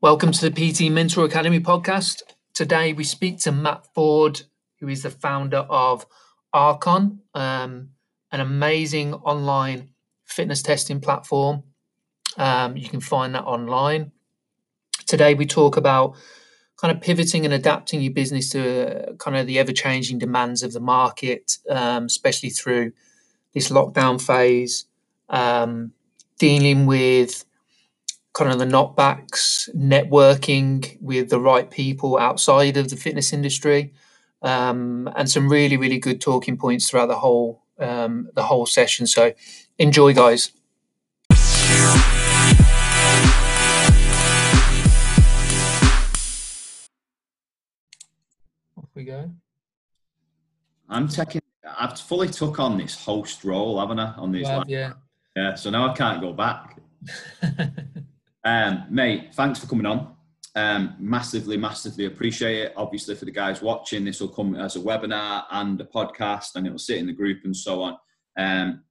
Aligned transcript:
Welcome 0.00 0.30
to 0.30 0.48
the 0.48 0.72
PT 0.72 0.92
Mentor 0.92 1.24
Academy 1.24 1.58
podcast. 1.58 2.22
Today 2.54 2.92
we 2.92 3.02
speak 3.02 3.40
to 3.40 3.50
Matt 3.50 3.84
Ford, 3.96 4.42
who 4.78 4.86
is 4.86 5.02
the 5.02 5.10
founder 5.10 5.66
of 5.68 6.06
Archon, 6.52 7.18
um, 7.34 7.88
an 8.30 8.38
amazing 8.38 9.14
online 9.14 9.88
fitness 10.24 10.62
testing 10.62 11.00
platform. 11.00 11.64
Um, 12.36 12.76
you 12.76 12.88
can 12.88 13.00
find 13.00 13.34
that 13.34 13.42
online. 13.42 14.12
Today 15.04 15.34
we 15.34 15.46
talk 15.46 15.76
about 15.76 16.14
kind 16.80 16.96
of 16.96 17.02
pivoting 17.02 17.44
and 17.44 17.52
adapting 17.52 18.00
your 18.00 18.12
business 18.12 18.50
to 18.50 19.08
uh, 19.10 19.12
kind 19.14 19.36
of 19.36 19.48
the 19.48 19.58
ever 19.58 19.72
changing 19.72 20.20
demands 20.20 20.62
of 20.62 20.72
the 20.72 20.80
market, 20.80 21.58
um, 21.68 22.04
especially 22.04 22.50
through 22.50 22.92
this 23.52 23.68
lockdown 23.68 24.22
phase, 24.24 24.84
um, 25.28 25.90
dealing 26.38 26.86
with 26.86 27.44
kind 28.38 28.52
of 28.52 28.60
the 28.60 28.64
knockbacks, 28.64 29.68
networking 29.74 30.96
with 31.00 31.28
the 31.28 31.40
right 31.40 31.68
people 31.72 32.16
outside 32.16 32.76
of 32.76 32.88
the 32.88 32.94
fitness 32.94 33.32
industry, 33.32 33.92
um, 34.42 35.10
and 35.16 35.28
some 35.28 35.48
really 35.48 35.76
really 35.76 35.98
good 35.98 36.20
talking 36.20 36.56
points 36.56 36.88
throughout 36.88 37.06
the 37.06 37.18
whole 37.18 37.64
um, 37.80 38.30
the 38.34 38.44
whole 38.44 38.64
session. 38.64 39.08
So 39.08 39.32
enjoy, 39.76 40.14
guys. 40.14 40.52
Off 48.76 48.88
we 48.94 49.02
go. 49.02 49.32
I'm 50.88 51.08
taking. 51.08 51.40
I've 51.76 51.98
fully 51.98 52.28
took 52.28 52.60
on 52.60 52.78
this 52.78 52.94
host 52.94 53.42
role, 53.42 53.80
haven't 53.80 53.98
I? 53.98 54.12
On 54.14 54.30
these, 54.30 54.46
Well, 54.46 54.64
yeah. 54.68 54.92
yeah. 55.36 55.56
So 55.56 55.70
now 55.70 55.90
I 55.90 55.94
can't 55.94 56.20
go 56.20 56.32
back. 56.32 56.78
Um, 58.48 58.86
mate, 58.88 59.34
thanks 59.34 59.58
for 59.58 59.66
coming 59.66 59.84
on. 59.84 60.14
Um, 60.56 60.96
massively, 60.98 61.58
massively 61.58 62.06
appreciate 62.06 62.62
it. 62.62 62.72
Obviously, 62.78 63.14
for 63.14 63.26
the 63.26 63.30
guys 63.30 63.60
watching, 63.60 64.06
this 64.06 64.20
will 64.22 64.28
come 64.28 64.54
as 64.54 64.74
a 64.74 64.80
webinar 64.80 65.44
and 65.50 65.78
a 65.82 65.84
podcast, 65.84 66.54
and 66.54 66.66
it'll 66.66 66.78
sit 66.78 66.96
in 66.96 67.06
the 67.06 67.12
group 67.12 67.40
and 67.44 67.54
so 67.54 67.82
on. 67.82 67.98
Um, 68.38 68.84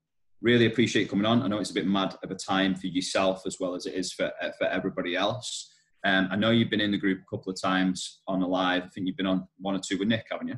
really 0.44 0.68
appreciate 0.68 1.04
you 1.04 1.10
coming 1.10 1.26
on. 1.26 1.42
I 1.42 1.48
know 1.48 1.58
it's 1.58 1.72
a 1.72 1.74
bit 1.74 1.88
mad 1.88 2.16
of 2.24 2.30
a 2.30 2.36
time 2.36 2.76
for 2.76 2.86
yourself 2.86 3.48
as 3.48 3.58
well 3.60 3.74
as 3.74 3.88
it 3.88 3.96
is 3.96 4.14
for 4.14 4.32
for 4.60 4.68
everybody 4.68 5.16
else. 5.16 5.74
Um, 6.06 6.28
I 6.32 6.36
know 6.36 6.52
you've 6.52 6.70
been 6.70 6.80
in 6.80 6.92
the 6.92 7.00
group 7.00 7.22
a 7.22 7.36
couple 7.36 7.52
of 7.52 7.60
times 7.60 8.22
on 8.28 8.44
a 8.44 8.48
live. 8.48 8.84
I 8.84 8.88
think 8.90 9.08
you've 9.08 9.18
been 9.18 9.26
on 9.26 9.48
one 9.60 9.76
or 9.76 9.80
two 9.80 9.98
with 9.98 10.08
Nick, 10.08 10.28
haven't 10.30 10.50
you? 10.50 10.58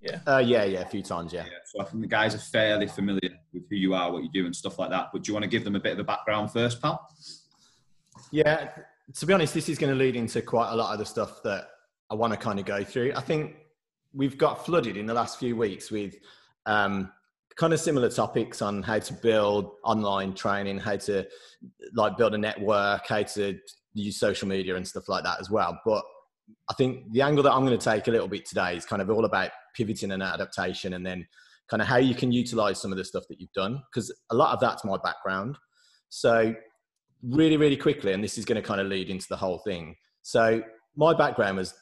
yeah. 0.00 0.20
Uh, 0.26 0.38
yeah, 0.38 0.64
yeah, 0.64 0.80
a 0.80 0.86
few 0.86 1.02
times, 1.02 1.34
yeah. 1.34 1.44
Yeah. 1.44 1.58
So 1.66 1.82
I 1.82 1.84
think 1.84 2.00
the 2.00 2.08
guys 2.08 2.34
are 2.34 2.38
fairly 2.38 2.86
familiar 2.86 3.30
with 3.52 3.64
who 3.68 3.76
you 3.76 3.92
are, 3.92 4.10
what 4.10 4.22
you 4.22 4.30
do, 4.32 4.46
and 4.46 4.56
stuff 4.56 4.78
like 4.78 4.88
that. 4.88 5.08
But 5.12 5.22
do 5.22 5.28
you 5.28 5.34
want 5.34 5.42
to 5.42 5.50
give 5.50 5.64
them 5.64 5.76
a 5.76 5.80
bit 5.80 5.92
of 5.92 5.98
a 5.98 6.04
background 6.04 6.50
first, 6.50 6.80
pal? 6.80 7.06
Yeah, 8.30 8.68
to 9.14 9.26
be 9.26 9.32
honest, 9.32 9.54
this 9.54 9.68
is 9.68 9.78
going 9.78 9.92
to 9.92 9.98
lead 9.98 10.16
into 10.16 10.42
quite 10.42 10.70
a 10.72 10.76
lot 10.76 10.92
of 10.92 10.98
the 10.98 11.06
stuff 11.06 11.42
that 11.44 11.68
I 12.10 12.14
want 12.14 12.32
to 12.32 12.38
kind 12.38 12.58
of 12.58 12.64
go 12.64 12.84
through. 12.84 13.12
I 13.16 13.20
think 13.20 13.56
we've 14.12 14.38
got 14.38 14.64
flooded 14.64 14.96
in 14.96 15.06
the 15.06 15.14
last 15.14 15.38
few 15.38 15.56
weeks 15.56 15.90
with 15.90 16.14
um, 16.66 17.10
kind 17.56 17.72
of 17.72 17.80
similar 17.80 18.10
topics 18.10 18.62
on 18.62 18.82
how 18.82 18.98
to 18.98 19.12
build 19.14 19.72
online 19.84 20.34
training, 20.34 20.78
how 20.78 20.96
to 20.96 21.26
like 21.94 22.16
build 22.16 22.34
a 22.34 22.38
network, 22.38 23.06
how 23.06 23.22
to 23.22 23.58
use 23.94 24.18
social 24.18 24.48
media 24.48 24.76
and 24.76 24.86
stuff 24.86 25.08
like 25.08 25.24
that 25.24 25.40
as 25.40 25.50
well. 25.50 25.78
But 25.84 26.04
I 26.70 26.74
think 26.74 27.10
the 27.12 27.22
angle 27.22 27.42
that 27.44 27.52
I'm 27.52 27.64
going 27.64 27.78
to 27.78 27.84
take 27.84 28.08
a 28.08 28.10
little 28.10 28.28
bit 28.28 28.46
today 28.46 28.76
is 28.76 28.84
kind 28.84 29.02
of 29.02 29.10
all 29.10 29.24
about 29.24 29.50
pivoting 29.74 30.12
and 30.12 30.22
adaptation 30.22 30.94
and 30.94 31.04
then 31.04 31.26
kind 31.68 31.82
of 31.82 31.88
how 31.88 31.96
you 31.96 32.14
can 32.14 32.32
utilize 32.32 32.80
some 32.80 32.92
of 32.92 32.98
the 32.98 33.04
stuff 33.04 33.24
that 33.28 33.40
you've 33.40 33.52
done 33.52 33.82
because 33.90 34.14
a 34.30 34.34
lot 34.34 34.54
of 34.54 34.60
that's 34.60 34.84
my 34.84 34.96
background. 35.02 35.56
So 36.08 36.54
really, 37.22 37.56
really 37.56 37.76
quickly, 37.76 38.12
and 38.12 38.22
this 38.22 38.38
is 38.38 38.44
going 38.44 38.60
to 38.60 38.66
kind 38.66 38.80
of 38.80 38.86
lead 38.86 39.10
into 39.10 39.26
the 39.28 39.36
whole 39.36 39.58
thing. 39.58 39.96
So 40.22 40.62
my 40.96 41.14
background 41.14 41.56
was 41.56 41.74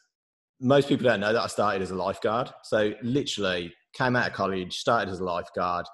most 0.61 0.89
people 0.89 1.05
don't 1.05 1.21
know 1.21 1.33
that 1.33 1.43
I 1.43 1.47
started 1.47 1.83
as 1.83 1.91
a 1.91 1.95
lifeguard. 1.95 2.51
So 2.63 2.93
literally 3.03 3.73
came 3.93 4.17
out 4.17 4.29
of 4.29 4.33
college, 4.33 4.79
started 4.79 5.11
as 5.11 5.21
a 5.21 5.25
lifeguard, 5.25 5.87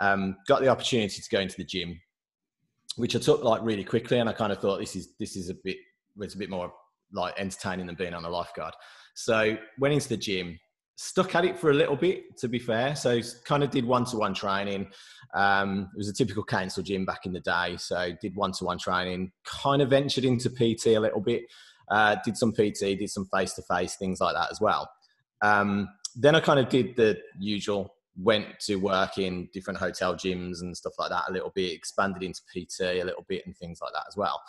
um, 0.00 0.36
got 0.46 0.60
the 0.60 0.68
opportunity 0.68 1.20
to 1.20 1.28
go 1.30 1.40
into 1.40 1.56
the 1.56 1.64
gym, 1.64 2.00
which 2.96 3.16
I 3.16 3.18
took 3.18 3.42
like 3.42 3.62
really 3.62 3.84
quickly, 3.84 4.18
and 4.18 4.28
I 4.28 4.32
kind 4.32 4.52
of 4.52 4.60
thought 4.60 4.78
this 4.78 4.96
is 4.96 5.14
this 5.18 5.36
is 5.36 5.50
a 5.50 5.54
bit 5.64 5.76
it's 6.18 6.34
a 6.34 6.38
bit 6.38 6.50
more 6.50 6.72
like 7.12 7.34
entertaining 7.38 7.86
than 7.86 7.94
being 7.94 8.14
on 8.14 8.24
a 8.24 8.30
lifeguard. 8.30 8.74
So 9.14 9.56
went 9.78 9.94
into 9.94 10.08
the 10.08 10.16
gym, 10.16 10.58
stuck 10.96 11.34
at 11.34 11.44
it 11.44 11.58
for 11.58 11.70
a 11.70 11.74
little 11.74 11.94
bit, 11.94 12.36
to 12.38 12.48
be 12.48 12.58
fair. 12.58 12.96
So 12.96 13.20
kind 13.44 13.62
of 13.62 13.70
did 13.70 13.84
one 13.84 14.06
to 14.06 14.16
one 14.16 14.34
training. 14.34 14.88
Um, 15.34 15.90
it 15.94 15.98
was 15.98 16.08
a 16.08 16.14
typical 16.14 16.42
council 16.42 16.82
gym 16.82 17.04
back 17.04 17.26
in 17.26 17.32
the 17.32 17.40
day. 17.40 17.76
So 17.78 18.12
did 18.20 18.34
one 18.34 18.52
to 18.52 18.64
one 18.64 18.78
training, 18.78 19.30
kind 19.44 19.82
of 19.82 19.90
ventured 19.90 20.24
into 20.24 20.48
PT 20.48 20.86
a 20.88 20.98
little 20.98 21.20
bit, 21.20 21.44
uh, 21.90 22.16
did 22.24 22.36
some 22.36 22.52
PT, 22.52 22.80
did 22.80 23.10
some 23.10 23.26
face 23.26 23.52
to 23.54 23.62
face, 23.62 23.96
things 23.96 24.20
like 24.20 24.34
that 24.34 24.50
as 24.50 24.60
well. 24.60 24.90
Um, 25.42 25.88
then 26.14 26.34
I 26.34 26.40
kind 26.40 26.58
of 26.58 26.70
did 26.70 26.96
the 26.96 27.18
usual, 27.38 27.94
went 28.18 28.58
to 28.60 28.76
work 28.76 29.18
in 29.18 29.50
different 29.52 29.78
hotel 29.78 30.14
gyms 30.14 30.62
and 30.62 30.74
stuff 30.74 30.94
like 30.98 31.10
that 31.10 31.24
a 31.28 31.32
little 31.32 31.52
bit, 31.54 31.72
expanded 31.72 32.22
into 32.22 32.40
PT 32.50 32.80
a 32.80 33.04
little 33.04 33.26
bit 33.28 33.44
and 33.44 33.54
things 33.54 33.80
like 33.82 33.92
that 33.92 34.04
as 34.08 34.16
well. 34.16 34.40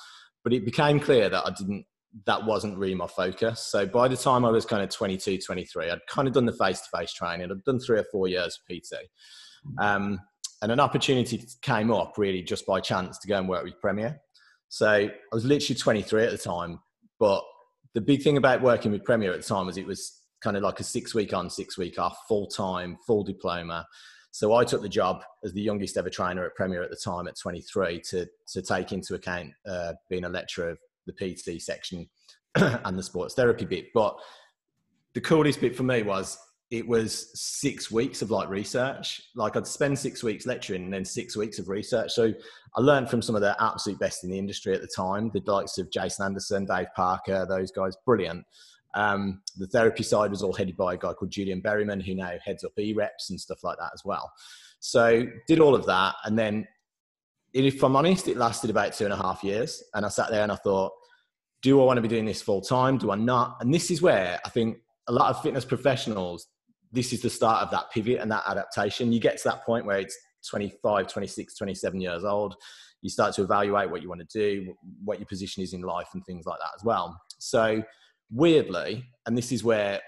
But 0.45 0.53
it 0.53 0.63
became 0.63 1.01
clear 1.01 1.27
that 1.27 1.45
I 1.45 1.49
didn't 1.51 1.85
that 2.25 2.45
wasn't 2.45 2.77
really 2.77 2.95
my 2.95 3.07
focus. 3.07 3.61
So 3.61 3.85
by 3.85 4.07
the 4.07 4.17
time 4.17 4.45
I 4.45 4.49
was 4.49 4.65
kind 4.65 4.83
of 4.83 4.89
22, 4.89 5.39
23, 5.39 5.89
I'd 5.89 5.99
kind 6.07 6.27
of 6.27 6.33
done 6.33 6.45
the 6.45 6.53
face 6.53 6.81
to 6.81 6.97
face 6.97 7.13
training. 7.13 7.51
I'd 7.51 7.63
done 7.63 7.79
three 7.79 7.99
or 7.99 8.05
four 8.11 8.27
years 8.27 8.59
of 8.59 8.75
PT. 8.75 8.95
Um, 9.79 10.19
and 10.61 10.71
an 10.71 10.79
opportunity 10.79 11.43
came 11.61 11.91
up 11.91 12.15
really 12.17 12.41
just 12.41 12.65
by 12.65 12.79
chance 12.79 13.17
to 13.19 13.27
go 13.27 13.37
and 13.37 13.47
work 13.47 13.63
with 13.63 13.79
Premier. 13.79 14.19
So 14.69 14.89
I 14.89 15.11
was 15.31 15.45
literally 15.45 15.77
23 15.77 16.23
at 16.23 16.31
the 16.31 16.37
time. 16.37 16.79
But 17.19 17.43
the 17.93 18.01
big 18.01 18.21
thing 18.21 18.37
about 18.37 18.61
working 18.61 18.91
with 18.91 19.03
Premier 19.03 19.31
at 19.33 19.41
the 19.41 19.47
time 19.47 19.65
was 19.65 19.77
it 19.77 19.87
was 19.87 20.21
kind 20.41 20.57
of 20.57 20.63
like 20.63 20.79
a 20.79 20.83
six 20.83 21.13
week 21.13 21.33
on, 21.33 21.49
six 21.49 21.77
week 21.77 21.99
off, 21.99 22.17
full 22.27 22.47
time, 22.47 22.97
full 23.05 23.23
diploma. 23.23 23.85
So 24.31 24.53
I 24.53 24.63
took 24.63 24.81
the 24.81 24.89
job 24.89 25.23
as 25.43 25.53
the 25.53 25.61
youngest 25.61 25.97
ever 25.97 26.09
trainer 26.09 26.45
at 26.45 26.55
Premier 26.55 26.83
at 26.83 26.89
the 26.89 26.95
time 26.95 27.27
at 27.27 27.39
23 27.39 28.01
to, 28.09 28.27
to 28.53 28.61
take 28.61 28.91
into 28.91 29.15
account 29.15 29.51
uh, 29.67 29.93
being 30.09 30.25
a 30.25 30.29
lecturer 30.29 30.69
of 30.69 30.77
the 31.07 31.13
PT 31.13 31.61
section 31.61 32.07
and 32.55 32.97
the 32.97 33.03
sports 33.03 33.33
therapy 33.33 33.65
bit. 33.65 33.87
But 33.93 34.17
the 35.13 35.21
coolest 35.21 35.61
bit 35.61 35.75
for 35.75 35.83
me 35.83 36.03
was 36.03 36.37
it 36.69 36.85
was 36.85 37.31
six 37.33 37.89
weeks 37.89 38.21
of 38.21 38.29
like 38.29 38.49
research. 38.49 39.21
Like 39.35 39.55
I'd 39.55 39.65
spend 39.65 39.97
six 39.97 40.21
weeks 40.21 40.45
lecturing 40.45 40.83
and 40.83 40.93
then 40.93 41.05
six 41.05 41.37
weeks 41.37 41.59
of 41.59 41.69
research. 41.69 42.11
So 42.11 42.33
I 42.75 42.81
learned 42.81 43.09
from 43.09 43.21
some 43.21 43.35
of 43.35 43.41
the 43.41 43.55
absolute 43.63 43.99
best 43.99 44.23
in 44.23 44.29
the 44.29 44.37
industry 44.37 44.73
at 44.75 44.81
the 44.81 44.87
time, 44.87 45.31
the 45.33 45.41
likes 45.49 45.77
of 45.77 45.89
Jason 45.91 46.25
Anderson, 46.25 46.65
Dave 46.65 46.87
Parker, 46.95 47.45
those 47.47 47.71
guys, 47.71 47.95
brilliant. 48.05 48.45
Um, 48.95 49.41
the 49.57 49.67
therapy 49.67 50.03
side 50.03 50.29
was 50.29 50.43
all 50.43 50.53
headed 50.53 50.75
by 50.75 50.95
a 50.95 50.97
guy 50.97 51.13
called 51.13 51.31
Julian 51.31 51.61
Berriman, 51.61 52.03
who 52.03 52.15
now 52.15 52.33
heads 52.43 52.63
up 52.63 52.71
E-Reps 52.77 53.29
and 53.29 53.39
stuff 53.39 53.63
like 53.63 53.77
that 53.77 53.91
as 53.93 54.03
well. 54.03 54.31
So 54.79 55.25
did 55.47 55.59
all 55.59 55.75
of 55.75 55.85
that, 55.85 56.15
and 56.25 56.37
then 56.37 56.67
if 57.53 57.83
I'm 57.83 57.95
honest, 57.95 58.27
it 58.27 58.37
lasted 58.37 58.69
about 58.69 58.93
two 58.93 59.05
and 59.05 59.13
a 59.13 59.17
half 59.17 59.43
years. 59.43 59.83
And 59.93 60.05
I 60.05 60.09
sat 60.09 60.29
there 60.29 60.43
and 60.43 60.51
I 60.51 60.55
thought, 60.55 60.91
do 61.61 61.81
I 61.81 61.85
want 61.85 61.97
to 61.97 62.01
be 62.01 62.07
doing 62.07 62.25
this 62.25 62.41
full 62.41 62.61
time? 62.61 62.97
Do 62.97 63.11
I 63.11 63.15
not? 63.15 63.57
And 63.61 63.73
this 63.73 63.89
is 63.89 64.01
where 64.01 64.39
I 64.45 64.49
think 64.49 64.77
a 65.07 65.11
lot 65.11 65.29
of 65.29 65.41
fitness 65.41 65.65
professionals, 65.65 66.47
this 66.91 67.13
is 67.13 67.21
the 67.21 67.29
start 67.29 67.63
of 67.63 67.71
that 67.71 67.91
pivot 67.91 68.19
and 68.19 68.31
that 68.31 68.43
adaptation. 68.47 69.11
You 69.11 69.19
get 69.19 69.37
to 69.37 69.49
that 69.49 69.65
point 69.65 69.85
where 69.85 69.99
it's 69.99 70.17
25, 70.49 71.07
26, 71.07 71.57
27 71.57 72.01
years 72.01 72.23
old. 72.23 72.55
You 73.01 73.09
start 73.09 73.33
to 73.35 73.43
evaluate 73.43 73.89
what 73.89 74.01
you 74.01 74.09
want 74.09 74.27
to 74.27 74.39
do, 74.39 74.73
what 75.03 75.19
your 75.19 75.27
position 75.27 75.63
is 75.63 75.73
in 75.73 75.81
life, 75.81 76.07
and 76.13 76.25
things 76.25 76.45
like 76.45 76.59
that 76.59 76.71
as 76.75 76.83
well. 76.83 77.19
So, 77.37 77.83
weirdly, 78.31 79.05
and 79.25 79.37
this 79.37 79.51
is 79.51 79.63
where 79.63 80.01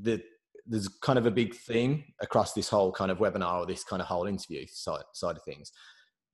the 0.00 0.22
there's 0.66 0.88
kind 0.88 1.18
of 1.18 1.26
a 1.26 1.30
big 1.30 1.54
theme 1.54 2.02
across 2.22 2.54
this 2.54 2.70
whole 2.70 2.90
kind 2.90 3.10
of 3.10 3.18
webinar 3.18 3.60
or 3.60 3.66
this 3.66 3.84
kind 3.84 4.00
of 4.00 4.08
whole 4.08 4.26
interview 4.26 4.64
side, 4.66 5.04
side 5.12 5.36
of 5.36 5.42
things 5.42 5.70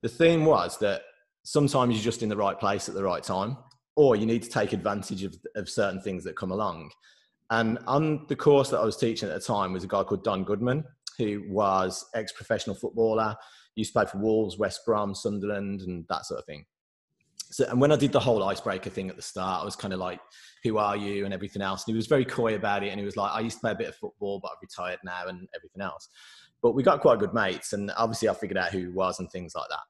the 0.02 0.08
theme 0.08 0.44
was 0.44 0.78
that 0.78 1.02
sometimes 1.42 1.94
you're 1.94 2.04
just 2.04 2.22
in 2.22 2.28
the 2.28 2.36
right 2.36 2.58
place 2.58 2.88
at 2.88 2.94
the 2.94 3.02
right 3.02 3.22
time, 3.22 3.56
or 3.96 4.16
you 4.16 4.26
need 4.26 4.42
to 4.42 4.48
take 4.48 4.72
advantage 4.72 5.24
of, 5.24 5.36
of 5.56 5.68
certain 5.68 6.00
things 6.00 6.24
that 6.24 6.36
come 6.36 6.52
along. 6.52 6.90
And 7.50 7.78
on 7.86 8.26
the 8.28 8.36
course 8.36 8.70
that 8.70 8.78
I 8.78 8.84
was 8.84 8.96
teaching 8.96 9.28
at 9.28 9.34
the 9.34 9.40
time 9.40 9.72
was 9.72 9.84
a 9.84 9.88
guy 9.88 10.04
called 10.04 10.24
Don 10.24 10.44
Goodman, 10.44 10.84
who 11.18 11.44
was 11.48 12.06
ex-professional 12.14 12.76
footballer, 12.76 13.36
used 13.74 13.92
to 13.92 13.98
play 13.98 14.06
for 14.06 14.18
Wolves, 14.18 14.58
West 14.58 14.80
Brom, 14.86 15.14
Sunderland, 15.14 15.82
and 15.82 16.04
that 16.08 16.26
sort 16.26 16.40
of 16.40 16.46
thing. 16.46 16.64
So, 17.50 17.66
and 17.68 17.80
when 17.80 17.90
I 17.90 17.96
did 17.96 18.12
the 18.12 18.20
whole 18.20 18.44
icebreaker 18.44 18.90
thing 18.90 19.10
at 19.10 19.16
the 19.16 19.22
start, 19.22 19.62
I 19.62 19.64
was 19.64 19.74
kind 19.74 19.92
of 19.92 19.98
like, 19.98 20.20
"Who 20.62 20.78
are 20.78 20.96
you?" 20.96 21.24
and 21.24 21.34
everything 21.34 21.62
else. 21.62 21.84
And 21.84 21.92
he 21.92 21.96
was 21.96 22.06
very 22.06 22.24
coy 22.24 22.54
about 22.54 22.84
it, 22.84 22.90
and 22.90 23.00
he 23.00 23.04
was 23.04 23.16
like, 23.16 23.32
"I 23.32 23.40
used 23.40 23.56
to 23.56 23.60
play 23.62 23.72
a 23.72 23.76
bit 23.76 23.88
of 23.88 23.96
football, 23.96 24.38
but 24.40 24.52
I've 24.52 24.62
retired 24.62 25.00
now, 25.04 25.26
and 25.26 25.48
everything 25.54 25.82
else." 25.82 26.08
But 26.62 26.72
we 26.72 26.82
got 26.82 27.00
quite 27.00 27.18
good 27.18 27.34
mates, 27.34 27.72
and 27.72 27.90
obviously 27.96 28.28
I 28.28 28.34
figured 28.34 28.58
out 28.58 28.70
who 28.70 28.78
he 28.78 28.88
was 28.88 29.18
and 29.18 29.30
things 29.30 29.52
like 29.54 29.68
that. 29.70 29.80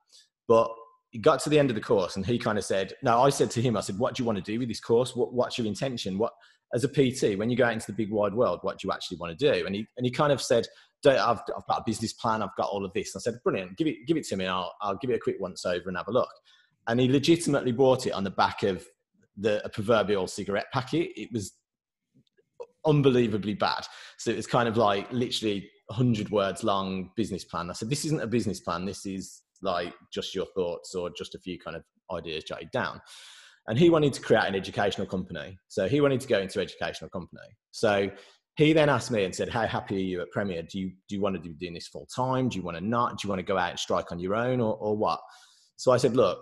But 0.47 0.71
he 1.11 1.19
got 1.19 1.41
to 1.41 1.51
the 1.51 1.59
end 1.59 1.71
of 1.71 1.75
the 1.75 1.83
course, 1.83 2.17
and 2.17 2.25
he 2.25 2.39
kind 2.39 2.59
of 2.59 2.65
said, 2.65 2.93
"No." 3.03 3.21
I 3.21 3.31
said 3.31 3.51
to 3.53 3.63
him, 3.63 3.77
"I 3.77 3.81
said, 3.81 3.99
what 3.99 4.15
do 4.15 4.23
you 4.23 4.27
want 4.27 4.39
to 4.39 4.53
do 4.53 4.59
with 4.59 4.69
this 4.69 4.81
course? 4.81 5.17
What, 5.17 5.33
what's 5.33 5.59
your 5.59 5.67
intention? 5.67 6.19
What 6.19 6.33
as 6.73 6.85
a 6.85 6.89
PT, 6.89 7.37
when 7.37 7.51
you 7.51 7.57
go 7.57 7.65
out 7.65 7.73
into 7.73 7.87
the 7.87 7.93
big 7.93 8.13
wide 8.13 8.33
world, 8.33 8.61
what 8.63 8.79
do 8.79 8.87
you 8.87 8.93
actually 8.93 9.19
want 9.19 9.37
to 9.37 9.53
do?" 9.53 9.67
And 9.67 9.75
he 9.75 9.87
and 9.97 10.07
he 10.07 10.13
kind 10.13 10.33
of 10.33 10.41
said, 10.41 10.67
I've, 11.07 11.41
I've 11.57 11.67
got 11.67 11.79
a 11.79 11.83
business 11.87 12.13
plan. 12.13 12.43
I've 12.43 12.55
got 12.57 12.69
all 12.69 12.85
of 12.85 12.93
this. 12.93 13.15
And 13.15 13.21
I 13.21 13.23
said, 13.23 13.43
brilliant. 13.43 13.77
Give 13.77 13.87
it, 13.87 14.07
give 14.07 14.17
it 14.17 14.27
to 14.29 14.37
me. 14.37 14.47
I'll, 14.47 14.75
I'll 14.83 14.97
give 14.97 15.11
it 15.11 15.15
a 15.15 15.19
quick 15.21 15.37
once 15.41 15.65
over 15.65 15.89
and 15.89 15.97
have 15.97 16.09
a 16.09 16.13
look. 16.13 16.29
And 16.87 17.01
he 17.01 17.09
legitimately 17.09 17.73
bought 17.73 18.07
it 18.07 18.13
on 18.13 18.25
the 18.25 18.31
back 18.31 18.63
of 18.63 18.87
the 19.37 19.65
a 19.65 19.69
proverbial 19.69 20.27
cigarette 20.27 20.67
packet. 20.73 21.11
It 21.17 21.31
was 21.33 21.53
unbelievably 22.85 23.55
bad. 23.55 23.87
So 24.19 24.31
it 24.31 24.37
was 24.37 24.47
kind 24.47 24.69
of 24.69 24.77
like 24.77 25.11
literally 25.13 25.71
100 25.91 26.31
words 26.31 26.63
long 26.63 27.11
business 27.17 27.45
plan. 27.45 27.69
I 27.69 27.73
said, 27.73 27.91
this 27.91 28.05
isn't 28.05 28.23
a 28.23 28.27
business 28.27 28.61
plan. 28.61 28.85
This 28.85 29.07
is 29.07 29.43
like 29.61 29.93
just 30.13 30.35
your 30.35 30.47
thoughts 30.55 30.95
or 30.95 31.11
just 31.11 31.35
a 31.35 31.39
few 31.39 31.59
kind 31.59 31.77
of 31.77 31.83
ideas 32.13 32.45
jotted 32.45 32.71
down. 32.71 33.01
And 33.67 33.79
he 33.79 33.91
wanted 33.91 34.13
to 34.15 34.21
create 34.21 34.45
an 34.45 34.55
educational 34.55 35.07
company. 35.07 35.59
So 35.69 35.89
he 35.89 36.01
wanted 36.01 36.21
to 36.21 36.29
go 36.29 36.39
into 36.39 36.61
educational 36.61 37.11
company. 37.11 37.43
So 37.73 38.11
he 38.57 38.73
then 38.73 38.89
asked 38.89 39.11
me 39.11 39.25
and 39.25 39.35
said, 39.35 39.49
How 39.49 39.67
happy 39.67 39.97
are 39.97 40.07
you 40.07 40.21
at 40.23 40.31
Premier? 40.31 40.63
Do 40.63 40.79
you, 40.79 40.93
do 41.09 41.17
you 41.17 41.21
want 41.21 41.35
to 41.35 41.41
be 41.41 41.51
doing 41.51 41.75
this 41.75 41.89
full 41.89 42.07
time? 42.07 42.49
Do 42.49 42.57
you 42.57 42.65
want 42.65 42.77
to 42.77 42.85
not? 42.85 43.19
Do 43.19 43.27
you 43.27 43.29
want 43.29 43.41
to 43.41 43.45
go 43.45 43.59
out 43.59 43.71
and 43.71 43.79
strike 43.79 44.13
on 44.13 44.19
your 44.19 44.35
own 44.35 44.61
or, 44.61 44.75
or 44.77 44.97
what? 44.97 45.21
So 45.77 45.93
I 45.93 45.97
said, 45.97 46.17
Look, 46.17 46.39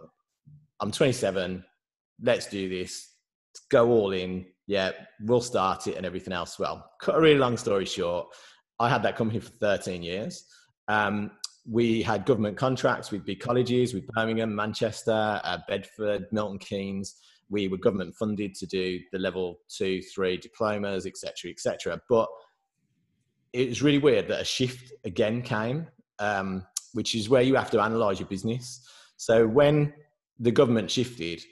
I'm 0.80 0.90
27. 0.90 1.64
Let's 2.22 2.46
do 2.46 2.68
this. 2.68 3.14
Let's 3.50 3.66
go 3.70 3.88
all 3.90 4.12
in. 4.12 4.46
Yeah, 4.66 4.92
we'll 5.22 5.40
start 5.40 5.86
it 5.86 5.96
and 5.96 6.04
everything 6.04 6.32
else. 6.32 6.58
Well, 6.58 6.88
cut 7.00 7.16
a 7.16 7.20
really 7.20 7.38
long 7.38 7.56
story 7.56 7.86
short, 7.86 8.28
I 8.80 8.88
had 8.88 9.02
that 9.02 9.16
company 9.16 9.40
for 9.40 9.50
13 9.50 10.02
years. 10.02 10.44
Um, 10.88 11.32
we 11.70 12.02
had 12.02 12.24
government 12.24 12.56
contracts 12.56 13.10
with 13.10 13.26
big 13.26 13.40
colleges, 13.40 13.92
with 13.92 14.06
Birmingham, 14.08 14.54
Manchester, 14.54 15.40
uh, 15.44 15.58
Bedford, 15.68 16.26
Milton 16.32 16.58
Keynes. 16.58 17.16
We 17.50 17.68
were 17.68 17.76
government 17.76 18.14
funded 18.14 18.54
to 18.54 18.66
do 18.66 19.00
the 19.12 19.18
level 19.18 19.58
two, 19.68 20.00
three 20.02 20.36
diplomas, 20.36 21.06
etc., 21.06 21.50
etc. 21.50 22.00
But 22.08 22.28
it 23.52 23.68
was 23.68 23.82
really 23.82 23.98
weird 23.98 24.28
that 24.28 24.40
a 24.40 24.44
shift 24.44 24.92
again 25.04 25.42
came, 25.42 25.86
um, 26.18 26.64
which 26.92 27.14
is 27.14 27.28
where 27.28 27.42
you 27.42 27.54
have 27.54 27.70
to 27.72 27.80
analyze 27.80 28.20
your 28.20 28.28
business. 28.28 28.86
So 29.16 29.46
when 29.46 29.92
the 30.38 30.52
government 30.52 30.90
shifted, 30.90 31.42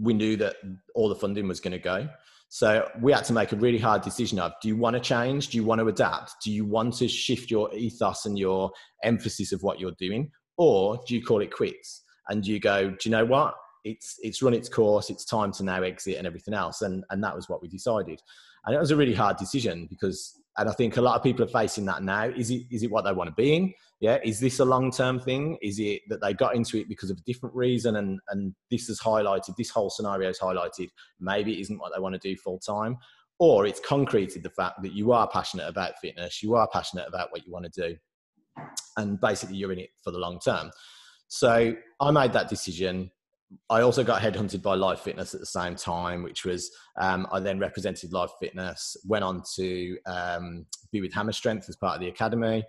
we 0.00 0.14
knew 0.14 0.36
that 0.36 0.56
all 0.94 1.08
the 1.08 1.14
funding 1.14 1.48
was 1.48 1.60
going 1.60 1.72
to 1.72 1.78
go. 1.78 2.08
So 2.48 2.88
we 3.00 3.12
had 3.12 3.24
to 3.24 3.32
make 3.32 3.52
a 3.52 3.56
really 3.56 3.78
hard 3.78 4.02
decision 4.02 4.38
of 4.38 4.52
do 4.62 4.68
you 4.68 4.76
want 4.76 4.94
to 4.94 5.00
change? 5.00 5.48
Do 5.48 5.58
you 5.58 5.64
want 5.64 5.80
to 5.80 5.88
adapt? 5.88 6.36
Do 6.42 6.50
you 6.50 6.64
want 6.64 6.94
to 6.94 7.08
shift 7.08 7.50
your 7.50 7.72
ethos 7.74 8.24
and 8.24 8.38
your 8.38 8.70
emphasis 9.04 9.52
of 9.52 9.62
what 9.62 9.78
you're 9.78 9.92
doing? 9.98 10.30
Or 10.56 10.98
do 11.06 11.14
you 11.14 11.22
call 11.22 11.42
it 11.42 11.52
quits? 11.52 12.02
And 12.28 12.46
you 12.46 12.58
go, 12.58 12.90
do 12.90 12.96
you 13.04 13.10
know 13.10 13.24
what? 13.24 13.54
It's 13.84 14.16
it's 14.22 14.42
run 14.42 14.54
its 14.54 14.68
course, 14.68 15.08
it's 15.08 15.24
time 15.24 15.52
to 15.52 15.62
now 15.62 15.82
exit 15.82 16.16
and 16.16 16.26
everything 16.26 16.54
else. 16.54 16.82
And 16.82 17.04
and 17.10 17.22
that 17.22 17.36
was 17.36 17.48
what 17.48 17.62
we 17.62 17.68
decided. 17.68 18.20
And 18.64 18.74
it 18.74 18.78
was 18.78 18.90
a 18.90 18.96
really 18.96 19.14
hard 19.14 19.36
decision 19.36 19.86
because 19.88 20.37
and 20.58 20.68
I 20.68 20.72
think 20.72 20.96
a 20.96 21.00
lot 21.00 21.16
of 21.16 21.22
people 21.22 21.44
are 21.44 21.48
facing 21.48 21.84
that 21.86 22.02
now. 22.02 22.24
Is 22.24 22.50
it 22.50 22.64
is 22.70 22.82
it 22.82 22.90
what 22.90 23.04
they 23.04 23.12
want 23.12 23.28
to 23.28 23.34
be 23.34 23.54
in? 23.54 23.72
Yeah. 24.00 24.18
Is 24.24 24.40
this 24.40 24.58
a 24.58 24.64
long 24.64 24.90
term 24.90 25.20
thing? 25.20 25.56
Is 25.62 25.78
it 25.78 26.02
that 26.08 26.20
they 26.20 26.34
got 26.34 26.56
into 26.56 26.78
it 26.78 26.88
because 26.88 27.10
of 27.10 27.18
a 27.18 27.22
different 27.22 27.54
reason 27.54 27.96
and 27.96 28.18
and 28.28 28.54
this 28.70 28.88
has 28.88 29.00
highlighted 29.00 29.56
this 29.56 29.70
whole 29.70 29.88
scenario 29.88 30.28
has 30.28 30.38
highlighted 30.38 30.88
maybe 31.20 31.54
it 31.54 31.60
isn't 31.60 31.78
what 31.78 31.92
they 31.94 32.00
want 32.00 32.14
to 32.14 32.28
do 32.28 32.36
full 32.36 32.58
time, 32.58 32.96
or 33.38 33.66
it's 33.66 33.80
concreted 33.80 34.42
the 34.42 34.50
fact 34.50 34.82
that 34.82 34.92
you 34.92 35.12
are 35.12 35.28
passionate 35.28 35.68
about 35.68 35.98
fitness, 36.00 36.42
you 36.42 36.56
are 36.56 36.68
passionate 36.72 37.06
about 37.06 37.30
what 37.30 37.46
you 37.46 37.52
want 37.52 37.72
to 37.72 37.88
do, 37.88 37.96
and 38.96 39.20
basically 39.20 39.56
you're 39.56 39.72
in 39.72 39.78
it 39.78 39.90
for 40.02 40.10
the 40.10 40.18
long 40.18 40.40
term. 40.40 40.70
So 41.28 41.74
I 42.00 42.10
made 42.10 42.32
that 42.32 42.48
decision. 42.48 43.10
I 43.70 43.80
also 43.80 44.04
got 44.04 44.20
headhunted 44.20 44.62
by 44.62 44.74
Life 44.74 45.00
Fitness 45.00 45.34
at 45.34 45.40
the 45.40 45.46
same 45.46 45.74
time, 45.74 46.22
which 46.22 46.44
was 46.44 46.70
um, 47.00 47.26
I 47.32 47.40
then 47.40 47.58
represented 47.58 48.12
Life 48.12 48.32
Fitness, 48.40 48.96
went 49.06 49.24
on 49.24 49.42
to 49.56 49.98
um, 50.06 50.66
be 50.92 51.00
with 51.00 51.14
Hammer 51.14 51.32
Strength 51.32 51.68
as 51.68 51.76
part 51.76 51.94
of 51.94 52.00
the 52.00 52.08
academy, 52.08 52.64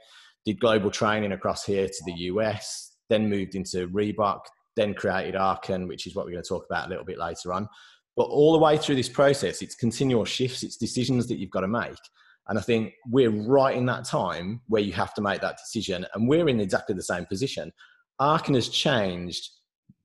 did 0.45 0.59
global 0.59 0.89
training 0.89 1.33
across 1.33 1.65
here 1.65 1.87
to 1.87 2.03
the 2.05 2.13
US, 2.13 2.95
then 3.09 3.29
moved 3.29 3.55
into 3.55 3.89
Reebok, 3.89 4.41
then 4.75 4.93
created 4.93 5.35
Archon, 5.35 5.87
which 5.87 6.07
is 6.07 6.15
what 6.15 6.25
we're 6.25 6.31
going 6.31 6.43
to 6.43 6.47
talk 6.47 6.65
about 6.65 6.87
a 6.87 6.89
little 6.89 7.05
bit 7.05 7.17
later 7.17 7.51
on. 7.51 7.67
But 8.15 8.23
all 8.23 8.53
the 8.53 8.59
way 8.59 8.77
through 8.77 8.95
this 8.95 9.09
process, 9.09 9.61
it's 9.61 9.75
continual 9.75 10.25
shifts, 10.25 10.63
it's 10.63 10.77
decisions 10.77 11.27
that 11.27 11.39
you've 11.39 11.49
got 11.49 11.61
to 11.61 11.67
make. 11.67 11.99
And 12.47 12.57
I 12.57 12.61
think 12.61 12.93
we're 13.07 13.29
right 13.29 13.75
in 13.75 13.85
that 13.87 14.05
time 14.05 14.61
where 14.67 14.81
you 14.81 14.93
have 14.93 15.13
to 15.15 15.21
make 15.21 15.41
that 15.41 15.57
decision, 15.57 16.05
and 16.13 16.27
we're 16.27 16.47
in 16.47 16.59
exactly 16.59 16.95
the 16.95 17.03
same 17.03 17.25
position. 17.25 17.71
Archon 18.19 18.55
has 18.55 18.69
changed 18.69 19.49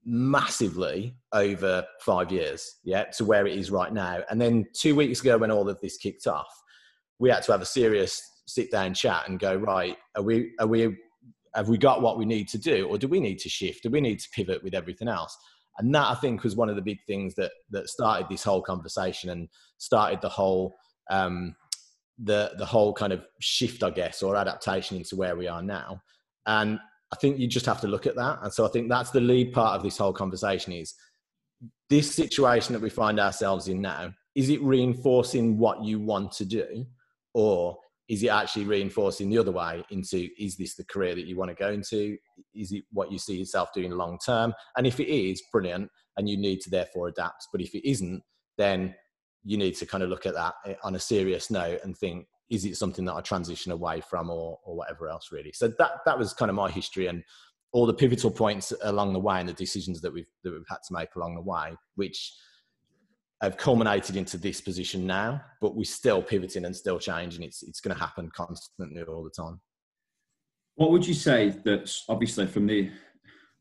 massively 0.04 1.16
over 1.32 1.84
five 2.00 2.30
years, 2.30 2.78
yeah, 2.84 3.04
to 3.16 3.24
where 3.24 3.46
it 3.46 3.56
is 3.56 3.70
right 3.70 3.92
now. 3.92 4.20
And 4.30 4.40
then 4.40 4.66
two 4.74 4.94
weeks 4.94 5.20
ago, 5.20 5.38
when 5.38 5.50
all 5.50 5.68
of 5.68 5.80
this 5.80 5.96
kicked 5.96 6.26
off, 6.26 6.48
we 7.18 7.30
had 7.30 7.42
to 7.44 7.52
have 7.52 7.62
a 7.62 7.66
serious 7.66 8.20
sit 8.46 8.70
down 8.70 8.94
chat 8.94 9.28
and 9.28 9.38
go, 9.38 9.54
right, 9.54 9.96
are 10.16 10.22
we, 10.22 10.52
are 10.60 10.66
we, 10.66 10.96
have 11.54 11.68
we 11.68 11.78
got 11.78 12.02
what 12.02 12.18
we 12.18 12.24
need 12.24 12.48
to 12.48 12.58
do, 12.58 12.86
or 12.88 12.98
do 12.98 13.08
we 13.08 13.20
need 13.20 13.38
to 13.38 13.48
shift? 13.48 13.82
Do 13.82 13.90
we 13.90 14.00
need 14.00 14.18
to 14.18 14.28
pivot 14.34 14.62
with 14.62 14.74
everything 14.74 15.08
else? 15.08 15.36
And 15.78 15.94
that 15.94 16.06
I 16.06 16.14
think 16.14 16.42
was 16.44 16.56
one 16.56 16.68
of 16.68 16.76
the 16.76 16.82
big 16.82 16.98
things 17.06 17.34
that 17.34 17.52
that 17.70 17.88
started 17.88 18.28
this 18.28 18.44
whole 18.44 18.62
conversation 18.62 19.30
and 19.30 19.48
started 19.78 20.20
the 20.20 20.28
whole 20.28 20.76
um, 21.10 21.56
the 22.18 22.52
the 22.58 22.66
whole 22.66 22.92
kind 22.92 23.12
of 23.12 23.24
shift, 23.40 23.82
I 23.82 23.90
guess, 23.90 24.22
or 24.22 24.36
adaptation 24.36 24.96
into 24.96 25.16
where 25.16 25.36
we 25.36 25.48
are 25.48 25.62
now. 25.62 26.00
And 26.46 26.78
I 27.14 27.16
think 27.16 27.38
you 27.38 27.46
just 27.46 27.66
have 27.66 27.80
to 27.82 27.86
look 27.86 28.08
at 28.08 28.16
that. 28.16 28.40
And 28.42 28.52
so 28.52 28.66
I 28.66 28.68
think 28.68 28.88
that's 28.88 29.10
the 29.10 29.20
lead 29.20 29.52
part 29.52 29.76
of 29.76 29.84
this 29.84 29.96
whole 29.96 30.12
conversation 30.12 30.72
is 30.72 30.94
this 31.88 32.12
situation 32.12 32.72
that 32.72 32.82
we 32.82 32.90
find 32.90 33.20
ourselves 33.20 33.68
in 33.68 33.80
now, 33.80 34.12
is 34.34 34.48
it 34.48 34.60
reinforcing 34.60 35.56
what 35.56 35.84
you 35.84 36.00
want 36.00 36.32
to 36.32 36.44
do? 36.44 36.84
Or 37.32 37.78
is 38.08 38.24
it 38.24 38.30
actually 38.30 38.64
reinforcing 38.64 39.30
the 39.30 39.38
other 39.38 39.52
way 39.52 39.84
into 39.90 40.28
is 40.40 40.56
this 40.56 40.74
the 40.74 40.84
career 40.86 41.14
that 41.14 41.26
you 41.26 41.36
want 41.36 41.50
to 41.50 41.54
go 41.54 41.70
into? 41.70 42.16
Is 42.52 42.72
it 42.72 42.82
what 42.90 43.12
you 43.12 43.18
see 43.20 43.36
yourself 43.36 43.72
doing 43.72 43.92
long 43.92 44.18
term? 44.18 44.52
And 44.76 44.84
if 44.84 44.98
it 44.98 45.08
is, 45.08 45.40
brilliant, 45.52 45.88
and 46.16 46.28
you 46.28 46.36
need 46.36 46.62
to 46.62 46.70
therefore 46.70 47.06
adapt. 47.06 47.46
But 47.52 47.60
if 47.60 47.76
it 47.76 47.88
isn't, 47.88 48.24
then 48.58 48.92
you 49.44 49.56
need 49.56 49.76
to 49.76 49.86
kind 49.86 50.02
of 50.02 50.10
look 50.10 50.26
at 50.26 50.34
that 50.34 50.54
eh, 50.66 50.74
on 50.82 50.96
a 50.96 51.00
serious 51.00 51.48
note 51.48 51.78
and 51.84 51.96
think, 51.96 52.26
is 52.50 52.64
it 52.64 52.76
something 52.76 53.04
that 53.06 53.14
I 53.14 53.20
transition 53.20 53.72
away 53.72 54.00
from 54.00 54.30
or, 54.30 54.58
or 54.64 54.76
whatever 54.76 55.08
else 55.08 55.30
really? 55.32 55.52
So 55.52 55.68
that, 55.68 55.92
that 56.04 56.18
was 56.18 56.32
kind 56.32 56.50
of 56.50 56.54
my 56.54 56.70
history 56.70 57.06
and 57.06 57.22
all 57.72 57.86
the 57.86 57.94
pivotal 57.94 58.30
points 58.30 58.72
along 58.82 59.12
the 59.12 59.18
way 59.18 59.40
and 59.40 59.48
the 59.48 59.54
decisions 59.54 60.00
that 60.00 60.12
we've, 60.12 60.30
that 60.44 60.52
we've 60.52 60.62
had 60.68 60.82
to 60.86 60.94
make 60.94 61.14
along 61.16 61.34
the 61.34 61.40
way, 61.40 61.74
which 61.96 62.32
have 63.42 63.56
culminated 63.56 64.16
into 64.16 64.38
this 64.38 64.60
position 64.60 65.06
now, 65.06 65.40
but 65.60 65.74
we're 65.74 65.84
still 65.84 66.22
pivoting 66.22 66.64
and 66.64 66.74
still 66.74 66.98
changing. 66.98 67.42
It's, 67.42 67.62
it's 67.62 67.80
going 67.80 67.94
to 67.94 68.00
happen 68.00 68.30
constantly 68.30 69.02
all 69.02 69.24
the 69.24 69.30
time. 69.30 69.60
What 70.76 70.90
would 70.90 71.06
you 71.06 71.14
say 71.14 71.54
that's 71.64 72.04
obviously 72.08 72.46
from 72.46 72.66
the 72.66 72.90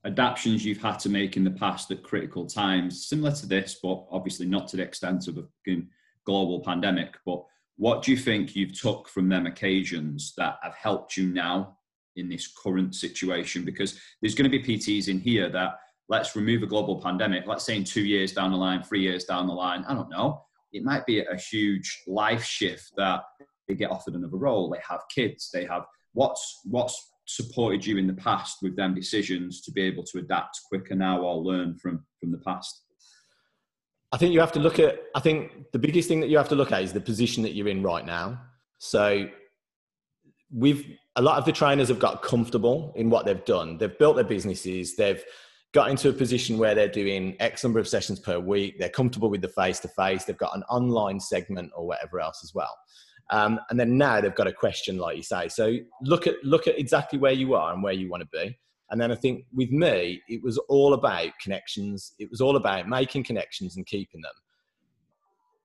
adaptations 0.06 0.66
you've 0.66 0.82
had 0.82 1.00
to 1.00 1.10
make 1.10 1.38
in 1.38 1.44
the 1.44 1.52
past 1.52 1.92
at 1.92 2.04
critical 2.04 2.46
times, 2.46 3.08
similar 3.08 3.32
to 3.32 3.46
this, 3.46 3.80
but 3.82 4.06
obviously 4.12 4.46
not 4.46 4.68
to 4.70 4.78
the 4.78 4.84
extent 4.84 5.28
of 5.28 5.38
a 5.38 5.46
global 6.26 6.62
pandemic, 6.62 7.16
but 7.26 7.44
what 7.78 8.04
do 8.04 8.12
you 8.12 8.18
think 8.18 8.56
you've 8.56 8.80
took 8.80 9.10
from 9.10 9.30
them 9.30 9.46
occasions 9.46 10.34
that 10.38 10.58
have 10.62 10.76
helped 10.76 11.18
you 11.18 11.28
now 11.28 11.78
in 12.16 12.30
this 12.30 12.48
current 12.48 12.96
situation? 12.96 13.66
Because 13.66 14.00
there's 14.22 14.36
going 14.36 14.50
to 14.50 14.58
be 14.58 14.64
PTs 14.64 15.08
in 15.08 15.20
here 15.20 15.50
that 15.50 15.76
let's 16.10 16.36
remove 16.36 16.64
a 16.64 16.68
global 16.68 17.02
pandemic. 17.02 17.48
Let's 17.48 17.66
say 17.66 17.76
in 17.76 17.84
two 17.84 18.06
years 18.06 18.34
down 18.34 18.52
the 18.52 18.58
line, 18.58 18.84
three 18.84 19.02
years 19.02 19.26
down 19.26 19.48
the 19.48 19.54
line, 19.54 19.84
I 19.88 19.94
don't 19.94 20.10
know. 20.10 20.44
It 20.72 20.84
might 20.84 21.06
be 21.06 21.20
a 21.20 21.36
huge 21.36 22.04
life 22.08 22.44
shift 22.44 22.92
that 22.98 23.22
they 23.68 23.76
get 23.76 23.92
offered 23.92 24.16
another 24.16 24.38
role. 24.38 24.70
They 24.70 24.82
have 24.88 25.02
kids. 25.14 25.50
They 25.54 25.66
have 25.66 25.84
what's 26.14 26.62
what's 26.66 27.12
supported 27.26 27.86
you 27.86 27.98
in 27.98 28.08
the 28.08 28.14
past 28.14 28.58
with 28.62 28.76
them 28.76 28.94
decisions 28.94 29.62
to 29.62 29.72
be 29.72 29.82
able 29.82 30.04
to 30.04 30.20
adapt 30.20 30.60
quicker 30.68 30.96
now 30.96 31.22
or 31.22 31.38
learn 31.38 31.76
from 31.78 32.06
from 32.20 32.32
the 32.32 32.40
past. 32.40 32.84
I 34.14 34.18
think 34.18 34.32
you 34.32 34.40
have 34.40 34.52
to 34.52 34.60
look 34.60 34.78
at, 34.78 35.00
I 35.16 35.20
think 35.20 35.72
the 35.72 35.80
biggest 35.80 36.08
thing 36.08 36.20
that 36.20 36.30
you 36.30 36.38
have 36.38 36.48
to 36.50 36.56
look 36.56 36.72
at 36.72 36.84
is 36.84 36.94
the 36.94 37.02
position 37.02 37.42
that 37.44 37.56
you're 37.56 37.68
in 37.68 37.82
right 37.82 38.06
now. 38.06 38.40
So 38.78 39.28
we've, 40.56 40.86
a 41.16 41.22
lot 41.22 41.40
of 41.40 41.46
the 41.46 41.52
trainers 41.52 41.88
have 41.90 41.98
got 41.98 42.22
comfortable 42.22 42.94
in 42.96 43.10
what 43.10 43.26
they've 43.26 43.44
done. 43.44 43.80
They've 43.80 43.98
built 43.98 44.16
their 44.16 44.24
businesses. 44.24 44.96
They've 44.96 45.24
got 45.74 45.90
into 45.90 46.10
a 46.10 46.14
position 46.14 46.60
where 46.60 46.76
they're 46.76 46.88
doing 46.88 47.36
X 47.40 47.64
number 47.64 47.80
of 47.80 47.88
sessions 47.88 48.20
per 48.20 48.40
week. 48.40 48.78
They're 48.78 48.90
comfortable 48.90 49.32
with 49.32 49.42
the 49.42 49.48
face 49.48 49.80
to 49.80 49.88
face. 49.88 50.26
They've 50.26 50.38
got 50.38 50.56
an 50.56 50.62
online 50.70 51.20
segment 51.20 51.72
or 51.76 51.88
whatever 51.88 52.20
else 52.20 52.42
as 52.44 52.54
well. 52.54 52.78
Um, 53.32 53.60
and 53.72 53.80
then 53.80 53.98
now 53.98 54.22
they've 54.22 54.36
got 54.36 54.46
a 54.46 54.54
question, 54.54 54.98
like 54.98 55.18
you 55.18 55.24
say. 55.24 55.48
So 55.48 55.78
look 56.04 56.28
at 56.28 56.36
look 56.44 56.68
at 56.68 56.78
exactly 56.78 57.18
where 57.18 57.32
you 57.32 57.56
are 57.56 57.74
and 57.74 57.82
where 57.82 57.94
you 57.94 58.10
want 58.10 58.22
to 58.22 58.30
be. 58.32 58.56
And 58.90 59.02
then 59.02 59.12
I 59.12 59.16
think 59.16 59.46
with 59.54 59.72
me, 59.72 60.22
it 60.28 60.44
was 60.44 60.58
all 60.70 60.94
about 60.94 61.30
connections. 61.42 62.14
It 62.20 62.30
was 62.30 62.42
all 62.42 62.56
about 62.56 62.88
making 62.88 63.24
connections 63.24 63.78
and 63.78 63.86
keeping 63.86 64.22
them. 64.22 64.34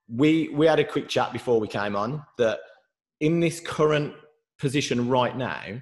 We 0.09 0.49
we 0.49 0.67
had 0.67 0.79
a 0.79 0.85
quick 0.85 1.09
chat 1.09 1.33
before 1.33 1.61
we 1.61 1.69
came 1.69 1.95
on 1.95 2.25
that 2.39 2.61
in 3.21 3.41
this 3.41 3.61
current 3.61 4.15
position 4.59 5.09
right 5.09 5.37
now, 5.37 5.81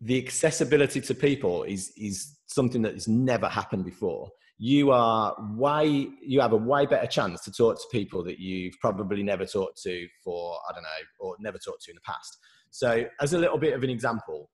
the 0.00 0.22
accessibility 0.22 1.00
to 1.00 1.14
people 1.14 1.62
is 1.64 1.92
is 1.96 2.36
something 2.46 2.82
that 2.82 2.94
has 2.94 3.08
never 3.08 3.48
happened 3.48 3.84
before. 3.84 4.28
You 4.58 4.90
are 4.90 5.34
way 5.54 6.08
you 6.20 6.40
have 6.40 6.52
a 6.52 6.56
way 6.56 6.86
better 6.86 7.06
chance 7.06 7.42
to 7.42 7.52
talk 7.52 7.76
to 7.76 7.84
people 7.92 8.22
that 8.24 8.38
you've 8.38 8.78
probably 8.80 9.22
never 9.22 9.46
talked 9.46 9.80
to 9.82 10.06
for 10.22 10.58
I 10.68 10.72
don't 10.72 10.82
know 10.82 10.88
or 11.20 11.36
never 11.40 11.58
talked 11.58 11.84
to 11.84 11.90
in 11.90 11.96
the 11.96 12.00
past. 12.02 12.38
So 12.70 13.04
as 13.20 13.32
a 13.32 13.38
little 13.38 13.58
bit 13.58 13.74
of 13.74 13.82
an 13.82 13.90
example, 13.90 14.50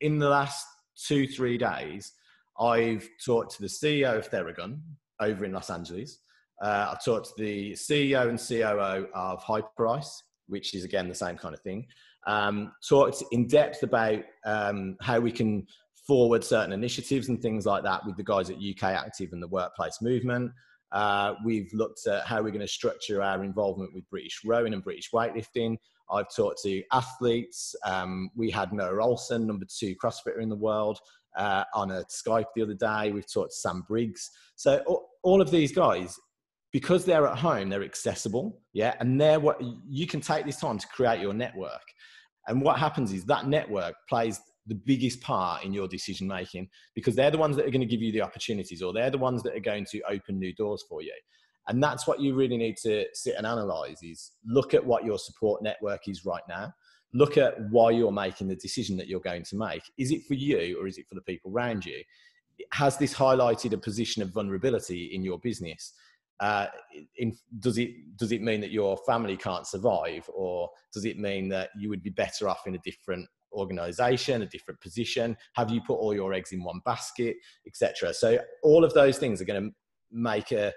in 0.00 0.18
the 0.18 0.28
last 0.28 0.66
two, 1.06 1.26
three 1.26 1.58
days, 1.58 2.12
I've 2.58 3.08
talked 3.24 3.56
to 3.56 3.62
the 3.62 3.68
CEO 3.68 4.16
of 4.16 4.30
Theragun 4.30 4.80
over 5.20 5.44
in 5.44 5.52
Los 5.52 5.70
Angeles. 5.70 6.18
Uh, 6.62 6.90
I've 6.92 7.04
talked 7.04 7.28
to 7.28 7.42
the 7.42 7.72
CEO 7.72 8.28
and 8.28 8.38
COO 8.38 9.08
of 9.14 9.42
Hyperice, 9.42 10.22
which 10.46 10.74
is 10.74 10.84
again 10.84 11.08
the 11.08 11.14
same 11.14 11.36
kind 11.36 11.54
of 11.54 11.60
thing. 11.60 11.86
Um, 12.26 12.72
talked 12.86 13.22
in 13.32 13.46
depth 13.46 13.82
about 13.82 14.22
um, 14.44 14.96
how 15.00 15.20
we 15.20 15.32
can 15.32 15.66
forward 16.06 16.44
certain 16.44 16.72
initiatives 16.72 17.28
and 17.28 17.40
things 17.40 17.64
like 17.64 17.82
that 17.84 18.04
with 18.04 18.16
the 18.16 18.24
guys 18.24 18.50
at 18.50 18.56
UK 18.56 18.82
Active 18.82 19.30
and 19.32 19.42
the 19.42 19.48
workplace 19.48 20.02
movement. 20.02 20.50
Uh, 20.92 21.34
we've 21.44 21.70
looked 21.72 22.06
at 22.06 22.26
how 22.26 22.42
we're 22.42 22.50
going 22.50 22.60
to 22.60 22.68
structure 22.68 23.22
our 23.22 23.44
involvement 23.44 23.94
with 23.94 24.08
British 24.10 24.40
rowing 24.44 24.74
and 24.74 24.82
British 24.82 25.10
weightlifting. 25.12 25.76
I've 26.12 26.34
talked 26.34 26.62
to 26.62 26.82
athletes. 26.92 27.74
Um, 27.86 28.30
we 28.34 28.50
had 28.50 28.72
Noah 28.72 28.94
Ohlsen, 28.94 29.46
number 29.46 29.66
two 29.66 29.94
CrossFitter 29.96 30.40
in 30.40 30.48
the 30.48 30.56
world, 30.56 30.98
uh, 31.36 31.64
on 31.74 31.90
a 31.90 32.04
Skype 32.04 32.46
the 32.54 32.62
other 32.62 32.74
day. 32.74 33.12
We've 33.12 33.30
talked 33.30 33.50
to 33.50 33.56
Sam 33.56 33.84
Briggs. 33.86 34.30
So 34.56 35.04
all 35.22 35.40
of 35.40 35.50
these 35.50 35.72
guys, 35.72 36.18
because 36.72 37.04
they're 37.04 37.26
at 37.26 37.38
home, 37.38 37.68
they're 37.68 37.84
accessible. 37.84 38.60
Yeah, 38.72 38.94
and 39.00 39.20
they're 39.20 39.40
what 39.40 39.60
you 39.88 40.06
can 40.06 40.20
take 40.20 40.46
this 40.46 40.60
time 40.60 40.78
to 40.78 40.86
create 40.88 41.20
your 41.20 41.34
network. 41.34 41.82
And 42.46 42.62
what 42.62 42.78
happens 42.78 43.12
is 43.12 43.24
that 43.26 43.46
network 43.46 43.94
plays 44.08 44.40
the 44.66 44.74
biggest 44.74 45.20
part 45.20 45.64
in 45.64 45.72
your 45.72 45.88
decision 45.88 46.26
making 46.26 46.68
because 46.94 47.14
they're 47.16 47.30
the 47.30 47.38
ones 47.38 47.56
that 47.56 47.66
are 47.66 47.70
going 47.70 47.80
to 47.80 47.86
give 47.86 48.02
you 48.02 48.12
the 48.12 48.22
opportunities 48.22 48.82
or 48.82 48.92
they're 48.92 49.10
the 49.10 49.18
ones 49.18 49.42
that 49.42 49.56
are 49.56 49.60
going 49.60 49.84
to 49.90 50.00
open 50.08 50.38
new 50.38 50.54
doors 50.54 50.84
for 50.88 51.02
you 51.02 51.14
and 51.68 51.82
that's 51.82 52.06
what 52.06 52.20
you 52.20 52.34
really 52.34 52.56
need 52.56 52.76
to 52.76 53.04
sit 53.12 53.34
and 53.36 53.46
analyze 53.46 54.02
is 54.02 54.32
look 54.44 54.74
at 54.74 54.84
what 54.84 55.04
your 55.04 55.18
support 55.18 55.62
network 55.62 56.08
is 56.08 56.24
right 56.24 56.42
now 56.48 56.72
look 57.12 57.36
at 57.36 57.60
why 57.70 57.90
you're 57.90 58.12
making 58.12 58.48
the 58.48 58.56
decision 58.56 58.96
that 58.96 59.08
you're 59.08 59.20
going 59.20 59.42
to 59.42 59.56
make 59.56 59.82
is 59.98 60.10
it 60.10 60.24
for 60.26 60.34
you 60.34 60.80
or 60.80 60.86
is 60.86 60.98
it 60.98 61.06
for 61.08 61.14
the 61.14 61.22
people 61.22 61.50
around 61.50 61.84
you 61.84 62.02
has 62.72 62.96
this 62.96 63.14
highlighted 63.14 63.72
a 63.72 63.78
position 63.78 64.22
of 64.22 64.30
vulnerability 64.30 65.10
in 65.14 65.22
your 65.22 65.38
business 65.38 65.92
uh, 66.40 66.66
in, 67.18 67.36
does 67.58 67.76
it 67.76 68.16
does 68.16 68.32
it 68.32 68.40
mean 68.40 68.60
that 68.62 68.70
your 68.70 68.96
family 69.06 69.36
can't 69.36 69.66
survive 69.66 70.28
or 70.34 70.70
does 70.92 71.04
it 71.04 71.18
mean 71.18 71.48
that 71.50 71.68
you 71.78 71.90
would 71.90 72.02
be 72.02 72.10
better 72.10 72.48
off 72.48 72.66
in 72.66 72.74
a 72.74 72.78
different 72.78 73.28
organization, 73.52 74.42
a 74.42 74.46
different 74.46 74.80
position? 74.80 75.36
Have 75.54 75.70
you 75.70 75.80
put 75.82 75.94
all 75.94 76.14
your 76.14 76.32
eggs 76.32 76.52
in 76.52 76.62
one 76.62 76.80
basket, 76.84 77.36
etc.? 77.66 78.14
So 78.14 78.38
all 78.62 78.84
of 78.84 78.94
those 78.94 79.18
things 79.18 79.40
are 79.40 79.44
going 79.44 79.68
to 79.68 79.74
make 80.10 80.52
a 80.52 80.72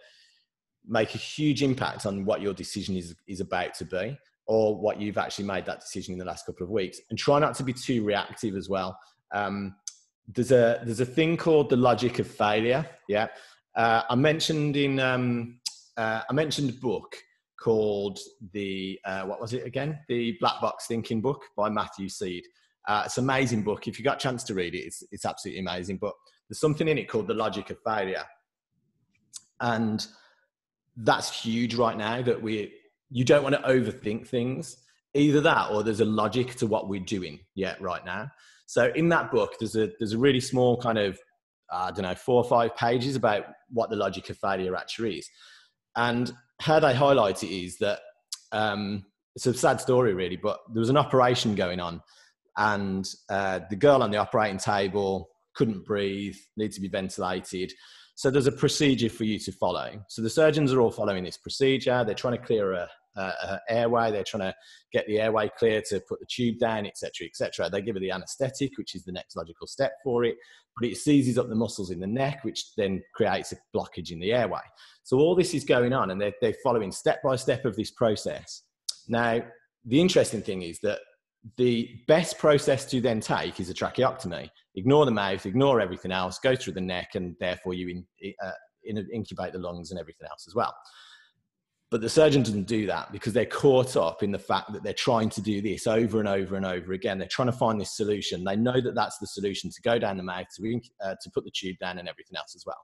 make 0.87 1.15
a 1.15 1.17
huge 1.17 1.63
impact 1.63 2.05
on 2.05 2.25
what 2.25 2.41
your 2.41 2.53
decision 2.53 2.95
is 2.95 3.15
is 3.27 3.39
about 3.39 3.73
to 3.73 3.85
be 3.85 4.17
or 4.45 4.75
what 4.75 4.99
you've 4.99 5.17
actually 5.17 5.45
made 5.45 5.65
that 5.65 5.79
decision 5.79 6.13
in 6.13 6.19
the 6.19 6.25
last 6.25 6.45
couple 6.45 6.63
of 6.63 6.69
weeks 6.69 6.99
and 7.09 7.17
try 7.17 7.39
not 7.39 7.55
to 7.55 7.63
be 7.63 7.73
too 7.73 8.03
reactive 8.03 8.55
as 8.55 8.69
well 8.69 8.97
um, 9.33 9.75
there's 10.27 10.51
a 10.51 10.81
there's 10.83 10.99
a 10.99 11.05
thing 11.05 11.37
called 11.37 11.69
the 11.69 11.77
logic 11.77 12.19
of 12.19 12.27
failure 12.27 12.85
yeah 13.07 13.27
uh, 13.75 14.01
i 14.09 14.15
mentioned 14.15 14.75
in 14.75 14.99
um, 14.99 15.59
uh, 15.97 16.21
i 16.29 16.33
mentioned 16.33 16.69
a 16.69 16.73
book 16.73 17.15
called 17.59 18.19
the 18.51 18.99
uh, 19.05 19.23
what 19.23 19.39
was 19.39 19.53
it 19.53 19.65
again 19.65 19.97
the 20.09 20.35
black 20.41 20.59
box 20.61 20.87
thinking 20.87 21.21
book 21.21 21.43
by 21.55 21.69
Matthew 21.69 22.09
Syed 22.09 22.43
uh, 22.87 23.03
it's 23.05 23.17
an 23.17 23.23
amazing 23.23 23.63
book. 23.63 23.87
If 23.87 23.97
you 23.97 24.03
got 24.03 24.17
a 24.17 24.19
chance 24.19 24.43
to 24.43 24.53
read 24.53 24.75
it, 24.75 24.79
it's, 24.79 25.03
it's 25.11 25.25
absolutely 25.25 25.61
amazing. 25.61 25.97
But 25.97 26.13
there's 26.47 26.59
something 26.59 26.87
in 26.87 26.97
it 26.97 27.09
called 27.09 27.27
The 27.27 27.33
Logic 27.33 27.69
of 27.69 27.77
Failure. 27.85 28.23
And 29.61 30.05
that's 30.97 31.41
huge 31.41 31.75
right 31.75 31.97
now 31.97 32.21
that 32.21 32.41
we, 32.41 32.73
you 33.09 33.23
don't 33.23 33.43
want 33.43 33.55
to 33.55 33.61
overthink 33.61 34.27
things. 34.27 34.77
Either 35.13 35.41
that 35.41 35.69
or 35.71 35.83
there's 35.83 35.99
a 35.99 36.05
logic 36.05 36.55
to 36.55 36.67
what 36.67 36.89
we're 36.89 36.99
doing 36.99 37.39
yet 37.55 37.79
right 37.81 38.03
now. 38.05 38.29
So 38.65 38.91
in 38.95 39.09
that 39.09 39.31
book, 39.31 39.55
there's 39.59 39.75
a, 39.75 39.91
there's 39.99 40.13
a 40.13 40.17
really 40.17 40.39
small 40.39 40.77
kind 40.77 40.97
of, 40.97 41.19
I 41.71 41.91
don't 41.91 42.03
know, 42.03 42.15
four 42.15 42.43
or 42.43 42.49
five 42.49 42.75
pages 42.75 43.15
about 43.15 43.45
what 43.69 43.89
the 43.89 43.95
logic 43.95 44.29
of 44.29 44.37
failure 44.37 44.75
actually 44.75 45.17
is. 45.17 45.29
And 45.95 46.31
how 46.59 46.79
they 46.79 46.93
highlight 46.95 47.43
it 47.43 47.53
is 47.53 47.77
that 47.79 47.99
um, 48.51 49.05
it's 49.35 49.45
a 49.45 49.53
sad 49.53 49.81
story 49.81 50.13
really, 50.13 50.37
but 50.37 50.59
there 50.73 50.79
was 50.79 50.89
an 50.89 50.97
operation 50.97 51.55
going 51.55 51.79
on 51.79 52.01
and 52.57 53.07
uh, 53.29 53.59
the 53.69 53.75
girl 53.75 54.03
on 54.03 54.11
the 54.11 54.17
operating 54.17 54.57
table 54.57 55.29
couldn't 55.55 55.85
breathe, 55.85 56.35
needs 56.57 56.75
to 56.75 56.81
be 56.81 56.87
ventilated. 56.87 57.71
So 58.15 58.29
there's 58.29 58.47
a 58.47 58.51
procedure 58.51 59.09
for 59.09 59.23
you 59.23 59.39
to 59.39 59.51
follow. 59.51 59.91
So 60.07 60.21
the 60.21 60.29
surgeons 60.29 60.71
are 60.71 60.79
all 60.79 60.91
following 60.91 61.23
this 61.23 61.37
procedure. 61.37 62.03
They're 62.05 62.13
trying 62.13 62.37
to 62.37 62.45
clear 62.45 62.73
a, 62.73 62.87
a, 63.15 63.21
a 63.21 63.59
airway. 63.69 64.11
They're 64.11 64.23
trying 64.23 64.51
to 64.51 64.55
get 64.91 65.07
the 65.07 65.19
airway 65.19 65.49
clear 65.57 65.81
to 65.89 65.99
put 66.07 66.19
the 66.19 66.27
tube 66.27 66.59
down, 66.59 66.85
etc., 66.85 67.27
etc. 67.27 67.69
They 67.69 67.81
give 67.81 67.95
her 67.95 67.99
the 67.99 68.11
anaesthetic, 68.11 68.77
which 68.77 68.95
is 68.95 69.03
the 69.03 69.11
next 69.11 69.35
logical 69.35 69.65
step 69.65 69.93
for 70.03 70.23
it, 70.23 70.35
but 70.79 70.87
it 70.87 70.97
seizes 70.97 71.37
up 71.37 71.49
the 71.49 71.55
muscles 71.55 71.89
in 71.89 71.99
the 71.99 72.07
neck, 72.07 72.43
which 72.43 72.75
then 72.75 73.01
creates 73.15 73.51
a 73.51 73.57
blockage 73.75 74.11
in 74.11 74.19
the 74.19 74.31
airway. 74.31 74.61
So 75.03 75.17
all 75.17 75.35
this 75.35 75.53
is 75.53 75.63
going 75.63 75.93
on, 75.93 76.11
and 76.11 76.21
they're, 76.21 76.33
they're 76.39 76.55
following 76.63 76.91
step 76.91 77.21
by 77.23 77.35
step 77.35 77.65
of 77.65 77.75
this 77.75 77.91
process. 77.91 78.63
Now, 79.07 79.41
the 79.85 79.99
interesting 79.99 80.41
thing 80.41 80.61
is 80.61 80.79
that 80.83 80.99
the 81.57 81.99
best 82.07 82.37
process 82.37 82.85
to 82.85 83.01
then 83.01 83.19
take 83.19 83.59
is 83.59 83.69
a 83.69 83.73
tracheotomy. 83.73 84.51
Ignore 84.75 85.05
the 85.05 85.11
mouth, 85.11 85.45
ignore 85.45 85.81
everything 85.81 86.11
else, 86.11 86.39
go 86.39 86.55
through 86.55 86.73
the 86.73 86.81
neck, 86.81 87.11
and 87.15 87.35
therefore 87.39 87.73
you 87.73 87.89
in, 87.89 88.35
uh, 88.43 88.51
in, 88.85 88.97
incubate 89.11 89.53
the 89.53 89.59
lungs 89.59 89.91
and 89.91 89.99
everything 89.99 90.27
else 90.29 90.45
as 90.47 90.55
well. 90.55 90.73
But 91.91 92.01
the 92.01 92.09
surgeon 92.09 92.41
doesn't 92.41 92.65
do 92.65 92.87
that 92.87 93.11
because 93.11 93.33
they're 93.33 93.45
caught 93.45 93.95
up 93.95 94.23
in 94.23 94.31
the 94.31 94.39
fact 94.39 94.73
that 94.73 94.81
they're 94.81 94.93
trying 94.93 95.29
to 95.29 95.41
do 95.41 95.61
this 95.61 95.85
over 95.85 96.19
and 96.19 96.27
over 96.27 96.55
and 96.55 96.65
over 96.65 96.93
again. 96.93 97.19
They're 97.19 97.27
trying 97.27 97.51
to 97.51 97.57
find 97.57 97.79
this 97.79 97.95
solution. 97.95 98.43
They 98.43 98.55
know 98.55 98.81
that 98.81 98.95
that's 98.95 99.19
the 99.19 99.27
solution 99.27 99.69
to 99.69 99.81
go 99.83 99.99
down 99.99 100.17
the 100.17 100.23
mouth, 100.23 100.47
to, 100.55 100.81
uh, 101.05 101.15
to 101.21 101.29
put 101.29 101.43
the 101.43 101.51
tube 101.51 101.77
down, 101.79 101.99
and 101.99 102.09
everything 102.09 102.35
else 102.35 102.55
as 102.55 102.65
well. 102.65 102.83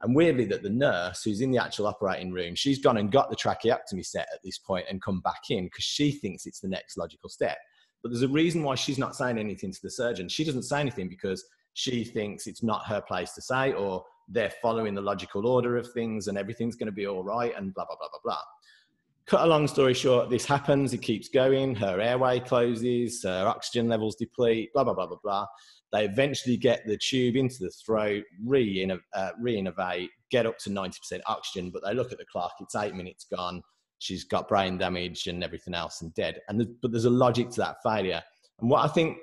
And 0.00 0.14
weirdly, 0.14 0.44
that 0.46 0.62
the 0.62 0.70
nurse 0.70 1.22
who's 1.24 1.40
in 1.40 1.50
the 1.50 1.62
actual 1.62 1.88
operating 1.88 2.32
room, 2.32 2.54
she's 2.54 2.78
gone 2.78 2.96
and 2.96 3.12
got 3.12 3.28
the 3.28 3.36
tracheotomy 3.36 4.04
set 4.04 4.28
at 4.32 4.40
this 4.44 4.56
point 4.56 4.86
and 4.88 5.02
come 5.02 5.20
back 5.20 5.50
in 5.50 5.64
because 5.64 5.84
she 5.84 6.12
thinks 6.12 6.46
it's 6.46 6.60
the 6.60 6.68
next 6.68 6.96
logical 6.96 7.28
step. 7.28 7.58
But 8.02 8.10
there's 8.10 8.22
a 8.22 8.28
reason 8.28 8.62
why 8.62 8.74
she's 8.74 8.98
not 8.98 9.16
saying 9.16 9.38
anything 9.38 9.72
to 9.72 9.82
the 9.82 9.90
surgeon. 9.90 10.28
She 10.28 10.44
doesn't 10.44 10.62
say 10.62 10.80
anything 10.80 11.08
because 11.08 11.44
she 11.74 12.04
thinks 12.04 12.46
it's 12.46 12.62
not 12.62 12.86
her 12.86 13.00
place 13.00 13.32
to 13.34 13.42
say, 13.42 13.72
or 13.72 14.04
they're 14.28 14.52
following 14.62 14.94
the 14.94 15.00
logical 15.00 15.46
order 15.46 15.76
of 15.76 15.90
things 15.92 16.28
and 16.28 16.36
everything's 16.36 16.76
going 16.76 16.86
to 16.86 16.92
be 16.92 17.06
all 17.06 17.24
right, 17.24 17.52
and 17.56 17.74
blah, 17.74 17.84
blah, 17.84 17.96
blah, 17.96 18.08
blah, 18.10 18.20
blah. 18.24 18.42
Cut 19.26 19.42
a 19.42 19.46
long 19.46 19.68
story 19.68 19.94
short, 19.94 20.30
this 20.30 20.46
happens, 20.46 20.94
it 20.94 21.02
keeps 21.02 21.28
going, 21.28 21.74
her 21.74 22.00
airway 22.00 22.40
closes, 22.40 23.22
her 23.22 23.46
oxygen 23.46 23.88
levels 23.88 24.16
deplete, 24.16 24.70
blah, 24.72 24.84
blah, 24.84 24.94
blah, 24.94 25.06
blah, 25.06 25.18
blah. 25.22 25.46
They 25.92 26.04
eventually 26.04 26.56
get 26.56 26.86
the 26.86 26.98
tube 26.98 27.36
into 27.36 27.58
the 27.60 27.70
throat, 27.70 28.24
re 28.44 28.90
uh, 29.14 29.30
innovate, 29.46 30.10
get 30.30 30.46
up 30.46 30.58
to 30.58 30.70
90% 30.70 31.20
oxygen, 31.26 31.70
but 31.70 31.82
they 31.84 31.94
look 31.94 32.12
at 32.12 32.18
the 32.18 32.26
clock, 32.30 32.52
it's 32.60 32.74
eight 32.74 32.94
minutes 32.94 33.26
gone 33.30 33.62
she's 33.98 34.24
got 34.24 34.48
brain 34.48 34.78
damage 34.78 35.26
and 35.26 35.42
everything 35.42 35.74
else 35.74 36.02
and 36.02 36.14
dead. 36.14 36.40
And 36.48 36.60
there's, 36.60 36.70
but 36.80 36.92
there's 36.92 37.04
a 37.04 37.10
logic 37.10 37.50
to 37.50 37.60
that 37.60 37.76
failure. 37.82 38.22
And 38.60 38.70
what 38.70 38.84
I 38.84 38.88
think 38.88 39.18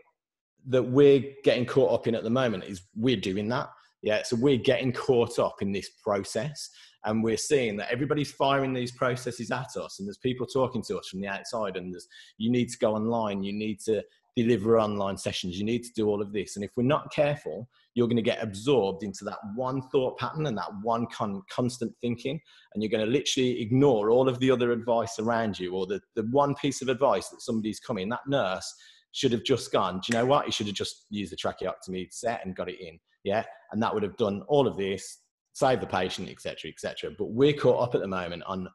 that 0.67 0.83
we're 0.83 1.23
getting 1.43 1.65
caught 1.65 1.93
up 1.93 2.07
in 2.07 2.15
at 2.15 2.23
the 2.23 2.29
moment 2.29 2.63
is 2.63 2.83
we're 2.95 3.15
doing 3.17 3.47
that. 3.49 3.69
Yeah, 4.01 4.21
so 4.23 4.35
we're 4.35 4.57
getting 4.57 4.93
caught 4.93 5.39
up 5.39 5.61
in 5.61 5.71
this 5.71 5.89
process, 6.03 6.69
and 7.05 7.23
we're 7.23 7.37
seeing 7.37 7.75
that 7.77 7.91
everybody's 7.91 8.31
firing 8.31 8.71
these 8.71 8.91
processes 8.91 9.49
at 9.49 9.75
us, 9.77 9.97
and 9.97 10.07
there's 10.07 10.19
people 10.19 10.45
talking 10.45 10.83
to 10.83 10.99
us 10.99 11.07
from 11.07 11.21
the 11.21 11.27
outside, 11.27 11.75
and 11.75 11.91
there's 11.91 12.07
you 12.37 12.51
need 12.51 12.69
to 12.69 12.77
go 12.77 12.93
online, 12.93 13.43
you 13.43 13.51
need 13.51 13.79
to 13.81 14.03
deliver 14.35 14.79
online 14.79 15.17
sessions. 15.17 15.57
You 15.57 15.65
need 15.65 15.83
to 15.83 15.93
do 15.93 16.07
all 16.07 16.21
of 16.21 16.33
this. 16.33 16.55
And 16.55 16.65
if 16.65 16.71
we're 16.75 16.83
not 16.83 17.11
careful, 17.11 17.69
you're 17.93 18.07
going 18.07 18.17
to 18.17 18.21
get 18.21 18.43
absorbed 18.43 19.03
into 19.03 19.23
that 19.25 19.37
one 19.55 19.81
thought 19.89 20.17
pattern 20.17 20.47
and 20.47 20.57
that 20.57 20.69
one 20.81 21.07
con- 21.07 21.41
constant 21.49 21.93
thinking. 22.01 22.39
And 22.73 22.83
you're 22.83 22.91
going 22.91 23.05
to 23.05 23.11
literally 23.11 23.61
ignore 23.61 24.09
all 24.09 24.27
of 24.27 24.39
the 24.39 24.51
other 24.51 24.71
advice 24.71 25.19
around 25.19 25.57
you 25.57 25.73
or 25.73 25.87
the, 25.87 26.01
the 26.15 26.23
one 26.31 26.55
piece 26.55 26.81
of 26.81 26.89
advice 26.89 27.29
that 27.29 27.41
somebody's 27.41 27.79
coming. 27.79 28.09
That 28.09 28.27
nurse 28.27 28.73
should 29.13 29.31
have 29.31 29.45
just 29.45 29.71
gone, 29.71 29.95
do 29.95 30.01
you 30.09 30.19
know 30.19 30.25
what? 30.25 30.45
You 30.45 30.51
should 30.51 30.67
have 30.67 30.75
just 30.75 31.05
used 31.09 31.31
the 31.31 31.37
tracheotomy 31.37 32.09
set 32.11 32.45
and 32.45 32.55
got 32.55 32.69
it 32.69 32.81
in. 32.81 32.99
Yeah. 33.23 33.45
And 33.71 33.81
that 33.81 33.93
would 33.93 34.03
have 34.03 34.17
done 34.17 34.43
all 34.49 34.67
of 34.67 34.75
this, 34.75 35.19
save 35.53 35.79
the 35.79 35.87
patient, 35.87 36.29
etc., 36.29 36.69
etc. 36.69 37.11
But 37.17 37.31
we're 37.31 37.53
caught 37.53 37.81
up 37.81 37.95
at 37.95 38.01
the 38.01 38.07
moment 38.09 38.43
on, 38.45 38.67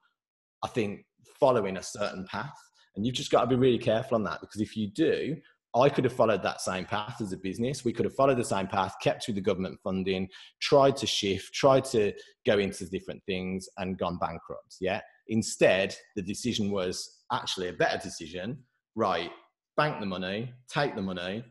I 0.65 0.69
think, 0.69 1.05
following 1.39 1.77
a 1.77 1.83
certain 1.83 2.25
path 2.25 2.57
and 3.01 3.07
you've 3.07 3.17
just 3.17 3.31
got 3.31 3.41
to 3.41 3.47
be 3.47 3.57
really 3.57 3.79
careful 3.79 4.15
on 4.17 4.25
that 4.25 4.43
because 4.43 4.61
if 4.61 4.77
you 4.77 4.87
do, 4.87 5.35
I 5.75 5.89
could 5.89 6.05
have 6.05 6.13
followed 6.13 6.43
that 6.43 6.61
same 6.61 6.85
path 6.85 7.23
as 7.23 7.33
a 7.33 7.39
business. 7.39 7.83
We 7.83 7.95
could 7.95 8.05
have 8.05 8.15
followed 8.15 8.37
the 8.37 8.45
same 8.45 8.67
path, 8.67 8.97
kept 9.01 9.27
with 9.27 9.37
the 9.37 9.41
government 9.41 9.79
funding, 9.83 10.29
tried 10.61 10.99
to 10.99 11.07
shift, 11.07 11.55
tried 11.55 11.87
to 11.87 12.13
go 12.45 12.59
into 12.59 12.85
different 12.91 13.23
things 13.25 13.67
and 13.79 13.97
gone 13.97 14.19
bankrupt. 14.19 14.77
Yeah. 14.83 15.01
Instead, 15.29 15.97
the 16.15 16.21
decision 16.21 16.71
was 16.71 17.23
actually 17.33 17.69
a 17.69 17.73
better 17.73 17.97
decision. 17.97 18.59
Right. 18.95 19.31
Bank 19.79 19.99
the 19.99 20.05
money, 20.05 20.53
take 20.69 20.95
the 20.95 21.01
money, 21.01 21.43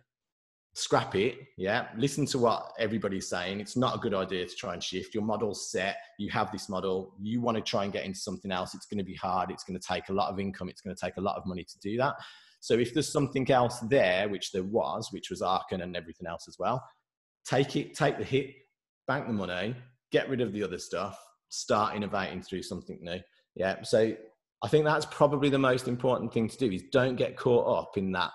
scrap 0.73 1.15
it. 1.15 1.35
Yeah. 1.57 1.87
Listen 1.97 2.25
to 2.27 2.37
what 2.37 2.71
everybody's 2.79 3.27
saying. 3.27 3.59
It's 3.59 3.75
not 3.75 3.95
a 3.95 3.99
good 3.99 4.13
idea 4.13 4.45
to 4.45 4.55
try 4.55 4.73
and 4.73 4.83
shift. 4.83 5.13
Your 5.13 5.23
model's 5.23 5.71
set. 5.71 5.97
You 6.17 6.29
have 6.29 6.51
this 6.51 6.69
model. 6.69 7.15
You 7.19 7.41
want 7.41 7.57
to 7.57 7.63
try 7.63 7.83
and 7.83 7.93
get 7.93 8.05
into 8.05 8.19
something 8.19 8.51
else. 8.51 8.73
It's 8.73 8.85
going 8.85 8.99
to 8.99 9.03
be 9.03 9.15
hard. 9.15 9.51
It's 9.51 9.63
going 9.63 9.79
to 9.79 9.85
take 9.85 10.09
a 10.09 10.13
lot 10.13 10.31
of 10.31 10.39
income. 10.39 10.69
It's 10.69 10.81
going 10.81 10.95
to 10.95 10.99
take 10.99 11.17
a 11.17 11.21
lot 11.21 11.37
of 11.37 11.45
money 11.45 11.63
to 11.63 11.79
do 11.79 11.97
that. 11.97 12.15
So 12.61 12.73
if 12.75 12.93
there's 12.93 13.11
something 13.11 13.49
else 13.51 13.79
there, 13.89 14.27
which 14.29 14.51
there 14.51 14.63
was, 14.63 15.09
which 15.11 15.29
was 15.29 15.41
Archon 15.41 15.81
and 15.81 15.95
everything 15.95 16.27
else 16.27 16.45
as 16.47 16.57
well, 16.59 16.83
take 17.45 17.75
it, 17.75 17.93
take 17.95 18.17
the 18.17 18.23
hit, 18.23 18.53
bank 19.07 19.27
the 19.27 19.33
money, 19.33 19.75
get 20.11 20.29
rid 20.29 20.41
of 20.41 20.53
the 20.53 20.63
other 20.63 20.77
stuff, 20.77 21.17
start 21.49 21.95
innovating 21.95 22.41
through 22.41 22.63
something 22.63 22.99
new. 23.01 23.19
Yeah. 23.55 23.81
So 23.83 24.13
I 24.61 24.67
think 24.67 24.85
that's 24.85 25.05
probably 25.05 25.49
the 25.49 25.57
most 25.57 25.87
important 25.87 26.33
thing 26.33 26.49
to 26.49 26.57
do 26.57 26.69
is 26.69 26.83
don't 26.91 27.15
get 27.15 27.37
caught 27.37 27.81
up 27.81 27.97
in 27.97 28.11
that 28.11 28.31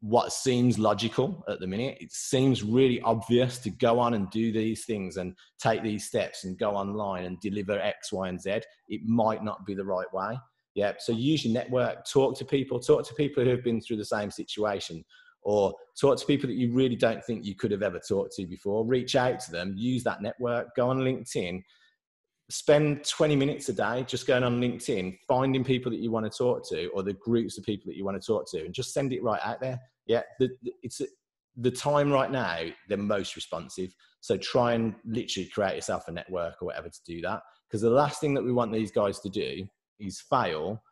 what 0.00 0.32
seems 0.32 0.78
logical 0.78 1.44
at 1.48 1.60
the 1.60 1.66
minute. 1.66 1.98
It 2.00 2.12
seems 2.12 2.62
really 2.62 3.00
obvious 3.02 3.58
to 3.58 3.70
go 3.70 3.98
on 3.98 4.14
and 4.14 4.30
do 4.30 4.50
these 4.50 4.84
things 4.84 5.18
and 5.18 5.34
take 5.58 5.82
these 5.82 6.06
steps 6.06 6.44
and 6.44 6.58
go 6.58 6.74
online 6.74 7.24
and 7.24 7.38
deliver 7.40 7.78
X, 7.78 8.12
Y, 8.12 8.28
and 8.28 8.40
Z. 8.40 8.60
It 8.88 9.02
might 9.04 9.44
not 9.44 9.66
be 9.66 9.74
the 9.74 9.84
right 9.84 10.10
way. 10.12 10.38
Yeah. 10.74 10.94
So 10.98 11.12
use 11.12 11.44
your 11.44 11.52
network, 11.52 12.06
talk 12.06 12.38
to 12.38 12.44
people, 12.44 12.80
talk 12.80 13.06
to 13.08 13.14
people 13.14 13.44
who 13.44 13.50
have 13.50 13.64
been 13.64 13.80
through 13.80 13.98
the 13.98 14.04
same 14.04 14.30
situation, 14.30 15.04
or 15.42 15.74
talk 16.00 16.18
to 16.18 16.26
people 16.26 16.48
that 16.48 16.56
you 16.56 16.72
really 16.72 16.96
don't 16.96 17.24
think 17.24 17.44
you 17.44 17.54
could 17.54 17.70
have 17.70 17.82
ever 17.82 17.98
talked 17.98 18.34
to 18.36 18.46
before. 18.46 18.86
Reach 18.86 19.16
out 19.16 19.40
to 19.40 19.52
them, 19.52 19.74
use 19.76 20.04
that 20.04 20.22
network, 20.22 20.74
go 20.76 20.88
on 20.88 21.00
LinkedIn, 21.00 21.62
spend 22.50 23.04
20 23.04 23.36
minutes 23.36 23.68
a 23.68 23.72
day 23.72 24.04
just 24.06 24.26
going 24.26 24.42
on 24.42 24.60
LinkedIn, 24.60 25.16
finding 25.28 25.62
people 25.62 25.90
that 25.90 26.00
you 26.00 26.10
want 26.10 26.30
to 26.30 26.36
talk 26.36 26.68
to 26.68 26.88
or 26.88 27.02
the 27.02 27.14
groups 27.14 27.56
of 27.56 27.64
people 27.64 27.86
that 27.86 27.96
you 27.96 28.04
want 28.04 28.20
to 28.20 28.26
talk 28.26 28.50
to 28.50 28.64
and 28.64 28.74
just 28.74 28.92
send 28.92 29.12
it 29.12 29.22
right 29.22 29.40
out 29.44 29.60
there. 29.60 29.78
Yeah, 30.06 30.22
the, 30.40 30.50
it's 30.82 31.00
the 31.56 31.70
time 31.70 32.12
right 32.12 32.30
now, 32.30 32.58
they're 32.88 32.98
most 32.98 33.36
responsive. 33.36 33.94
So 34.20 34.36
try 34.36 34.72
and 34.72 34.94
literally 35.04 35.48
create 35.48 35.76
yourself 35.76 36.08
a 36.08 36.12
network 36.12 36.60
or 36.60 36.66
whatever 36.66 36.88
to 36.88 37.00
do 37.06 37.20
that. 37.22 37.42
Because 37.68 37.82
the 37.82 37.90
last 37.90 38.20
thing 38.20 38.34
that 38.34 38.44
we 38.44 38.52
want 38.52 38.72
these 38.72 38.90
guys 38.90 39.20
to 39.20 39.28
do 39.28 39.66
is 40.00 40.20
fail 40.20 40.82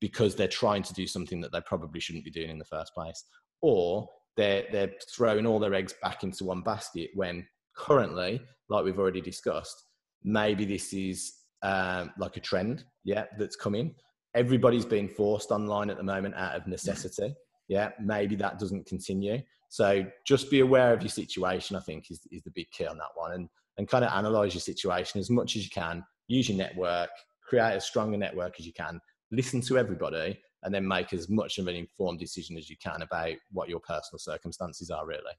because 0.00 0.34
they're 0.34 0.48
trying 0.48 0.82
to 0.82 0.94
do 0.94 1.06
something 1.06 1.40
that 1.42 1.52
they 1.52 1.60
probably 1.60 2.00
shouldn't 2.00 2.24
be 2.24 2.30
doing 2.30 2.50
in 2.50 2.58
the 2.58 2.64
first 2.64 2.94
place. 2.94 3.22
Or 3.60 4.08
they're, 4.36 4.64
they're 4.72 4.92
throwing 5.14 5.46
all 5.46 5.58
their 5.58 5.74
eggs 5.74 5.94
back 6.02 6.24
into 6.24 6.44
one 6.44 6.62
basket 6.62 7.10
when 7.14 7.46
currently, 7.76 8.40
like 8.68 8.84
we've 8.84 8.98
already 8.98 9.20
discussed, 9.20 9.84
maybe 10.24 10.64
this 10.64 10.92
is 10.92 11.32
um, 11.62 12.12
like 12.18 12.36
a 12.36 12.40
trend, 12.40 12.84
yeah, 13.04 13.24
that's 13.38 13.56
coming. 13.56 13.94
Everybody's 14.34 14.84
being 14.84 15.08
forced 15.08 15.50
online 15.50 15.90
at 15.90 15.96
the 15.96 16.02
moment 16.02 16.34
out 16.34 16.56
of 16.56 16.66
necessity. 16.66 17.34
Yeah, 17.68 17.90
maybe 18.00 18.36
that 18.36 18.58
doesn't 18.58 18.86
continue. 18.86 19.40
So 19.68 20.04
just 20.26 20.50
be 20.50 20.60
aware 20.60 20.92
of 20.92 21.02
your 21.02 21.08
situation, 21.08 21.76
I 21.76 21.80
think, 21.80 22.10
is, 22.10 22.20
is 22.30 22.42
the 22.42 22.50
big 22.50 22.70
key 22.70 22.86
on 22.86 22.98
that 22.98 23.10
one. 23.14 23.32
And, 23.32 23.48
and 23.78 23.88
kind 23.88 24.04
of 24.04 24.12
analyze 24.12 24.54
your 24.54 24.60
situation 24.60 25.18
as 25.20 25.30
much 25.30 25.56
as 25.56 25.64
you 25.64 25.70
can. 25.70 26.04
Use 26.28 26.48
your 26.48 26.58
network, 26.58 27.10
create 27.42 27.72
as 27.72 27.86
strong 27.86 28.14
a 28.14 28.18
network 28.18 28.54
as 28.58 28.66
you 28.66 28.72
can, 28.72 29.00
listen 29.30 29.60
to 29.62 29.78
everybody, 29.78 30.38
and 30.62 30.74
then 30.74 30.86
make 30.86 31.12
as 31.12 31.28
much 31.28 31.58
of 31.58 31.68
an 31.68 31.74
informed 31.74 32.18
decision 32.18 32.56
as 32.56 32.68
you 32.68 32.76
can 32.82 33.02
about 33.02 33.32
what 33.50 33.68
your 33.68 33.80
personal 33.80 34.18
circumstances 34.18 34.90
are, 34.90 35.06
really 35.06 35.32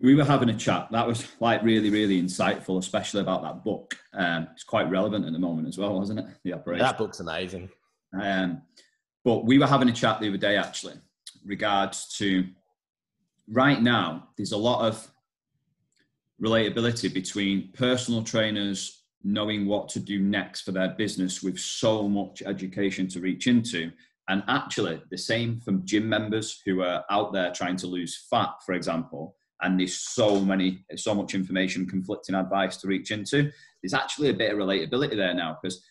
we 0.00 0.14
were 0.14 0.24
having 0.24 0.48
a 0.48 0.56
chat. 0.56 0.88
That 0.92 1.06
was 1.06 1.26
like 1.40 1.62
really, 1.62 1.90
really 1.90 2.22
insightful, 2.22 2.78
especially 2.78 3.20
about 3.20 3.42
that 3.42 3.64
book. 3.64 3.96
Um, 4.14 4.48
it's 4.52 4.64
quite 4.64 4.88
relevant 4.90 5.26
at 5.26 5.32
the 5.32 5.38
moment 5.38 5.66
as 5.66 5.76
well, 5.76 5.98
wasn't 5.98 6.20
it? 6.20 6.26
The 6.44 6.52
operation. 6.52 6.84
That 6.84 6.98
book's 6.98 7.20
amazing. 7.20 7.68
Um, 8.18 8.62
but 9.24 9.44
we 9.44 9.58
were 9.58 9.66
having 9.66 9.88
a 9.88 9.92
chat 9.92 10.20
the 10.20 10.28
other 10.28 10.36
day, 10.36 10.56
actually, 10.56 10.94
regards 11.44 12.16
to 12.18 12.46
right 13.48 13.82
now. 13.82 14.28
There's 14.36 14.52
a 14.52 14.56
lot 14.56 14.86
of 14.86 15.10
relatability 16.40 17.12
between 17.12 17.72
personal 17.72 18.22
trainers 18.22 19.02
knowing 19.24 19.66
what 19.66 19.88
to 19.88 19.98
do 19.98 20.20
next 20.20 20.60
for 20.60 20.70
their 20.70 20.90
business 20.90 21.42
with 21.42 21.58
so 21.58 22.08
much 22.08 22.40
education 22.46 23.08
to 23.08 23.20
reach 23.20 23.48
into. 23.48 23.90
And 24.28 24.44
actually, 24.46 25.02
the 25.10 25.18
same 25.18 25.58
from 25.58 25.84
gym 25.84 26.08
members 26.08 26.62
who 26.64 26.82
are 26.82 27.04
out 27.10 27.32
there 27.32 27.50
trying 27.50 27.76
to 27.78 27.88
lose 27.88 28.26
fat, 28.30 28.50
for 28.64 28.74
example 28.74 29.34
and 29.62 29.78
there's 29.78 29.96
so 29.96 30.40
many, 30.40 30.84
so 30.96 31.14
much 31.14 31.34
information, 31.34 31.86
conflicting 31.86 32.34
advice 32.34 32.76
to 32.78 32.88
reach 32.88 33.10
into. 33.10 33.50
There's 33.82 33.94
actually 33.94 34.30
a 34.30 34.34
bit 34.34 34.52
of 34.52 34.58
relatability 34.58 35.16
there 35.16 35.34
now 35.34 35.58
because 35.60 35.82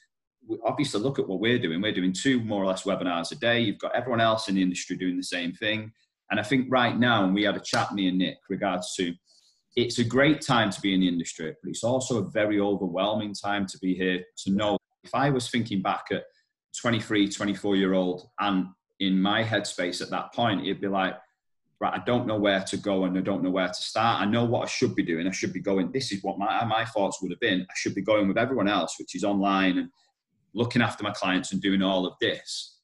obviously 0.65 1.01
look 1.01 1.19
at 1.19 1.27
what 1.27 1.39
we're 1.39 1.59
doing. 1.59 1.81
We're 1.81 1.91
doing 1.93 2.13
two 2.13 2.41
more 2.41 2.63
or 2.63 2.67
less 2.67 2.83
webinars 2.83 3.31
a 3.31 3.35
day. 3.35 3.59
You've 3.59 3.79
got 3.79 3.95
everyone 3.95 4.21
else 4.21 4.47
in 4.47 4.55
the 4.55 4.61
industry 4.61 4.95
doing 4.95 5.17
the 5.17 5.23
same 5.23 5.53
thing. 5.53 5.91
And 6.31 6.39
I 6.39 6.43
think 6.43 6.67
right 6.69 6.97
now, 6.97 7.23
and 7.23 7.33
we 7.33 7.43
had 7.43 7.55
a 7.55 7.61
chat, 7.61 7.93
me 7.93 8.07
and 8.07 8.17
Nick, 8.17 8.37
regards 8.49 8.95
to 8.95 9.13
it's 9.75 9.99
a 9.99 10.03
great 10.03 10.41
time 10.41 10.71
to 10.71 10.81
be 10.81 10.93
in 10.93 11.01
the 11.01 11.07
industry, 11.07 11.53
but 11.61 11.69
it's 11.69 11.83
also 11.83 12.17
a 12.17 12.29
very 12.29 12.59
overwhelming 12.59 13.33
time 13.33 13.67
to 13.67 13.77
be 13.77 13.93
here 13.93 14.23
to 14.43 14.51
know. 14.51 14.77
If 15.03 15.13
I 15.13 15.29
was 15.29 15.49
thinking 15.49 15.81
back 15.81 16.05
at 16.11 16.23
23, 16.81 17.29
24 17.29 17.75
year 17.75 17.93
old 17.93 18.27
and 18.39 18.67
in 18.99 19.21
my 19.21 19.43
headspace 19.43 20.01
at 20.01 20.09
that 20.09 20.33
point, 20.33 20.61
it'd 20.61 20.81
be 20.81 20.87
like, 20.87 21.15
right, 21.79 21.93
I 21.93 22.03
don't 22.05 22.25
know 22.25 22.37
where 22.37 22.63
to 22.63 22.77
go 22.77 23.03
and 23.05 23.17
I 23.17 23.21
don't 23.21 23.43
know 23.43 23.49
where 23.49 23.67
to 23.67 23.73
start. 23.73 24.21
I 24.21 24.25
know 24.25 24.45
what 24.45 24.63
I 24.63 24.65
should 24.67 24.95
be 24.95 25.03
doing. 25.03 25.27
I 25.27 25.31
should 25.31 25.53
be 25.53 25.59
going, 25.59 25.91
this 25.91 26.11
is 26.11 26.23
what 26.23 26.39
my, 26.39 26.63
my 26.65 26.85
thoughts 26.85 27.21
would 27.21 27.31
have 27.31 27.39
been. 27.39 27.61
I 27.61 27.73
should 27.75 27.95
be 27.95 28.01
going 28.01 28.27
with 28.27 28.37
everyone 28.37 28.67
else, 28.67 28.95
which 28.97 29.15
is 29.15 29.23
online 29.23 29.77
and 29.77 29.89
looking 30.53 30.81
after 30.81 31.03
my 31.03 31.11
clients 31.11 31.51
and 31.51 31.61
doing 31.61 31.81
all 31.83 32.05
of 32.05 32.13
this 32.19 32.77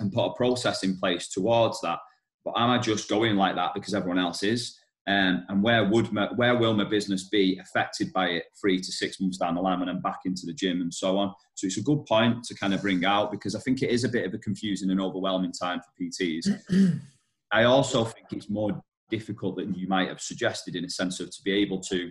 and 0.00 0.12
put 0.12 0.26
a 0.26 0.34
process 0.34 0.82
in 0.82 0.96
place 0.96 1.28
towards 1.28 1.80
that. 1.82 1.98
But 2.44 2.54
am 2.56 2.70
I 2.70 2.78
just 2.78 3.10
going 3.10 3.36
like 3.36 3.56
that 3.56 3.74
because 3.74 3.92
everyone 3.92 4.18
else 4.18 4.42
is? 4.42 4.78
Um, 5.06 5.44
and 5.48 5.62
where 5.62 5.84
would 5.88 6.12
my, 6.12 6.28
where 6.36 6.56
will 6.56 6.74
my 6.74 6.84
business 6.84 7.28
be 7.28 7.58
affected 7.58 8.12
by 8.12 8.28
it 8.28 8.44
three 8.60 8.78
to 8.80 8.92
six 8.92 9.20
months 9.20 9.38
down 9.38 9.54
the 9.54 9.60
line 9.60 9.80
when 9.80 9.88
I'm 9.88 10.00
back 10.00 10.20
into 10.24 10.46
the 10.46 10.54
gym 10.54 10.80
and 10.80 10.92
so 10.92 11.18
on? 11.18 11.34
So 11.54 11.66
it's 11.66 11.78
a 11.78 11.82
good 11.82 12.06
point 12.06 12.44
to 12.44 12.54
kind 12.54 12.72
of 12.72 12.80
bring 12.80 13.04
out 13.04 13.30
because 13.30 13.54
I 13.54 13.60
think 13.60 13.82
it 13.82 13.90
is 13.90 14.04
a 14.04 14.08
bit 14.08 14.26
of 14.26 14.32
a 14.32 14.38
confusing 14.38 14.90
and 14.90 15.00
overwhelming 15.00 15.52
time 15.52 15.80
for 15.80 16.02
PTs. 16.02 17.00
I 17.52 17.64
also 17.64 18.04
think 18.04 18.28
it's 18.32 18.50
more 18.50 18.80
difficult 19.10 19.56
than 19.56 19.74
you 19.74 19.88
might 19.88 20.08
have 20.08 20.20
suggested 20.20 20.76
in 20.76 20.84
a 20.84 20.90
sense 20.90 21.20
of 21.20 21.30
to 21.30 21.42
be 21.44 21.52
able 21.52 21.80
to 21.80 22.10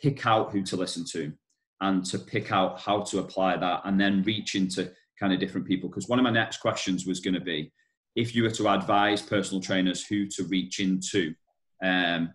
pick 0.00 0.26
out 0.26 0.52
who 0.52 0.62
to 0.62 0.76
listen 0.76 1.04
to 1.12 1.32
and 1.80 2.04
to 2.06 2.18
pick 2.18 2.50
out 2.50 2.80
how 2.80 3.02
to 3.02 3.18
apply 3.18 3.56
that 3.56 3.82
and 3.84 4.00
then 4.00 4.22
reach 4.22 4.54
into 4.54 4.90
kind 5.20 5.32
of 5.32 5.38
different 5.38 5.66
people. 5.66 5.88
Because 5.88 6.08
one 6.08 6.18
of 6.18 6.22
my 6.22 6.30
next 6.30 6.58
questions 6.58 7.06
was 7.06 7.20
going 7.20 7.34
to 7.34 7.40
be 7.40 7.72
if 8.18 8.34
you 8.34 8.42
were 8.42 8.50
to 8.50 8.68
advise 8.68 9.22
personal 9.22 9.62
trainers 9.62 10.04
who 10.04 10.26
to 10.26 10.42
reach 10.44 10.80
into, 10.80 11.34
um, 11.84 12.32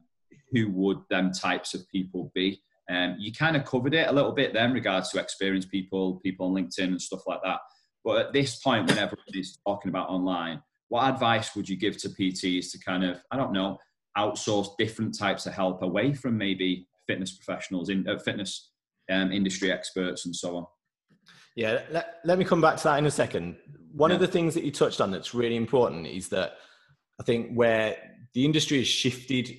who 0.52 0.70
would 0.72 1.00
them 1.10 1.32
types 1.32 1.74
of 1.74 1.82
people 1.90 2.32
be? 2.34 2.62
Um, 2.90 3.18
you 3.20 3.34
kind 3.34 3.58
of 3.58 3.66
covered 3.66 3.94
it 3.94 4.08
a 4.08 4.12
little 4.14 4.32
bit 4.32 4.54
then, 4.54 4.72
regards 4.72 5.10
to 5.10 5.20
experienced 5.20 5.70
people, 5.70 6.22
people 6.24 6.48
on 6.48 6.54
LinkedIn 6.54 6.86
and 6.86 7.02
stuff 7.02 7.28
like 7.28 7.42
that. 7.44 7.60
But 8.06 8.18
at 8.20 8.34
this 8.34 8.58
point, 8.58 8.88
when 8.88 8.98
everybody's 8.98 9.58
talking 9.66 9.90
about 9.90 10.10
online, 10.10 10.62
what 10.94 11.12
advice 11.12 11.56
would 11.56 11.68
you 11.68 11.76
give 11.76 11.98
to 11.98 12.08
PTs 12.08 12.72
to 12.72 12.78
kind 12.78 13.04
of, 13.04 13.20
I 13.32 13.36
don't 13.36 13.52
know, 13.52 13.80
outsource 14.16 14.78
different 14.78 15.18
types 15.18 15.48
of 15.48 15.54
help 15.54 15.82
away 15.82 16.14
from 16.14 16.38
maybe 16.38 16.88
fitness 17.08 17.32
professionals, 17.32 17.90
in 17.90 18.08
uh, 18.08 18.20
fitness 18.20 18.70
um, 19.10 19.32
industry 19.32 19.72
experts, 19.72 20.28
and 20.28 20.36
so 20.36 20.56
on? 20.56 20.66
Yeah, 21.56 21.82
let, 21.90 22.18
let 22.26 22.38
me 22.38 22.46
come 22.46 22.62
back 22.62 22.78
to 22.78 22.84
that 22.84 23.00
in 23.00 23.08
a 23.08 23.12
second. 23.12 23.56
One 23.92 24.12
yeah. 24.12 24.18
of 24.18 24.22
the 24.22 24.28
things 24.28 24.54
that 24.54 24.64
you 24.64 24.70
touched 24.70 25.02
on 25.02 25.10
that's 25.10 25.34
really 25.34 25.56
important 25.56 26.06
is 26.06 26.30
that 26.30 26.58
I 27.20 27.24
think 27.24 27.56
where 27.56 27.98
the 28.36 28.46
industry 28.46 28.78
has 28.78 28.88
shifted 28.88 29.50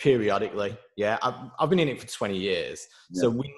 periodically. 0.00 0.76
Yeah, 0.96 1.16
I've, 1.22 1.34
I've 1.60 1.70
been 1.70 1.78
in 1.78 1.86
it 1.86 2.00
for 2.00 2.08
20 2.08 2.36
years. 2.36 2.88
Yeah. 3.10 3.20
So 3.20 3.30
we, 3.30 3.54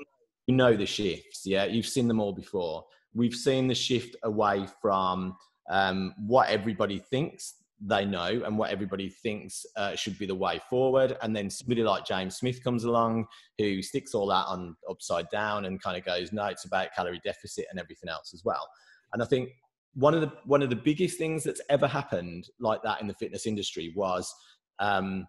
we 0.46 0.52
know 0.52 0.76
the 0.76 0.84
shifts. 0.84 1.46
Yeah, 1.46 1.64
you've 1.64 1.88
seen 1.88 2.06
them 2.06 2.20
all 2.20 2.34
before. 2.34 2.84
We've 3.14 3.34
seen 3.34 3.66
the 3.66 3.74
shift 3.74 4.14
away 4.24 4.66
from 4.82 5.38
um, 5.68 6.14
what 6.18 6.48
everybody 6.48 6.98
thinks 6.98 7.54
they 7.80 8.04
know 8.04 8.42
and 8.44 8.58
what 8.58 8.70
everybody 8.70 9.08
thinks 9.08 9.64
uh, 9.76 9.94
should 9.94 10.18
be 10.18 10.26
the 10.26 10.34
way 10.34 10.60
forward. 10.68 11.16
And 11.22 11.34
then 11.34 11.48
somebody 11.48 11.82
like 11.82 12.04
James 12.04 12.36
Smith 12.36 12.62
comes 12.64 12.84
along 12.84 13.26
who 13.58 13.82
sticks 13.82 14.14
all 14.14 14.26
that 14.28 14.46
on 14.46 14.76
upside 14.90 15.28
down 15.30 15.64
and 15.64 15.80
kind 15.80 15.96
of 15.96 16.04
goes, 16.04 16.32
no, 16.32 16.46
it's 16.46 16.64
about 16.64 16.88
calorie 16.94 17.20
deficit 17.24 17.66
and 17.70 17.78
everything 17.78 18.08
else 18.08 18.32
as 18.34 18.42
well. 18.44 18.66
And 19.12 19.22
I 19.22 19.26
think 19.26 19.50
one 19.94 20.14
of 20.14 20.20
the 20.20 20.32
one 20.44 20.62
of 20.62 20.70
the 20.70 20.76
biggest 20.76 21.18
things 21.18 21.44
that's 21.44 21.60
ever 21.70 21.86
happened 21.86 22.48
like 22.60 22.82
that 22.82 23.00
in 23.00 23.06
the 23.06 23.14
fitness 23.14 23.46
industry 23.46 23.92
was 23.96 24.32
um, 24.80 25.26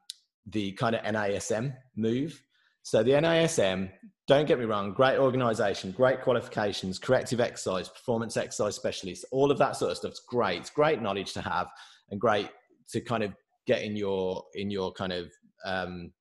the 0.48 0.72
kind 0.74 0.96
of 0.96 1.02
NASM 1.04 1.74
move. 1.96 2.42
So 2.84 3.04
the 3.04 3.12
NASM, 3.12 3.92
don't 4.28 4.48
get 4.48 4.60
me 4.60 4.66
wrong, 4.66 4.94
great 4.94 5.18
organization, 5.18 5.92
great 5.92 6.22
qualifications, 6.22 7.00
corrective 7.00 7.40
exercise, 7.40 7.90
performance 7.90 8.38
exercise 8.38 8.76
specialists, 8.76 9.26
all 9.32 9.52
of 9.52 9.58
that 9.58 9.76
sort 9.76 9.92
of 9.92 9.98
stuff's 9.98 10.22
great. 10.28 10.60
It's 10.60 10.70
great 10.70 11.02
knowledge 11.02 11.34
to 11.34 11.42
have 11.42 11.68
and 12.10 12.20
great 12.20 12.50
to 12.92 13.02
kind 13.02 13.24
of 13.24 13.34
get 13.68 13.84
in 13.84 13.96
your 13.96 14.44
in 14.56 14.72
your 14.72 14.92
kind 14.94 15.14
of 15.14 15.30
um, 15.66 16.12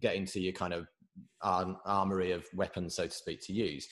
get 0.00 0.14
into 0.14 0.40
your 0.40 0.52
kind 0.52 0.74
of 0.74 0.86
armory 1.42 2.32
of 2.32 2.44
weapons, 2.54 2.96
so 2.96 3.04
to 3.04 3.10
speak, 3.10 3.40
to 3.46 3.52
use. 3.52 3.88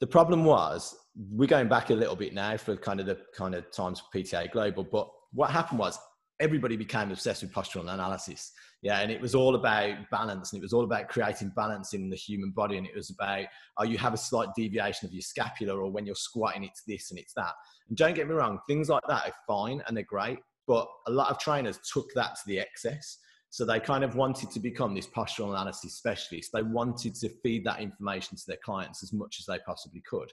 The 0.00 0.06
problem 0.06 0.44
was 0.44 0.94
we're 1.30 1.46
going 1.46 1.68
back 1.68 1.90
a 1.90 1.94
little 1.94 2.16
bit 2.16 2.34
now 2.34 2.56
for 2.56 2.76
kind 2.76 3.00
of 3.00 3.06
the 3.06 3.18
kind 3.36 3.54
of 3.54 3.70
times 3.70 4.00
for 4.00 4.18
PTA 4.18 4.50
Global, 4.50 4.84
but 4.84 5.08
what 5.32 5.50
happened 5.50 5.78
was 5.78 5.98
everybody 6.44 6.76
became 6.76 7.10
obsessed 7.10 7.42
with 7.42 7.52
postural 7.52 7.92
analysis. 7.92 8.52
Yeah, 8.82 9.00
and 9.00 9.10
it 9.10 9.20
was 9.20 9.34
all 9.34 9.54
about 9.54 9.96
balance, 10.10 10.52
and 10.52 10.60
it 10.60 10.64
was 10.64 10.74
all 10.74 10.84
about 10.84 11.08
creating 11.08 11.52
balance 11.56 11.94
in 11.94 12.10
the 12.10 12.16
human 12.16 12.50
body, 12.50 12.76
and 12.76 12.86
it 12.86 12.94
was 12.94 13.10
about 13.10 13.46
oh, 13.78 13.84
you 13.84 13.98
have 13.98 14.12
a 14.12 14.18
slight 14.18 14.48
deviation 14.54 15.08
of 15.08 15.14
your 15.14 15.22
scapula, 15.22 15.74
or 15.74 15.90
when 15.90 16.06
you're 16.06 16.14
squatting, 16.14 16.64
it's 16.64 16.82
this 16.86 17.10
and 17.10 17.18
it's 17.18 17.32
that. 17.34 17.54
And 17.88 17.96
don't 17.96 18.14
get 18.14 18.28
me 18.28 18.34
wrong, 18.34 18.58
things 18.68 18.88
like 18.88 19.02
that 19.08 19.26
are 19.26 19.34
fine 19.46 19.82
and 19.86 19.96
they're 19.96 20.04
great, 20.04 20.38
but 20.66 20.86
a 21.06 21.10
lot 21.10 21.30
of 21.30 21.38
trainers 21.38 21.78
took 21.92 22.06
that 22.14 22.34
to 22.36 22.42
the 22.46 22.60
excess. 22.60 23.18
So 23.50 23.64
they 23.64 23.78
kind 23.78 24.02
of 24.02 24.16
wanted 24.16 24.50
to 24.50 24.60
become 24.60 24.94
this 24.94 25.06
postural 25.06 25.50
analysis 25.50 25.94
specialist. 25.94 26.50
They 26.52 26.62
wanted 26.62 27.14
to 27.16 27.28
feed 27.42 27.64
that 27.64 27.80
information 27.80 28.36
to 28.36 28.42
their 28.48 28.58
clients 28.64 29.02
as 29.02 29.12
much 29.12 29.36
as 29.38 29.46
they 29.46 29.58
possibly 29.64 30.02
could. 30.08 30.32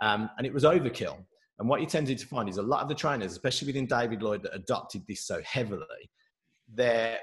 Um, 0.00 0.30
and 0.38 0.46
it 0.46 0.54
was 0.54 0.64
overkill. 0.64 1.24
And 1.62 1.68
what 1.68 1.80
you 1.80 1.86
tended 1.86 2.18
to 2.18 2.26
find 2.26 2.48
is 2.48 2.56
a 2.56 2.62
lot 2.62 2.82
of 2.82 2.88
the 2.88 2.94
trainers, 2.96 3.30
especially 3.30 3.66
within 3.66 3.86
David 3.86 4.20
Lloyd, 4.20 4.42
that 4.42 4.52
adopted 4.52 5.06
this 5.06 5.20
so 5.20 5.40
heavily, 5.44 6.10
their 6.74 7.20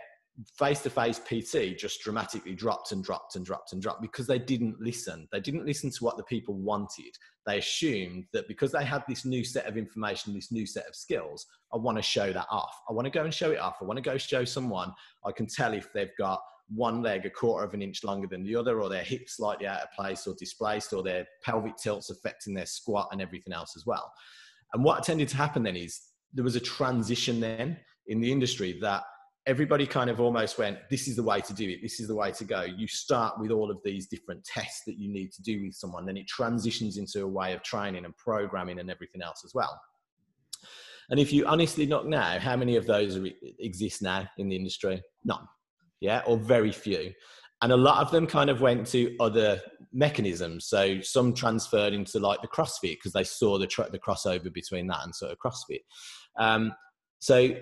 face 0.57 0.79
to 0.83 0.89
face 0.89 1.19
PT 1.19 1.77
just 1.77 1.99
dramatically 1.99 2.55
dropped 2.55 2.93
and 2.93 3.03
dropped 3.03 3.35
and 3.35 3.45
dropped 3.45 3.73
and 3.73 3.81
dropped 3.81 4.01
because 4.01 4.27
they 4.27 4.39
didn't 4.39 4.79
listen. 4.79 5.27
They 5.33 5.41
didn't 5.41 5.65
listen 5.65 5.91
to 5.91 6.03
what 6.05 6.15
the 6.15 6.23
people 6.23 6.53
wanted. 6.53 7.17
They 7.45 7.57
assumed 7.57 8.27
that 8.31 8.47
because 8.47 8.71
they 8.71 8.85
had 8.85 9.03
this 9.09 9.25
new 9.25 9.43
set 9.43 9.65
of 9.65 9.75
information, 9.75 10.33
this 10.33 10.53
new 10.53 10.65
set 10.65 10.87
of 10.87 10.95
skills, 10.95 11.45
I 11.73 11.75
want 11.75 11.97
to 11.97 12.01
show 12.01 12.31
that 12.31 12.47
off. 12.49 12.79
I 12.89 12.93
want 12.93 13.07
to 13.07 13.11
go 13.11 13.25
and 13.25 13.33
show 13.33 13.51
it 13.51 13.59
off. 13.59 13.79
I 13.81 13.83
want 13.83 13.97
to 13.97 14.01
go 14.01 14.17
show 14.17 14.45
someone 14.45 14.93
I 15.25 15.33
can 15.33 15.47
tell 15.47 15.73
if 15.73 15.91
they've 15.91 16.15
got 16.17 16.39
one 16.73 17.01
leg 17.01 17.25
a 17.25 17.29
quarter 17.29 17.65
of 17.65 17.73
an 17.73 17.81
inch 17.81 18.03
longer 18.03 18.27
than 18.27 18.43
the 18.43 18.55
other, 18.55 18.81
or 18.81 18.89
their 18.89 19.03
hips 19.03 19.37
slightly 19.37 19.67
out 19.67 19.81
of 19.81 19.91
place 19.91 20.27
or 20.27 20.35
displaced, 20.37 20.93
or 20.93 21.03
their 21.03 21.25
pelvic 21.43 21.75
tilts 21.77 22.09
affecting 22.09 22.53
their 22.53 22.65
squat 22.65 23.09
and 23.11 23.21
everything 23.21 23.53
else 23.53 23.73
as 23.75 23.85
well. 23.85 24.11
And 24.73 24.83
what 24.83 25.03
tended 25.03 25.27
to 25.29 25.37
happen 25.37 25.63
then 25.63 25.75
is 25.75 25.99
there 26.33 26.43
was 26.43 26.55
a 26.55 26.59
transition 26.59 27.39
then 27.39 27.77
in 28.07 28.21
the 28.21 28.31
industry 28.31 28.77
that 28.81 29.03
everybody 29.47 29.87
kind 29.87 30.11
of 30.11 30.19
almost 30.19 30.59
went, 30.59 30.77
this 30.91 31.07
is 31.07 31.15
the 31.15 31.23
way 31.23 31.41
to 31.41 31.53
do 31.53 31.67
it. 31.67 31.79
This 31.81 31.99
is 31.99 32.07
the 32.07 32.15
way 32.15 32.31
to 32.33 32.43
go. 32.43 32.61
You 32.61 32.87
start 32.87 33.39
with 33.39 33.49
all 33.49 33.71
of 33.71 33.79
these 33.83 34.05
different 34.07 34.43
tests 34.43 34.83
that 34.85 34.99
you 34.99 35.11
need 35.11 35.31
to 35.31 35.41
do 35.41 35.63
with 35.63 35.73
someone. 35.73 36.05
Then 36.05 36.17
it 36.17 36.27
transitions 36.27 36.97
into 36.97 37.23
a 37.23 37.27
way 37.27 37.53
of 37.53 37.63
training 37.63 38.05
and 38.05 38.15
programming 38.15 38.79
and 38.79 38.91
everything 38.91 39.23
else 39.23 39.41
as 39.43 39.53
well. 39.55 39.79
And 41.09 41.19
if 41.19 41.33
you 41.33 41.47
honestly 41.47 41.87
look 41.87 42.05
now, 42.05 42.37
how 42.37 42.55
many 42.55 42.75
of 42.75 42.85
those 42.85 43.19
exist 43.57 44.03
now 44.03 44.29
in 44.37 44.49
the 44.49 44.55
industry? 44.55 45.01
None. 45.25 45.47
Yeah, 46.01 46.21
or 46.25 46.37
very 46.37 46.71
few. 46.71 47.13
And 47.61 47.73
a 47.73 47.77
lot 47.77 48.01
of 48.01 48.11
them 48.11 48.25
kind 48.25 48.49
of 48.49 48.61
went 48.61 48.87
to 48.87 49.15
other 49.19 49.61
mechanisms. 49.91 50.67
So 50.67 51.01
some 51.01 51.33
transferred 51.33 51.93
into 51.93 52.19
like 52.19 52.41
the 52.41 52.47
CrossFit 52.47 52.93
because 52.93 53.11
they 53.11 53.25
saw 53.25 53.57
the, 53.57 53.67
tr- 53.67 53.89
the 53.91 53.99
crossover 53.99 54.53
between 54.53 54.87
that 54.87 55.03
and 55.03 55.13
sort 55.13 55.31
of 55.31 55.37
CrossFit. 55.39 55.81
Um, 56.39 56.73
so 57.19 57.53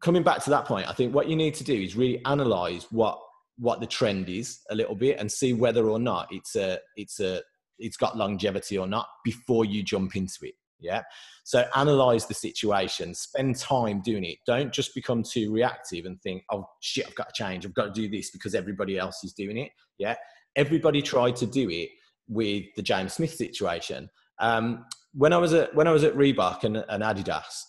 coming 0.00 0.22
back 0.22 0.42
to 0.44 0.50
that 0.50 0.66
point, 0.66 0.88
I 0.88 0.92
think 0.92 1.14
what 1.14 1.28
you 1.28 1.36
need 1.36 1.54
to 1.54 1.64
do 1.64 1.74
is 1.74 1.96
really 1.96 2.24
analyze 2.24 2.86
what 2.90 3.18
what 3.58 3.80
the 3.80 3.86
trend 3.86 4.28
is 4.28 4.60
a 4.70 4.74
little 4.74 4.94
bit 4.94 5.18
and 5.18 5.32
see 5.32 5.54
whether 5.54 5.88
or 5.88 5.98
not 5.98 6.28
it's 6.30 6.56
a 6.56 6.78
it's 6.96 7.20
a 7.20 7.40
it's 7.78 7.96
got 7.96 8.16
longevity 8.16 8.76
or 8.76 8.86
not 8.86 9.06
before 9.24 9.64
you 9.64 9.82
jump 9.82 10.16
into 10.16 10.38
it. 10.42 10.54
Yeah. 10.78 11.02
So 11.44 11.64
analyze 11.74 12.26
the 12.26 12.34
situation, 12.34 13.14
spend 13.14 13.56
time 13.56 14.02
doing 14.04 14.24
it. 14.24 14.38
Don't 14.46 14.72
just 14.72 14.94
become 14.94 15.22
too 15.22 15.52
reactive 15.52 16.04
and 16.04 16.20
think, 16.20 16.42
oh 16.50 16.66
shit, 16.80 17.06
I've 17.06 17.14
got 17.14 17.34
to 17.34 17.42
change. 17.42 17.64
I've 17.64 17.74
got 17.74 17.94
to 17.94 18.00
do 18.00 18.08
this 18.08 18.30
because 18.30 18.54
everybody 18.54 18.98
else 18.98 19.24
is 19.24 19.32
doing 19.32 19.56
it. 19.56 19.70
Yeah. 19.98 20.16
Everybody 20.54 21.02
tried 21.02 21.36
to 21.36 21.46
do 21.46 21.70
it 21.70 21.90
with 22.28 22.64
the 22.76 22.82
James 22.82 23.14
Smith 23.14 23.34
situation. 23.34 24.08
Um, 24.38 24.84
when 25.14 25.32
I 25.32 25.38
was 25.38 25.54
at 25.54 25.74
when 25.74 25.86
I 25.86 25.92
was 25.92 26.04
at 26.04 26.14
Reebok 26.14 26.64
and, 26.64 26.76
and 26.76 27.02
Adidas, 27.02 27.62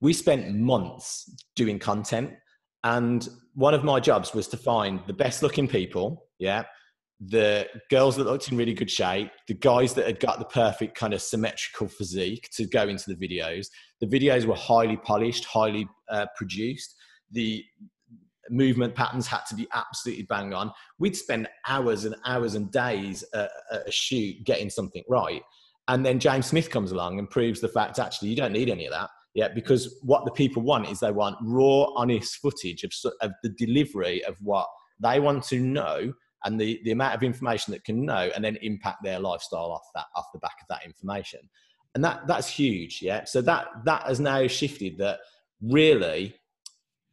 we 0.00 0.12
spent 0.12 0.54
months 0.54 1.30
doing 1.56 1.78
content 1.78 2.32
and 2.84 3.28
one 3.54 3.74
of 3.74 3.84
my 3.84 4.00
jobs 4.00 4.34
was 4.34 4.48
to 4.48 4.56
find 4.56 5.00
the 5.06 5.12
best 5.12 5.42
looking 5.42 5.68
people 5.68 6.26
yeah 6.38 6.64
the 7.28 7.68
girls 7.88 8.16
that 8.16 8.24
looked 8.24 8.50
in 8.50 8.56
really 8.56 8.74
good 8.74 8.90
shape 8.90 9.30
the 9.46 9.54
guys 9.54 9.94
that 9.94 10.06
had 10.06 10.18
got 10.18 10.38
the 10.38 10.44
perfect 10.44 10.96
kind 10.96 11.14
of 11.14 11.22
symmetrical 11.22 11.86
physique 11.86 12.48
to 12.52 12.66
go 12.66 12.88
into 12.88 13.14
the 13.14 13.14
videos 13.14 13.68
the 14.00 14.06
videos 14.06 14.44
were 14.44 14.56
highly 14.56 14.96
polished 14.96 15.44
highly 15.44 15.88
uh, 16.10 16.26
produced. 16.36 16.96
The 17.30 17.64
movement 18.50 18.94
patterns 18.96 19.28
had 19.28 19.42
to 19.48 19.54
be 19.54 19.68
absolutely 19.72 20.24
bang 20.24 20.52
on. 20.52 20.72
We'd 20.98 21.16
spend 21.16 21.48
hours 21.68 22.04
and 22.04 22.16
hours 22.26 22.56
and 22.56 22.70
days 22.70 23.24
at, 23.32 23.50
a 23.70 23.90
shoot 23.90 24.42
getting 24.44 24.68
something 24.68 25.04
right. 25.08 25.42
And 25.88 26.04
then 26.06 26.20
james 26.20 26.46
smith 26.46 26.70
comes 26.70 26.92
along 26.92 27.18
and 27.18 27.28
proves 27.28 27.60
the 27.60 27.68
fact 27.68 27.98
actually 27.98 28.28
you 28.28 28.36
don't 28.36 28.52
need 28.52 28.70
any 28.70 28.86
of 28.86 28.92
that 28.92 29.10
yeah, 29.34 29.48
because 29.48 29.98
what 30.02 30.24
the 30.24 30.30
people 30.30 30.62
want 30.62 30.88
is 30.88 31.00
they 31.00 31.10
want 31.10 31.38
raw, 31.42 31.86
honest 31.96 32.36
footage 32.36 32.84
of, 32.84 32.92
of 33.22 33.32
the 33.42 33.48
delivery 33.48 34.22
of 34.24 34.36
what 34.42 34.66
they 35.00 35.20
want 35.20 35.42
to 35.44 35.58
know 35.58 36.12
and 36.44 36.60
the, 36.60 36.80
the 36.84 36.90
amount 36.90 37.14
of 37.14 37.22
information 37.22 37.72
that 37.72 37.84
can 37.84 38.04
know 38.04 38.30
and 38.34 38.44
then 38.44 38.56
impact 38.62 39.02
their 39.02 39.18
lifestyle 39.18 39.72
off 39.72 39.86
that 39.94 40.06
off 40.16 40.26
the 40.32 40.38
back 40.38 40.56
of 40.60 40.68
that 40.68 40.84
information 40.84 41.40
and 41.94 42.04
that 42.04 42.26
that's 42.26 42.48
huge 42.48 43.00
yeah 43.02 43.24
so 43.24 43.40
that 43.40 43.66
that 43.84 44.02
has 44.02 44.20
now 44.20 44.46
shifted 44.46 44.98
that 44.98 45.20
really 45.60 46.34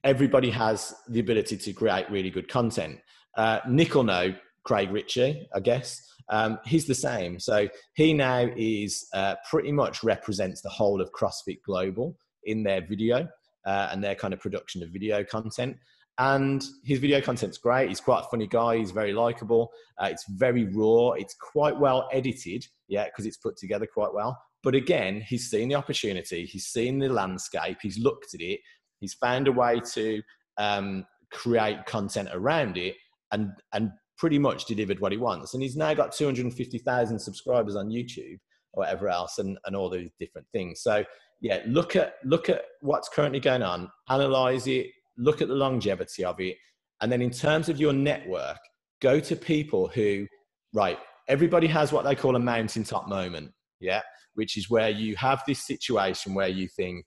everybody 0.03 0.49
has 0.49 0.93
the 1.09 1.19
ability 1.19 1.57
to 1.57 1.73
create 1.73 2.09
really 2.09 2.29
good 2.29 2.47
content 2.47 2.99
uh, 3.37 3.59
nick 3.67 3.93
will 3.95 4.03
know 4.03 4.33
craig 4.63 4.91
ritchie 4.91 5.47
i 5.53 5.59
guess 5.59 6.09
um, 6.29 6.59
he's 6.65 6.85
the 6.85 6.95
same. 6.95 7.39
So 7.39 7.67
he 7.93 8.13
now 8.13 8.49
is 8.55 9.07
uh, 9.13 9.35
pretty 9.49 9.71
much 9.71 10.03
represents 10.03 10.61
the 10.61 10.69
whole 10.69 11.01
of 11.01 11.11
CrossFit 11.11 11.61
Global 11.65 12.15
in 12.43 12.63
their 12.63 12.81
video 12.81 13.27
uh, 13.65 13.89
and 13.91 14.03
their 14.03 14.15
kind 14.15 14.33
of 14.33 14.39
production 14.39 14.83
of 14.83 14.89
video 14.89 15.23
content. 15.23 15.77
And 16.19 16.63
his 16.83 16.99
video 16.99 17.21
content's 17.21 17.57
great. 17.57 17.87
He's 17.87 18.01
quite 18.01 18.25
a 18.25 18.29
funny 18.29 18.45
guy. 18.45 18.77
He's 18.77 18.91
very 18.91 19.13
likable. 19.13 19.71
Uh, 19.97 20.09
it's 20.11 20.25
very 20.29 20.65
raw. 20.65 21.11
It's 21.11 21.33
quite 21.33 21.79
well 21.79 22.09
edited, 22.11 22.65
yeah, 22.89 23.05
because 23.05 23.25
it's 23.25 23.37
put 23.37 23.55
together 23.55 23.87
quite 23.91 24.13
well. 24.13 24.37
But 24.61 24.75
again, 24.75 25.21
he's 25.25 25.49
seen 25.49 25.69
the 25.69 25.75
opportunity. 25.75 26.45
He's 26.45 26.65
seen 26.65 26.99
the 26.99 27.07
landscape. 27.07 27.77
He's 27.81 27.97
looked 27.97 28.33
at 28.33 28.41
it. 28.41 28.59
He's 28.99 29.13
found 29.13 29.47
a 29.47 29.53
way 29.53 29.79
to 29.93 30.21
um, 30.57 31.05
create 31.31 31.85
content 31.85 32.29
around 32.33 32.77
it 32.77 32.95
and 33.31 33.51
and 33.73 33.91
pretty 34.17 34.37
much 34.37 34.65
delivered 34.65 34.99
what 34.99 35.13
he 35.13 35.17
wants. 35.17 35.53
And 35.53 35.63
he's 35.63 35.77
now 35.77 35.93
got 35.93 36.11
250,000 36.11 37.17
subscribers 37.17 37.77
on 37.77 37.87
YouTube 37.87 38.37
or 38.73 38.83
whatever 38.83 39.07
else 39.07 39.39
and, 39.39 39.57
and 39.65 39.75
all 39.75 39.89
these 39.89 40.11
different 40.19 40.45
things. 40.51 40.81
So 40.81 41.05
yeah, 41.39 41.61
look 41.65 41.95
at 41.95 42.15
look 42.25 42.49
at 42.49 42.63
what's 42.81 43.07
currently 43.07 43.39
going 43.39 43.63
on, 43.63 43.89
analyze 44.09 44.67
it, 44.67 44.87
look 45.19 45.41
at 45.41 45.47
the 45.47 45.53
longevity 45.55 46.23
of 46.23 46.39
it. 46.39 46.57
And 47.01 47.11
then 47.11 47.21
in 47.21 47.31
terms 47.31 47.69
of 47.69 47.79
your 47.79 47.93
network, 47.93 48.57
go 49.01 49.19
to 49.19 49.35
people 49.35 49.87
who, 49.87 50.25
right, 50.73 50.97
everybody 51.27 51.67
has 51.67 51.91
what 51.91 52.05
they 52.05 52.15
call 52.15 52.35
a 52.35 52.39
mountaintop 52.39 53.07
moment, 53.07 53.51
yeah, 53.79 54.01
which 54.33 54.57
is 54.57 54.69
where 54.69 54.89
you 54.89 55.15
have 55.15 55.43
this 55.47 55.65
situation 55.65 56.33
where 56.33 56.47
you 56.47 56.67
think, 56.67 57.05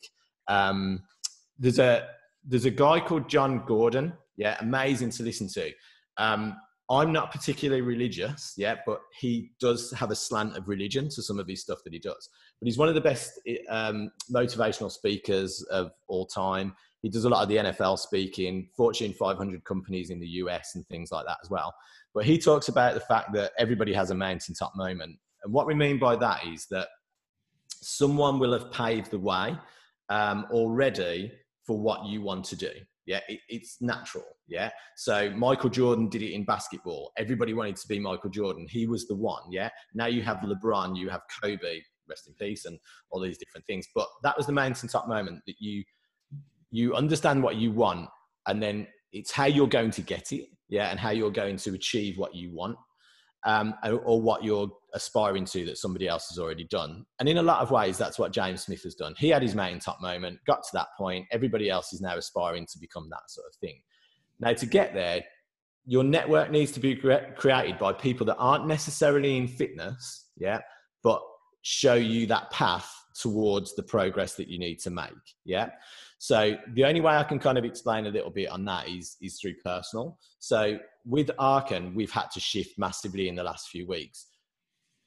um, 0.49 1.01
there's 1.59 1.79
a 1.79 2.09
there's 2.45 2.65
a 2.65 2.71
guy 2.71 2.99
called 2.99 3.29
Jon 3.29 3.65
Gordon, 3.67 4.15
yeah, 4.37 4.57
amazing 4.61 5.11
to 5.11 5.23
listen 5.23 5.49
to. 5.49 5.71
Um, 6.17 6.57
I'm 6.91 7.13
not 7.13 7.31
particularly 7.31 7.81
religious 7.81 8.55
yeah, 8.57 8.77
but 8.85 9.01
he 9.19 9.53
does 9.61 9.93
have 9.93 10.11
a 10.11 10.17
slant 10.17 10.57
of 10.57 10.69
religion 10.69 11.09
to 11.11 11.23
some 11.23 11.39
of 11.39 11.47
his 11.47 11.63
stuff 11.63 11.79
that 11.85 11.93
he 11.93 11.99
does. 11.99 12.29
But 12.61 12.67
he's 12.67 12.77
one 12.77 12.89
of 12.89 12.95
the 12.95 13.01
best 13.01 13.41
um, 13.71 14.11
motivational 14.31 14.91
speakers 14.91 15.63
of 15.71 15.93
all 16.09 16.27
time. 16.27 16.75
He 17.03 17.11
does 17.11 17.25
a 17.25 17.29
lot 17.29 17.43
of 17.43 17.49
the 17.49 17.57
NFL 17.57 17.99
speaking, 17.99 18.69
Fortune 18.77 19.13
500 19.13 19.65
companies 19.65 20.11
in 20.11 20.21
the 20.21 20.29
US 20.29 20.77
and 20.77 20.87
things 20.87 21.11
like 21.11 21.27
that 21.27 21.39
as 21.43 21.51
well. 21.51 21.75
But 22.15 22.25
he 22.25 22.39
talks 22.39 22.69
about 22.69 22.95
the 22.95 23.01
fact 23.01 23.33
that 23.35 23.53
everybody 23.59 23.93
has 23.93 24.11
a 24.11 24.15
mountaintop 24.15 24.73
moment. 24.77 25.19
And 25.43 25.53
what 25.53 25.67
we 25.67 25.75
mean 25.75 25.99
by 25.99 26.17
that 26.17 26.47
is 26.47 26.67
that 26.71 26.89
someone 27.69 28.39
will 28.39 28.53
have 28.53 28.71
paved 28.71 29.11
the 29.11 29.19
way 29.19 29.57
um, 30.09 30.47
already 30.51 31.33
for 31.67 31.79
what 31.79 32.07
you 32.07 32.23
want 32.23 32.45
to 32.47 32.57
do. 32.57 32.71
Yeah, 33.05 33.21
it, 33.29 33.41
it's 33.49 33.81
natural. 33.81 34.25
Yeah. 34.47 34.71
So 34.97 35.31
Michael 35.31 35.71
Jordan 35.71 36.09
did 36.09 36.23
it 36.23 36.33
in 36.33 36.45
basketball. 36.45 37.11
Everybody 37.17 37.53
wanted 37.53 37.77
to 37.77 37.89
be 37.89 37.99
Michael 37.99 38.31
Jordan. 38.31 38.67
He 38.71 38.87
was 38.87 39.09
the 39.09 39.17
one. 39.17 39.43
Yeah. 39.51 39.71
Now 39.95 40.07
you 40.07 40.23
have 40.23 40.39
LeBron, 40.39 40.97
you 40.97 41.09
have 41.09 41.23
Kobe, 41.43 41.81
rest 42.09 42.29
in 42.29 42.35
peace, 42.35 42.65
and 42.65 42.79
all 43.11 43.21
these 43.21 43.39
different 43.39 43.67
things. 43.67 43.89
But 43.93 44.07
that 44.23 44.37
was 44.37 44.47
the 44.47 44.53
mountaintop 44.53 45.09
moment 45.09 45.43
that 45.49 45.57
you 45.59 45.83
you 46.73 46.95
understand 46.97 47.41
what 47.43 47.55
you 47.57 47.71
want, 47.71 48.09
and 48.49 48.61
then 48.61 48.89
it's 49.13 49.31
how 49.31 49.45
you're 49.45 49.69
going 49.69 49.93
to 49.93 50.03
get 50.03 50.33
it. 50.33 50.49
Yeah, 50.69 50.91
and 50.91 50.99
how 50.99 51.11
you're 51.11 51.31
going 51.31 51.59
to 51.59 51.75
achieve 51.75 52.17
what 52.17 52.35
you 52.35 52.51
want 52.51 52.77
um, 53.45 53.75
or 54.05 54.21
what 54.21 54.45
you're 54.45 54.71
aspiring 54.95 55.45
to 55.47 55.65
that 55.67 55.79
somebody 55.79 56.07
else 56.07 56.29
has 56.29 56.39
already 56.39 56.65
done. 56.65 57.05
And 57.19 57.29
in 57.29 57.39
a 57.39 57.43
lot 57.43 57.61
of 57.61 57.71
ways, 57.71 57.99
that's 57.99 58.19
what 58.19 58.33
James 58.33 58.65
Smith 58.65 58.83
has 58.85 58.95
done. 58.95 59.15
He 59.19 59.29
had 59.29 59.43
his 59.43 59.55
mountaintop 59.55 60.01
moment, 60.01 60.39
got 60.47 60.63
to 60.63 60.71
that 60.75 60.89
point. 60.97 61.27
Everybody 61.33 61.69
else 61.69 61.93
is 61.93 62.01
now 62.01 62.17
aspiring 62.17 62.67
to 62.73 62.79
become 62.79 63.09
that 63.11 63.29
sort 63.29 63.47
of 63.49 63.55
thing. 63.57 63.81
Now, 64.39 64.53
to 64.53 64.67
get 64.67 64.95
there, 64.95 65.23
your 65.85 66.05
network 66.05 66.51
needs 66.51 66.71
to 66.73 66.81
be 66.81 66.95
created 66.95 67.79
by 67.79 67.93
people 67.93 68.27
that 68.27 68.37
aren't 68.37 68.67
necessarily 68.67 69.37
in 69.37 69.49
fitness, 69.49 70.29
yeah, 70.37 70.61
but 71.03 71.21
show 71.63 71.95
you 71.95 72.27
that 72.27 72.51
path 72.51 72.93
towards 73.21 73.75
the 73.75 73.83
progress 73.83 74.35
that 74.35 74.49
you 74.49 74.59
need 74.59 74.79
to 74.81 74.91
make, 74.91 75.11
yeah. 75.45 75.71
So 76.23 76.57
the 76.75 76.85
only 76.85 77.01
way 77.01 77.17
I 77.17 77.25
can 77.25 77.41
kind 77.41 77.59
of 77.59 77.65
explain 77.65 78.07
a 78.07 78.09
little 78.09 78.31
bit 78.31 78.49
on 78.49 78.65
that 78.67 78.89
is 78.89 79.17
is 79.21 79.41
through 79.41 79.55
personal. 79.65 80.21
So 80.39 80.79
with 81.05 81.33
Archon, 81.37 81.97
we've 81.97 82.13
had 82.13 82.31
to 82.35 82.39
shift 82.39 82.79
massively 82.79 83.29
in 83.29 83.35
the 83.35 83.43
last 83.43 83.71
few 83.71 83.89
weeks, 83.89 84.29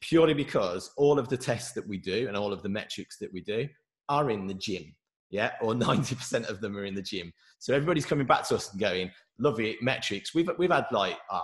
purely 0.01 0.33
because 0.33 0.91
all 0.97 1.17
of 1.17 1.29
the 1.29 1.37
tests 1.37 1.71
that 1.71 1.87
we 1.87 1.99
do 1.99 2.27
and 2.27 2.35
all 2.35 2.51
of 2.51 2.63
the 2.63 2.67
metrics 2.67 3.17
that 3.19 3.31
we 3.31 3.39
do 3.39 3.65
are 4.09 4.29
in 4.29 4.45
the 4.45 4.55
gym. 4.55 4.93
yeah, 5.29 5.51
or 5.61 5.73
90% 5.73 6.49
of 6.49 6.59
them 6.59 6.75
are 6.75 6.83
in 6.83 6.95
the 6.95 7.01
gym. 7.01 7.31
So 7.59 7.73
everybody's 7.73 8.05
coming 8.05 8.27
back 8.27 8.45
to 8.49 8.55
us 8.55 8.73
and 8.73 8.81
going, 8.81 9.09
love 9.39 9.61
it, 9.61 9.81
metrics. 9.81 10.35
We've, 10.35 10.49
we've 10.57 10.69
had 10.69 10.85
like 10.91 11.17
uh, 11.31 11.39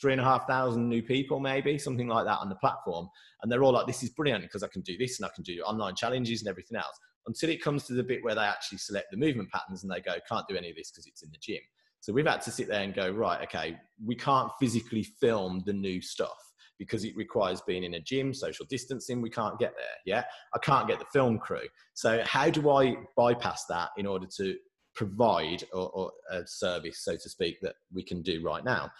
three 0.00 0.12
and 0.12 0.20
a 0.22 0.24
half 0.24 0.46
thousand 0.46 0.88
new 0.88 1.02
people, 1.02 1.40
maybe 1.40 1.76
something 1.76 2.08
like 2.08 2.24
that 2.24 2.38
on 2.38 2.48
the 2.48 2.54
platform. 2.54 3.10
And 3.42 3.52
they're 3.52 3.64
all 3.64 3.72
like, 3.74 3.86
this 3.86 4.02
is 4.02 4.08
brilliant 4.08 4.44
because 4.44 4.62
I 4.62 4.68
can 4.68 4.80
do 4.80 4.96
this 4.96 5.20
and 5.20 5.26
I 5.26 5.30
can 5.34 5.44
do 5.44 5.60
online 5.60 5.94
challenges 5.94 6.40
and 6.40 6.48
everything 6.48 6.78
else 6.78 6.98
until 7.30 7.48
it 7.48 7.62
comes 7.62 7.84
to 7.84 7.92
the 7.92 8.02
bit 8.02 8.24
where 8.24 8.34
they 8.34 8.40
actually 8.40 8.78
select 8.78 9.06
the 9.12 9.16
movement 9.16 9.48
patterns 9.52 9.84
and 9.84 9.92
they 9.92 10.00
go, 10.00 10.14
can't 10.28 10.48
do 10.48 10.56
any 10.56 10.68
of 10.68 10.74
this 10.74 10.90
because 10.90 11.06
it's 11.06 11.22
in 11.22 11.30
the 11.30 11.38
gym. 11.40 11.60
So 12.00 12.12
we've 12.12 12.26
had 12.26 12.42
to 12.42 12.50
sit 12.50 12.66
there 12.66 12.82
and 12.82 12.92
go, 12.92 13.08
right, 13.08 13.40
okay, 13.44 13.76
we 14.04 14.16
can't 14.16 14.50
physically 14.58 15.04
film 15.20 15.62
the 15.64 15.72
new 15.72 16.00
stuff 16.00 16.36
because 16.76 17.04
it 17.04 17.14
requires 17.14 17.60
being 17.60 17.84
in 17.84 17.94
a 17.94 18.00
gym, 18.00 18.34
social 18.34 18.66
distancing. 18.68 19.22
We 19.22 19.30
can't 19.30 19.60
get 19.60 19.74
there. 19.76 19.96
Yeah. 20.04 20.24
I 20.52 20.58
can't 20.58 20.88
get 20.88 20.98
the 20.98 21.04
film 21.12 21.38
crew. 21.38 21.68
So 21.94 22.20
how 22.24 22.50
do 22.50 22.68
I 22.68 22.96
bypass 23.16 23.66
that 23.66 23.90
in 23.96 24.06
order 24.06 24.26
to 24.38 24.56
provide 24.96 25.62
or, 25.72 25.88
or 25.90 26.10
a 26.32 26.44
service, 26.46 27.04
so 27.04 27.12
to 27.12 27.28
speak, 27.28 27.60
that 27.62 27.76
we 27.94 28.02
can 28.02 28.22
do 28.22 28.42
right 28.42 28.64
now? 28.64 28.90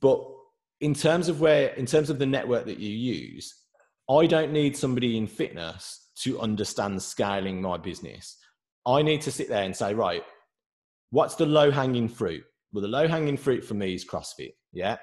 But 0.00 0.20
in 0.80 0.94
terms 0.94 1.28
of 1.28 1.40
where, 1.40 1.68
in 1.74 1.86
terms 1.86 2.10
of 2.10 2.18
the 2.18 2.26
network 2.26 2.64
that 2.64 2.78
you 2.78 2.90
use, 2.90 3.54
I 4.08 4.26
don't 4.26 4.50
need 4.50 4.76
somebody 4.76 5.16
in 5.16 5.28
fitness 5.28 5.99
to 6.22 6.40
understand 6.40 7.02
scaling 7.02 7.60
my 7.62 7.76
business. 7.76 8.36
I 8.86 9.02
need 9.02 9.20
to 9.22 9.32
sit 9.32 9.48
there 9.48 9.62
and 9.62 9.74
say, 9.74 9.94
right, 9.94 10.22
what's 11.10 11.34
the 11.34 11.46
low 11.46 11.70
hanging 11.70 12.08
fruit? 12.08 12.44
Well, 12.72 12.82
the 12.82 12.88
low 12.88 13.08
hanging 13.08 13.36
fruit 13.36 13.64
for 13.64 13.74
me 13.74 13.94
is 13.94 14.04
CrossFit. 14.04 14.54
Yeah. 14.72 14.96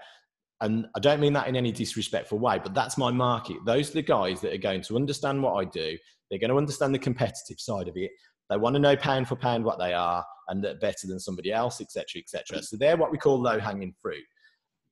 And 0.62 0.88
I 0.96 1.00
don't 1.00 1.20
mean 1.20 1.34
that 1.34 1.48
in 1.48 1.56
any 1.56 1.72
disrespectful 1.72 2.40
way, 2.40 2.60
but 2.60 2.74
that's 2.74 2.98
my 2.98 3.12
market. 3.12 3.58
Those 3.66 3.92
are 3.92 3.96
the 3.96 4.02
guys 4.02 4.42
that 4.42 4.54
are 4.54 4.58
going 4.58 4.82
to 4.84 4.96
understand 4.96 5.44
what 5.44 5.54
I 5.54 5.66
do. 5.66 5.98
They're 6.30 6.40
going 6.40 6.50
to 6.50 6.58
understand 6.58 6.94
the 6.94 7.00
competitive 7.00 7.60
side 7.60 7.88
of 7.88 7.96
it. 7.96 8.12
They 8.50 8.58
want 8.58 8.76
to 8.76 8.80
know 8.80 8.96
pound 8.96 9.28
for 9.28 9.36
pound 9.36 9.66
what 9.66 9.78
they 9.78 9.94
are 9.94 10.26
and 10.48 10.64
that 10.64 10.80
better 10.80 11.06
than 11.06 11.20
somebody 11.20 11.52
else, 11.52 11.82
etc., 11.82 12.22
etc. 12.22 12.64
So 12.64 12.78
they're 12.78 12.98
what 12.98 13.12
we 13.12 13.18
call 13.18 13.40
low 13.40 13.60
hanging 13.60 13.94
fruit. 14.02 14.24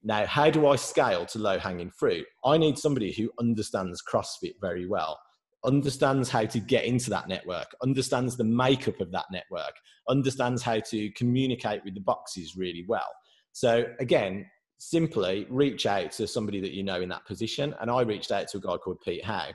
Now, 0.04 0.25
how 0.28 0.51
do 0.51 0.67
I 0.67 0.75
scale 0.75 1.25
to 1.28 1.39
low 1.39 1.58
hanging 1.58 1.89
fruit? 1.89 2.28
I 2.43 2.58
need 2.58 2.78
somebody 2.78 3.12
who 3.12 3.32
understands 3.39 4.04
CrossFit 4.04 4.54
very 4.62 4.86
well 4.86 5.17
understands 5.65 6.30
how 6.30 6.45
to 6.45 6.60
get 6.60 6.86
into 6.86 7.10
that 7.10 7.28
network, 7.28 7.67
understands 7.82 8.38
the 8.38 8.43
makeup 8.43 8.99
of 9.01 9.12
that 9.12 9.25
network, 9.32 9.73
understands 10.08 10.62
how 10.62 10.80
to 10.80 11.10
communicate 11.12 11.84
with 11.84 11.95
the 11.95 12.01
boxes 12.01 12.56
really 12.56 12.86
well. 12.88 13.10
So 13.51 13.86
again, 13.99 14.45
simply 14.78 15.47
reach 15.49 15.86
out 15.86 16.12
to 16.12 16.28
somebody 16.28 16.60
that 16.62 16.73
you 16.73 16.84
know 16.84 17.01
in 17.01 17.10
that 17.10 17.25
position. 17.25 17.73
And 17.80 17.89
I 17.89 18.01
reached 18.01 18.32
out 18.32 18.47
to 18.49 18.58
a 18.58 18.62
guy 18.62 18.78
called 18.78 19.01
Pete 19.01 19.23
Howe, 19.23 19.51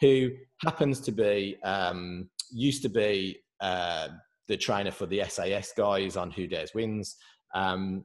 who 0.00 0.30
happens 0.62 1.00
to 1.00 1.12
be 1.12 1.56
um, 1.62 2.28
used 2.50 2.82
to 2.82 2.88
be 2.88 3.38
uh, 3.60 4.08
the 4.48 4.56
trainer 4.56 4.90
for 4.90 5.06
the 5.06 5.22
SAS 5.28 5.72
guys 5.76 6.16
on 6.16 6.30
Who 6.30 6.46
Dares 6.46 6.74
Wins. 6.74 7.16
Um, 7.54 8.04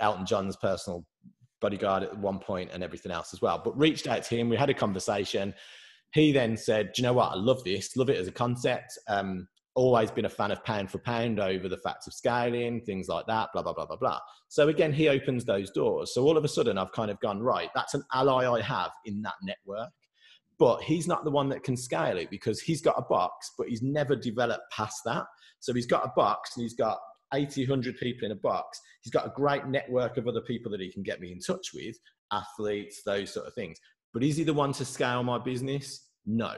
Elton 0.00 0.26
John's 0.26 0.56
personal 0.56 1.04
bodyguard 1.60 2.04
at 2.04 2.16
one 2.16 2.38
point 2.38 2.70
and 2.72 2.84
everything 2.84 3.10
else 3.10 3.34
as 3.34 3.42
well. 3.42 3.60
But 3.62 3.76
reached 3.76 4.06
out 4.06 4.22
to 4.22 4.36
him. 4.36 4.48
We 4.48 4.56
had 4.56 4.70
a 4.70 4.74
conversation 4.74 5.54
he 6.12 6.32
then 6.32 6.56
said, 6.56 6.92
Do 6.94 7.02
you 7.02 7.08
know 7.08 7.12
what? 7.12 7.32
I 7.32 7.36
love 7.36 7.62
this, 7.64 7.96
love 7.96 8.10
it 8.10 8.18
as 8.18 8.28
a 8.28 8.32
concept. 8.32 8.98
Um, 9.08 9.48
always 9.78 10.10
been 10.10 10.24
a 10.24 10.30
fan 10.30 10.50
of 10.50 10.64
pound 10.64 10.90
for 10.90 10.98
pound 10.98 11.38
over 11.38 11.68
the 11.68 11.76
facts 11.76 12.08
of 12.08 12.12
scaling, 12.12 12.80
things 12.80 13.06
like 13.06 13.26
that, 13.26 13.48
blah, 13.52 13.62
blah, 13.62 13.72
blah, 13.72 13.86
blah, 13.86 13.96
blah. 13.96 14.18
So 14.48 14.68
again, 14.68 14.92
he 14.92 15.08
opens 15.08 15.44
those 15.44 15.70
doors. 15.70 16.12
So 16.12 16.24
all 16.24 16.36
of 16.36 16.44
a 16.44 16.48
sudden, 16.48 16.76
I've 16.76 16.90
kind 16.90 17.12
of 17.12 17.20
gone, 17.20 17.40
right, 17.40 17.70
that's 17.76 17.94
an 17.94 18.02
ally 18.12 18.50
I 18.50 18.60
have 18.60 18.90
in 19.04 19.22
that 19.22 19.34
network. 19.42 19.90
But 20.58 20.82
he's 20.82 21.06
not 21.06 21.22
the 21.22 21.30
one 21.30 21.48
that 21.50 21.62
can 21.62 21.76
scale 21.76 22.18
it 22.18 22.28
because 22.28 22.60
he's 22.60 22.82
got 22.82 22.98
a 22.98 23.02
box, 23.02 23.52
but 23.56 23.68
he's 23.68 23.80
never 23.80 24.16
developed 24.16 24.64
past 24.72 24.96
that. 25.04 25.24
So 25.60 25.72
he's 25.72 25.86
got 25.86 26.04
a 26.04 26.12
box 26.16 26.56
and 26.56 26.64
he's 26.64 26.74
got 26.74 26.98
80, 27.32 27.68
100 27.68 27.96
people 27.98 28.26
in 28.26 28.32
a 28.32 28.40
box. 28.40 28.80
He's 29.02 29.12
got 29.12 29.26
a 29.26 29.32
great 29.36 29.66
network 29.66 30.16
of 30.16 30.26
other 30.26 30.40
people 30.40 30.72
that 30.72 30.80
he 30.80 30.90
can 30.90 31.04
get 31.04 31.20
me 31.20 31.30
in 31.30 31.38
touch 31.38 31.68
with, 31.72 31.96
athletes, 32.32 33.02
those 33.06 33.32
sort 33.32 33.46
of 33.46 33.54
things. 33.54 33.78
But 34.12 34.22
is 34.22 34.36
he 34.36 34.44
the 34.44 34.54
one 34.54 34.72
to 34.72 34.84
scale 34.84 35.22
my 35.22 35.38
business? 35.38 36.08
No, 36.26 36.54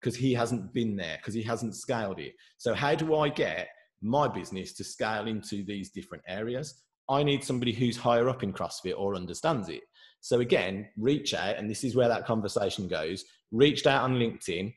because 0.00 0.16
he 0.16 0.34
hasn't 0.34 0.72
been 0.72 0.96
there, 0.96 1.16
because 1.18 1.34
he 1.34 1.42
hasn't 1.42 1.76
scaled 1.76 2.18
it. 2.18 2.32
So, 2.58 2.74
how 2.74 2.94
do 2.94 3.16
I 3.16 3.28
get 3.28 3.68
my 4.02 4.28
business 4.28 4.72
to 4.74 4.84
scale 4.84 5.26
into 5.26 5.64
these 5.64 5.90
different 5.90 6.24
areas? 6.28 6.82
I 7.08 7.22
need 7.22 7.44
somebody 7.44 7.72
who's 7.72 7.96
higher 7.96 8.28
up 8.28 8.42
in 8.42 8.52
CrossFit 8.52 8.94
or 8.96 9.14
understands 9.14 9.68
it. 9.68 9.82
So, 10.20 10.40
again, 10.40 10.88
reach 10.96 11.34
out, 11.34 11.56
and 11.56 11.70
this 11.70 11.84
is 11.84 11.94
where 11.94 12.08
that 12.08 12.26
conversation 12.26 12.88
goes. 12.88 13.24
Reached 13.52 13.86
out 13.86 14.02
on 14.02 14.14
LinkedIn, 14.14 14.74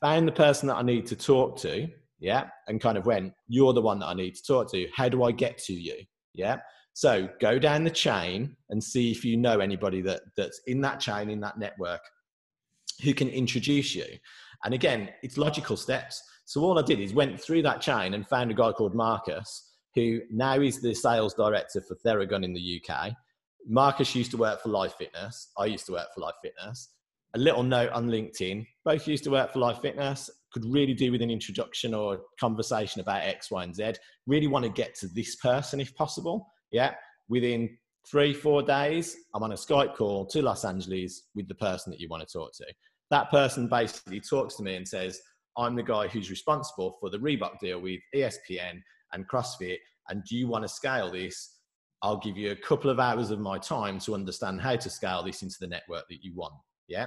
found 0.00 0.28
the 0.28 0.32
person 0.32 0.68
that 0.68 0.76
I 0.76 0.82
need 0.82 1.06
to 1.06 1.16
talk 1.16 1.56
to, 1.58 1.88
yeah, 2.18 2.48
and 2.68 2.80
kind 2.80 2.98
of 2.98 3.06
went, 3.06 3.32
You're 3.48 3.72
the 3.72 3.82
one 3.82 3.98
that 4.00 4.06
I 4.06 4.14
need 4.14 4.34
to 4.34 4.42
talk 4.42 4.70
to. 4.72 4.88
How 4.94 5.08
do 5.08 5.24
I 5.24 5.32
get 5.32 5.58
to 5.58 5.72
you? 5.72 5.96
Yeah. 6.34 6.58
So 6.94 7.28
go 7.40 7.58
down 7.58 7.84
the 7.84 7.90
chain 7.90 8.56
and 8.70 8.82
see 8.82 9.10
if 9.10 9.24
you 9.24 9.36
know 9.36 9.58
anybody 9.58 10.00
that, 10.02 10.22
that's 10.36 10.60
in 10.66 10.80
that 10.82 11.00
chain, 11.00 11.28
in 11.28 11.40
that 11.40 11.58
network, 11.58 12.00
who 13.02 13.12
can 13.12 13.28
introduce 13.28 13.94
you. 13.94 14.06
And 14.64 14.72
again, 14.72 15.10
it's 15.22 15.36
logical 15.36 15.76
steps. 15.76 16.22
So 16.46 16.60
all 16.62 16.78
I 16.78 16.82
did 16.82 17.00
is 17.00 17.12
went 17.12 17.40
through 17.40 17.62
that 17.62 17.80
chain 17.80 18.14
and 18.14 18.26
found 18.26 18.50
a 18.52 18.54
guy 18.54 18.70
called 18.70 18.94
Marcus, 18.94 19.72
who 19.96 20.20
now 20.30 20.60
is 20.60 20.80
the 20.80 20.94
sales 20.94 21.34
director 21.34 21.80
for 21.80 21.96
Theragun 21.96 22.44
in 22.44 22.54
the 22.54 22.80
UK. 22.80 23.12
Marcus 23.66 24.14
used 24.14 24.30
to 24.30 24.36
work 24.36 24.62
for 24.62 24.68
Life 24.68 24.94
Fitness. 24.96 25.50
I 25.58 25.66
used 25.66 25.86
to 25.86 25.92
work 25.92 26.08
for 26.14 26.20
Life 26.20 26.36
Fitness. 26.42 26.90
A 27.34 27.38
little 27.38 27.64
note 27.64 27.90
on 27.90 28.08
LinkedIn. 28.08 28.64
Both 28.84 29.08
used 29.08 29.24
to 29.24 29.30
work 29.30 29.52
for 29.52 29.58
Life 29.58 29.78
Fitness. 29.80 30.30
Could 30.52 30.64
really 30.66 30.94
do 30.94 31.10
with 31.10 31.22
an 31.22 31.30
introduction 31.30 31.92
or 31.92 32.20
conversation 32.38 33.00
about 33.00 33.24
X, 33.24 33.50
Y, 33.50 33.64
and 33.64 33.74
Z. 33.74 33.94
Really 34.28 34.46
want 34.46 34.64
to 34.64 34.70
get 34.70 34.94
to 34.96 35.08
this 35.08 35.34
person 35.36 35.80
if 35.80 35.92
possible. 35.96 36.46
Yeah. 36.74 36.94
Within 37.28 37.78
three, 38.04 38.34
four 38.34 38.60
days, 38.60 39.16
I'm 39.32 39.44
on 39.44 39.52
a 39.52 39.54
Skype 39.54 39.94
call 39.94 40.26
to 40.26 40.42
Los 40.42 40.64
Angeles 40.64 41.28
with 41.36 41.46
the 41.46 41.54
person 41.54 41.92
that 41.92 42.00
you 42.00 42.08
want 42.08 42.26
to 42.26 42.32
talk 42.32 42.52
to. 42.54 42.66
That 43.12 43.30
person 43.30 43.68
basically 43.68 44.20
talks 44.20 44.56
to 44.56 44.64
me 44.64 44.74
and 44.74 44.86
says, 44.86 45.20
I'm 45.56 45.76
the 45.76 45.84
guy 45.84 46.08
who's 46.08 46.30
responsible 46.30 46.96
for 47.00 47.10
the 47.10 47.18
Reebok 47.18 47.60
deal 47.60 47.80
with 47.80 48.00
ESPN 48.12 48.82
and 49.12 49.28
CrossFit. 49.28 49.76
And 50.08 50.24
do 50.24 50.36
you 50.36 50.48
want 50.48 50.64
to 50.64 50.68
scale 50.68 51.12
this? 51.12 51.58
I'll 52.02 52.18
give 52.18 52.36
you 52.36 52.50
a 52.50 52.56
couple 52.56 52.90
of 52.90 52.98
hours 52.98 53.30
of 53.30 53.38
my 53.38 53.56
time 53.56 54.00
to 54.00 54.14
understand 54.16 54.60
how 54.60 54.74
to 54.74 54.90
scale 54.90 55.22
this 55.22 55.42
into 55.42 55.56
the 55.60 55.68
network 55.68 56.08
that 56.10 56.24
you 56.24 56.34
want. 56.34 56.54
Yeah. 56.88 57.06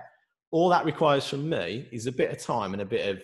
All 0.51 0.69
that 0.69 0.86
requires 0.86 1.27
from 1.27 1.49
me 1.49 1.89
is 1.91 2.08
a 2.08 2.12
bit 2.13 2.32
of 2.32 2.38
time 2.38 2.71
and 2.71 2.82
a 2.82 2.86
bit 2.86 3.10
of 3.10 3.21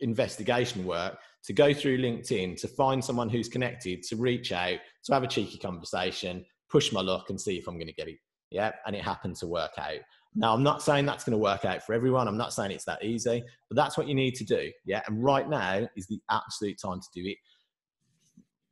investigation 0.00 0.84
work 0.84 1.18
to 1.44 1.52
go 1.52 1.72
through 1.72 1.98
LinkedIn 1.98 2.60
to 2.60 2.68
find 2.68 3.04
someone 3.04 3.28
who's 3.28 3.48
connected, 3.48 4.02
to 4.04 4.16
reach 4.16 4.52
out, 4.52 4.78
to 5.04 5.14
have 5.14 5.22
a 5.22 5.28
cheeky 5.28 5.58
conversation, 5.58 6.44
push 6.68 6.92
my 6.92 7.00
luck 7.00 7.30
and 7.30 7.40
see 7.40 7.56
if 7.56 7.66
I'm 7.66 7.74
going 7.74 7.86
to 7.86 7.94
get 7.94 8.08
it. 8.08 8.18
Yeah. 8.50 8.72
And 8.86 8.96
it 8.96 9.02
happened 9.02 9.36
to 9.36 9.46
work 9.46 9.72
out. 9.78 10.00
Now, 10.34 10.54
I'm 10.54 10.62
not 10.62 10.82
saying 10.82 11.06
that's 11.06 11.24
going 11.24 11.32
to 11.32 11.42
work 11.42 11.64
out 11.64 11.82
for 11.82 11.94
everyone. 11.94 12.28
I'm 12.28 12.36
not 12.36 12.52
saying 12.52 12.70
it's 12.70 12.84
that 12.84 13.02
easy, 13.02 13.42
but 13.68 13.76
that's 13.76 13.96
what 13.96 14.08
you 14.08 14.14
need 14.14 14.34
to 14.36 14.44
do. 14.44 14.70
Yeah. 14.84 15.02
And 15.06 15.22
right 15.22 15.48
now 15.48 15.88
is 15.96 16.06
the 16.06 16.20
absolute 16.30 16.78
time 16.80 17.00
to 17.00 17.08
do 17.14 17.28
it. 17.28 17.36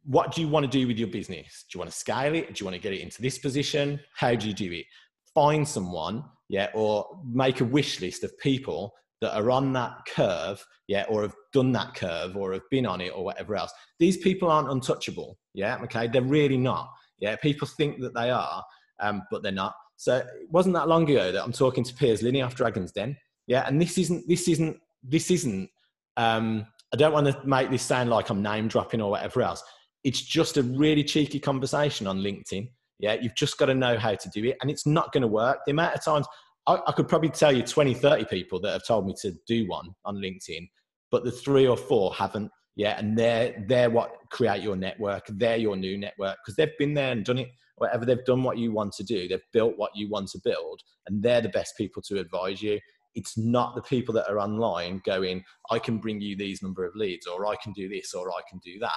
What 0.05 0.33
do 0.33 0.41
you 0.41 0.49
want 0.49 0.65
to 0.65 0.71
do 0.71 0.87
with 0.87 0.99
your 0.99 1.09
business? 1.09 1.65
Do 1.71 1.77
you 1.77 1.81
want 1.81 1.91
to 1.91 1.97
scale 1.97 2.35
it? 2.35 2.55
Do 2.55 2.61
you 2.63 2.67
want 2.67 2.77
to 2.77 2.81
get 2.81 2.93
it 2.93 3.01
into 3.01 3.21
this 3.21 3.39
position? 3.39 3.99
How 4.15 4.35
do 4.35 4.47
you 4.47 4.55
do 4.55 4.71
it? 4.73 4.87
Find 5.35 5.67
someone, 5.67 6.25
yeah, 6.49 6.69
or 6.75 7.07
make 7.25 7.61
a 7.61 7.65
wish 7.65 8.01
list 8.01 8.23
of 8.23 8.39
people 8.39 8.95
that 9.21 9.35
are 9.35 9.51
on 9.51 9.73
that 9.73 9.99
curve, 10.07 10.65
yeah, 10.89 11.05
or 11.09 11.23
have 11.23 11.35
done 11.53 11.73
that 11.73 11.95
curve 11.95 12.37
or 12.37 12.53
have 12.53 12.69
been 12.71 12.87
on 12.87 13.01
it 13.01 13.13
or 13.15 13.25
whatever 13.25 13.57
else. 13.57 13.73
These 13.99 14.19
people 14.19 14.51
aren't 14.51 14.71
untouchable, 14.71 15.39
yeah, 15.55 15.79
okay, 15.85 16.07
they're 16.07 16.23
really 16.23 16.59
not, 16.59 16.91
yeah. 17.19 17.37
People 17.37 17.67
think 17.67 18.01
that 18.01 18.15
they 18.15 18.31
are, 18.31 18.63
um, 19.01 19.23
but 19.31 19.43
they're 19.43 19.53
not. 19.53 19.75
So 19.97 20.17
it 20.19 20.51
wasn't 20.51 20.75
that 20.75 20.89
long 20.89 21.09
ago 21.11 21.33
that 21.33 21.43
I'm 21.43 21.53
talking 21.53 21.85
to 21.85 21.95
Piers 21.95 22.23
Linney 22.23 22.43
off 22.43 22.55
Dragon's 22.55 22.93
Den, 22.93 23.17
yeah, 23.47 23.67
and 23.67 23.81
this 23.81 23.97
isn't, 23.99 24.29
this 24.29 24.49
isn't, 24.49 24.77
this 25.03 25.31
isn't. 25.31 25.71
Um, 26.17 26.67
I 26.93 26.97
don't 26.97 27.13
want 27.13 27.27
to 27.27 27.47
make 27.47 27.71
this 27.71 27.83
sound 27.83 28.11
like 28.11 28.31
I'm 28.31 28.43
name 28.43 28.69
dropping 28.69 29.01
or 29.01 29.11
whatever 29.11 29.43
else. 29.43 29.63
It's 30.05 30.21
just 30.21 30.57
a 30.57 30.63
really 30.63 31.03
cheeky 31.03 31.41
conversation 31.41 32.07
on 32.07 32.21
LinkedIn. 32.21 32.69
Yeah, 32.99 33.15
you've 33.15 33.35
just 33.35 33.59
got 33.59 33.67
to 33.67 33.75
know 33.75 33.99
how 33.99 34.15
to 34.15 34.31
do 34.31 34.45
it, 34.45 34.57
and 34.61 34.71
it's 34.71 34.87
not 34.87 35.13
going 35.13 35.23
to 35.23 35.29
work. 35.29 35.59
The 35.67 35.73
amount 35.73 35.95
of 35.95 36.05
times 36.05 36.27
I, 36.67 36.81
I, 36.87 36.93
could 36.93 37.09
probably 37.09 37.29
tell 37.29 37.53
you 37.53 37.63
20, 37.63 37.95
30 37.95 38.25
people 38.27 38.61
that 38.61 38.73
have 38.73 38.87
told 38.87 39.07
me 39.07 39.15
to 39.23 39.33
do 39.47 39.67
one 39.69 39.95
on 40.05 40.17
LinkedIn, 40.17 40.69
but 41.11 41.25
the 41.25 41.31
three 41.31 41.67
or 41.67 41.77
four 41.77 42.15
haven't 42.15 42.51
yet. 42.75 42.99
And 42.99 43.17
they're, 43.17 43.65
they're 43.69 43.91
what 43.91 44.13
create 44.31 44.63
your 44.63 44.77
network. 44.77 45.27
They're 45.29 45.57
your 45.57 45.77
new 45.77 45.99
network 45.99 46.37
because 46.45 46.57
they've 46.57 46.79
been 46.79 46.95
there 46.95 47.13
and 47.13 47.25
done 47.25 47.39
it. 47.39 47.49
Whatever 47.77 48.07
they've 48.07 48.25
done 48.25 48.43
what 48.43 48.57
you 48.57 48.73
want 48.73 48.95
to 48.95 49.05
do, 49.05 49.29
they've 49.29 49.41
built 49.53 49.75
what 49.77 49.91
you 49.95 50.09
want 50.09 50.29
to 50.29 50.41
build, 50.43 50.81
and 51.07 51.23
they're 51.23 51.43
the 51.43 51.51
best 51.51 51.77
people 51.77 52.01
to 52.09 52.19
advise 52.19 52.63
you. 52.63 52.81
It's 53.15 53.37
not 53.37 53.75
the 53.75 53.83
people 53.83 54.15
that 54.15 54.31
are 54.31 54.41
online 54.41 55.03
going, 55.05 55.45
I 55.71 55.79
can 55.79 55.99
bring 55.99 56.23
you 56.23 56.37
these 56.37 56.63
number 56.63 56.87
of 56.87 56.97
leads, 56.97 57.27
or 57.27 57.45
I 57.47 57.55
can 57.63 57.73
do 57.73 57.87
this, 57.87 58.15
or 58.15 58.31
I 58.31 58.41
can 58.49 58.61
do 58.65 58.79
that. 58.79 58.93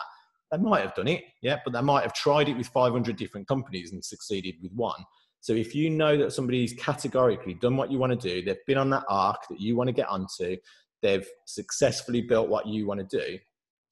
They 0.51 0.57
might 0.57 0.81
have 0.81 0.95
done 0.95 1.09
it, 1.09 1.23
yeah, 1.41 1.57
but 1.63 1.73
they 1.73 1.81
might 1.81 2.03
have 2.03 2.13
tried 2.13 2.47
it 2.47 2.57
with 2.57 2.67
500 2.67 3.17
different 3.17 3.49
companies 3.49 3.91
and 3.91 4.03
succeeded 4.03 4.55
with 4.61 4.71
one. 4.71 5.03
So 5.41 5.53
if 5.53 5.73
you 5.73 5.89
know 5.89 6.17
that 6.17 6.33
somebody's 6.33 6.73
categorically 6.73 7.53
done 7.53 7.77
what 7.77 7.91
you 7.91 7.97
want 7.97 8.19
to 8.19 8.29
do, 8.29 8.43
they've 8.43 8.65
been 8.67 8.77
on 8.77 8.89
that 8.89 9.05
arc 9.07 9.47
that 9.49 9.59
you 9.59 9.75
want 9.75 9.87
to 9.87 9.93
get 9.93 10.09
onto, 10.09 10.57
they've 11.01 11.27
successfully 11.45 12.21
built 12.21 12.49
what 12.49 12.67
you 12.67 12.85
want 12.85 13.07
to 13.07 13.17
do, 13.17 13.39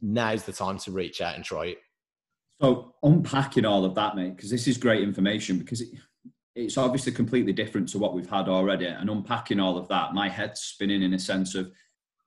now's 0.02 0.44
the 0.44 0.52
time 0.52 0.78
to 0.80 0.92
reach 0.92 1.22
out 1.22 1.36
and 1.36 1.44
try 1.44 1.68
it. 1.68 1.78
So 2.62 2.96
unpacking 3.04 3.66
all 3.66 3.86
of 3.86 3.96
that, 3.96 4.16
mate, 4.16 4.36
because 4.36 4.50
this 4.50 4.68
is 4.68 4.78
great 4.78 5.04
information 5.04 5.60
because 5.60 5.82
it, 5.82 5.90
it's 6.56 6.78
obviously 6.78 7.12
completely 7.12 7.54
different 7.54 7.88
to 7.90 8.00
what 8.00 8.14
we've 8.16 8.30
had 8.30 8.50
already. 8.50 8.88
And 8.88 9.10
unpacking 9.10 9.60
all 9.60 9.78
of 9.78 9.88
that, 9.90 10.14
my 10.14 10.28
head's 10.28 10.62
spinning 10.62 11.04
in 11.04 11.14
a 11.14 11.20
sense 11.20 11.54
of 11.54 11.72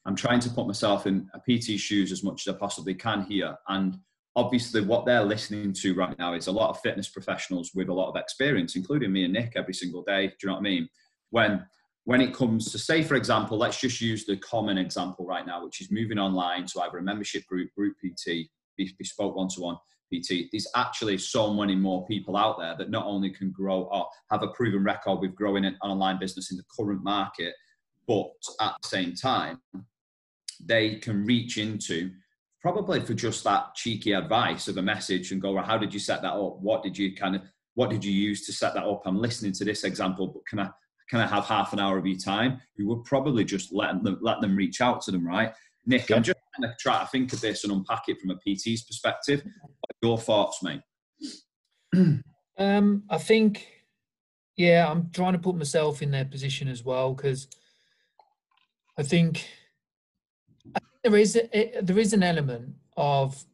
I'm 0.07 0.15
trying 0.15 0.41
to 0.41 0.51
put 0.51 0.67
myself 0.67 1.07
in 1.07 1.29
a 1.35 1.41
PT's 1.41 1.81
shoes 1.81 2.13
as 2.13 2.23
much 2.23 2.47
as 2.47 2.55
I 2.55 2.59
possibly 2.59 2.95
can 2.95 3.23
here. 3.23 3.57
And 3.69 3.99
obviously, 4.41 4.81
what 4.81 5.05
they're 5.05 5.25
listening 5.25 5.73
to 5.75 5.95
right 5.95 6.19
now 6.19 6.33
is 6.35 6.47
a 6.47 6.53
lot 6.53 6.71
of 6.71 6.81
fitness 6.81 7.09
professionals 7.09 7.73
with 7.75 7.89
a 7.89 7.93
lot 7.93 8.09
of 8.09 8.17
experience, 8.17 8.75
including 8.75 9.13
me 9.13 9.25
and 9.25 9.35
Nik 9.35 9.53
every 9.55 9.75
single 9.75 10.03
day. 10.03 10.29
Do 10.29 10.35
you 10.43 10.49
know 10.49 10.55
what 10.55 10.61
I 10.61 10.63
mean? 10.63 10.89
When 11.31 11.67
when 12.05 12.21
it 12.21 12.35
comes 12.35 12.73
to 12.73 12.79
say 12.79 13.03
for 13.03 13.15
example 13.15 13.59
let's 13.59 13.81
just 13.81 14.01
use 14.01 14.25
the 14.25 14.37
common 14.39 14.79
example 14.79 15.27
right 15.27 15.47
now 15.47 15.63
which 15.63 15.81
is 15.81 15.91
moving 15.91 16.19
online 16.19 16.65
to 16.67 16.81
either 16.81 16.99
a 16.99 17.03
membership 17.03 17.47
group 17.47 17.71
group 17.77 17.95
pt 18.03 18.49
bespoke 18.99 19.37
one-to-one 19.37 19.77
pt 20.13 20.47
there's 20.51 20.67
actually 20.75 21.19
so 21.19 21.53
many 21.53 21.77
more 21.77 22.07
people 22.07 22.37
out 22.37 22.59
there 22.59 22.75
that 22.77 22.91
not 22.91 23.07
only 23.07 23.31
can 23.31 23.51
grow 23.51 23.83
or 23.93 24.09
have 24.31 24.43
a 24.43 24.49
proven 24.49 24.83
record 24.83 25.21
with 25.21 25.35
growing 25.35 25.65
an 25.67 25.77
online 25.83 26.19
business 26.19 26.51
in 26.51 26.57
the 26.57 26.65
current 26.75 27.05
market 27.05 27.55
but 28.09 28.31
at 28.61 28.75
the 28.83 28.89
same 28.89 29.15
time 29.15 29.61
they 30.65 30.97
can 30.97 31.25
reach 31.25 31.59
into 31.59 32.11
probably 32.63 33.01
for 33.01 33.15
just 33.15 33.45
that 33.45 33.75
cheeky 33.75 34.13
advice 34.13 34.69
of 34.69 34.77
a 34.77 34.83
message 34.83 35.33
and 35.33 35.41
go 35.41 35.53
well, 35.53 35.65
how 35.65 35.79
did 35.79 35.93
you 35.93 36.01
set 36.01 36.23
that 36.23 36.35
up 36.35 36.59
what 36.61 36.83
did 36.83 36.97
you 36.97 37.15
kind 37.15 37.35
of 37.35 37.43
what 37.75 37.91
did 37.91 38.05
you 38.05 38.13
use 38.13 38.45
to 38.47 38.53
set 38.53 38.75
that 38.75 38.85
up 38.85 39.03
i'm 39.07 39.19
listening 39.19 39.53
to 39.53 39.65
this 39.65 39.85
example 39.85 40.27
but 40.27 40.47
can 40.47 40.61
i 40.61 40.71
can 41.11 41.21
I 41.21 41.27
have 41.27 41.45
half 41.45 41.73
an 41.73 41.81
hour 41.81 41.99
of 41.99 42.07
your 42.07 42.19
time, 42.19 42.61
You 42.77 42.87
would 42.87 43.05
probably 43.05 43.45
just 43.45 43.73
let 43.73 44.03
them 44.05 44.19
let 44.23 44.41
them 44.41 44.55
reach 44.55 44.81
out 44.81 45.03
to 45.03 45.11
them, 45.11 45.27
right? 45.27 45.53
Nik, 45.85 46.09
yeah. 46.09 46.17
I'm 46.17 46.23
just 46.23 46.39
kind 46.57 46.71
of 46.71 46.79
trying 46.79 47.05
to 47.05 47.11
think 47.11 47.33
of 47.33 47.41
this 47.41 47.65
and 47.65 47.73
unpack 47.73 48.05
it 48.07 48.21
from 48.21 48.31
a 48.31 48.37
PT's 48.37 48.85
perspective. 48.85 49.43
Your 50.03 50.19
thoughts, 50.19 50.63
mate? 50.63 50.83
um, 52.59 53.03
I 53.11 53.19
think, 53.19 53.67
yeah, 54.57 54.89
I'm 54.89 55.11
trying 55.11 55.33
to 55.33 55.41
put 55.41 55.57
myself 55.57 56.01
in 56.01 56.13
their 56.13 56.25
position 56.25 56.69
as 56.69 56.85
well 56.85 57.13
because 57.13 57.49
I 58.97 59.03
think 59.03 59.49
there 61.03 61.17
is 61.17 61.37
a, 61.37 61.81
there 61.83 61.99
is 61.99 62.13
an 62.13 62.23
element 62.23 62.75
of 62.97 63.45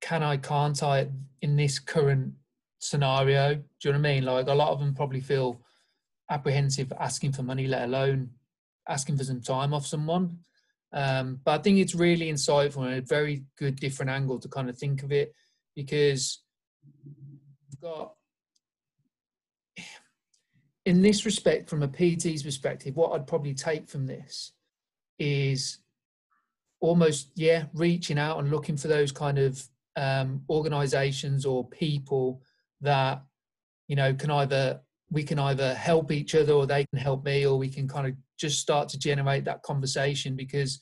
can 0.00 0.22
I, 0.22 0.36
can't 0.36 0.80
I 0.82 1.08
in 1.42 1.56
this 1.56 1.78
current 1.78 2.34
scenario? 2.78 3.54
Do 3.54 3.62
you 3.84 3.92
know 3.92 3.98
what 3.98 4.08
I 4.08 4.12
mean? 4.14 4.24
Like 4.24 4.48
a 4.48 4.54
lot 4.54 4.70
of 4.70 4.80
them 4.80 4.94
probably 4.94 5.20
feel 5.20 5.60
apprehensive 6.30 6.92
asking 6.98 7.32
for 7.32 7.42
money, 7.42 7.66
let 7.66 7.84
alone 7.84 8.30
asking 8.88 9.16
for 9.16 9.24
some 9.24 9.40
time 9.40 9.74
off 9.74 9.86
someone. 9.86 10.38
Um, 10.92 11.40
but 11.44 11.60
I 11.60 11.62
think 11.62 11.78
it's 11.78 11.94
really 11.94 12.32
insightful 12.32 12.84
and 12.86 12.94
a 12.94 13.00
very 13.00 13.44
good 13.58 13.76
different 13.76 14.10
angle 14.10 14.38
to 14.38 14.48
kind 14.48 14.68
of 14.68 14.78
think 14.78 15.02
of 15.02 15.12
it 15.12 15.34
because 15.74 16.42
you've 17.04 17.80
got 17.80 18.14
in 20.86 21.02
this 21.02 21.26
respect, 21.26 21.68
from 21.68 21.82
a 21.82 21.88
PT's 21.88 22.44
perspective, 22.44 22.96
what 22.96 23.12
I'd 23.12 23.26
probably 23.26 23.54
take 23.54 23.88
from 23.88 24.06
this 24.06 24.52
is 25.18 25.78
almost, 26.80 27.30
yeah, 27.34 27.64
reaching 27.74 28.18
out 28.18 28.38
and 28.38 28.50
looking 28.50 28.76
for 28.76 28.88
those 28.88 29.12
kind 29.12 29.38
of 29.38 29.62
um, 29.96 30.42
organizations 30.50 31.46
or 31.46 31.68
people 31.68 32.42
that, 32.80 33.22
you 33.88 33.96
know, 33.96 34.14
can 34.14 34.30
either 34.30 34.80
we 35.10 35.22
can 35.22 35.38
either 35.38 35.72
help 35.72 36.10
each 36.10 36.34
other 36.34 36.52
or 36.52 36.66
they 36.66 36.84
can 36.86 36.98
help 36.98 37.24
me 37.24 37.46
or 37.46 37.56
we 37.56 37.68
can 37.68 37.86
kind 37.86 38.08
of 38.08 38.14
just 38.36 38.58
start 38.58 38.88
to 38.88 38.98
generate 38.98 39.44
that 39.44 39.62
conversation. 39.62 40.34
Because 40.34 40.80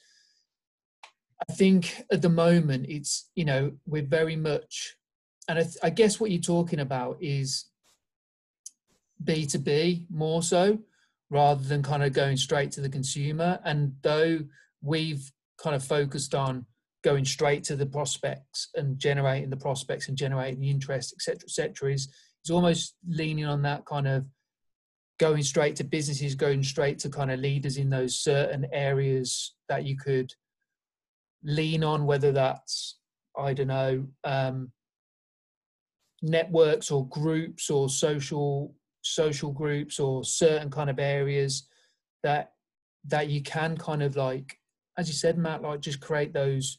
i 1.48 1.52
think 1.52 2.04
at 2.12 2.22
the 2.22 2.28
moment 2.28 2.86
it's 2.88 3.28
you 3.34 3.44
know 3.44 3.72
we're 3.86 4.06
very 4.06 4.36
much 4.36 4.96
and 5.48 5.58
I, 5.58 5.62
th- 5.62 5.76
I 5.82 5.90
guess 5.90 6.20
what 6.20 6.30
you're 6.30 6.40
talking 6.40 6.78
about 6.78 7.18
is 7.20 7.66
b2b 9.24 10.06
more 10.10 10.44
so 10.44 10.78
rather 11.30 11.64
than 11.64 11.82
kind 11.82 12.02
of 12.02 12.12
going 12.12 12.36
straight 12.36 12.70
to 12.72 12.80
the 12.80 12.88
consumer. 12.88 13.58
And 13.64 13.94
though 14.02 14.40
we've 14.82 15.30
kind 15.64 15.74
of 15.74 15.82
focused 15.82 16.34
on 16.34 16.64
going 17.02 17.24
straight 17.24 17.64
to 17.64 17.76
the 17.76 17.86
prospects 17.86 18.68
and 18.76 18.98
generating 18.98 19.50
the 19.50 19.56
prospects 19.56 20.08
and 20.08 20.16
generating 20.16 20.60
the 20.60 20.70
interest 20.70 21.14
etc 21.16 21.40
etc 21.44 21.92
is 21.92 22.08
it's 22.42 22.50
almost 22.50 22.94
leaning 23.08 23.46
on 23.46 23.62
that 23.62 23.84
kind 23.86 24.06
of 24.06 24.24
going 25.18 25.42
straight 25.42 25.76
to 25.76 25.84
businesses, 25.84 26.34
going 26.34 26.62
straight 26.62 26.98
to 27.00 27.08
kind 27.08 27.30
of 27.30 27.40
leaders 27.40 27.76
in 27.76 27.90
those 27.90 28.20
certain 28.20 28.66
areas 28.72 29.54
that 29.68 29.84
you 29.84 29.96
could 29.96 30.32
lean 31.42 31.84
on, 31.84 32.04
whether 32.06 32.32
that's, 32.32 32.98
I 33.36 33.54
don't 33.54 33.68
know, 33.68 34.06
um, 34.24 34.72
networks 36.22 36.90
or 36.90 37.06
groups 37.08 37.70
or 37.70 37.88
social 37.88 38.74
social 39.02 39.52
groups 39.52 40.00
or 40.00 40.24
certain 40.24 40.70
kind 40.70 40.88
of 40.88 40.98
areas 40.98 41.68
that 42.22 42.52
that 43.06 43.28
you 43.28 43.42
can 43.42 43.76
kind 43.76 44.02
of 44.02 44.16
like 44.16 44.58
as 44.98 45.08
you 45.08 45.14
said 45.14 45.38
matt 45.38 45.62
like 45.62 45.80
just 45.80 46.00
create 46.00 46.32
those 46.32 46.78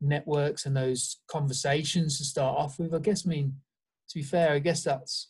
networks 0.00 0.66
and 0.66 0.76
those 0.76 1.18
conversations 1.28 2.18
to 2.18 2.24
start 2.24 2.58
off 2.58 2.78
with 2.78 2.94
i 2.94 2.98
guess 2.98 3.26
i 3.26 3.30
mean 3.30 3.54
to 4.10 4.18
be 4.18 4.22
fair, 4.22 4.52
I 4.52 4.58
guess 4.58 4.82
that's 4.82 5.28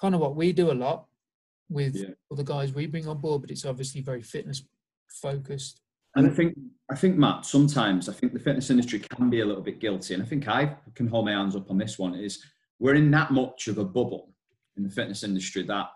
kind 0.00 0.14
of 0.14 0.20
what 0.20 0.34
we 0.34 0.52
do 0.52 0.70
a 0.70 0.72
lot 0.72 1.06
with 1.68 1.94
yeah. 1.96 2.08
all 2.30 2.36
the 2.36 2.44
guys 2.44 2.72
we 2.72 2.86
bring 2.86 3.06
on 3.06 3.18
board, 3.18 3.42
but 3.42 3.50
it's 3.50 3.66
obviously 3.66 4.00
very 4.00 4.22
fitness 4.22 4.62
focused. 5.08 5.82
And 6.16 6.26
I 6.26 6.30
think, 6.30 6.58
I 6.90 6.94
think 6.94 7.16
Matt, 7.16 7.44
sometimes 7.44 8.08
I 8.08 8.14
think 8.14 8.32
the 8.32 8.38
fitness 8.38 8.70
industry 8.70 9.00
can 9.00 9.28
be 9.28 9.40
a 9.40 9.44
little 9.44 9.62
bit 9.62 9.78
guilty, 9.78 10.14
and 10.14 10.22
I 10.22 10.26
think 10.26 10.48
I 10.48 10.74
can 10.94 11.06
hold 11.06 11.26
my 11.26 11.32
hands 11.32 11.54
up 11.54 11.70
on 11.70 11.76
this 11.76 11.98
one. 11.98 12.14
Is 12.14 12.42
we're 12.78 12.94
in 12.94 13.10
that 13.10 13.30
much 13.30 13.68
of 13.68 13.76
a 13.76 13.84
bubble 13.84 14.32
in 14.78 14.84
the 14.84 14.90
fitness 14.90 15.22
industry 15.22 15.64
that, 15.64 15.88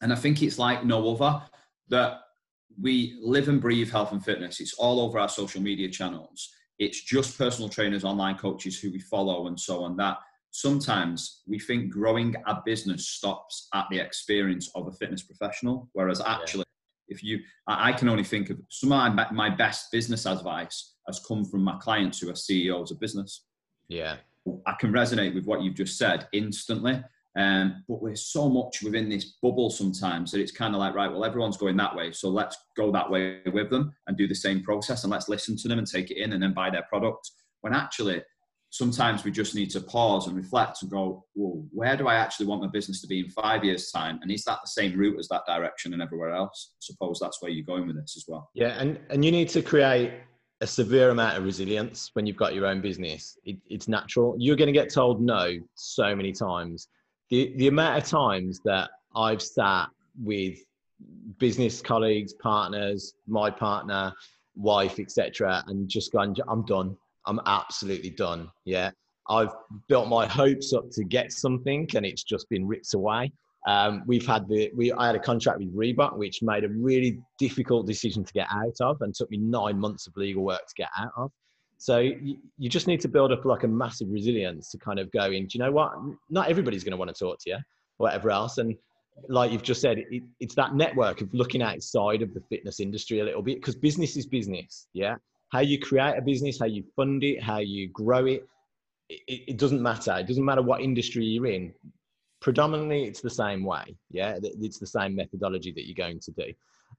and 0.00 0.10
I 0.10 0.16
think 0.16 0.42
it's 0.42 0.58
like 0.58 0.86
no 0.86 1.14
other 1.14 1.42
that 1.90 2.20
we 2.80 3.18
live 3.22 3.48
and 3.48 3.60
breathe 3.60 3.90
health 3.90 4.12
and 4.12 4.24
fitness. 4.24 4.60
It's 4.60 4.74
all 4.74 5.00
over 5.00 5.18
our 5.18 5.28
social 5.28 5.60
media 5.60 5.88
channels. 5.88 6.50
It's 6.78 7.02
just 7.02 7.36
personal 7.36 7.68
trainers, 7.68 8.04
online 8.04 8.38
coaches 8.38 8.78
who 8.78 8.90
we 8.90 9.00
follow, 9.00 9.46
and 9.46 9.58
so 9.58 9.84
on. 9.84 9.96
That 9.96 10.18
sometimes 10.50 11.42
we 11.46 11.58
think 11.58 11.90
growing 11.90 12.34
a 12.46 12.58
business 12.64 13.08
stops 13.08 13.68
at 13.74 13.86
the 13.90 13.98
experience 13.98 14.70
of 14.74 14.88
a 14.88 14.92
fitness 14.92 15.22
professional, 15.22 15.88
whereas 15.92 16.20
actually, 16.20 16.64
yeah. 17.08 17.14
if 17.16 17.22
you, 17.22 17.40
I 17.66 17.92
can 17.92 18.08
only 18.08 18.24
think 18.24 18.50
of 18.50 18.60
some 18.70 18.92
of 18.92 19.14
my, 19.14 19.30
my 19.30 19.50
best 19.50 19.92
business 19.92 20.26
advice 20.26 20.94
has 21.06 21.20
come 21.20 21.44
from 21.44 21.62
my 21.62 21.76
clients 21.78 22.20
who 22.20 22.30
are 22.30 22.34
CEOs 22.34 22.90
of 22.90 23.00
business. 23.00 23.44
Yeah. 23.88 24.16
I 24.66 24.72
can 24.80 24.92
resonate 24.92 25.34
with 25.34 25.44
what 25.44 25.62
you've 25.62 25.74
just 25.74 25.98
said 25.98 26.28
instantly. 26.32 27.02
Um, 27.36 27.84
but 27.88 28.02
we're 28.02 28.16
so 28.16 28.48
much 28.48 28.82
within 28.82 29.08
this 29.08 29.36
bubble 29.40 29.70
sometimes 29.70 30.32
that 30.32 30.40
it's 30.40 30.50
kind 30.52 30.74
of 30.74 30.80
like, 30.80 30.94
right, 30.94 31.10
well, 31.10 31.24
everyone's 31.24 31.56
going 31.56 31.76
that 31.76 31.94
way. 31.94 32.10
So 32.12 32.28
let's 32.28 32.56
go 32.76 32.90
that 32.92 33.08
way 33.08 33.40
with 33.52 33.70
them 33.70 33.92
and 34.06 34.16
do 34.16 34.26
the 34.26 34.34
same 34.34 34.62
process 34.62 35.04
and 35.04 35.12
let's 35.12 35.28
listen 35.28 35.56
to 35.58 35.68
them 35.68 35.78
and 35.78 35.86
take 35.86 36.10
it 36.10 36.16
in 36.16 36.32
and 36.32 36.42
then 36.42 36.54
buy 36.54 36.70
their 36.70 36.86
product. 36.90 37.30
When 37.60 37.72
actually, 37.72 38.22
sometimes 38.70 39.24
we 39.24 39.30
just 39.30 39.54
need 39.54 39.70
to 39.70 39.80
pause 39.80 40.26
and 40.26 40.36
reflect 40.36 40.82
and 40.82 40.90
go, 40.90 41.24
well, 41.34 41.64
where 41.72 41.96
do 41.96 42.08
I 42.08 42.14
actually 42.14 42.46
want 42.46 42.62
my 42.62 42.68
business 42.68 43.00
to 43.02 43.06
be 43.06 43.20
in 43.20 43.30
five 43.30 43.64
years' 43.64 43.90
time? 43.90 44.18
And 44.22 44.30
is 44.30 44.44
that 44.44 44.58
the 44.62 44.68
same 44.68 44.96
route 44.96 45.18
as 45.18 45.28
that 45.28 45.42
direction 45.46 45.92
and 45.92 46.00
everywhere 46.02 46.30
else? 46.30 46.72
I 46.74 46.80
suppose 46.80 47.18
that's 47.20 47.42
where 47.42 47.50
you're 47.50 47.64
going 47.64 47.86
with 47.86 47.96
this 47.96 48.14
as 48.16 48.24
well. 48.26 48.50
Yeah, 48.54 48.80
and, 48.80 48.98
and 49.10 49.24
you 49.24 49.32
need 49.32 49.48
to 49.50 49.62
create 49.62 50.12
a 50.60 50.66
severe 50.66 51.10
amount 51.10 51.36
of 51.36 51.44
resilience 51.44 52.10
when 52.14 52.26
you've 52.26 52.36
got 52.36 52.54
your 52.54 52.66
own 52.66 52.80
business. 52.80 53.38
It, 53.44 53.56
it's 53.68 53.88
natural. 53.88 54.36
You're 54.38 54.56
going 54.56 54.66
to 54.66 54.72
get 54.72 54.92
told 54.92 55.20
no 55.20 55.56
so 55.74 56.14
many 56.14 56.32
times. 56.32 56.88
The, 57.30 57.52
the 57.56 57.68
amount 57.68 58.02
of 58.02 58.08
times 58.08 58.60
that 58.64 58.90
I've 59.14 59.42
sat 59.42 59.88
with 60.20 60.58
business 61.38 61.80
colleagues, 61.80 62.34
partners, 62.34 63.14
my 63.26 63.50
partner, 63.50 64.12
wife, 64.56 64.98
etc., 64.98 65.62
and 65.68 65.88
just 65.88 66.12
gone, 66.12 66.34
I'm 66.48 66.64
done. 66.64 66.96
I'm 67.26 67.40
absolutely 67.46 68.10
done. 68.10 68.50
Yeah. 68.64 68.90
I've 69.28 69.52
built 69.88 70.08
my 70.08 70.26
hopes 70.26 70.72
up 70.72 70.90
to 70.90 71.04
get 71.04 71.32
something 71.32 71.88
and 71.94 72.04
it's 72.04 72.24
just 72.24 72.48
been 72.48 72.66
ripped 72.66 72.94
away. 72.94 73.32
Um, 73.66 74.02
we've 74.06 74.26
had 74.26 74.48
the, 74.48 74.70
we, 74.74 74.92
I 74.92 75.06
had 75.06 75.14
a 75.14 75.20
contract 75.20 75.58
with 75.58 75.74
Reebok, 75.74 76.16
which 76.16 76.42
made 76.42 76.64
a 76.64 76.68
really 76.68 77.20
difficult 77.38 77.86
decision 77.86 78.24
to 78.24 78.32
get 78.32 78.48
out 78.50 78.74
of 78.80 79.02
and 79.02 79.14
took 79.14 79.30
me 79.30 79.36
nine 79.36 79.78
months 79.78 80.06
of 80.06 80.16
legal 80.16 80.42
work 80.42 80.66
to 80.66 80.74
get 80.76 80.88
out 80.98 81.12
of. 81.16 81.30
So 81.80 81.98
you, 81.98 82.36
you 82.58 82.68
just 82.68 82.86
need 82.86 83.00
to 83.00 83.08
build 83.08 83.32
up 83.32 83.44
like 83.44 83.64
a 83.64 83.68
massive 83.68 84.08
resilience 84.10 84.70
to 84.70 84.78
kind 84.78 84.98
of 84.98 85.10
go 85.10 85.24
in, 85.24 85.46
do 85.46 85.58
you 85.58 85.64
know 85.64 85.72
what? 85.72 85.92
Not 86.28 86.48
everybody's 86.48 86.84
going 86.84 86.92
to 86.92 86.96
want 86.96 87.14
to 87.14 87.18
talk 87.18 87.38
to 87.40 87.50
you 87.50 87.56
or 87.56 88.06
whatever 88.06 88.30
else. 88.30 88.58
And 88.58 88.76
like 89.28 89.50
you've 89.50 89.62
just 89.62 89.80
said, 89.80 89.98
it, 89.98 90.22
it's 90.40 90.54
that 90.54 90.74
network 90.74 91.20
of 91.20 91.32
looking 91.34 91.62
outside 91.62 92.22
of 92.22 92.34
the 92.34 92.42
fitness 92.48 92.80
industry 92.80 93.20
a 93.20 93.24
little 93.24 93.42
bit 93.42 93.56
because 93.56 93.74
business 93.74 94.16
is 94.16 94.26
business. 94.26 94.86
Yeah 94.92 95.16
how 95.50 95.60
you 95.60 95.78
create 95.78 96.16
a 96.16 96.22
business, 96.22 96.58
how 96.58 96.66
you 96.66 96.84
fund 96.96 97.22
it, 97.22 97.42
how 97.42 97.58
you 97.58 97.88
grow 97.88 98.24
it, 98.26 98.48
it, 99.08 99.42
it 99.48 99.58
doesn't 99.58 99.82
matter. 99.82 100.16
It 100.18 100.26
doesn't 100.26 100.44
matter 100.44 100.62
what 100.62 100.80
industry 100.80 101.24
you're 101.24 101.46
in. 101.46 101.74
Predominantly, 102.40 103.04
it's 103.04 103.20
the 103.20 103.30
same 103.30 103.64
way. 103.64 103.96
Yeah, 104.10 104.38
it's 104.42 104.78
the 104.78 104.86
same 104.86 105.14
methodology 105.14 105.72
that 105.72 105.86
you're 105.86 105.94
going 105.94 106.20
to 106.20 106.30
do. 106.32 106.52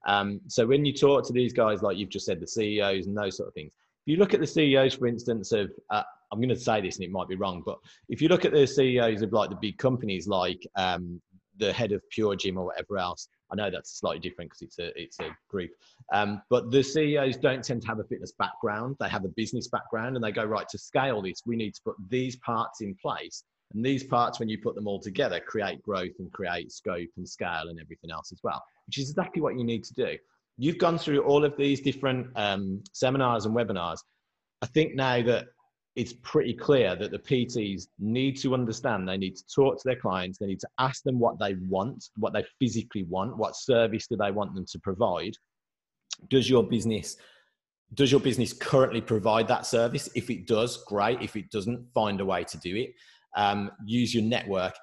Um, 0.06 0.40
so 0.46 0.66
when 0.66 0.84
you 0.84 0.92
talk 0.92 1.26
to 1.26 1.32
these 1.32 1.52
guys, 1.52 1.82
like 1.82 1.96
you've 1.96 2.10
just 2.10 2.26
said, 2.26 2.40
the 2.40 2.46
CEOs 2.46 3.06
and 3.06 3.16
those 3.16 3.36
sort 3.36 3.48
of 3.48 3.54
things, 3.54 3.72
you 4.06 4.16
look 4.16 4.34
at 4.34 4.40
the 4.40 4.46
CEOs, 4.46 4.94
for 4.94 5.06
instance, 5.06 5.52
of 5.52 5.70
uh, 5.90 6.02
I'm 6.32 6.38
going 6.38 6.48
to 6.48 6.56
say 6.56 6.80
this 6.80 6.96
and 6.96 7.04
it 7.04 7.10
might 7.10 7.28
be 7.28 7.36
wrong, 7.36 7.62
but 7.64 7.78
if 8.08 8.22
you 8.22 8.28
look 8.28 8.44
at 8.44 8.52
the 8.52 8.66
CEOs 8.66 9.22
of 9.22 9.32
like 9.32 9.50
the 9.50 9.58
big 9.60 9.76
companies 9.78 10.26
like 10.26 10.66
um, 10.76 11.20
the 11.58 11.72
head 11.72 11.92
of 11.92 12.02
Pure 12.10 12.36
Gym 12.36 12.56
or 12.56 12.66
whatever 12.66 12.98
else, 12.98 13.28
I 13.52 13.54
know 13.54 13.70
that's 13.70 13.98
slightly 13.98 14.18
different 14.18 14.50
because 14.50 14.62
it's 14.62 14.78
a 14.78 15.00
it's 15.00 15.20
a 15.20 15.36
group, 15.48 15.70
um, 16.12 16.40
but 16.48 16.70
the 16.70 16.82
CEOs 16.82 17.36
don't 17.36 17.62
tend 17.62 17.82
to 17.82 17.88
have 17.88 17.98
a 17.98 18.04
fitness 18.04 18.32
background. 18.32 18.96
They 18.98 19.10
have 19.10 19.26
a 19.26 19.28
business 19.28 19.68
background, 19.68 20.16
and 20.16 20.24
they 20.24 20.32
go 20.32 20.44
right 20.44 20.66
to 20.70 20.78
scale 20.78 21.20
this. 21.20 21.42
We 21.44 21.56
need 21.56 21.74
to 21.74 21.82
put 21.84 21.96
these 22.08 22.36
parts 22.36 22.80
in 22.80 22.94
place, 22.94 23.44
and 23.74 23.84
these 23.84 24.04
parts, 24.04 24.40
when 24.40 24.48
you 24.48 24.58
put 24.58 24.74
them 24.74 24.86
all 24.86 25.00
together, 25.00 25.38
create 25.38 25.82
growth 25.82 26.12
and 26.18 26.32
create 26.32 26.72
scope 26.72 27.10
and 27.16 27.28
scale 27.28 27.68
and 27.68 27.78
everything 27.78 28.10
else 28.10 28.32
as 28.32 28.40
well, 28.42 28.62
which 28.86 28.98
is 28.98 29.10
exactly 29.10 29.42
what 29.42 29.58
you 29.58 29.64
need 29.64 29.84
to 29.84 29.94
do. 29.94 30.16
You've 30.58 30.78
gone 30.78 30.98
through 30.98 31.22
all 31.22 31.44
of 31.44 31.56
these 31.56 31.80
different 31.80 32.28
um, 32.36 32.82
seminars 32.92 33.46
and 33.46 33.56
webinars. 33.56 33.98
I 34.60 34.66
think 34.66 34.94
now 34.94 35.22
that 35.22 35.46
it's 35.96 36.14
pretty 36.22 36.54
clear 36.54 36.96
that 36.96 37.10
the 37.10 37.18
PTs 37.18 37.88
need 37.98 38.38
to 38.38 38.54
understand, 38.54 39.08
they 39.08 39.18
need 39.18 39.36
to 39.36 39.44
talk 39.54 39.76
to 39.76 39.82
their 39.84 39.96
clients, 39.96 40.38
they 40.38 40.46
need 40.46 40.60
to 40.60 40.68
ask 40.78 41.02
them 41.02 41.18
what 41.18 41.38
they 41.38 41.54
want, 41.68 42.08
what 42.16 42.32
they 42.32 42.44
physically 42.58 43.04
want, 43.04 43.36
what 43.36 43.56
service 43.56 44.06
do 44.06 44.16
they 44.16 44.30
want 44.30 44.54
them 44.54 44.64
to 44.70 44.78
provide. 44.78 45.34
Does 46.28 46.48
your 46.48 46.62
business 46.62 47.16
does 47.94 48.10
your 48.10 48.20
business 48.20 48.54
currently 48.54 49.02
provide 49.02 49.46
that 49.48 49.66
service? 49.66 50.08
If 50.14 50.30
it 50.30 50.46
does, 50.46 50.82
great. 50.86 51.20
If 51.20 51.36
it 51.36 51.50
doesn't, 51.50 51.92
find 51.92 52.22
a 52.22 52.24
way 52.24 52.42
to 52.44 52.56
do 52.56 52.74
it. 52.74 52.94
Um, 53.36 53.70
use 53.84 54.14
your 54.14 54.24
network 54.24 54.74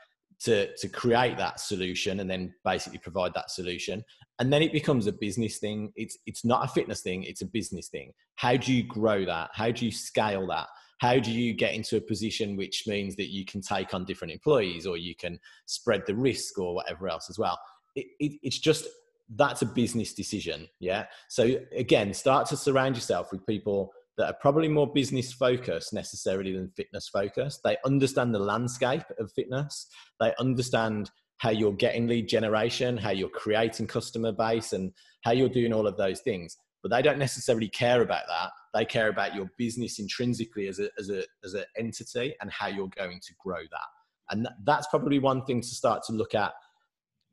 to 0.42 0.76
to 0.78 0.88
create 0.88 1.38
that 1.38 1.60
solution 1.60 2.20
and 2.20 2.30
then 2.30 2.54
basically 2.64 3.00
provide 3.00 3.34
that 3.34 3.52
solution 3.52 4.04
and 4.40 4.52
then 4.52 4.62
it 4.62 4.72
becomes 4.72 5.06
a 5.06 5.12
business 5.12 5.60
thing. 5.60 5.92
It's 5.96 6.18
it's 6.26 6.46
not 6.46 6.64
a 6.64 6.68
fitness 6.68 7.02
thing 7.02 7.24
it's 7.24 7.42
a 7.42 7.46
business 7.46 7.90
thing. 7.90 8.14
How 8.36 8.58
do 8.58 8.74
you 8.74 8.84
grow 8.84 9.26
that? 9.26 9.52
How 9.54 9.72
do 9.72 9.86
you 9.86 9.92
scale 9.92 10.48
that? 10.48 10.68
How 11.00 11.18
do 11.18 11.32
you 11.32 11.54
get 11.54 11.74
into 11.74 11.98
a 11.98 12.02
position 12.02 12.58
which 12.58 12.84
means 12.88 13.16
that 13.16 13.32
you 13.32 13.46
can 13.46 13.62
take 13.62 13.94
on 13.94 14.04
different 14.06 14.34
employees 14.34 14.86
or 14.86 14.98
you 14.98 15.16
can 15.16 15.40
spread 15.66 16.04
the 16.06 16.16
risk 16.16 16.58
or 16.60 16.76
whatever 16.76 17.08
else 17.08 17.30
as 17.30 17.40
well? 17.40 17.58
It, 17.96 18.08
it, 18.20 18.40
it's 18.44 18.60
just 18.60 18.88
that's 19.36 19.62
a 19.62 19.66
business 19.66 20.14
decision 20.14 20.68
yeah? 20.80 21.06
So 21.28 21.60
again 21.76 22.14
start 22.14 22.48
to 22.48 22.58
surround 22.58 22.96
yourself 22.96 23.32
with 23.32 23.46
people 23.46 23.92
that 24.18 24.26
are 24.26 24.38
probably 24.42 24.68
more 24.68 24.92
business 24.92 25.32
focused 25.32 25.94
necessarily 25.94 26.52
than 26.52 26.70
fitness 26.76 27.08
focused. 27.08 27.62
They 27.64 27.78
understand 27.86 28.36
the 28.36 28.40
landscape 28.40 29.04
of 29.18 29.32
fitness. 29.32 29.88
They 30.20 30.34
understand 30.40 31.10
how 31.40 31.50
you're 31.50 31.74
getting 31.74 32.08
lead 32.08 32.28
generation 32.28 32.98
how 32.98 33.12
you're 33.12 33.30
creating 33.30 33.88
customer 33.88 34.32
base 34.32 34.74
and 34.74 34.92
how 35.24 35.32
you're 35.32 35.50
doing 35.50 35.74
all 35.74 35.88
of 35.88 35.98
those 35.98 36.22
things 36.22 36.58
but 36.82 36.92
they 36.92 37.02
don't 37.02 37.20
necessarily 37.20 37.68
care 37.68 38.02
about 38.02 38.24
that. 38.28 38.52
They 38.74 38.86
care 38.86 39.10
about 39.10 39.36
your 39.36 39.50
business 39.58 40.00
intrinsically 40.00 40.68
as 40.68 40.80
a 40.80 40.90
as 40.98 41.10
a 41.10 41.24
as 41.44 41.54
an 41.54 41.66
entity 41.78 42.36
and 42.42 42.52
how 42.52 42.68
you're 42.68 42.90
going 42.96 43.20
to 43.20 43.34
grow 43.40 43.62
that. 43.62 43.88
And 44.32 44.48
that's 44.64 44.88
probably 44.88 45.20
one 45.20 45.44
thing 45.46 45.62
to 45.62 45.68
start 45.68 46.04
to 46.06 46.14
look 46.14 46.36
at 46.36 46.54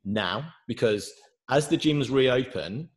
now 0.03 0.51
because 0.67 1.11
as 1.49 1.67
the 1.67 1.77
gyms 1.77 2.11
reopen, 2.11 2.89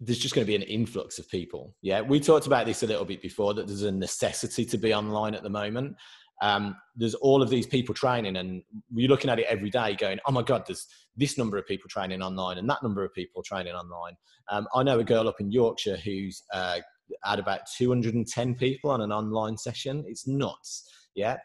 there's 0.00 0.18
just 0.18 0.34
going 0.34 0.44
to 0.44 0.50
be 0.50 0.56
an 0.56 0.62
influx 0.62 1.18
of 1.18 1.28
people. 1.30 1.74
Yeah, 1.82 2.00
we 2.00 2.20
talked 2.20 2.46
about 2.46 2.66
this 2.66 2.82
a 2.82 2.86
little 2.86 3.04
bit 3.04 3.22
before 3.22 3.54
that 3.54 3.66
there's 3.66 3.82
a 3.82 3.92
necessity 3.92 4.64
to 4.66 4.78
be 4.78 4.92
online 4.92 5.34
at 5.34 5.42
the 5.42 5.50
moment 5.50 5.96
um, 6.40 6.76
there's 6.96 7.14
all 7.14 7.42
of 7.42 7.50
these 7.50 7.66
people 7.66 7.94
training 7.94 8.36
and 8.36 8.62
you're 8.94 9.08
looking 9.08 9.30
at 9.30 9.38
it 9.38 9.46
every 9.48 9.70
day 9.70 9.96
going 9.96 10.18
oh 10.26 10.32
my 10.32 10.42
god 10.42 10.62
there's 10.66 10.86
this 11.16 11.36
number 11.36 11.58
of 11.58 11.66
people 11.66 11.88
training 11.88 12.22
online 12.22 12.58
and 12.58 12.68
that 12.70 12.82
number 12.82 13.04
of 13.04 13.12
people 13.12 13.42
training 13.42 13.74
online. 13.74 14.14
Um, 14.50 14.66
i 14.74 14.82
know 14.82 14.98
a 14.98 15.04
girl 15.04 15.28
up 15.28 15.40
in 15.40 15.50
yorkshire 15.50 15.96
who's 15.96 16.42
uh, 16.52 16.78
had 17.24 17.38
about 17.38 17.60
210 17.76 18.54
people 18.54 18.90
on 18.90 19.00
an 19.00 19.12
online 19.12 19.56
session. 19.56 20.04
It's 20.06 20.26
nuts. 20.26 20.88
Yeah. 21.14 21.38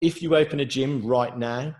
If 0.00 0.22
you 0.22 0.36
open 0.36 0.60
a 0.60 0.64
gym 0.64 1.04
right 1.04 1.36
now 1.36 1.74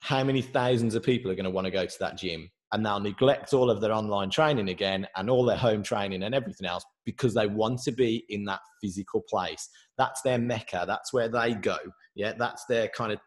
how 0.00 0.24
many 0.24 0.42
thousands 0.42 0.96
of 0.96 1.02
people 1.04 1.30
are 1.30 1.34
going 1.36 1.44
to 1.44 1.50
want 1.50 1.64
to 1.64 1.70
go 1.70 1.86
to 1.86 1.98
that 2.00 2.18
gym? 2.18 2.50
And 2.72 2.84
they'll 2.84 2.98
neglect 2.98 3.52
all 3.52 3.70
of 3.70 3.80
their 3.80 3.92
online 3.92 4.30
training 4.30 4.68
again 4.68 5.06
and 5.16 5.30
all 5.30 5.44
their 5.44 5.56
home 5.56 5.82
training 5.82 6.24
and 6.24 6.34
everything 6.34 6.66
else 6.66 6.84
because 7.04 7.34
they 7.34 7.46
want 7.46 7.80
to 7.82 7.92
be 7.92 8.24
in 8.28 8.44
that 8.44 8.60
physical 8.80 9.22
place. 9.28 9.68
That's 9.98 10.22
their 10.22 10.38
mecca. 10.38 10.84
That's 10.86 11.12
where 11.12 11.28
they 11.28 11.54
go. 11.54 11.78
Yeah, 12.14 12.32
that's 12.38 12.64
their 12.66 12.88
kind 12.88 13.12
of 13.12 13.18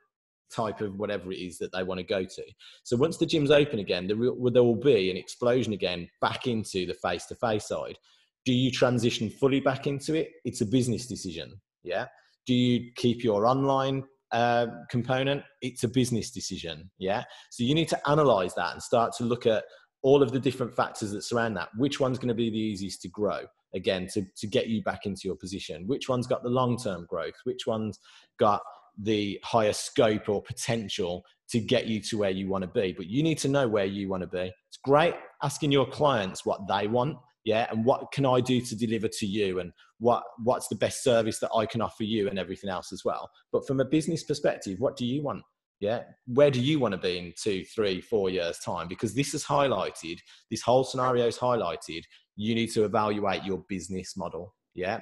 type 0.54 0.82
of 0.82 0.96
whatever 0.96 1.32
it 1.32 1.38
is 1.38 1.58
that 1.58 1.72
they 1.74 1.84
want 1.84 2.00
to 2.00 2.06
go 2.06 2.24
to. 2.24 2.44
So 2.84 2.98
once 2.98 3.18
the 3.18 3.26
gym's 3.26 3.52
open 3.52 3.80
again, 3.80 4.08
there 4.08 4.18
will, 4.18 4.52
there 4.52 4.64
will 4.64 4.76
be 4.76 5.10
an 5.10 5.18
explosion 5.18 5.74
again 5.74 6.08
back 6.22 6.48
into 6.48 6.86
the 6.86 6.94
face 6.94 7.26
to 7.28 7.36
face 7.36 7.68
side. 7.68 7.98
Do 8.46 8.54
you 8.54 8.72
transition 8.72 9.30
fully 9.30 9.60
back 9.60 9.88
into 9.88 10.14
it? 10.14 10.30
It's 10.46 10.62
a 10.62 10.66
business 10.66 11.08
decision. 11.08 11.60
Yeah. 11.84 12.06
Do 12.46 12.54
you 12.54 12.92
keep 12.96 13.24
your 13.24 13.48
online 13.48 14.04
uh, 14.32 14.68
component, 14.90 15.44
it's 15.62 15.84
a 15.84 15.88
business 15.88 16.32
decision. 16.32 16.90
Yeah. 16.98 17.24
So 17.52 17.64
you 17.64 17.74
need 17.74 17.88
to 17.90 18.10
analyze 18.10 18.54
that 18.56 18.74
and 18.74 18.84
start 18.84 19.14
to 19.18 19.24
look 19.24 19.46
at 19.46 19.64
all 20.02 20.22
of 20.22 20.32
the 20.32 20.40
different 20.40 20.76
factors 20.76 21.12
that 21.12 21.24
surround 21.24 21.56
that. 21.58 21.70
Which 21.78 22.00
one's 22.00 22.20
going 22.20 22.30
to 22.30 22.36
be 22.36 22.50
the 22.50 22.58
easiest 22.58 23.02
to 23.04 23.08
grow? 23.08 23.46
Again, 23.76 24.08
to, 24.14 24.26
to 24.38 24.48
get 24.48 24.68
you 24.68 24.82
back 24.82 25.06
into 25.06 25.22
your 25.26 25.36
position. 25.36 25.86
Which 25.86 26.10
one's 26.10 26.28
got 26.28 26.44
the 26.44 26.50
long 26.50 26.78
term 26.78 27.06
growth? 27.08 27.36
Which 27.44 27.68
one's 27.68 28.00
got 28.40 28.62
the 28.98 29.40
higher 29.44 29.74
scope 29.74 30.30
or 30.30 30.42
potential 30.42 31.24
to 31.50 31.60
get 31.60 31.86
you 31.86 32.02
to 32.02 32.18
where 32.18 32.30
you 32.30 32.48
want 32.48 32.64
to 32.64 32.70
be? 32.70 32.94
But 32.94 33.08
you 33.08 33.22
need 33.22 33.38
to 33.40 33.50
know 33.50 33.68
where 33.68 33.86
you 33.86 34.10
want 34.10 34.22
to 34.22 34.28
be. 34.28 34.52
It's 34.68 34.78
great 34.84 35.16
asking 35.44 35.72
your 35.72 35.86
clients 35.86 36.46
what 36.46 36.68
they 36.68 36.88
want 36.88 37.18
yeah 37.46 37.68
and 37.70 37.86
what 37.86 38.12
can 38.12 38.26
i 38.26 38.42
do 38.42 38.60
to 38.60 38.76
deliver 38.76 39.08
to 39.08 39.26
you 39.26 39.60
and 39.60 39.72
what 40.00 40.24
what's 40.44 40.68
the 40.68 40.76
best 40.76 41.04
service 41.04 41.40
that 41.40 41.52
i 41.56 41.66
can 41.66 41.82
offer 41.82 42.04
you 42.04 42.28
and 42.28 42.38
everything 42.38 42.70
else 42.70 42.92
as 42.92 43.06
well 43.06 43.30
but 43.52 43.66
from 43.66 43.80
a 43.80 43.86
business 43.86 44.24
perspective 44.24 44.80
what 44.80 44.98
do 44.98 45.06
you 45.06 45.24
want 45.24 45.42
yeah 45.80 46.04
where 46.28 46.52
do 46.52 46.62
you 46.62 46.80
want 46.80 46.94
to 46.94 46.98
be 46.98 47.18
in 47.18 47.34
two 47.42 47.64
three 47.66 48.02
four 48.02 48.30
years 48.30 48.60
time? 48.60 48.88
Because 48.88 49.14
this 49.14 49.34
is 49.34 49.44
highlighted 49.44 50.20
this 50.50 50.62
whole 50.62 50.84
scenario 50.84 51.28
is 51.28 51.38
highlighted. 51.38 52.04
You 52.36 52.56
need 52.56 52.72
to 52.72 52.84
evaluate 52.84 53.44
your 53.44 53.64
business 53.70 54.18
model 54.18 54.54
yeah? 54.74 55.00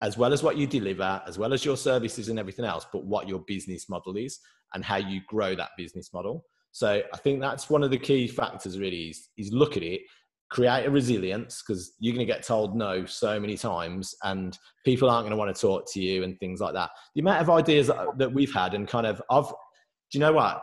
As 0.00 0.18
well 0.18 0.32
as 0.32 0.42
what 0.42 0.56
you 0.56 0.66
deliver 0.66 1.22
as 1.26 1.38
well 1.38 1.52
as 1.52 1.64
your 1.64 1.76
services 1.76 2.28
and 2.28 2.38
everything 2.38 2.64
else 2.64 2.86
but 2.92 3.04
what 3.04 3.28
your 3.28 3.40
business 3.40 3.88
model 3.88 4.16
is 4.16 4.38
and 4.74 4.84
how 4.84 4.96
you 4.96 5.20
grow 5.28 5.54
that 5.54 5.70
business 5.76 6.12
model. 6.12 6.44
So 6.72 7.02
i 7.12 7.16
think 7.18 7.40
that's 7.40 7.68
one 7.70 7.82
of 7.82 7.90
the 7.90 7.98
key 7.98 8.26
factors 8.26 8.78
really 8.78 9.10
is, 9.10 9.28
is 9.36 9.52
look 9.52 9.76
at 9.76 9.82
it 9.82 10.02
create 10.52 10.84
a 10.84 10.90
resilience 10.90 11.62
because 11.62 11.94
you're 11.98 12.14
going 12.14 12.26
to 12.26 12.30
get 12.30 12.42
told 12.42 12.76
no 12.76 13.06
so 13.06 13.40
many 13.40 13.56
times 13.56 14.14
and 14.24 14.58
people 14.84 15.08
aren't 15.08 15.22
going 15.22 15.30
to 15.30 15.36
want 15.36 15.54
to 15.54 15.58
talk 15.58 15.90
to 15.90 15.98
you 15.98 16.24
and 16.24 16.38
things 16.38 16.60
like 16.60 16.74
that. 16.74 16.90
The 17.14 17.22
amount 17.22 17.40
of 17.40 17.48
ideas 17.48 17.86
that, 18.18 18.30
we've 18.30 18.52
had 18.52 18.74
and 18.74 18.86
kind 18.86 19.06
of 19.06 19.22
i've 19.30 19.50
do 20.12 20.18
you 20.18 20.20
know 20.20 20.32
what? 20.32 20.62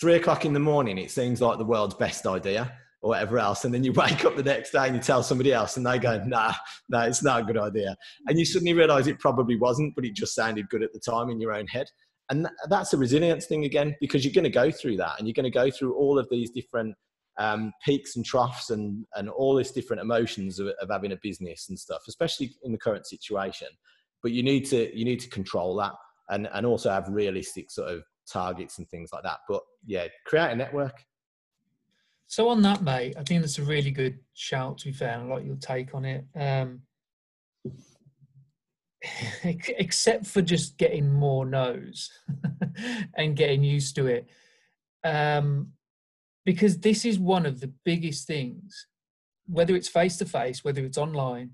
Three 0.00 0.14
o'clock 0.14 0.44
in 0.44 0.54
the 0.54 0.60
morning 0.60 0.98
it 0.98 1.10
seems 1.10 1.40
like 1.40 1.58
the 1.58 1.64
world's 1.64 1.94
best 1.94 2.26
idea 2.26 2.72
or 3.02 3.10
whatever 3.10 3.38
else. 3.38 3.64
And 3.64 3.74
then 3.74 3.84
you 3.84 3.92
wake 3.96 4.24
up 4.24 4.36
the 4.36 4.42
next 4.42 4.70
day 4.70 4.86
and 4.86 4.96
you 4.96 5.02
tell 5.02 5.22
somebody 5.22 5.52
else 5.52 5.76
and 5.76 5.86
they 5.86 5.98
go 5.98 6.22
nah 6.24 6.54
no 6.88 6.98
nah, 6.98 7.04
it's 7.04 7.22
not 7.22 7.42
a 7.42 7.44
good 7.44 7.58
idea. 7.58 7.94
And 8.26 8.38
you 8.38 8.46
suddenly 8.46 8.72
realize 8.72 9.06
it 9.06 9.20
probably 9.20 9.56
wasn't 9.56 9.94
but 9.94 10.04
it 10.04 10.14
just 10.14 10.34
sounded 10.34 10.68
good 10.70 10.82
at 10.82 10.92
the 10.92 11.00
time 11.00 11.28
in 11.28 11.40
your 11.40 11.52
own 11.52 11.66
head. 11.66 11.86
And 12.30 12.48
that's 12.70 12.94
a 12.94 12.96
resilience 12.96 13.44
thing 13.44 13.66
again 13.66 13.94
because 14.00 14.24
you're 14.24 14.32
going 14.32 14.44
to 14.44 14.50
go 14.50 14.70
through 14.70 14.96
that 14.96 15.18
and 15.18 15.28
you're 15.28 15.34
going 15.34 15.44
to 15.44 15.50
go 15.50 15.70
through 15.70 15.94
all 15.94 16.18
of 16.18 16.26
these 16.30 16.50
different 16.50 16.94
um, 17.36 17.70
peaks 17.84 18.16
and 18.16 18.24
troughs 18.24 18.70
and, 18.70 19.04
and 19.14 19.28
all 19.28 19.56
these 19.56 19.72
different 19.72 20.00
emotions 20.00 20.58
of, 20.58 20.68
of 20.80 20.88
having 20.90 21.12
a 21.12 21.18
business 21.22 21.68
and 21.68 21.78
stuff, 21.78 22.02
especially 22.08 22.54
in 22.62 22.72
the 22.72 22.78
current 22.78 23.06
situation. 23.06 23.68
But 24.22 24.32
you 24.32 24.42
need 24.42 24.64
to 24.66 24.96
you 24.96 25.04
need 25.04 25.20
to 25.20 25.28
control 25.28 25.76
that 25.76 25.92
and, 26.30 26.48
and 26.54 26.64
also 26.64 26.90
have 26.90 27.08
realistic 27.08 27.70
sort 27.70 27.90
of 27.90 28.04
targets 28.30 28.78
and 28.78 28.88
things 28.88 29.10
like 29.12 29.22
that. 29.22 29.38
But 29.48 29.62
yeah, 29.84 30.06
create 30.26 30.52
a 30.52 30.56
network. 30.56 31.04
So 32.26 32.48
on 32.48 32.62
that, 32.62 32.82
mate, 32.82 33.14
I 33.18 33.22
think 33.22 33.42
that's 33.42 33.58
a 33.58 33.64
really 33.64 33.90
good 33.90 34.18
shout. 34.34 34.78
To 34.78 34.86
be 34.86 34.92
fair, 34.92 35.18
and 35.18 35.30
I 35.30 35.34
like 35.34 35.46
your 35.46 35.56
take 35.56 35.94
on 35.94 36.04
it. 36.04 36.24
Um, 36.34 36.82
except 39.44 40.26
for 40.26 40.42
just 40.42 40.78
getting 40.78 41.12
more 41.12 41.44
no's 41.44 42.10
and 43.14 43.36
getting 43.36 43.62
used 43.62 43.94
to 43.96 44.06
it. 44.06 44.28
Um, 45.04 45.72
because 46.44 46.78
this 46.78 47.04
is 47.04 47.18
one 47.18 47.46
of 47.46 47.60
the 47.60 47.72
biggest 47.84 48.26
things 48.26 48.86
whether 49.46 49.74
it's 49.74 49.88
face 49.88 50.16
to 50.18 50.24
face 50.24 50.64
whether 50.64 50.84
it's 50.84 50.98
online 50.98 51.50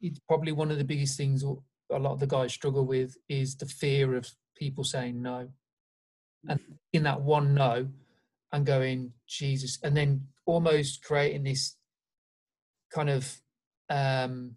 it's 0.00 0.20
probably 0.28 0.52
one 0.52 0.70
of 0.70 0.78
the 0.78 0.84
biggest 0.84 1.16
things 1.16 1.42
a 1.42 1.98
lot 1.98 2.12
of 2.12 2.20
the 2.20 2.26
guys 2.26 2.52
struggle 2.52 2.84
with 2.84 3.16
is 3.28 3.56
the 3.56 3.66
fear 3.66 4.16
of 4.16 4.30
people 4.58 4.84
saying 4.84 5.20
no 5.20 5.48
and 6.48 6.60
in 6.92 7.02
that 7.02 7.20
one 7.20 7.54
no 7.54 7.88
and 8.52 8.66
going 8.66 9.12
jesus 9.26 9.78
and 9.82 9.96
then 9.96 10.26
almost 10.46 11.04
creating 11.04 11.44
this 11.44 11.76
kind 12.92 13.10
of 13.10 13.40
um 13.90 14.52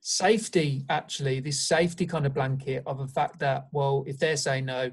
safety 0.00 0.84
actually 0.90 1.40
this 1.40 1.60
safety 1.60 2.06
kind 2.06 2.26
of 2.26 2.34
blanket 2.34 2.82
of 2.86 2.98
the 2.98 3.08
fact 3.08 3.38
that 3.38 3.68
well 3.72 4.04
if 4.06 4.18
they're 4.18 4.36
saying 4.36 4.64
no 4.64 4.90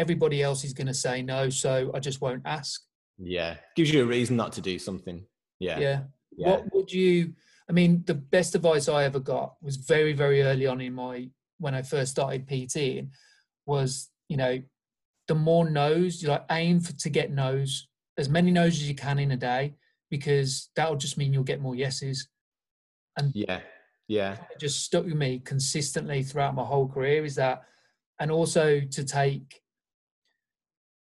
everybody 0.00 0.42
else 0.42 0.64
is 0.64 0.72
going 0.72 0.86
to 0.86 0.94
say 0.94 1.22
no, 1.22 1.50
so 1.50 1.90
I 1.94 2.00
just 2.00 2.20
won't 2.20 2.42
ask. 2.44 2.82
Yeah, 3.18 3.56
gives 3.76 3.92
you 3.92 4.02
a 4.02 4.06
reason 4.06 4.36
not 4.36 4.52
to 4.52 4.60
do 4.60 4.78
something. 4.78 5.24
Yeah. 5.58 5.78
Yeah. 5.78 6.00
yeah. 6.36 6.48
What 6.48 6.74
would 6.74 6.92
you? 6.92 7.34
I 7.68 7.72
mean, 7.72 8.02
the 8.06 8.14
best 8.14 8.54
advice 8.54 8.88
I 8.88 9.04
ever 9.04 9.20
got 9.20 9.54
was 9.62 9.76
very, 9.76 10.12
very 10.12 10.42
early 10.42 10.66
on 10.66 10.80
in 10.80 10.94
my 10.94 11.28
when 11.60 11.74
I 11.74 11.82
first 11.82 12.10
started 12.10 12.48
PTing 12.48 13.10
was, 13.66 14.10
you 14.28 14.36
know, 14.36 14.60
the 15.28 15.34
more 15.34 15.68
no's, 15.68 16.22
you 16.22 16.28
like 16.28 16.44
aim 16.50 16.80
for, 16.80 16.92
to 16.94 17.10
get 17.10 17.30
no's, 17.30 17.86
as 18.18 18.28
many 18.28 18.50
no's 18.50 18.72
as 18.72 18.88
you 18.88 18.94
can 18.94 19.18
in 19.18 19.30
a 19.30 19.36
day, 19.36 19.74
because 20.10 20.70
that'll 20.74 20.96
just 20.96 21.16
mean 21.16 21.32
you'll 21.32 21.44
get 21.44 21.60
more 21.60 21.76
yeses. 21.76 22.28
And 23.16 23.30
yeah, 23.34 23.60
yeah, 24.08 24.38
it 24.50 24.58
just 24.58 24.82
stuck 24.82 25.04
with 25.04 25.14
me 25.14 25.38
consistently 25.38 26.22
throughout 26.22 26.54
my 26.54 26.64
whole 26.64 26.88
career 26.88 27.24
is 27.24 27.36
that, 27.36 27.62
and 28.18 28.30
also 28.30 28.80
to 28.80 29.04
take, 29.04 29.60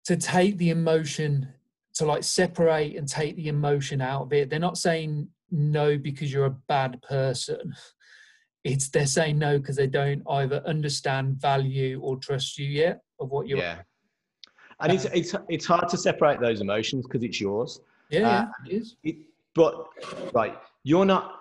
to 0.05 0.15
take 0.15 0.57
the 0.57 0.69
emotion, 0.69 1.49
to 1.95 2.05
like 2.05 2.23
separate 2.23 2.95
and 2.95 3.07
take 3.07 3.35
the 3.35 3.49
emotion 3.49 4.01
out 4.01 4.23
of 4.23 4.33
it. 4.33 4.49
They're 4.49 4.59
not 4.59 4.77
saying 4.77 5.27
no 5.51 5.97
because 5.97 6.31
you're 6.31 6.45
a 6.45 6.57
bad 6.67 7.01
person 7.01 7.75
it's 8.63 8.89
they're 8.89 9.05
saying 9.05 9.37
no 9.37 9.57
because 9.57 9.75
they 9.75 9.87
don't 9.87 10.21
either 10.29 10.61
understand, 10.65 11.41
value, 11.41 11.99
or 12.01 12.17
trust 12.17 12.57
you 12.57 12.65
yet 12.65 13.01
of 13.19 13.29
what 13.29 13.47
you're. 13.47 13.57
Yeah, 13.57 13.79
and 14.79 14.91
it's 14.91 15.05
it's 15.05 15.35
it's 15.49 15.65
hard 15.65 15.89
to 15.89 15.97
separate 15.97 16.39
those 16.39 16.61
emotions 16.61 17.05
because 17.05 17.23
it's 17.23 17.39
yours. 17.41 17.81
Yeah, 18.09 18.19
uh, 18.19 18.31
yeah, 18.31 18.47
it 18.65 18.81
is. 18.81 18.95
It, 19.03 19.15
but 19.55 19.87
right, 20.33 20.57
you're 20.83 21.05
not. 21.05 21.39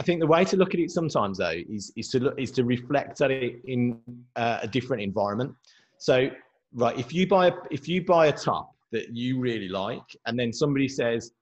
I 0.00 0.02
think 0.02 0.20
the 0.20 0.26
way 0.26 0.44
to 0.44 0.56
look 0.56 0.74
at 0.74 0.80
it 0.80 0.90
sometimes 0.90 1.38
though 1.38 1.60
is 1.68 1.92
is 1.96 2.08
to 2.10 2.20
look 2.20 2.34
is 2.38 2.50
to 2.52 2.64
reflect 2.64 3.20
at 3.20 3.30
it 3.30 3.60
in 3.66 4.00
uh, 4.36 4.60
a 4.62 4.68
different 4.68 5.02
environment. 5.02 5.54
So 5.98 6.30
right, 6.74 6.98
if 6.98 7.12
you 7.12 7.26
buy 7.26 7.48
a, 7.48 7.52
if 7.70 7.88
you 7.88 8.04
buy 8.04 8.26
a 8.26 8.32
top 8.32 8.72
that 8.92 9.14
you 9.14 9.38
really 9.38 9.68
like, 9.68 10.16
and 10.26 10.38
then 10.38 10.52
somebody 10.52 10.88
says 10.88 11.32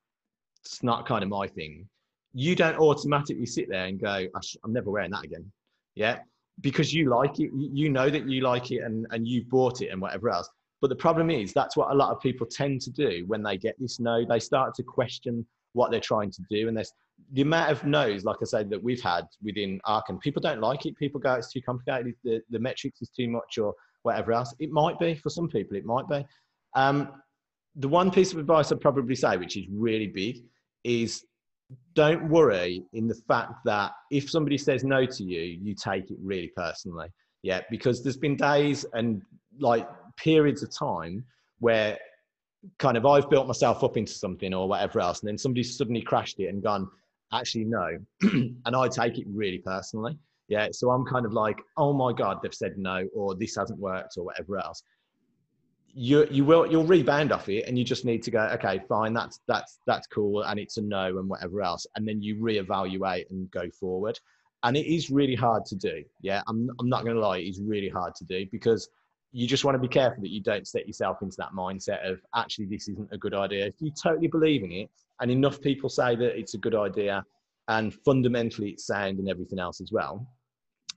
it's 0.64 0.82
not 0.82 1.06
kind 1.06 1.22
of 1.22 1.28
my 1.28 1.46
thing, 1.46 1.88
you 2.34 2.56
don't 2.56 2.78
automatically 2.78 3.46
sit 3.46 3.68
there 3.68 3.86
and 3.86 4.00
go, 4.00 4.26
I'm 4.64 4.72
never 4.72 4.90
wearing 4.90 5.10
that 5.10 5.24
again. 5.24 5.50
Yeah. 5.94 6.18
Because 6.60 6.92
you 6.92 7.08
like 7.08 7.40
it, 7.40 7.50
you 7.54 7.88
know 7.88 8.10
that 8.10 8.28
you 8.28 8.42
like 8.42 8.70
it 8.70 8.80
and, 8.80 9.06
and 9.10 9.26
you 9.26 9.44
bought 9.44 9.80
it 9.80 9.88
and 9.88 10.00
whatever 10.00 10.30
else. 10.30 10.48
But 10.80 10.88
the 10.88 10.96
problem 10.96 11.30
is 11.30 11.52
that's 11.52 11.76
what 11.76 11.90
a 11.90 11.94
lot 11.94 12.10
of 12.10 12.20
people 12.20 12.46
tend 12.46 12.80
to 12.82 12.90
do 12.90 13.24
when 13.26 13.42
they 13.42 13.56
get 13.56 13.76
this 13.78 14.00
no, 14.00 14.24
they 14.24 14.40
start 14.40 14.74
to 14.74 14.82
question 14.82 15.46
what 15.74 15.90
they're 15.90 16.00
trying 16.00 16.30
to 16.30 16.42
do. 16.50 16.68
And 16.68 16.76
there's 16.76 16.92
the 17.32 17.42
amount 17.42 17.70
of 17.70 17.84
no's, 17.84 18.24
like 18.24 18.36
I 18.42 18.44
said, 18.44 18.68
that 18.70 18.82
we've 18.82 19.00
had 19.00 19.26
within 19.42 19.80
Archon, 19.84 20.18
people 20.18 20.42
don't 20.42 20.60
like 20.60 20.84
it. 20.86 20.96
People 20.96 21.20
go, 21.20 21.34
it's 21.34 21.52
too 21.52 21.62
complicated. 21.62 22.14
The, 22.24 22.42
the 22.50 22.58
metrics 22.58 23.00
is 23.00 23.10
too 23.10 23.28
much 23.28 23.58
or 23.58 23.74
whatever 24.02 24.32
else. 24.32 24.54
It 24.58 24.70
might 24.70 24.98
be 24.98 25.14
for 25.14 25.30
some 25.30 25.48
people, 25.48 25.76
it 25.76 25.84
might 25.84 26.08
be. 26.08 26.24
Um, 26.74 27.08
the 27.76 27.88
one 27.88 28.10
piece 28.10 28.32
of 28.32 28.38
advice 28.38 28.70
I'd 28.72 28.80
probably 28.80 29.14
say, 29.14 29.36
which 29.36 29.56
is 29.56 29.66
really 29.70 30.08
big, 30.08 30.44
is 30.84 31.24
don't 31.94 32.28
worry 32.28 32.84
in 32.92 33.06
the 33.06 33.14
fact 33.14 33.52
that 33.64 33.92
if 34.10 34.30
somebody 34.30 34.58
says 34.58 34.84
no 34.84 35.04
to 35.04 35.24
you, 35.24 35.58
you 35.62 35.74
take 35.74 36.10
it 36.10 36.16
really 36.22 36.52
personally. 36.56 37.08
Yeah, 37.42 37.60
because 37.70 38.02
there's 38.02 38.16
been 38.16 38.36
days 38.36 38.86
and 38.94 39.22
like 39.58 39.88
periods 40.16 40.62
of 40.62 40.76
time 40.76 41.24
where 41.58 41.98
kind 42.78 42.96
of 42.96 43.04
I've 43.04 43.28
built 43.28 43.46
myself 43.46 43.82
up 43.82 43.96
into 43.96 44.12
something 44.12 44.54
or 44.54 44.68
whatever 44.68 45.00
else, 45.00 45.20
and 45.20 45.28
then 45.28 45.38
somebody 45.38 45.62
suddenly 45.62 46.02
crashed 46.02 46.38
it 46.40 46.46
and 46.46 46.62
gone, 46.62 46.88
actually, 47.32 47.64
no. 47.64 47.98
and 48.22 48.76
I 48.76 48.88
take 48.88 49.18
it 49.18 49.26
really 49.28 49.58
personally. 49.58 50.18
Yeah, 50.48 50.68
so 50.72 50.90
I'm 50.90 51.04
kind 51.04 51.26
of 51.26 51.32
like, 51.32 51.58
oh 51.76 51.92
my 51.92 52.12
God, 52.12 52.38
they've 52.42 52.54
said 52.54 52.76
no, 52.76 53.06
or 53.14 53.34
this 53.34 53.56
hasn't 53.56 53.78
worked, 53.78 54.16
or 54.16 54.24
whatever 54.24 54.58
else 54.58 54.82
you 55.94 56.26
you 56.30 56.44
will 56.44 56.66
you'll 56.70 56.86
rebound 56.86 57.32
off 57.32 57.48
it 57.48 57.66
and 57.66 57.78
you 57.78 57.84
just 57.84 58.04
need 58.04 58.22
to 58.22 58.30
go 58.30 58.40
okay 58.54 58.80
fine 58.88 59.12
that's 59.12 59.40
that's 59.46 59.78
that's 59.86 60.06
cool. 60.06 60.42
And 60.42 60.58
it's 60.58 60.76
a 60.78 60.82
no 60.82 61.18
and 61.18 61.28
whatever 61.28 61.62
else. 61.62 61.86
And 61.96 62.06
then 62.06 62.22
you 62.22 62.36
reevaluate 62.36 63.30
and 63.30 63.50
go 63.50 63.68
forward. 63.70 64.18
And 64.64 64.76
it 64.76 64.86
is 64.86 65.10
really 65.10 65.34
hard 65.34 65.64
to 65.66 65.76
do. 65.76 66.02
Yeah 66.20 66.42
i'm, 66.48 66.70
I'm 66.80 66.88
not 66.88 67.04
going 67.04 67.16
to 67.16 67.20
lie 67.20 67.38
it's 67.38 67.60
really 67.60 67.88
hard 67.88 68.14
to 68.16 68.24
do 68.24 68.46
because 68.50 68.88
you 69.32 69.46
just 69.46 69.64
want 69.64 69.74
to 69.74 69.78
be 69.78 69.88
careful 69.88 70.22
that 70.22 70.30
you 70.30 70.40
don't 70.40 70.68
set 70.68 70.86
yourself 70.86 71.22
into 71.22 71.36
that 71.38 71.52
mindset 71.56 72.06
of 72.08 72.20
actually 72.36 72.66
this 72.66 72.86
isn't 72.88 73.08
a 73.12 73.18
good 73.18 73.32
idea. 73.32 73.66
If 73.66 73.80
you 73.80 73.90
totally 73.90 74.28
believe 74.28 74.62
in 74.62 74.72
it 74.72 74.90
and 75.20 75.30
enough 75.30 75.60
people 75.60 75.88
say 75.88 76.16
that 76.16 76.38
it's 76.38 76.54
a 76.54 76.58
good 76.58 76.74
idea 76.74 77.24
and 77.68 77.94
fundamentally 78.04 78.70
it's 78.70 78.86
sound 78.86 79.18
and 79.18 79.28
everything 79.28 79.58
else 79.58 79.80
as 79.80 79.92
well 79.92 80.26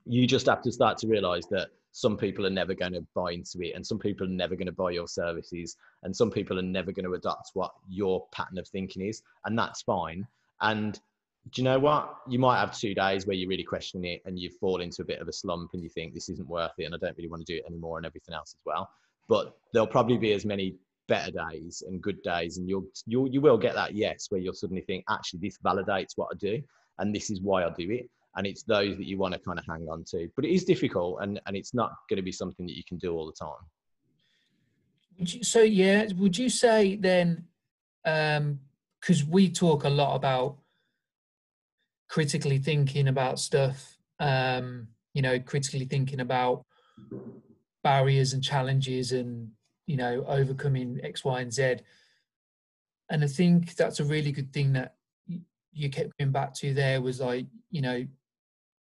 you 0.06 0.26
just 0.26 0.46
have 0.46 0.62
to 0.62 0.72
start 0.72 0.96
to 0.98 1.08
realize 1.08 1.46
that 1.50 1.68
some 1.96 2.14
people 2.14 2.44
are 2.44 2.50
never 2.50 2.74
going 2.74 2.92
to 2.92 3.00
buy 3.14 3.32
into 3.32 3.62
it 3.62 3.72
and 3.74 3.86
some 3.86 3.98
people 3.98 4.26
are 4.26 4.30
never 4.30 4.54
going 4.54 4.66
to 4.66 4.72
buy 4.72 4.90
your 4.90 5.08
services 5.08 5.78
and 6.02 6.14
some 6.14 6.30
people 6.30 6.58
are 6.58 6.62
never 6.62 6.92
going 6.92 7.06
to 7.06 7.14
adopt 7.14 7.52
what 7.54 7.72
your 7.88 8.26
pattern 8.32 8.58
of 8.58 8.68
thinking 8.68 9.00
is 9.00 9.22
and 9.46 9.58
that's 9.58 9.80
fine. 9.80 10.26
And 10.60 11.00
do 11.52 11.62
you 11.62 11.64
know 11.64 11.78
what? 11.78 12.18
You 12.28 12.38
might 12.38 12.60
have 12.60 12.76
two 12.76 12.92
days 12.92 13.26
where 13.26 13.34
you're 13.34 13.48
really 13.48 13.64
questioning 13.64 14.12
it 14.12 14.20
and 14.26 14.38
you 14.38 14.50
fall 14.60 14.82
into 14.82 15.00
a 15.00 15.06
bit 15.06 15.22
of 15.22 15.28
a 15.28 15.32
slump 15.32 15.70
and 15.72 15.82
you 15.82 15.88
think 15.88 16.12
this 16.12 16.28
isn't 16.28 16.46
worth 16.46 16.72
it 16.76 16.84
and 16.84 16.94
i 16.94 16.98
don't 16.98 17.16
really 17.16 17.30
want 17.30 17.46
to 17.46 17.50
do 17.50 17.58
it 17.58 17.64
anymore 17.66 17.96
and 17.96 18.04
everything 18.04 18.34
else 18.34 18.54
as 18.54 18.60
well. 18.66 18.90
But 19.26 19.56
there'll 19.72 19.86
probably 19.86 20.18
be 20.18 20.34
as 20.34 20.44
many 20.44 20.74
better 21.08 21.30
days 21.30 21.82
and 21.86 22.02
good 22.02 22.22
days 22.22 22.58
and 22.58 22.68
you'll 22.68 22.84
you'll 23.06 23.28
you 23.28 23.40
will 23.40 23.56
get 23.56 23.74
that 23.74 23.94
yes 23.94 24.26
where 24.28 24.40
you'll 24.40 24.52
suddenly 24.52 24.82
think 24.82 25.02
actually 25.08 25.40
this 25.40 25.56
validates 25.64 26.12
what 26.16 26.28
i 26.32 26.36
do 26.36 26.60
and 26.98 27.14
this 27.14 27.30
is 27.30 27.40
why 27.40 27.64
i 27.64 27.70
do 27.70 27.90
it 27.92 28.10
and 28.36 28.46
it's 28.46 28.62
those 28.62 28.96
that 28.96 29.06
you 29.06 29.18
want 29.18 29.34
to 29.34 29.40
kind 29.40 29.58
of 29.58 29.64
hang 29.66 29.86
on 29.88 30.04
to. 30.04 30.28
But 30.36 30.44
it 30.44 30.54
is 30.54 30.64
difficult 30.64 31.18
and 31.22 31.40
and 31.46 31.56
it's 31.56 31.74
not 31.74 31.92
going 32.08 32.18
to 32.18 32.22
be 32.22 32.32
something 32.32 32.66
that 32.66 32.76
you 32.76 32.84
can 32.84 32.98
do 32.98 33.14
all 33.14 33.26
the 33.26 33.32
time. 33.32 33.64
You, 35.18 35.42
so 35.42 35.62
yeah 35.62 36.08
would 36.18 36.36
you 36.36 36.50
say 36.50 36.96
then 36.96 37.46
um 38.04 38.60
because 39.00 39.24
we 39.24 39.48
talk 39.48 39.84
a 39.84 39.88
lot 39.88 40.14
about 40.14 40.58
critically 42.08 42.58
thinking 42.58 43.08
about 43.08 43.38
stuff 43.38 43.96
um 44.20 44.88
you 45.14 45.22
know 45.22 45.38
critically 45.40 45.86
thinking 45.86 46.20
about 46.20 46.66
barriers 47.82 48.34
and 48.34 48.44
challenges 48.44 49.12
and 49.12 49.50
you 49.86 49.96
know 49.96 50.22
overcoming 50.28 51.00
x 51.02 51.24
y 51.24 51.40
and 51.40 51.52
z. 51.52 51.76
And 53.08 53.24
i 53.24 53.26
think 53.26 53.74
that's 53.74 54.00
a 54.00 54.04
really 54.04 54.32
good 54.32 54.52
thing 54.52 54.74
that 54.74 54.96
you 55.72 55.90
kept 55.90 56.16
going 56.18 56.32
back 56.32 56.52
to 56.54 56.74
there 56.74 57.00
was 57.00 57.20
like 57.20 57.46
you 57.70 57.80
know 57.80 58.06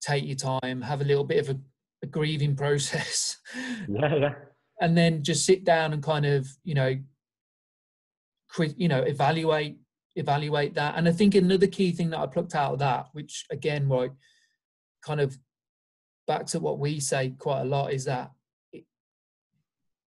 take 0.01 0.25
your 0.25 0.37
time, 0.37 0.81
have 0.83 1.01
a 1.01 1.05
little 1.05 1.25
bit 1.25 1.39
of 1.39 1.57
a, 1.57 1.61
a 2.03 2.07
grieving 2.07 2.57
process. 2.57 3.39
Yeah, 3.89 4.15
yeah. 4.15 4.35
And 4.81 4.97
then 4.97 5.23
just 5.23 5.45
sit 5.45 5.65
down 5.65 5.93
and 5.93 6.03
kind 6.03 6.25
of, 6.25 6.49
you 6.65 6.75
know, 6.75 6.97
you 8.77 8.89
know, 8.89 9.03
evaluate 9.03 9.77
evaluate 10.17 10.75
that. 10.75 10.95
And 10.97 11.09
I 11.09 11.13
think 11.13 11.35
another 11.35 11.67
key 11.67 11.93
thing 11.93 12.11
that 12.11 12.19
I 12.19 12.27
plucked 12.27 12.55
out 12.55 12.75
of 12.75 12.79
that, 12.81 13.09
which 13.13 13.47
again, 13.51 13.89
right, 13.89 14.11
kind 15.05 15.21
of 15.21 15.39
back 16.27 16.47
to 16.47 16.61
what 16.61 16.79
we 16.79 17.01
say 17.01 17.35
quite 17.39 17.63
a 17.63 17.65
lot, 17.65 17.93
is 17.93 18.05
that 18.05 18.31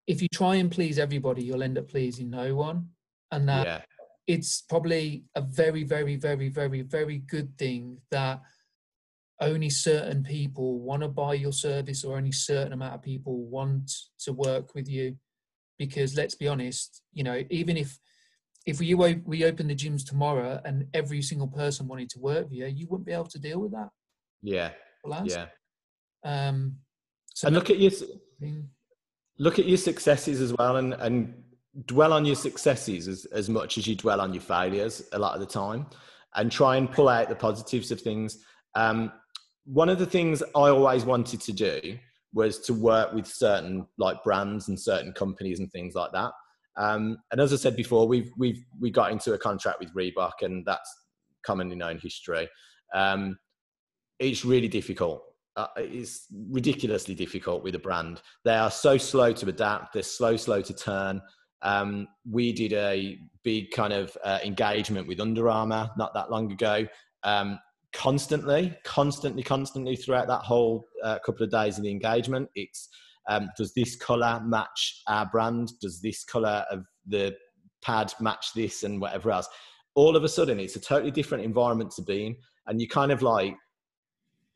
if 0.07 0.21
you 0.21 0.29
try 0.33 0.57
and 0.57 0.71
please 0.71 0.99
everybody, 0.99 1.43
you'll 1.43 1.63
end 1.63 1.79
up 1.79 1.89
pleasing 1.89 2.31
no 2.31 2.55
one. 2.55 2.89
And 3.31 3.49
that 3.49 3.67
yeah. 3.67 3.81
it's 4.27 4.63
probably 4.63 5.25
a 5.35 5.41
very, 5.41 5.85
very, 5.85 6.17
very, 6.17 6.49
very, 6.49 6.83
very 6.83 7.19
good 7.19 7.57
thing 7.57 7.99
that 8.11 8.43
only 9.43 9.69
certain 9.69 10.23
people 10.23 10.81
want 10.81 11.03
to 11.03 11.09
buy 11.09 11.35
your 11.35 11.53
service 11.53 12.05
or 12.05 12.17
only 12.17 12.33
certain 12.33 12.73
amount 12.73 12.95
of 12.95 13.03
people 13.03 13.45
want 13.45 13.91
to 14.21 14.33
work 14.33 14.75
with 14.75 14.89
you. 14.89 15.17
Because 15.79 16.17
let's 16.17 16.35
be 16.35 16.49
honest 16.49 17.03
you 17.13 17.25
know 17.25 17.43
even 17.51 17.77
if 17.77 17.99
if 18.67 18.79
we 18.79 18.95
we 18.95 19.45
open 19.45 19.67
the 19.67 19.75
gyms 19.75 20.07
tomorrow 20.07 20.61
and 20.65 20.87
every 20.95 21.21
single 21.23 21.49
person 21.49 21.89
wanted 21.89 22.09
to 22.11 22.21
work 22.21 22.45
with 22.45 22.53
you 22.53 22.67
you 22.67 22.87
wouldn't 22.89 23.07
be 23.07 23.13
able 23.13 23.25
to 23.27 23.39
deal 23.39 23.61
with 23.61 23.73
that. 23.73 23.89
Yeah. 24.43 24.71
Yeah. 25.33 25.47
Um 26.25 26.77
so 27.35 27.49
and 27.49 27.57
look 27.57 27.71
at 27.71 27.79
your 27.79 27.91
look 29.39 29.59
at 29.59 29.67
your 29.67 29.79
successes 29.79 30.41
as 30.41 30.55
well 30.59 30.77
and 30.77 30.95
and 30.95 31.35
dwell 31.87 32.13
on 32.13 32.25
your 32.25 32.37
successes 32.37 33.09
as, 33.09 33.25
as 33.27 33.49
much 33.49 33.79
as 33.79 33.87
you 33.87 33.97
dwell 33.97 34.21
on 34.21 34.35
your 34.35 34.43
failures 34.43 35.03
a 35.13 35.19
lot 35.19 35.35
of 35.35 35.41
the 35.41 35.47
time 35.47 35.87
and 36.35 36.51
try 36.51 36.77
and 36.77 36.91
pull 36.91 37.09
out 37.09 37.29
the 37.29 37.35
positives 37.35 37.91
of 37.91 38.01
things. 38.01 38.39
Um, 38.75 39.13
one 39.65 39.89
of 39.89 39.99
the 39.99 40.07
things 40.07 40.43
I 40.43 40.69
always 40.69 41.05
wanted 41.05 41.41
to 41.43 41.53
do 41.53 41.99
was 42.35 42.59
to 42.61 42.75
work 42.75 43.13
with 43.13 43.27
certain 43.27 43.87
like 43.99 44.23
brands 44.25 44.69
and 44.69 44.79
certain 44.79 45.13
companies 45.13 45.61
and 45.61 45.71
things 45.71 45.95
like 45.95 46.13
that. 46.13 46.33
Um, 46.77 47.19
and 47.31 47.41
as 47.41 47.53
I 47.53 47.57
said 47.57 47.77
before, 47.77 48.09
we've 48.09 48.31
we've 48.39 48.65
we 48.81 48.91
got 48.91 49.13
into 49.13 49.35
a 49.35 49.39
contract 49.39 49.79
with 49.81 49.95
Reebok, 49.95 50.43
and 50.43 50.65
that's 50.65 50.91
commonly 51.45 51.77
known 51.77 51.99
history. 51.99 52.49
Um, 52.95 53.39
it's 54.19 54.45
really 54.45 54.69
difficult. 54.69 55.23
Uh, 55.57 55.67
it's 55.77 56.27
ridiculously 56.51 57.15
difficult 57.15 57.63
with 57.63 57.75
a 57.75 57.79
brand. 57.79 58.23
They 58.45 58.55
are 58.55 58.71
so 58.71 58.97
slow 58.97 59.33
to 59.35 59.49
adapt. 59.49 59.93
They're 59.93 60.03
slow, 60.03 60.37
slow 60.37 60.63
to 60.63 60.73
turn. 60.73 61.21
Um, 61.61 62.09
we 62.29 62.53
did 62.53 62.73
a 62.73 63.19
big 63.43 63.71
kind 63.71 63.93
of 63.93 64.17
uh, 64.25 64.39
engagement 64.43 65.07
with 65.07 65.21
Under 65.21 65.51
Armour 65.51 65.91
not 65.99 66.15
that 66.15 66.31
long 66.31 66.51
ago, 66.51 66.87
um, 67.23 67.59
constantly, 67.93 68.75
constantly, 68.85 69.43
constantly 69.43 69.97
throughout 69.97 70.29
that 70.29 70.43
whole 70.43 70.87
uh, 71.03 71.19
couple 71.25 71.45
of 71.45 71.51
days 71.51 71.79
of 71.79 71.85
the 71.85 71.91
engagement. 71.91 72.49
It's 72.55 72.89
um, 73.29 73.49
does 73.57 73.73
this 73.75 73.95
color 73.97 74.41
match 74.45 75.03
our 75.07 75.27
brand? 75.27 75.73
Does 75.81 76.01
this 76.01 76.25
color 76.25 76.65
of 76.71 76.85
the 77.07 77.37
pad 77.83 78.13
match 78.21 78.55
this 78.55 78.85
and 78.85 79.01
whatever 79.01 79.31
else. 79.31 79.49
All 79.95 80.17
of 80.17 80.25
a 80.25 80.29
sudden, 80.29 80.59
it's 80.59 80.77
a 80.77 80.81
totally 80.81 81.11
different 81.11 81.45
environment 81.45 81.91
to 81.93 82.03
be 82.03 82.27
in, 82.27 82.37
and 82.67 82.81
you 82.81 82.89
kind 82.89 83.13
of 83.13 83.21
like. 83.23 83.55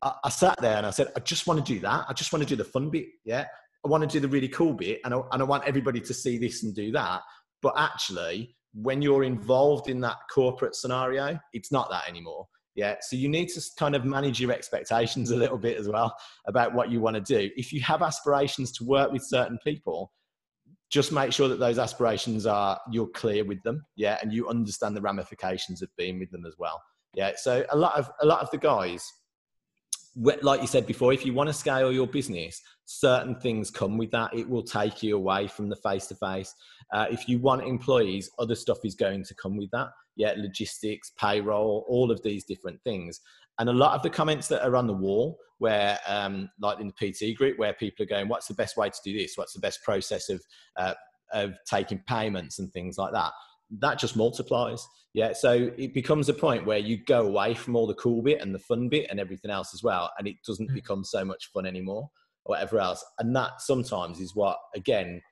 I, 0.02 0.12
I 0.24 0.28
sat 0.30 0.60
there 0.60 0.76
and 0.76 0.86
I 0.86 0.90
said, 0.90 1.12
I 1.16 1.20
just 1.20 1.46
want 1.46 1.64
to 1.64 1.74
do 1.74 1.80
that. 1.80 2.06
I 2.08 2.12
just 2.12 2.32
want 2.32 2.42
to 2.42 2.48
do 2.48 2.56
the 2.56 2.64
fun 2.64 2.90
bit. 2.90 3.06
Yeah, 3.24 3.44
I 3.84 3.88
want 3.88 4.02
to 4.02 4.08
do 4.08 4.20
the 4.20 4.28
really 4.28 4.48
cool 4.48 4.72
bit, 4.72 5.00
and 5.04 5.12
I, 5.12 5.20
and 5.32 5.42
I 5.42 5.44
want 5.44 5.64
everybody 5.66 6.00
to 6.00 6.14
see 6.14 6.38
this 6.38 6.62
and 6.62 6.74
do 6.74 6.92
that. 6.92 7.20
But 7.60 7.74
actually, 7.76 8.56
when 8.72 9.02
you're 9.02 9.24
involved 9.24 9.88
in 9.90 10.00
that 10.00 10.16
corporate 10.32 10.74
scenario, 10.74 11.38
it's 11.52 11.72
not 11.72 11.90
that 11.90 12.08
anymore. 12.08 12.46
Yeah. 12.76 12.96
So 13.00 13.16
you 13.16 13.28
need 13.28 13.48
to 13.48 13.62
kind 13.78 13.96
of 13.96 14.04
manage 14.04 14.38
your 14.38 14.52
expectations 14.52 15.30
a 15.30 15.36
little 15.36 15.58
bit 15.58 15.78
as 15.78 15.88
well 15.88 16.14
about 16.46 16.74
what 16.74 16.90
you 16.90 17.00
want 17.00 17.16
to 17.16 17.22
do. 17.22 17.50
If 17.56 17.72
you 17.72 17.80
have 17.80 18.02
aspirations 18.02 18.70
to 18.72 18.84
work 18.84 19.10
with 19.10 19.22
certain 19.24 19.58
people, 19.64 20.12
just 20.90 21.10
make 21.10 21.32
sure 21.32 21.48
that 21.48 21.58
those 21.58 21.78
aspirations 21.78 22.46
are 22.46 22.78
you're 22.92 23.08
clear 23.08 23.44
with 23.44 23.62
them. 23.62 23.84
Yeah. 23.96 24.18
And 24.22 24.32
you 24.32 24.48
understand 24.48 24.94
the 24.94 25.00
ramifications 25.00 25.82
of 25.82 25.88
being 25.96 26.18
with 26.18 26.30
them 26.30 26.44
as 26.46 26.54
well. 26.58 26.80
Yeah. 27.14 27.32
So 27.36 27.64
a 27.70 27.76
lot 27.76 27.98
of 27.98 28.10
a 28.20 28.26
lot 28.26 28.40
of 28.42 28.50
the 28.50 28.58
guys 28.58 29.10
like 30.16 30.60
you 30.60 30.66
said 30.66 30.86
before, 30.86 31.12
if 31.12 31.26
you 31.26 31.34
want 31.34 31.48
to 31.48 31.52
scale 31.52 31.92
your 31.92 32.06
business, 32.06 32.62
certain 32.86 33.34
things 33.38 33.70
come 33.70 33.98
with 33.98 34.10
that. 34.12 34.34
It 34.34 34.48
will 34.48 34.62
take 34.62 35.02
you 35.02 35.16
away 35.16 35.46
from 35.46 35.68
the 35.68 35.76
face 35.76 36.06
to 36.06 36.14
face. 36.14 36.54
If 36.94 37.28
you 37.28 37.38
want 37.38 37.62
employees, 37.62 38.30
other 38.38 38.54
stuff 38.54 38.78
is 38.84 38.94
going 38.94 39.24
to 39.24 39.34
come 39.34 39.56
with 39.56 39.70
that. 39.72 39.88
Yeah, 40.16 40.34
logistics, 40.36 41.12
payroll, 41.18 41.84
all 41.88 42.10
of 42.10 42.22
these 42.22 42.44
different 42.44 42.80
things. 42.82 43.20
And 43.58 43.68
a 43.68 43.72
lot 43.72 43.94
of 43.94 44.02
the 44.02 44.10
comments 44.10 44.48
that 44.48 44.66
are 44.66 44.76
on 44.76 44.86
the 44.86 44.92
wall, 44.92 45.38
where 45.58 45.98
um, 46.06 46.50
like 46.60 46.80
in 46.80 46.92
the 46.98 47.12
PT 47.12 47.36
group, 47.36 47.58
where 47.58 47.72
people 47.72 48.04
are 48.04 48.08
going, 48.08 48.28
"What's 48.28 48.46
the 48.46 48.54
best 48.54 48.76
way 48.76 48.88
to 48.88 48.96
do 49.04 49.16
this? 49.16 49.36
What's 49.36 49.54
the 49.54 49.60
best 49.60 49.82
process 49.82 50.28
of 50.28 50.42
uh, 50.76 50.94
of 51.32 51.54
taking 51.66 52.02
payments 52.06 52.58
and 52.58 52.72
things 52.72 52.98
like 52.98 53.12
that?" 53.12 53.32
that 53.70 53.98
just 53.98 54.16
multiplies. 54.16 54.86
Yeah. 55.14 55.32
So 55.32 55.70
it 55.76 55.94
becomes 55.94 56.28
a 56.28 56.34
point 56.34 56.66
where 56.66 56.78
you 56.78 56.98
go 56.98 57.26
away 57.26 57.54
from 57.54 57.76
all 57.76 57.86
the 57.86 57.94
cool 57.94 58.22
bit 58.22 58.40
and 58.40 58.54
the 58.54 58.58
fun 58.58 58.88
bit 58.88 59.06
and 59.10 59.18
everything 59.18 59.50
else 59.50 59.74
as 59.74 59.82
well. 59.82 60.10
And 60.18 60.28
it 60.28 60.36
doesn't 60.46 60.70
mm. 60.70 60.74
become 60.74 61.04
so 61.04 61.24
much 61.24 61.50
fun 61.52 61.66
anymore 61.66 62.10
or 62.44 62.54
whatever 62.54 62.78
else. 62.78 63.04
And 63.18 63.34
that 63.34 63.60
sometimes 63.60 64.20
is 64.20 64.34
what, 64.34 64.58
again, 64.74 65.22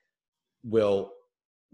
will 0.64 1.12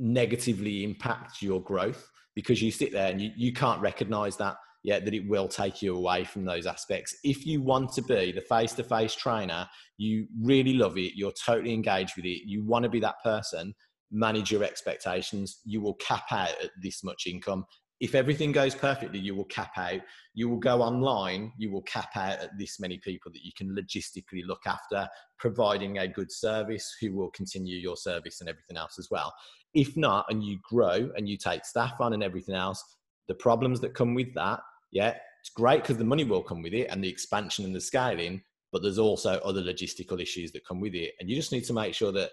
negatively 0.01 0.83
impact 0.83 1.43
your 1.43 1.63
growth 1.63 2.11
because 2.35 2.61
you 2.63 2.73
sit 2.73 2.93
there 2.93 3.11
and 3.11 3.21
you, 3.21 3.31
you 3.37 3.53
can't 3.53 3.81
recognize 3.81 4.37
that 4.37 4.57
yet 4.83 5.05
that 5.05 5.15
it 5.15 5.29
will 5.29 5.47
take 5.47 5.83
you 5.83 5.95
away 5.95 6.25
from 6.25 6.45
those 6.45 6.67
aspects. 6.67 7.15
If 7.23 7.47
you 7.47 7.61
want 7.61 7.93
to 7.93 8.03
be 8.03 8.33
the 8.33 8.41
face 8.41 8.73
to 8.75 8.83
face 8.83 9.15
trainer, 9.15 9.69
you 9.99 10.27
really 10.41 10.73
love 10.73 10.97
it, 10.97 11.13
you're 11.15 11.33
totally 11.33 11.75
engaged 11.75 12.17
with 12.17 12.25
it, 12.25 12.49
you 12.49 12.65
want 12.65 12.85
to 12.85 12.89
be 12.89 13.01
that 13.01 13.23
person, 13.23 13.75
manage 14.11 14.51
your 14.51 14.65
expectations. 14.65 15.61
You 15.65 15.81
will 15.81 15.95
cap 15.95 16.25
out 16.31 16.55
at 16.63 16.71
this 16.83 17.05
much 17.05 17.27
income. 17.27 17.65
If 18.01 18.15
everything 18.15 18.51
goes 18.51 18.75
perfectly, 18.75 19.19
you 19.19 19.35
will 19.35 19.45
cap 19.45 19.73
out. 19.77 20.01
You 20.33 20.49
will 20.49 20.59
go 20.59 20.81
online, 20.81 21.53
you 21.59 21.71
will 21.71 21.83
cap 21.83 22.17
out 22.17 22.39
at 22.39 22.59
this 22.59 22.81
many 22.81 22.97
people 22.97 23.31
that 23.33 23.45
you 23.45 23.53
can 23.57 23.77
logistically 23.77 24.43
look 24.47 24.63
after, 24.67 25.07
providing 25.39 25.99
a 25.99 26.09
good 26.09 26.33
service 26.33 26.97
who 27.01 27.15
will 27.15 27.31
continue 27.31 27.77
your 27.77 27.97
service 27.97 28.41
and 28.41 28.49
everything 28.49 28.79
else 28.79 28.99
as 28.99 29.09
well. 29.11 29.35
If 29.75 29.97
not, 29.97 30.27
and 30.29 30.43
you 30.43 30.59
grow 30.63 31.11
and 31.17 31.29
you 31.29 31.37
take 31.37 31.65
staff 31.65 32.01
on 32.01 32.13
and 32.13 32.23
everything 32.23 32.55
else, 32.55 32.83
the 33.29 33.35
problems 33.35 33.81
that 33.81 33.95
come 33.95 34.15
with 34.15 34.35
that, 34.35 34.61
yeah, 34.91 35.15
it's 35.41 35.51
great 35.55 35.83
because 35.83 35.97
the 35.97 36.05
money 36.05 36.25
will 36.25 36.43
come 36.43 36.63
with 36.63 36.75
it 36.75 36.89
and 36.89 37.03
the 37.03 37.09
expansion 37.09 37.65
and 37.65 37.75
the 37.75 37.81
scaling, 37.81 38.43
but 38.73 38.83
there's 38.83 38.99
also 38.99 39.39
other 39.41 39.63
logistical 39.63 40.21
issues 40.21 40.53
that 40.53 40.67
come 40.67 40.81
with 40.81 40.95
it. 40.95 41.13
And 41.21 41.31
you 41.31 41.37
just 41.37 41.53
need 41.53 41.65
to 41.65 41.73
make 41.73 41.95
sure 41.95 42.13
that 42.13 42.31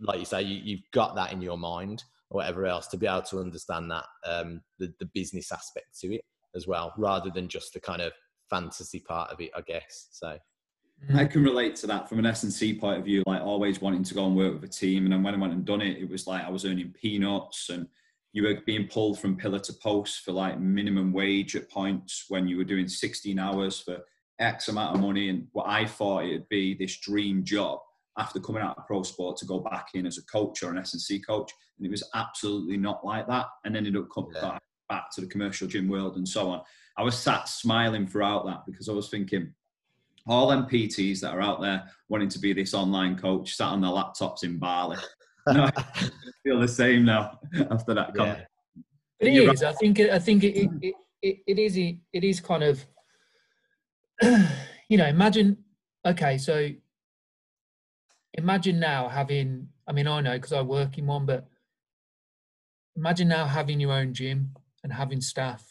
like 0.00 0.18
you 0.18 0.24
say, 0.24 0.42
you, 0.42 0.76
have 0.76 0.90
got 0.92 1.14
that 1.16 1.32
in 1.32 1.42
your 1.42 1.58
mind 1.58 2.04
or 2.30 2.38
whatever 2.38 2.66
else 2.66 2.86
to 2.88 2.96
be 2.96 3.06
able 3.06 3.22
to 3.22 3.40
understand 3.40 3.90
that 3.90 4.04
um, 4.24 4.60
the, 4.78 4.92
the 5.00 5.08
business 5.14 5.50
aspect 5.52 5.98
to 6.00 6.14
it 6.14 6.22
as 6.54 6.66
well, 6.66 6.92
rather 6.96 7.30
than 7.30 7.48
just 7.48 7.72
the 7.72 7.80
kind 7.80 8.00
of 8.00 8.12
fantasy 8.48 9.00
part 9.00 9.30
of 9.30 9.40
it, 9.40 9.50
I 9.56 9.60
guess. 9.62 10.08
So. 10.12 10.38
Mm. 11.06 11.16
I 11.16 11.24
can 11.26 11.42
relate 11.42 11.76
to 11.76 11.86
that 11.86 12.08
from 12.08 12.18
an 12.18 12.26
S&C 12.26 12.78
point 12.78 12.98
of 12.98 13.04
view, 13.04 13.22
like 13.26 13.42
always 13.42 13.80
wanting 13.80 14.02
to 14.04 14.14
go 14.14 14.26
and 14.26 14.36
work 14.36 14.54
with 14.54 14.64
a 14.64 14.72
team. 14.72 15.04
And 15.04 15.12
then 15.12 15.22
when 15.22 15.34
I 15.34 15.38
went 15.38 15.52
and 15.52 15.64
done 15.64 15.80
it, 15.80 15.98
it 15.98 16.08
was 16.08 16.26
like 16.26 16.44
I 16.44 16.50
was 16.50 16.64
earning 16.64 16.92
peanuts 17.00 17.70
and 17.70 17.86
you 18.32 18.42
were 18.42 18.60
being 18.66 18.88
pulled 18.88 19.18
from 19.18 19.36
pillar 19.36 19.58
to 19.60 19.72
post 19.74 20.20
for 20.20 20.32
like 20.32 20.60
minimum 20.60 21.12
wage 21.12 21.56
at 21.56 21.70
points 21.70 22.26
when 22.28 22.46
you 22.46 22.56
were 22.56 22.64
doing 22.64 22.88
16 22.88 23.38
hours 23.38 23.80
for 23.80 23.98
X 24.38 24.68
amount 24.68 24.96
of 24.96 25.02
money. 25.02 25.28
And 25.28 25.46
what 25.52 25.68
I 25.68 25.86
thought 25.86 26.24
it'd 26.24 26.48
be 26.48 26.74
this 26.74 26.98
dream 26.98 27.44
job 27.44 27.80
after 28.18 28.40
coming 28.40 28.62
out 28.62 28.76
of 28.76 28.86
pro 28.86 29.02
sport 29.02 29.36
to 29.38 29.46
go 29.46 29.60
back 29.60 29.88
in 29.94 30.04
as 30.04 30.18
a 30.18 30.24
coach 30.24 30.62
or 30.62 30.70
an 30.70 30.78
S&C 30.78 31.20
coach. 31.20 31.52
And 31.78 31.86
it 31.86 31.90
was 31.90 32.08
absolutely 32.14 32.76
not 32.76 33.04
like 33.04 33.26
that. 33.28 33.46
And 33.64 33.76
ended 33.76 33.96
up 33.96 34.08
coming 34.12 34.32
yeah. 34.34 34.40
back, 34.40 34.62
back 34.88 35.10
to 35.12 35.20
the 35.20 35.28
commercial 35.28 35.68
gym 35.68 35.88
world 35.88 36.16
and 36.16 36.28
so 36.28 36.50
on. 36.50 36.62
I 36.96 37.02
was 37.02 37.16
sat 37.16 37.48
smiling 37.48 38.06
throughout 38.06 38.44
that 38.46 38.66
because 38.66 38.88
I 38.88 38.92
was 38.92 39.08
thinking, 39.08 39.54
all 40.28 40.48
them 40.48 40.66
PTs 40.66 41.20
that 41.20 41.34
are 41.34 41.40
out 41.40 41.60
there 41.60 41.84
wanting 42.08 42.28
to 42.28 42.38
be 42.38 42.52
this 42.52 42.74
online 42.74 43.16
coach 43.16 43.54
sat 43.54 43.68
on 43.68 43.80
their 43.80 43.90
laptops 43.90 44.44
in 44.44 44.58
Bali. 44.58 44.98
I 45.46 45.70
feel 46.44 46.60
the 46.60 46.68
same 46.68 47.04
now 47.04 47.38
after 47.70 47.94
that 47.94 48.14
comment. 48.14 48.40
Yeah. 49.20 49.30
It 49.30 49.34
is. 49.34 49.62
Right. 49.62 49.70
I 49.70 49.72
think. 49.74 50.00
I 50.00 50.18
think 50.18 50.44
it, 50.44 50.70
it, 50.80 50.94
it, 51.22 51.36
it 51.46 51.58
is. 51.58 51.76
It 51.76 52.24
is 52.24 52.40
kind 52.40 52.62
of. 52.62 52.84
You 54.90 54.96
know, 54.96 55.06
imagine. 55.06 55.58
Okay, 56.06 56.38
so 56.38 56.70
imagine 58.38 58.78
now 58.78 59.08
having 59.08 59.68
i 59.88 59.92
mean 59.92 60.06
i 60.06 60.20
know 60.20 60.34
because 60.34 60.52
i 60.52 60.62
work 60.62 60.96
in 60.96 61.06
one 61.06 61.26
but 61.26 61.46
imagine 62.96 63.28
now 63.28 63.44
having 63.44 63.80
your 63.80 63.92
own 63.92 64.14
gym 64.14 64.50
and 64.84 64.92
having 64.92 65.20
staff 65.20 65.64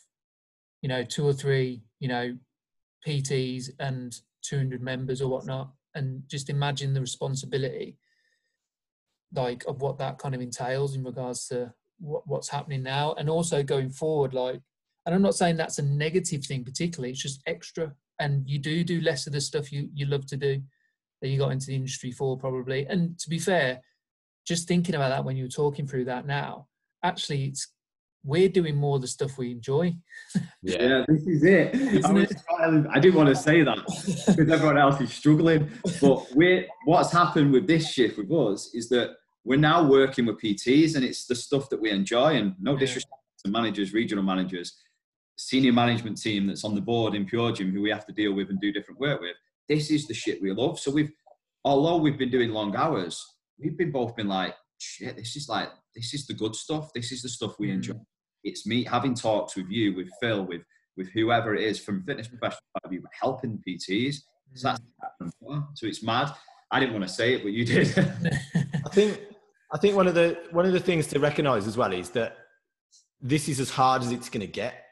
you 0.82 0.89
know 0.89 1.03
two 1.03 1.26
or 1.26 1.34
three 1.34 1.82
you 1.99 2.10
know 2.10 2.36
pts 3.08 3.70
and 3.80 4.20
200 4.48 4.82
members 4.82 5.22
or 5.22 5.30
whatnot 5.30 5.72
and 5.95 6.22
just 6.28 6.50
imagine 6.50 6.93
the 6.93 7.02
responsibility 7.02 7.98
like 9.34 9.64
of 9.68 9.82
what 9.82 9.98
that 9.98 10.18
kind 10.18 10.34
of 10.34 10.41
entails 10.41 10.95
in 10.95 11.04
regards 11.04 11.48
to 11.48 11.74
what, 12.00 12.24
what's 12.28 12.50
happening 12.50 12.84
now. 12.84 13.14
And 13.14 13.30
also 13.30 13.64
going 13.64 13.89
forward 13.89 14.34
like 14.34 14.62
and 15.06 15.16
i'm 15.16 15.22
not 15.22 15.36
saying 15.36 15.56
that's 15.56 15.80
a 15.80 15.84
negative 15.84 16.45
thing 16.45 16.64
particularly 16.64 17.12
it's 17.12 17.22
just 17.22 17.41
extra 17.48 17.91
and 18.20 18.48
you 18.48 18.60
do 18.60 18.84
do 18.84 19.02
less 19.02 19.26
of 19.26 19.34
the 19.34 19.41
stuff 19.41 19.72
you 19.72 19.89
you 19.93 20.06
love 20.06 20.26
to 20.28 20.38
do 20.38 20.62
that 21.22 21.30
you 21.30 21.39
got 21.39 21.52
into 21.52 21.68
the 21.68 21.76
industry 21.76 22.12
for 22.12 22.38
probably. 22.38 22.86
And 22.86 23.18
to 23.20 23.30
be 23.30 23.39
fair 23.39 23.82
just 24.45 24.68
thinking 24.68 24.95
about 24.95 25.10
that 25.10 25.26
when 25.26 25.36
you 25.36 25.45
were 25.45 25.50
talking 25.50 25.88
through 25.88 26.06
that 26.06 26.28
now 26.28 26.68
actually 27.04 27.45
it's 27.45 27.74
we're 28.28 28.50
doing 28.50 28.76
more 28.76 28.96
of 28.98 29.02
the 29.02 29.08
stuff 29.08 29.38
we 29.38 29.52
enjoy 29.52 29.96
yeah, 30.62 30.82
yeah 30.82 31.06
this 31.08 31.26
is 31.28 31.44
it 31.44 31.76
I, 32.06 32.18
it? 32.20 32.88
I, 32.92 33.00
didn't 33.00 33.16
want 33.16 33.30
to 33.30 33.36
say 33.36 33.64
that 33.64 33.78
because 34.28 34.52
everyone 34.52 34.78
else 34.78 35.00
is 35.02 35.14
struggling 35.14 35.70
but 36.02 36.28
we're 36.36 36.68
what's 36.86 37.12
happened 37.12 37.52
with 37.52 37.68
this 37.68 37.92
shift 37.92 38.18
with 38.18 38.32
us 38.32 38.72
is 38.74 38.90
that 38.90 39.16
we're 39.44 39.58
now 39.58 39.88
working 39.88 40.26
with 40.26 40.40
pts 40.40 40.96
and 40.96 41.04
it's 41.04 41.26
the 41.26 41.36
stuff 41.36 41.70
that 41.70 41.82
we 41.82 41.90
enjoy 41.90 42.36
and 42.36 42.54
no 42.60 42.76
disrespect 42.76 43.22
to 43.44 43.50
managers 43.50 43.94
regional 43.94 44.24
managers 44.24 44.78
senior 45.38 45.74
management 45.74 46.20
team 46.20 46.48
that's 46.48 46.64
on 46.64 46.76
the 46.76 46.82
board 46.82 47.16
in 47.16 47.26
pure 47.26 47.52
gym 47.52 47.72
who 47.72 47.82
we 47.82 47.90
have 47.90 48.06
to 48.06 48.14
deal 48.14 48.34
with 48.34 48.50
and 48.50 48.60
do 48.60 48.72
different 48.72 49.00
work 49.00 49.22
with 49.22 49.36
this 49.68 49.92
is 49.92 50.08
the 50.08 50.14
shit 50.14 50.42
we 50.42 50.52
love. 50.52 50.80
So 50.80 50.92
we've, 50.92 51.12
although 51.64 51.98
we've 51.98 52.18
been 52.18 52.32
doing 52.32 52.52
long 52.52 52.76
hours, 52.76 53.24
we've 53.60 53.78
been 53.78 53.92
both 53.92 54.16
been 54.16 54.28
like, 54.28 54.56
shit, 54.80 55.16
this 55.18 55.36
is 55.36 55.50
like, 55.50 55.70
this 55.96 56.14
is 56.14 56.28
the 56.28 56.34
good 56.34 56.56
stuff. 56.56 56.92
This 56.94 57.12
is 57.12 57.22
the 57.22 57.30
stuff 57.30 57.56
we 57.60 57.72
enjoy. 57.72 57.94
Mm. 57.94 58.06
It's 58.44 58.66
me 58.66 58.84
having 58.84 59.14
talks 59.14 59.56
with 59.56 59.70
you, 59.70 59.96
with 59.96 60.10
Phil, 60.22 60.46
with 60.46 60.62
with 60.96 61.10
whoever 61.10 61.56
it 61.56 61.64
is 61.64 61.80
from 61.80 62.04
fitness 62.04 62.28
professional 62.28 62.62
point 62.74 62.86
of 62.86 62.92
view, 62.92 63.04
helping 63.20 63.62
PTs. 63.68 64.16
So 64.56 64.70
that's 64.70 64.82
mm. 65.44 65.68
so 65.76 65.86
it's 65.86 66.04
mad. 66.04 66.34
I 66.72 66.80
didn't 66.80 66.94
want 66.94 67.08
to 67.08 67.14
say 67.14 67.36
it, 67.36 67.44
but 67.44 67.52
you 67.52 67.66
did. 67.66 67.98
I 68.86 68.90
think 68.90 69.22
I 69.72 69.78
think 69.78 69.96
one 69.96 70.08
of 70.08 70.16
the 70.16 70.40
one 70.52 70.66
of 70.66 70.74
the 70.74 70.80
things 70.80 71.08
to 71.08 71.20
recognise 71.20 71.68
as 71.68 71.78
well 71.78 71.94
is 71.94 72.10
that 72.12 72.38
this 73.22 73.48
is 73.48 73.60
as 73.60 73.70
hard 73.70 74.02
as 74.02 74.12
it's 74.12 74.30
going 74.30 74.42
to 74.42 74.52
get. 74.52 74.84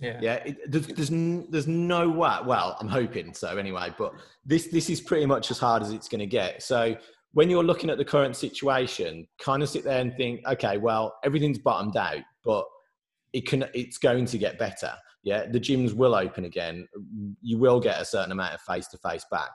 Yeah, 0.00 0.18
yeah. 0.20 0.34
It, 0.34 0.70
there's, 0.70 0.86
there's 0.88 1.10
there's 1.50 1.66
no 1.66 2.08
way. 2.08 2.36
Well, 2.44 2.76
I'm 2.80 2.88
hoping 2.88 3.32
so 3.32 3.56
anyway. 3.56 3.94
But 3.96 4.14
this 4.44 4.68
this 4.68 4.90
is 4.90 5.00
pretty 5.00 5.26
much 5.26 5.50
as 5.50 5.58
hard 5.58 5.82
as 5.82 5.92
it's 5.92 6.08
going 6.08 6.20
to 6.20 6.26
get. 6.26 6.62
So 6.62 6.96
when 7.32 7.50
you're 7.50 7.64
looking 7.64 7.90
at 7.90 7.98
the 7.98 8.04
current 8.04 8.36
situation, 8.36 9.26
kind 9.38 9.62
of 9.62 9.68
sit 9.68 9.84
there 9.84 10.00
and 10.00 10.14
think, 10.16 10.40
okay, 10.46 10.78
well, 10.78 11.16
everything's 11.24 11.58
bottomed 11.58 11.96
out, 11.96 12.22
but 12.44 12.64
it 13.34 13.46
can 13.46 13.66
it's 13.74 13.98
going 13.98 14.24
to 14.26 14.38
get 14.38 14.58
better. 14.58 14.92
Yeah, 15.22 15.46
the 15.46 15.60
gyms 15.60 15.92
will 15.92 16.14
open 16.14 16.44
again. 16.44 16.88
You 17.42 17.58
will 17.58 17.80
get 17.80 18.00
a 18.00 18.04
certain 18.04 18.32
amount 18.32 18.54
of 18.54 18.60
face 18.62 18.86
to 18.88 18.98
face 18.98 19.26
back, 19.30 19.50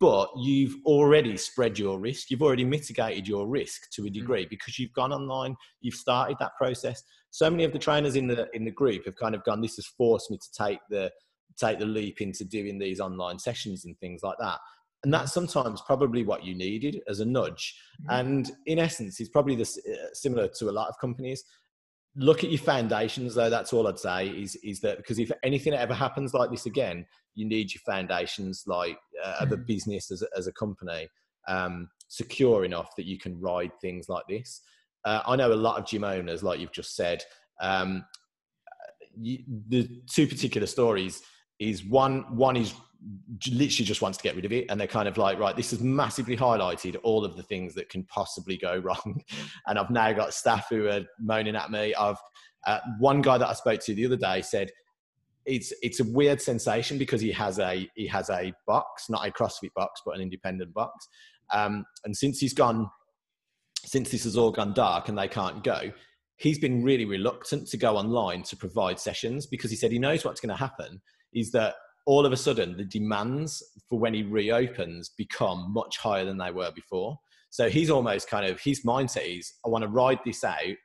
but 0.00 0.28
you've 0.36 0.74
already 0.84 1.36
spread 1.36 1.78
your 1.78 1.98
risk. 1.98 2.30
You've 2.30 2.42
already 2.42 2.64
mitigated 2.64 3.26
your 3.26 3.46
risk 3.46 3.90
to 3.92 4.06
a 4.06 4.08
mm. 4.08 4.12
degree 4.12 4.46
because 4.48 4.78
you've 4.78 4.92
gone 4.92 5.12
online. 5.12 5.56
You've 5.80 5.94
started 5.94 6.36
that 6.40 6.56
process 6.58 7.02
so 7.32 7.50
many 7.50 7.64
of 7.64 7.72
the 7.72 7.78
trainers 7.78 8.14
in 8.14 8.28
the 8.28 8.48
in 8.52 8.64
the 8.64 8.70
group 8.70 9.04
have 9.06 9.16
kind 9.16 9.34
of 9.34 9.42
gone 9.42 9.60
this 9.60 9.76
has 9.76 9.86
forced 9.86 10.30
me 10.30 10.38
to 10.38 10.52
take 10.52 10.78
the 10.90 11.10
take 11.58 11.78
the 11.78 11.86
leap 11.86 12.20
into 12.20 12.44
doing 12.44 12.78
these 12.78 13.00
online 13.00 13.38
sessions 13.38 13.84
and 13.84 13.98
things 13.98 14.22
like 14.22 14.36
that 14.38 14.58
and 15.02 15.12
that's 15.12 15.32
sometimes 15.32 15.82
probably 15.82 16.24
what 16.24 16.44
you 16.44 16.54
needed 16.54 17.00
as 17.08 17.20
a 17.20 17.24
nudge 17.24 17.74
mm-hmm. 18.02 18.20
and 18.20 18.52
in 18.66 18.78
essence 18.78 19.18
it's 19.18 19.30
probably 19.30 19.56
this 19.56 19.78
uh, 19.78 20.06
similar 20.12 20.46
to 20.46 20.68
a 20.68 20.70
lot 20.70 20.88
of 20.88 20.98
companies 21.00 21.42
look 22.14 22.44
at 22.44 22.50
your 22.50 22.58
foundations 22.58 23.34
though 23.34 23.48
that's 23.48 23.72
all 23.72 23.88
i'd 23.88 23.98
say 23.98 24.28
is 24.28 24.54
is 24.56 24.80
that 24.80 24.98
because 24.98 25.18
if 25.18 25.32
anything 25.42 25.72
ever 25.72 25.94
happens 25.94 26.34
like 26.34 26.50
this 26.50 26.66
again 26.66 27.06
you 27.34 27.46
need 27.46 27.72
your 27.72 27.80
foundations 27.86 28.64
like 28.66 28.98
uh, 29.24 29.36
of 29.40 29.50
a 29.50 29.56
mm-hmm. 29.56 29.64
business 29.64 30.10
as 30.10 30.22
a, 30.22 30.26
as 30.36 30.46
a 30.46 30.52
company 30.52 31.08
um, 31.48 31.88
secure 32.08 32.64
enough 32.64 32.94
that 32.96 33.06
you 33.06 33.18
can 33.18 33.40
ride 33.40 33.72
things 33.80 34.08
like 34.08 34.24
this 34.28 34.60
uh, 35.04 35.22
i 35.26 35.34
know 35.34 35.52
a 35.52 35.54
lot 35.54 35.78
of 35.78 35.86
gym 35.86 36.04
owners 36.04 36.42
like 36.42 36.60
you've 36.60 36.72
just 36.72 36.94
said 36.94 37.24
um, 37.60 38.04
you, 39.18 39.38
the 39.68 39.88
two 40.06 40.26
particular 40.26 40.66
stories 40.66 41.22
is 41.58 41.84
one 41.84 42.36
one 42.36 42.56
is 42.56 42.74
literally 43.50 43.86
just 43.86 44.02
wants 44.02 44.18
to 44.18 44.22
get 44.22 44.36
rid 44.36 44.44
of 44.44 44.52
it. 44.52 44.66
And 44.68 44.80
they're 44.80 44.86
kind 44.86 45.08
of 45.08 45.18
like 45.18 45.38
right 45.38 45.56
this 45.56 45.70
has 45.70 45.80
massively 45.80 46.36
highlighted 46.36 46.96
all 47.02 47.24
of 47.24 47.36
the 47.36 47.42
things 47.42 47.74
that 47.74 47.88
can 47.88 48.04
possibly 48.04 48.56
go 48.56 48.76
wrong. 48.84 49.22
And 49.66 49.78
i've 49.78 49.90
now 49.90 50.12
got 50.12 50.34
staff 50.34 50.66
who 50.70 50.88
are 50.88 51.02
moaning 51.20 51.56
at 51.56 51.70
me. 51.70 51.94
I've 51.94 52.18
uh, 52.64 52.78
one 53.00 53.20
guy 53.22 53.38
that 53.38 53.48
i 53.48 53.54
spoke 53.54 53.80
to 53.80 53.92
the 53.94 54.06
other 54.06 54.16
day 54.16 54.40
said 54.40 54.70
it's 55.46 55.72
it's 55.82 55.98
a 55.98 56.04
weird 56.04 56.40
sensation 56.40 56.96
because 56.96 57.20
he 57.20 57.32
has 57.32 57.58
a 57.58 57.88
he 57.96 58.06
has 58.06 58.30
a 58.30 58.52
box 58.66 59.10
not 59.10 59.26
a 59.26 59.32
crossfit 59.32 59.72
box 59.74 60.00
but 60.04 60.14
an 60.14 60.22
independent 60.22 60.72
box. 60.72 61.08
Um, 61.52 61.84
and 62.04 62.16
since 62.16 62.38
he's 62.38 62.54
gone 62.54 62.88
since 63.84 64.10
this 64.10 64.24
has 64.24 64.36
all 64.36 64.52
gone 64.52 64.72
dark 64.72 65.08
and 65.08 65.18
they 65.18 65.28
can't 65.28 65.64
go 65.64 65.92
he's 66.36 66.58
been 66.58 66.82
really 66.82 67.04
reluctant 67.04 67.68
to 67.68 67.76
go 67.76 67.96
online 67.96 68.42
to 68.42 68.56
provide 68.56 68.98
sessions 68.98 69.46
because 69.46 69.70
he 69.70 69.76
said 69.76 69.92
he 69.92 69.98
knows 69.98 70.24
what's 70.24 70.40
going 70.40 70.48
to 70.48 70.56
happen 70.56 71.00
is 71.34 71.50
that 71.52 71.74
all 72.06 72.26
of 72.26 72.32
a 72.32 72.36
sudden 72.36 72.76
the 72.76 72.84
demands 72.84 73.62
for 73.88 73.98
when 73.98 74.14
he 74.14 74.22
reopens 74.22 75.10
become 75.16 75.72
much 75.72 75.98
higher 75.98 76.24
than 76.24 76.38
they 76.38 76.50
were 76.50 76.70
before. 76.74 77.18
So 77.50 77.68
he's 77.68 77.90
almost 77.90 78.28
kind 78.28 78.46
of 78.46 78.60
his 78.60 78.84
mindset 78.84 79.38
is 79.38 79.52
I 79.64 79.68
want 79.68 79.82
to 79.82 79.88
ride 79.88 80.20
this 80.24 80.42
out. 80.42 80.76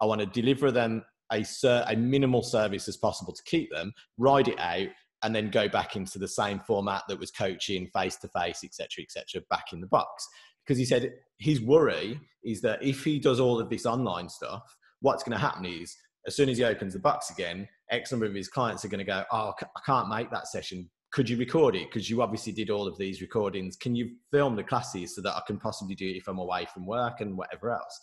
I 0.00 0.06
want 0.06 0.20
to 0.20 0.26
deliver 0.26 0.70
them 0.70 1.04
a 1.32 1.44
a 1.64 1.96
minimal 1.96 2.42
service 2.42 2.88
as 2.88 2.96
possible 2.96 3.32
to 3.32 3.42
keep 3.44 3.70
them, 3.70 3.92
ride 4.18 4.48
it 4.48 4.58
out, 4.60 4.88
and 5.22 5.34
then 5.34 5.50
go 5.50 5.68
back 5.68 5.96
into 5.96 6.18
the 6.18 6.28
same 6.28 6.60
format 6.60 7.02
that 7.08 7.18
was 7.18 7.30
coaching 7.30 7.88
face 7.88 8.16
to 8.16 8.28
face, 8.28 8.62
etc., 8.64 9.02
etc., 9.02 9.42
back 9.50 9.72
in 9.72 9.80
the 9.80 9.86
box. 9.86 10.26
Because 10.64 10.78
he 10.78 10.84
said 10.84 11.14
his 11.38 11.60
worry 11.60 12.20
is 12.44 12.60
that 12.62 12.82
if 12.82 13.04
he 13.04 13.18
does 13.18 13.40
all 13.40 13.60
of 13.60 13.70
this 13.70 13.86
online 13.86 14.28
stuff, 14.28 14.62
what's 15.00 15.22
going 15.22 15.36
to 15.36 15.44
happen 15.44 15.64
is 15.64 15.96
as 16.26 16.34
soon 16.34 16.48
as 16.48 16.58
he 16.58 16.64
opens 16.64 16.92
the 16.92 16.98
box 16.98 17.30
again, 17.30 17.68
X 17.90 18.10
number 18.10 18.26
of 18.26 18.34
his 18.34 18.48
clients 18.48 18.84
are 18.84 18.88
going 18.88 18.98
to 18.98 19.04
go, 19.04 19.24
Oh, 19.32 19.52
I 19.60 19.80
can't 19.84 20.08
make 20.08 20.30
that 20.30 20.48
session. 20.48 20.88
Could 21.12 21.28
you 21.28 21.36
record 21.36 21.76
it? 21.76 21.88
Because 21.88 22.10
you 22.10 22.20
obviously 22.20 22.52
did 22.52 22.68
all 22.70 22.86
of 22.86 22.98
these 22.98 23.20
recordings. 23.20 23.76
Can 23.76 23.94
you 23.94 24.10
film 24.30 24.56
the 24.56 24.64
classes 24.64 25.14
so 25.14 25.22
that 25.22 25.34
I 25.34 25.40
can 25.46 25.58
possibly 25.58 25.94
do 25.94 26.06
it 26.06 26.16
if 26.16 26.28
I'm 26.28 26.38
away 26.38 26.66
from 26.72 26.84
work 26.84 27.20
and 27.20 27.36
whatever 27.36 27.70
else? 27.70 28.00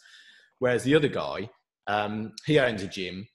Whereas 0.60 0.84
the 0.84 0.96
other 0.96 1.10
guy, 1.10 1.50
um, 1.88 2.32
he 2.46 2.60
owns 2.60 2.82
a 2.82 2.88
gym, 2.88 3.28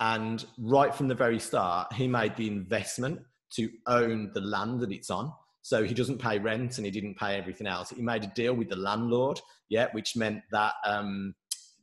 and 0.00 0.44
right 0.58 0.94
from 0.94 1.08
the 1.08 1.14
very 1.14 1.38
start, 1.38 1.92
he 1.94 2.06
made 2.06 2.36
the 2.36 2.46
investment 2.46 3.20
to 3.54 3.70
own 3.86 4.30
the 4.34 4.40
land 4.40 4.80
that 4.80 4.92
it's 4.92 5.10
on. 5.10 5.32
So 5.62 5.82
he 5.82 5.94
doesn't 5.94 6.18
pay 6.18 6.38
rent 6.38 6.76
and 6.76 6.84
he 6.84 6.90
didn't 6.90 7.16
pay 7.16 7.38
everything 7.38 7.66
else. 7.66 7.90
He 7.90 8.02
made 8.02 8.24
a 8.24 8.32
deal 8.34 8.52
with 8.52 8.68
the 8.68 8.76
landlord, 8.76 9.40
yeah, 9.70 9.86
which 9.92 10.14
meant 10.14 10.42
that 10.52 10.74
um, 10.84 11.34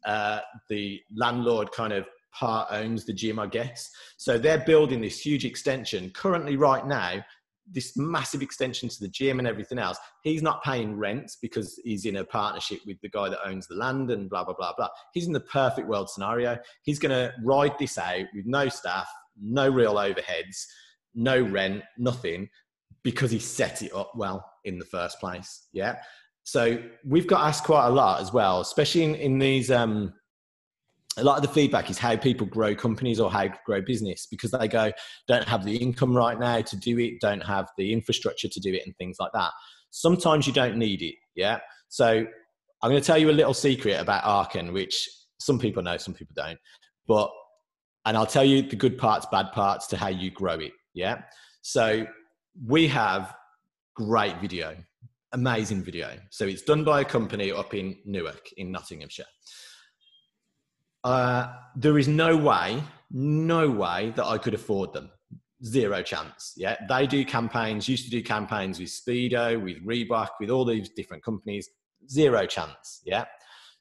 uh, 0.05 0.41
the 0.69 1.01
landlord 1.15 1.71
kind 1.71 1.93
of 1.93 2.05
part 2.37 2.67
owns 2.71 3.05
the 3.05 3.13
gym, 3.13 3.39
I 3.39 3.47
guess. 3.47 3.89
So 4.17 4.37
they're 4.37 4.63
building 4.65 5.01
this 5.01 5.19
huge 5.19 5.45
extension 5.45 6.09
currently, 6.11 6.55
right 6.55 6.85
now, 6.85 7.23
this 7.71 7.95
massive 7.95 8.41
extension 8.41 8.89
to 8.89 8.99
the 8.99 9.07
gym 9.07 9.39
and 9.39 9.47
everything 9.47 9.79
else. 9.79 9.97
He's 10.23 10.41
not 10.41 10.63
paying 10.63 10.97
rent 10.97 11.31
because 11.41 11.79
he's 11.83 12.05
in 12.05 12.17
a 12.17 12.25
partnership 12.25 12.79
with 12.85 12.99
the 13.01 13.09
guy 13.09 13.29
that 13.29 13.45
owns 13.45 13.67
the 13.67 13.75
land 13.75 14.11
and 14.11 14.29
blah, 14.29 14.43
blah, 14.43 14.55
blah, 14.55 14.73
blah. 14.75 14.89
He's 15.13 15.27
in 15.27 15.33
the 15.33 15.39
perfect 15.41 15.87
world 15.87 16.09
scenario. 16.09 16.57
He's 16.83 16.99
going 16.99 17.11
to 17.11 17.33
ride 17.43 17.77
this 17.79 17.97
out 17.97 18.25
with 18.35 18.45
no 18.45 18.67
staff, 18.67 19.07
no 19.41 19.69
real 19.69 19.95
overheads, 19.95 20.65
no 21.15 21.41
rent, 21.41 21.83
nothing 21.97 22.49
because 23.03 23.31
he 23.31 23.39
set 23.39 23.81
it 23.81 23.93
up 23.93 24.11
well 24.15 24.45
in 24.65 24.77
the 24.77 24.85
first 24.85 25.19
place. 25.19 25.67
Yeah. 25.73 25.97
So 26.43 26.81
we've 27.05 27.27
got 27.27 27.47
asked 27.47 27.63
quite 27.63 27.87
a 27.87 27.91
lot 27.91 28.21
as 28.21 28.33
well, 28.33 28.61
especially 28.61 29.03
in, 29.03 29.15
in 29.15 29.39
these 29.39 29.71
um, 29.71 30.13
a 31.17 31.23
lot 31.23 31.35
of 31.35 31.41
the 31.41 31.53
feedback 31.53 31.89
is 31.89 31.97
how 31.97 32.15
people 32.15 32.47
grow 32.47 32.73
companies 32.73 33.19
or 33.19 33.29
how 33.29 33.47
grow 33.65 33.81
business 33.81 34.27
because 34.29 34.51
they 34.51 34.67
go 34.67 34.91
don't 35.27 35.47
have 35.47 35.65
the 35.65 35.75
income 35.75 36.15
right 36.15 36.39
now 36.39 36.61
to 36.61 36.77
do 36.77 36.97
it 36.99 37.19
don't 37.19 37.41
have 37.41 37.67
the 37.77 37.91
infrastructure 37.91 38.47
to 38.47 38.59
do 38.59 38.73
it 38.73 38.83
and 38.85 38.95
things 38.97 39.17
like 39.19 39.31
that. 39.33 39.51
Sometimes 39.89 40.47
you 40.47 40.53
don't 40.53 40.77
need 40.77 41.01
it 41.01 41.15
yeah? 41.35 41.59
So 41.89 42.25
i'm 42.83 42.89
going 42.89 43.01
to 43.01 43.05
tell 43.05 43.17
you 43.17 43.29
a 43.29 43.31
little 43.31 43.53
secret 43.53 43.99
about 43.99 44.23
Archon 44.23 44.73
which 44.73 45.07
some 45.39 45.59
people 45.59 45.83
know 45.83 45.97
some 45.97 46.13
people 46.13 46.33
don't 46.35 46.57
but 47.07 47.29
and 48.05 48.17
i'll 48.17 48.25
tell 48.25 48.43
you 48.43 48.61
the 48.61 48.75
good 48.75 48.97
parts 48.97 49.27
bad 49.31 49.51
parts 49.51 49.87
to 49.87 49.97
how 49.97 50.07
you 50.07 50.31
grow 50.31 50.53
it 50.53 50.71
yeah? 50.93 51.21
So 51.61 52.07
we 52.65 52.87
have 52.87 53.35
great 53.95 54.37
video 54.39 54.75
amazing 55.33 55.81
video. 55.81 56.09
So 56.29 56.45
it's 56.45 56.61
done 56.61 56.83
by 56.83 57.01
a 57.01 57.05
company 57.05 57.51
up 57.51 57.73
in 57.73 57.97
newark 58.05 58.49
in 58.57 58.71
nottinghamshire 58.71 59.25
uh, 61.03 61.53
there 61.75 61.97
is 61.97 62.07
no 62.07 62.37
way, 62.37 62.83
no 63.11 63.69
way 63.69 64.13
that 64.15 64.25
I 64.25 64.37
could 64.37 64.53
afford 64.53 64.93
them. 64.93 65.09
Zero 65.63 66.01
chance. 66.01 66.53
Yeah, 66.57 66.75
they 66.89 67.05
do 67.05 67.23
campaigns. 67.23 67.87
Used 67.87 68.05
to 68.05 68.11
do 68.11 68.23
campaigns 68.23 68.79
with 68.79 68.89
Speedo, 68.89 69.61
with 69.61 69.85
Reebok, 69.85 70.29
with 70.39 70.49
all 70.49 70.65
these 70.65 70.89
different 70.89 71.23
companies. 71.23 71.69
Zero 72.09 72.45
chance. 72.45 73.01
Yeah. 73.05 73.25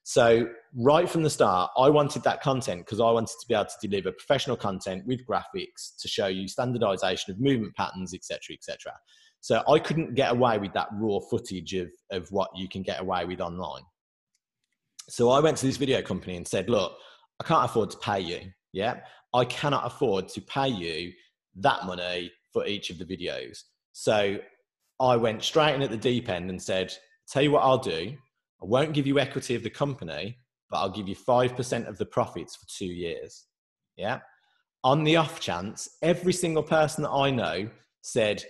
So 0.02 0.48
right 0.74 1.08
from 1.08 1.22
the 1.22 1.30
start, 1.30 1.70
I 1.76 1.88
wanted 1.88 2.22
that 2.24 2.42
content 2.42 2.84
because 2.84 3.00
I 3.00 3.10
wanted 3.10 3.36
to 3.40 3.46
be 3.48 3.54
able 3.54 3.66
to 3.66 3.88
deliver 3.88 4.12
professional 4.12 4.56
content 4.56 5.06
with 5.06 5.26
graphics 5.26 5.96
to 6.00 6.08
show 6.08 6.26
you 6.26 6.48
standardization 6.48 7.32
of 7.32 7.40
movement 7.40 7.74
patterns, 7.76 8.14
etc., 8.14 8.54
etc. 8.54 8.92
So 9.40 9.62
I 9.68 9.78
couldn't 9.78 10.14
get 10.14 10.32
away 10.32 10.58
with 10.58 10.72
that 10.74 10.88
raw 10.92 11.18
footage 11.20 11.74
of, 11.74 11.90
of 12.10 12.30
what 12.30 12.50
you 12.54 12.68
can 12.68 12.82
get 12.82 13.00
away 13.00 13.24
with 13.24 13.40
online. 13.40 13.82
So 15.08 15.30
I 15.30 15.40
went 15.40 15.56
to 15.58 15.66
this 15.66 15.76
video 15.76 16.02
company 16.02 16.36
and 16.36 16.46
said, 16.46 16.68
look, 16.68 16.92
I 17.40 17.42
can't 17.42 17.64
afford 17.64 17.90
to 17.90 17.98
pay 17.98 18.20
you. 18.20 18.52
Yeah. 18.72 19.00
I 19.34 19.44
cannot 19.46 19.86
afford 19.86 20.28
to 20.28 20.40
pay 20.42 20.68
you 20.68 21.12
that 21.56 21.86
money 21.86 22.30
for 22.52 22.66
each 22.66 22.90
of 22.90 22.98
the 22.98 23.04
videos. 23.04 23.62
So 23.92 24.38
I 25.00 25.16
went 25.16 25.42
straight 25.42 25.74
in 25.74 25.82
at 25.82 25.90
the 25.90 25.96
deep 25.96 26.28
end 26.28 26.50
and 26.50 26.62
said, 26.62 26.92
tell 27.28 27.42
you 27.42 27.50
what 27.50 27.62
I'll 27.62 27.78
do. 27.78 28.14
I 28.62 28.66
won't 28.66 28.92
give 28.92 29.06
you 29.06 29.18
equity 29.18 29.54
of 29.54 29.62
the 29.62 29.70
company, 29.70 30.36
but 30.68 30.78
I'll 30.78 30.90
give 30.90 31.08
you 31.08 31.16
5% 31.16 31.88
of 31.88 31.96
the 31.96 32.06
profits 32.06 32.56
for 32.56 32.66
two 32.68 32.92
years. 32.92 33.46
Yeah. 33.96 34.18
On 34.84 35.04
the 35.04 35.16
off 35.16 35.40
chance, 35.40 35.88
every 36.02 36.32
single 36.32 36.62
person 36.62 37.02
that 37.02 37.10
I 37.10 37.30
know 37.30 37.70
said, 38.02 38.44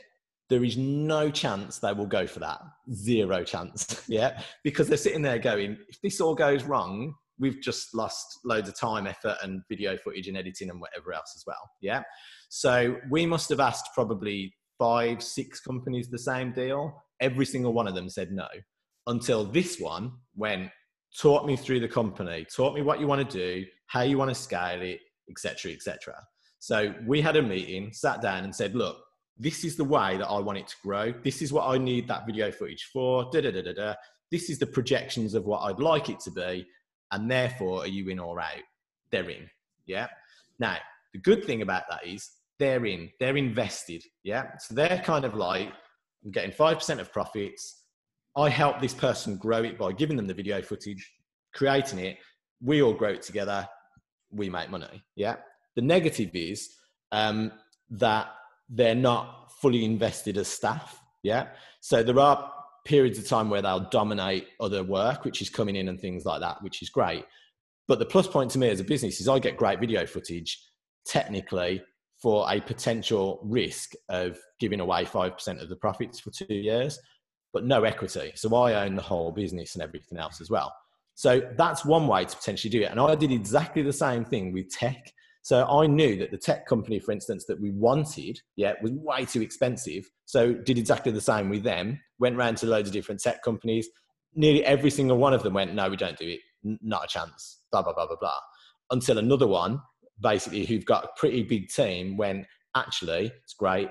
there 0.49 0.64
is 0.64 0.76
no 0.76 1.30
chance 1.30 1.78
they 1.78 1.93
will 1.93 2.07
go 2.07 2.26
for 2.26 2.41
that. 2.41 2.61
Zero 2.93 3.45
chance. 3.45 4.05
yeah. 4.09 4.43
Because 4.64 4.88
they're 4.88 4.99
sitting 4.99 5.22
there 5.22 5.38
going, 5.38 5.78
if 5.88 6.01
this 6.03 6.20
all 6.20 6.34
goes 6.34 6.64
wrong, 6.64 7.14
we've 7.41 7.61
just 7.61 7.95
lost 7.95 8.38
loads 8.45 8.68
of 8.68 8.78
time, 8.78 9.07
effort, 9.07 9.36
and 9.43 9.62
video 9.68 9.97
footage 9.97 10.28
and 10.28 10.36
editing 10.36 10.70
and 10.70 10.80
whatever 10.80 11.12
else 11.12 11.32
as 11.34 11.45
well. 11.47 11.70
Yeah. 11.80 12.03
So 12.51 12.97
we 13.11 13.26
must 13.26 13.49
have 13.49 13.61
asked 13.61 13.88
probably 13.95 14.55
five, 14.78 15.22
six 15.22 15.61
companies 15.61 16.09
the 16.09 16.18
same 16.18 16.53
deal. 16.53 17.03
Every 17.20 17.47
single 17.47 17.72
one 17.72 17.88
of 17.88 17.95
them 17.95 18.09
said 18.09 18.30
no 18.30 18.47
until 19.07 19.45
this 19.45 19.80
one 19.80 20.12
went, 20.36 20.70
taught 21.18 21.47
me 21.47 21.57
through 21.57 21.80
the 21.80 21.88
company, 21.88 22.47
taught 22.55 22.74
me 22.74 22.82
what 22.82 23.01
you 23.01 23.07
want 23.07 23.28
to 23.28 23.38
do, 23.38 23.66
how 23.86 24.03
you 24.03 24.16
want 24.16 24.30
to 24.30 24.34
scale 24.34 24.80
it, 24.82 25.01
etc., 25.28 25.72
etc. 25.72 26.14
So 26.61 26.95
we 27.07 27.20
had 27.20 27.36
a 27.36 27.43
meeting, 27.43 27.93
sat 27.93 28.22
down, 28.22 28.45
and 28.45 28.55
said, 28.55 28.74
look, 28.74 28.99
this 29.38 29.64
is 29.64 29.76
the 29.76 29.84
way 29.84 30.18
that 30.18 30.28
I 30.28 30.38
want 30.38 30.59
it 30.59 30.68
to 30.68 30.76
grow. 30.82 31.12
This 31.24 31.41
is 31.41 31.53
what 31.53 31.66
I 31.66 31.78
need 31.78 32.07
that 32.09 32.26
video 32.26 32.53
footage 32.53 32.91
for. 32.93 33.28
Da 33.32 33.41
da 33.41 33.51
da 33.51 33.62
da 33.62 33.72
da. 33.72 33.95
This 34.30 34.51
is 34.51 34.59
the 34.59 34.66
projections 34.66 35.34
of 35.34 35.45
what 35.45 35.62
I'd 35.62 35.80
like 35.80 36.09
it 36.09 36.20
to 36.20 36.30
be 36.30 36.66
and 37.13 37.31
therefore 37.31 37.83
are 37.83 37.89
you 37.89 38.09
in 38.09 38.19
or 38.19 38.41
out? 38.41 38.63
They're 39.11 39.29
in. 39.31 39.49
Yeah. 39.87 40.09
Now, 40.59 40.77
the 41.13 41.19
good 41.19 41.45
thing 41.45 41.63
about 41.63 41.85
that 41.91 42.07
is 42.07 42.29
they're 42.59 42.85
in, 42.87 43.11
they're 43.19 43.37
invested. 43.37 44.05
Yeah. 44.23 44.57
So 44.59 44.75
they're 44.75 45.03
kind 45.05 45.25
of 45.25 45.35
like, 45.35 45.69
I'm 46.25 46.31
getting 46.31 46.53
5% 46.53 46.99
of 46.99 47.13
profits. 47.13 47.85
I 48.37 48.49
help 48.49 48.81
this 48.81 48.95
person 48.95 49.37
grow 49.37 49.63
it 49.63 49.79
by 49.79 49.93
giving 49.93 50.17
them 50.17 50.27
the 50.27 50.35
video 50.35 50.63
footage, 50.63 51.11
creating 51.55 51.99
it. 51.99 52.19
We 52.63 52.83
all 52.83 52.93
grow 52.93 53.11
it 53.11 53.23
together. 53.23 53.69
We 54.31 54.49
make 54.49 54.71
money. 54.71 55.03
Yeah. 55.17 55.37
The 55.75 55.83
negative 55.83 56.31
is 56.35 56.77
um, 57.11 57.51
that 57.91 58.29
they're 58.69 58.95
not 58.95 59.51
fully 59.61 59.85
invested 59.85 60.37
as 60.37 60.47
staff. 60.47 61.01
Yeah. 61.23 61.49
So 61.81 62.03
there 62.03 62.19
are 62.21 62.53
periods 62.91 63.20
of 63.20 63.28
time 63.28 63.49
where 63.49 63.62
they'll 63.62 63.88
dominate 63.88 64.49
other 64.59 64.82
work, 64.82 65.24
which 65.24 65.41
is 65.41 65.49
coming 65.49 65.76
in 65.76 65.86
and 65.86 66.01
things 66.01 66.24
like 66.24 66.41
that, 66.41 66.61
which 66.61 66.82
is 66.82 66.91
great. 66.91 67.24
But 67.86 68.01
the 68.01 68.05
plus 68.05 68.26
point 68.26 68.51
to 68.51 68.59
me 68.59 68.68
as 68.68 68.80
a 68.80 68.84
business 68.84 69.20
is 69.20 69.28
I 69.28 69.38
get 69.38 69.57
great 69.57 69.78
video 69.78 70.05
footage 70.07 70.61
technically 71.07 71.84
for 72.20 72.53
a 72.53 72.61
potential 72.61 73.38
risk 73.45 73.93
of 74.09 74.36
giving 74.59 74.80
away 74.80 75.05
5% 75.05 75.62
of 75.62 75.68
the 75.68 75.76
profits 75.76 76.18
for 76.18 76.30
two 76.30 76.53
years, 76.53 76.99
but 77.53 77.64
no 77.64 77.84
equity. 77.84 78.32
So 78.34 78.53
I 78.57 78.84
own 78.84 78.97
the 78.97 79.03
whole 79.03 79.30
business 79.30 79.76
and 79.76 79.84
everything 79.84 80.18
else 80.18 80.41
as 80.41 80.51
well. 80.51 80.74
So 81.14 81.49
that's 81.57 81.84
one 81.84 82.09
way 82.09 82.24
to 82.24 82.36
potentially 82.36 82.72
do 82.72 82.82
it. 82.82 82.91
And 82.91 82.99
I 82.99 83.14
did 83.14 83.30
exactly 83.30 83.82
the 83.82 83.93
same 83.93 84.24
thing 84.24 84.53
with 84.53 84.68
tech. 84.68 85.12
So 85.51 85.66
I 85.66 85.88
knew 85.88 86.16
that 86.18 86.30
the 86.30 86.38
tech 86.38 86.64
company, 86.64 87.01
for 87.01 87.11
instance, 87.11 87.44
that 87.46 87.61
we 87.61 87.72
wanted, 87.72 88.40
yeah, 88.55 88.74
was 88.80 88.92
way 88.92 89.24
too 89.24 89.42
expensive. 89.42 90.09
So 90.24 90.55
did 90.55 90.78
exactly 90.78 91.11
the 91.11 91.20
same 91.20 91.48
with 91.48 91.64
them. 91.64 91.98
Went 92.20 92.36
around 92.36 92.59
to 92.59 92.66
loads 92.66 92.88
of 92.88 92.92
different 92.92 93.20
tech 93.20 93.42
companies. 93.42 93.88
Nearly 94.36 94.64
every 94.64 94.92
single 94.92 95.16
one 95.16 95.34
of 95.34 95.42
them 95.42 95.55
went, 95.55 95.74
no, 95.74 95.88
we 95.88 95.96
don't 95.96 96.16
do 96.16 96.28
it. 96.28 96.38
Not 96.62 97.07
a 97.07 97.09
chance. 97.09 97.62
Blah 97.72 97.82
blah 97.82 97.94
blah 97.94 98.07
blah 98.07 98.18
blah. 98.20 98.38
Until 98.92 99.18
another 99.18 99.48
one, 99.48 99.80
basically, 100.22 100.66
who've 100.66 100.84
got 100.84 101.03
a 101.03 101.09
pretty 101.16 101.42
big 101.42 101.68
team, 101.68 102.16
went, 102.16 102.46
actually, 102.76 103.32
it's 103.42 103.55
great 103.55 103.88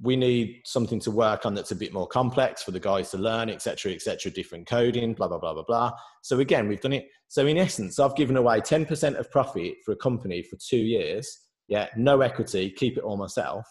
we 0.00 0.16
need 0.16 0.62
something 0.64 0.98
to 1.00 1.10
work 1.10 1.44
on 1.44 1.54
that's 1.54 1.70
a 1.70 1.76
bit 1.76 1.92
more 1.92 2.06
complex 2.06 2.62
for 2.62 2.70
the 2.70 2.80
guys 2.80 3.10
to 3.10 3.18
learn, 3.18 3.50
etc., 3.50 3.92
etc., 3.92 4.32
different 4.32 4.66
coding, 4.66 5.12
blah, 5.12 5.28
blah, 5.28 5.38
blah, 5.38 5.52
blah, 5.52 5.64
blah. 5.64 5.92
So 6.22 6.40
again, 6.40 6.68
we've 6.68 6.80
done 6.80 6.94
it. 6.94 7.06
So 7.28 7.46
in 7.46 7.58
essence, 7.58 7.98
I've 7.98 8.16
given 8.16 8.36
away 8.36 8.60
10% 8.60 9.16
of 9.16 9.30
profit 9.30 9.74
for 9.84 9.92
a 9.92 9.96
company 9.96 10.42
for 10.42 10.56
two 10.56 10.78
years. 10.78 11.38
Yeah, 11.68 11.88
no 11.96 12.20
equity, 12.20 12.70
keep 12.70 12.96
it 12.96 13.04
all 13.04 13.16
myself. 13.16 13.66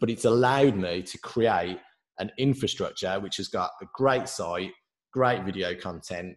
But 0.00 0.10
it's 0.10 0.24
allowed 0.24 0.76
me 0.76 1.02
to 1.02 1.18
create 1.18 1.78
an 2.18 2.30
infrastructure 2.38 3.18
which 3.20 3.36
has 3.36 3.48
got 3.48 3.70
a 3.80 3.86
great 3.94 4.28
site, 4.28 4.72
great 5.12 5.44
video 5.44 5.74
content, 5.74 6.36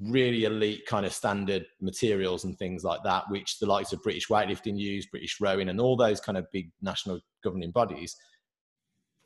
really 0.00 0.44
elite 0.44 0.86
kind 0.86 1.04
of 1.04 1.12
standard 1.12 1.66
materials 1.80 2.44
and 2.44 2.56
things 2.58 2.84
like 2.84 3.02
that, 3.04 3.24
which 3.28 3.58
the 3.58 3.66
likes 3.66 3.92
of 3.92 4.02
British 4.02 4.28
weightlifting 4.28 4.78
use, 4.78 5.06
British 5.06 5.40
rowing, 5.40 5.68
and 5.68 5.80
all 5.80 5.96
those 5.96 6.20
kind 6.20 6.38
of 6.38 6.46
big 6.52 6.70
national 6.80 7.20
governing 7.42 7.70
bodies 7.70 8.16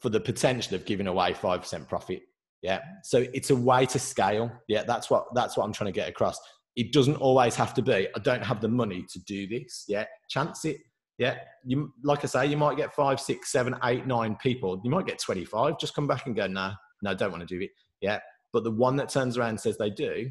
for 0.02 0.10
the 0.10 0.20
potential 0.20 0.74
of 0.74 0.84
giving 0.84 1.06
away 1.06 1.32
5% 1.32 1.88
profit. 1.88 2.22
Yeah. 2.60 2.80
So 3.02 3.24
it's 3.32 3.50
a 3.50 3.56
way 3.56 3.86
to 3.86 3.98
scale. 3.98 4.50
Yeah. 4.68 4.82
That's 4.84 5.08
what, 5.08 5.26
that's 5.34 5.56
what 5.56 5.64
I'm 5.64 5.72
trying 5.72 5.92
to 5.92 5.98
get 5.98 6.08
across. 6.08 6.38
It 6.76 6.92
doesn't 6.92 7.16
always 7.16 7.54
have 7.54 7.72
to 7.74 7.82
be, 7.82 8.08
I 8.14 8.18
don't 8.20 8.44
have 8.44 8.60
the 8.60 8.68
money 8.68 9.04
to 9.12 9.20
do 9.20 9.46
this. 9.46 9.84
Yeah. 9.88 10.04
Chance 10.28 10.64
it. 10.64 10.78
Yeah. 11.18 11.36
You, 11.64 11.92
like 12.02 12.24
I 12.24 12.26
say, 12.26 12.46
you 12.46 12.56
might 12.56 12.76
get 12.76 12.94
five, 12.94 13.20
six, 13.20 13.52
seven, 13.52 13.76
eight, 13.84 14.06
nine 14.06 14.36
people. 14.36 14.80
You 14.84 14.90
might 14.90 15.06
get 15.06 15.18
25. 15.18 15.78
Just 15.78 15.94
come 15.94 16.06
back 16.06 16.26
and 16.26 16.34
go, 16.34 16.46
no, 16.46 16.72
no, 17.02 17.14
don't 17.14 17.30
want 17.30 17.46
to 17.46 17.54
do 17.54 17.62
it. 17.62 17.70
Yeah. 18.00 18.18
But 18.52 18.64
the 18.64 18.70
one 18.70 18.96
that 18.96 19.08
turns 19.08 19.38
around 19.38 19.50
and 19.50 19.60
says 19.60 19.78
they 19.78 19.90
do, 19.90 20.30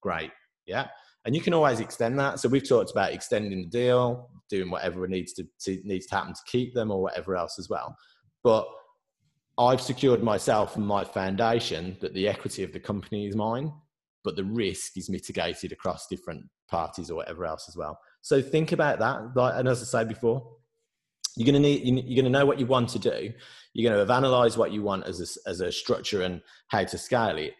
great. 0.00 0.30
Yeah. 0.66 0.88
And 1.24 1.34
you 1.34 1.40
can 1.40 1.54
always 1.54 1.80
extend 1.80 2.18
that. 2.18 2.40
So 2.40 2.48
we've 2.48 2.68
talked 2.68 2.90
about 2.90 3.12
extending 3.12 3.62
the 3.62 3.68
deal, 3.68 4.30
doing 4.50 4.70
whatever 4.70 5.06
needs 5.06 5.32
to, 5.34 5.46
to 5.64 5.80
needs 5.84 6.06
to 6.06 6.16
happen 6.16 6.34
to 6.34 6.40
keep 6.46 6.74
them 6.74 6.90
or 6.90 7.00
whatever 7.00 7.36
else 7.36 7.58
as 7.58 7.68
well. 7.68 7.96
But 8.42 8.66
I've 9.58 9.80
secured 9.80 10.22
myself 10.22 10.76
and 10.76 10.86
my 10.86 11.04
foundation 11.04 11.96
that 12.00 12.14
the 12.14 12.26
equity 12.26 12.62
of 12.62 12.72
the 12.72 12.80
company 12.80 13.26
is 13.26 13.36
mine, 13.36 13.72
but 14.24 14.36
the 14.36 14.44
risk 14.44 14.96
is 14.96 15.10
mitigated 15.10 15.72
across 15.72 16.06
different 16.06 16.44
parties 16.70 17.10
or 17.10 17.16
whatever 17.16 17.44
else 17.44 17.66
as 17.68 17.76
well. 17.76 17.98
So 18.22 18.40
think 18.40 18.72
about 18.72 18.98
that. 19.00 19.20
And 19.56 19.68
as 19.68 19.82
I 19.82 19.84
said 19.84 20.08
before, 20.08 20.42
you're 21.36 21.46
going 21.50 21.62
to 21.62 21.68
need, 21.68 21.84
you're 21.84 22.22
going 22.22 22.32
to 22.32 22.38
know 22.38 22.46
what 22.46 22.58
you 22.58 22.66
want 22.66 22.88
to 22.90 22.98
do. 22.98 23.32
You're 23.74 23.90
going 23.90 23.94
to 23.94 24.00
have 24.00 24.10
analyzed 24.10 24.56
what 24.58 24.72
you 24.72 24.82
want 24.82 25.06
as 25.06 25.20
a, 25.20 25.48
as 25.48 25.60
a 25.60 25.72
structure 25.72 26.22
and 26.22 26.40
how 26.68 26.84
to 26.84 26.98
scale 26.98 27.38
it 27.38 27.54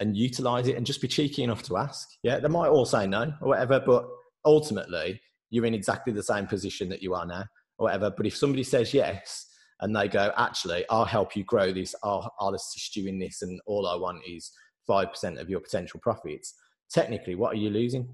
and 0.00 0.16
utilize 0.16 0.66
it 0.68 0.76
and 0.76 0.86
just 0.86 1.00
be 1.00 1.08
cheeky 1.08 1.42
enough 1.42 1.62
to 1.64 1.76
ask. 1.76 2.08
Yeah. 2.22 2.40
They 2.40 2.48
might 2.48 2.68
all 2.68 2.84
say 2.84 3.06
no 3.06 3.32
or 3.40 3.48
whatever, 3.48 3.80
but 3.80 4.06
ultimately 4.44 5.20
you're 5.50 5.66
in 5.66 5.74
exactly 5.74 6.12
the 6.12 6.22
same 6.22 6.46
position 6.46 6.88
that 6.88 7.02
you 7.02 7.14
are 7.14 7.26
now 7.26 7.44
or 7.78 7.84
whatever. 7.84 8.10
But 8.10 8.26
if 8.26 8.36
somebody 8.36 8.64
says 8.64 8.92
yes, 8.92 9.46
and 9.82 9.94
they 9.94 10.08
go, 10.08 10.32
actually, 10.36 10.84
I'll 10.88 11.04
help 11.04 11.36
you 11.36 11.44
grow 11.44 11.72
this, 11.72 11.94
I'll, 12.02 12.32
I'll 12.40 12.54
assist 12.54 12.96
you 12.96 13.08
in 13.08 13.18
this, 13.18 13.42
and 13.42 13.60
all 13.66 13.86
I 13.86 13.96
want 13.96 14.22
is 14.26 14.50
5% 14.88 15.40
of 15.40 15.50
your 15.50 15.60
potential 15.60 16.00
profits. 16.00 16.54
Technically, 16.90 17.34
what 17.34 17.52
are 17.52 17.58
you 17.58 17.68
losing? 17.68 18.08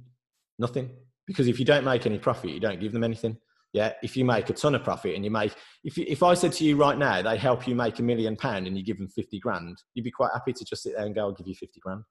Nothing. 0.59 0.91
Because 1.27 1.47
if 1.47 1.59
you 1.59 1.67
don't 1.67 1.85
make 1.85 2.07
any 2.07 2.19
profit, 2.19 2.51
you 2.51 2.61
don't 2.61 2.81
give 2.81 2.93
them 2.93 3.05
anything. 3.05 3.37
Yeah. 3.75 3.93
If 4.03 4.17
you 4.17 4.25
make 4.25 4.49
a 4.49 4.55
ton 4.55 4.75
of 4.75 4.83
profit 4.83 5.15
and 5.15 5.23
you 5.23 5.31
make, 5.31 5.53
if, 5.85 5.99
if 5.99 6.23
I 6.23 6.33
said 6.33 6.53
to 6.53 6.65
you 6.65 6.77
right 6.77 6.97
now, 6.97 7.21
they 7.21 7.37
help 7.37 7.69
you 7.69 7.75
make 7.75 7.99
a 7.99 8.03
million 8.03 8.35
pound 8.35 8.67
and 8.67 8.77
you 8.77 8.83
give 8.83 8.97
them 8.97 9.09
50 9.09 9.39
grand, 9.41 9.77
you'd 9.93 10.05
be 10.05 10.11
quite 10.11 10.31
happy 10.33 10.55
to 10.55 10.65
just 10.65 10.83
sit 10.83 10.95
there 10.97 11.05
and 11.05 11.15
go, 11.15 11.23
I'll 11.23 11.33
give 11.33 11.47
you 11.47 11.55
50 11.55 11.79
grand. 11.81 12.03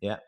Yeah. 0.00 0.18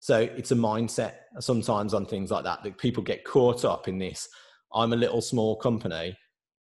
So 0.00 0.20
it's 0.20 0.50
a 0.50 0.56
mindset 0.56 1.12
sometimes 1.40 1.92
on 1.92 2.06
things 2.06 2.30
like 2.30 2.44
that 2.44 2.62
that 2.62 2.78
people 2.78 3.02
get 3.02 3.24
caught 3.24 3.66
up 3.66 3.86
in 3.86 3.98
this. 3.98 4.26
I'm 4.72 4.94
a 4.94 4.96
little 4.96 5.20
small 5.20 5.56
company 5.56 6.16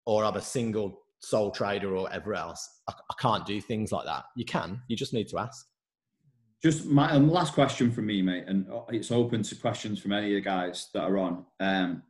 or 0.05 0.25
I'm 0.25 0.35
a 0.35 0.41
single 0.41 1.02
sole 1.23 1.51
trader 1.51 1.95
or 1.95 2.03
whatever 2.03 2.35
else. 2.35 2.69
I, 2.87 2.93
I 2.93 3.13
can't 3.19 3.45
do 3.45 3.61
things 3.61 3.91
like 3.91 4.05
that. 4.05 4.25
You 4.35 4.45
can, 4.45 4.81
you 4.87 4.95
just 4.95 5.13
need 5.13 5.29
to 5.29 5.39
ask. 5.39 5.65
Just 6.61 6.85
my 6.85 7.11
um, 7.11 7.29
last 7.29 7.53
question 7.53 7.91
from 7.91 8.05
me, 8.05 8.21
mate, 8.21 8.45
and 8.47 8.69
uh, 8.69 8.81
it's 8.89 9.11
open 9.11 9.43
to 9.43 9.55
questions 9.55 9.99
from 9.99 10.13
any 10.13 10.27
of 10.27 10.35
the 10.35 10.41
guys 10.41 10.89
that 10.93 11.03
are 11.03 11.17
on. 11.17 11.45
Um, 11.59 12.03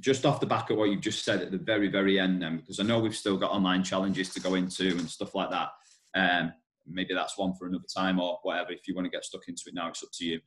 just 0.00 0.24
off 0.24 0.40
the 0.40 0.46
back 0.46 0.70
of 0.70 0.76
what 0.76 0.90
you've 0.90 1.00
just 1.00 1.24
said 1.24 1.40
at 1.40 1.50
the 1.50 1.58
very, 1.58 1.88
very 1.88 2.20
end, 2.20 2.40
then, 2.42 2.58
because 2.58 2.78
I 2.78 2.84
know 2.84 3.00
we've 3.00 3.16
still 3.16 3.36
got 3.36 3.50
online 3.50 3.82
challenges 3.82 4.28
to 4.34 4.40
go 4.40 4.54
into 4.54 4.90
and 4.90 5.08
stuff 5.08 5.34
like 5.34 5.50
that. 5.50 5.70
Um, 6.14 6.52
maybe 6.86 7.14
that's 7.14 7.36
one 7.36 7.54
for 7.54 7.66
another 7.66 7.86
time 7.92 8.20
or 8.20 8.38
whatever. 8.42 8.72
If 8.72 8.86
you 8.86 8.94
want 8.94 9.06
to 9.06 9.10
get 9.10 9.24
stuck 9.24 9.48
into 9.48 9.62
it 9.66 9.74
now, 9.74 9.88
it's 9.88 10.02
up 10.02 10.10
to 10.14 10.24
you. 10.24 10.40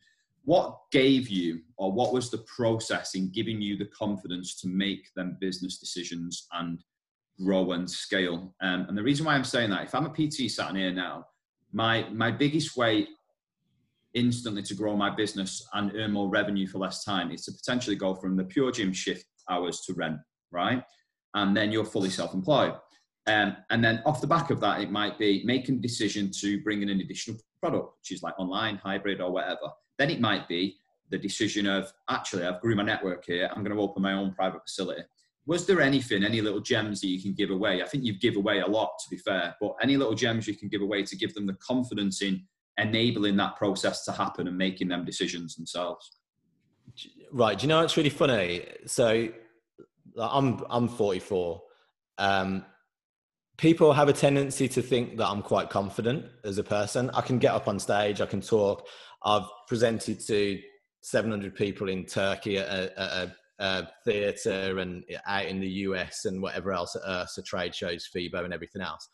What 0.44 0.78
gave 0.92 1.28
you, 1.28 1.62
or 1.78 1.92
what 1.92 2.14
was 2.14 2.32
the 2.32 2.40
process 2.58 3.16
in 3.16 3.32
giving 3.32 3.62
you 3.62 3.78
the 3.78 3.86
confidence 3.86 4.60
to 4.62 4.68
make 4.68 5.14
them 5.16 5.38
business 5.40 5.78
decisions 5.78 6.48
and 6.54 6.82
grow 7.44 7.72
and 7.72 7.90
scale. 7.90 8.54
Um, 8.62 8.86
and 8.88 8.98
the 8.98 9.04
reason 9.04 9.26
why 9.26 9.36
I'm 9.36 9.44
saying 9.44 9.70
that, 9.72 9.84
if 9.84 9.96
I'm 9.96 10.06
a 10.06 10.10
PT 10.10 10.50
sat 10.50 10.70
in 10.70 10.76
here 10.76 10.94
now, 10.94 11.26
my 11.72 12.08
my 12.10 12.32
biggest 12.32 12.76
way 12.78 13.08
instantly 14.14 14.62
to 14.64 14.76
grow 14.76 14.96
my 14.96 15.10
business 15.10 15.66
and 15.74 15.96
earn 15.96 16.12
more 16.12 16.30
revenue 16.30 16.68
for 16.68 16.80
less 16.80 17.04
time 17.04 17.32
is 17.32 17.46
to 17.46 17.52
potentially 17.52 17.96
go 17.96 18.14
from 18.14 18.36
the 18.36 18.44
pure 18.44 18.72
gym 18.72 18.92
shift 18.92 19.26
hours 19.50 19.82
to 19.82 19.94
rent, 19.94 20.18
right? 20.52 20.84
And 21.34 21.56
then 21.56 21.72
you're 21.72 21.86
fully 21.86 22.10
self-employed. 22.10 22.74
Um, 23.28 23.56
and 23.70 23.82
then 23.82 24.02
off 24.06 24.20
the 24.20 24.28
back 24.28 24.50
of 24.50 24.60
that, 24.60 24.82
it 24.82 24.92
might 24.92 25.18
be 25.18 25.44
making 25.46 25.76
a 25.76 25.82
decision 25.82 26.30
to 26.42 26.62
bring 26.62 26.82
in 26.82 26.90
an 26.90 27.00
additional 27.00 27.40
product, 27.62 27.94
which 28.00 28.12
is 28.12 28.22
like 28.22 28.38
online, 28.38 28.76
hybrid, 28.78 29.22
or 29.22 29.32
whatever. 29.32 29.70
Then 29.98 30.10
it 30.10 30.20
might 30.20 30.48
be 30.50 30.78
the 31.10 31.18
decision 31.18 31.68
of 31.68 31.94
actually, 32.10 32.44
I've 32.44 32.60
grew 32.60 32.76
my 32.76 32.84
network 32.84 33.24
here. 33.26 33.50
I'm 33.50 33.64
going 33.64 33.76
to 33.76 33.82
open 33.82 34.04
my 34.04 34.14
own 34.14 34.34
private 34.34 34.64
facility 34.64 35.04
was 35.46 35.66
there 35.66 35.82
anything, 35.82 36.24
any 36.24 36.42
little 36.42 36.60
gems 36.60 37.02
that 37.02 37.08
you 37.08 37.22
can 37.22 37.34
give 37.34 37.50
away? 37.50 37.82
I 37.82 37.88
think 37.88 38.04
you've 38.04 38.20
give 38.20 38.36
away 38.36 38.60
a 38.60 38.68
lot, 38.68 38.92
to 39.00 39.10
be 39.10 39.18
fair, 39.18 39.56
but 39.60 39.76
any 39.82 39.98
little 39.98 40.14
gems 40.14 40.48
you 40.48 40.56
can 40.56 40.70
give 40.70 40.82
away 40.82 41.04
to 41.04 41.16
give 41.16 41.34
them 41.34 41.48
the 41.48 41.56
confidence 41.56 42.22
in 42.22 42.44
enabling 42.78 43.38
that 43.38 43.56
process 43.56 44.06
to 44.06 44.12
happen 44.12 44.48
and 44.48 44.58
making 44.58 44.88
them 44.88 45.04
decisions 45.04 45.56
themselves. 45.56 46.12
Right. 47.32 47.58
Do 47.58 47.64
you 47.64 47.70
know 47.70 47.82
it's 47.82 47.98
really 47.98 48.10
funny? 48.10 48.66
So 48.86 49.30
I'm 50.18 50.64
I'm 50.70 50.88
44. 50.88 51.62
Um, 52.18 52.66
people 53.58 53.94
have 53.94 54.10
a 54.10 54.14
tendency 54.14 54.68
to 54.68 54.82
think 54.82 55.18
that 55.18 55.28
I'm 55.28 55.42
quite 55.42 55.70
confident 55.70 56.26
as 56.44 56.58
a 56.58 56.64
person. 56.64 57.10
I 57.14 57.22
can 57.22 57.40
get 57.40 57.54
up 57.54 57.68
on 57.68 57.80
stage, 57.80 58.22
I 58.22 58.26
can 58.26 58.42
talk. 58.42 58.88
I've 59.24 59.46
presented 59.68 60.20
to 60.28 60.60
700 61.02 61.56
people 61.56 61.90
in 61.90 62.06
Turkey 62.06 62.58
at 62.58 62.68
a, 62.68 63.00
at 63.00 63.10
a 63.12 63.36
uh, 63.62 63.84
theatre 64.04 64.80
and 64.80 65.04
out 65.28 65.46
in 65.46 65.60
the 65.60 65.70
US 65.70 66.26
and 66.26 66.42
whatever 66.42 66.74
else 66.74 66.96
at 66.96 67.04
IHRSA 67.04 67.46
trade 67.46 67.76
shows, 67.76 68.10
FIBO 68.14 68.44
and 68.44 68.54
everything 68.54 68.82
else. 68.82 69.08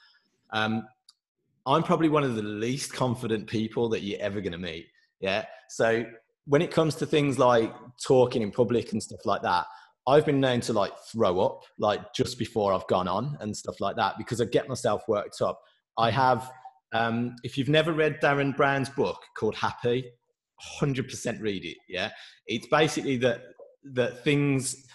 Um, 0.51 0.87
I'm 1.65 1.83
probably 1.83 2.07
one 2.07 2.23
of 2.23 2.35
the 2.35 2.41
least 2.41 2.93
confident 2.93 3.47
people 3.47 3.89
that 3.89 4.01
you're 4.01 4.21
ever 4.21 4.39
going 4.39 4.53
to 4.53 4.57
meet. 4.57 4.87
Yeah. 5.19 5.45
So 5.69 6.05
when 6.45 6.61
it 6.61 6.71
comes 6.71 6.95
to 6.95 7.05
things 7.05 7.37
like 7.37 7.73
talking 8.01 8.41
in 8.41 8.51
public 8.51 8.93
and 8.93 9.03
stuff 9.03 9.25
like 9.25 9.41
that, 9.41 9.65
I've 10.07 10.25
been 10.25 10.39
known 10.39 10.61
to 10.61 10.73
like 10.73 10.93
throw 11.11 11.41
up 11.41 11.63
like 11.77 12.13
just 12.13 12.39
before 12.39 12.71
I've 12.71 12.87
gone 12.87 13.09
on 13.09 13.37
and 13.41 13.55
stuff 13.55 13.81
like 13.81 13.97
that 13.97 14.17
because 14.17 14.39
I 14.39 14.45
get 14.45 14.69
myself 14.69 15.03
worked 15.09 15.41
up. 15.41 15.59
I 15.97 16.09
have, 16.09 16.49
um, 16.93 17.35
if 17.43 17.57
you've 17.57 17.67
never 17.67 17.91
read 17.91 18.21
Derren 18.21 18.55
Brown's 18.55 18.87
book 18.87 19.21
called 19.37 19.55
Happy, 19.55 20.09
100% 20.79 21.41
read 21.41 21.65
it. 21.65 21.77
Yeah. 21.89 22.11
It's 22.45 22.67
basically 22.67 23.17
that 23.17 23.41
that 23.93 24.23
things 24.23 24.85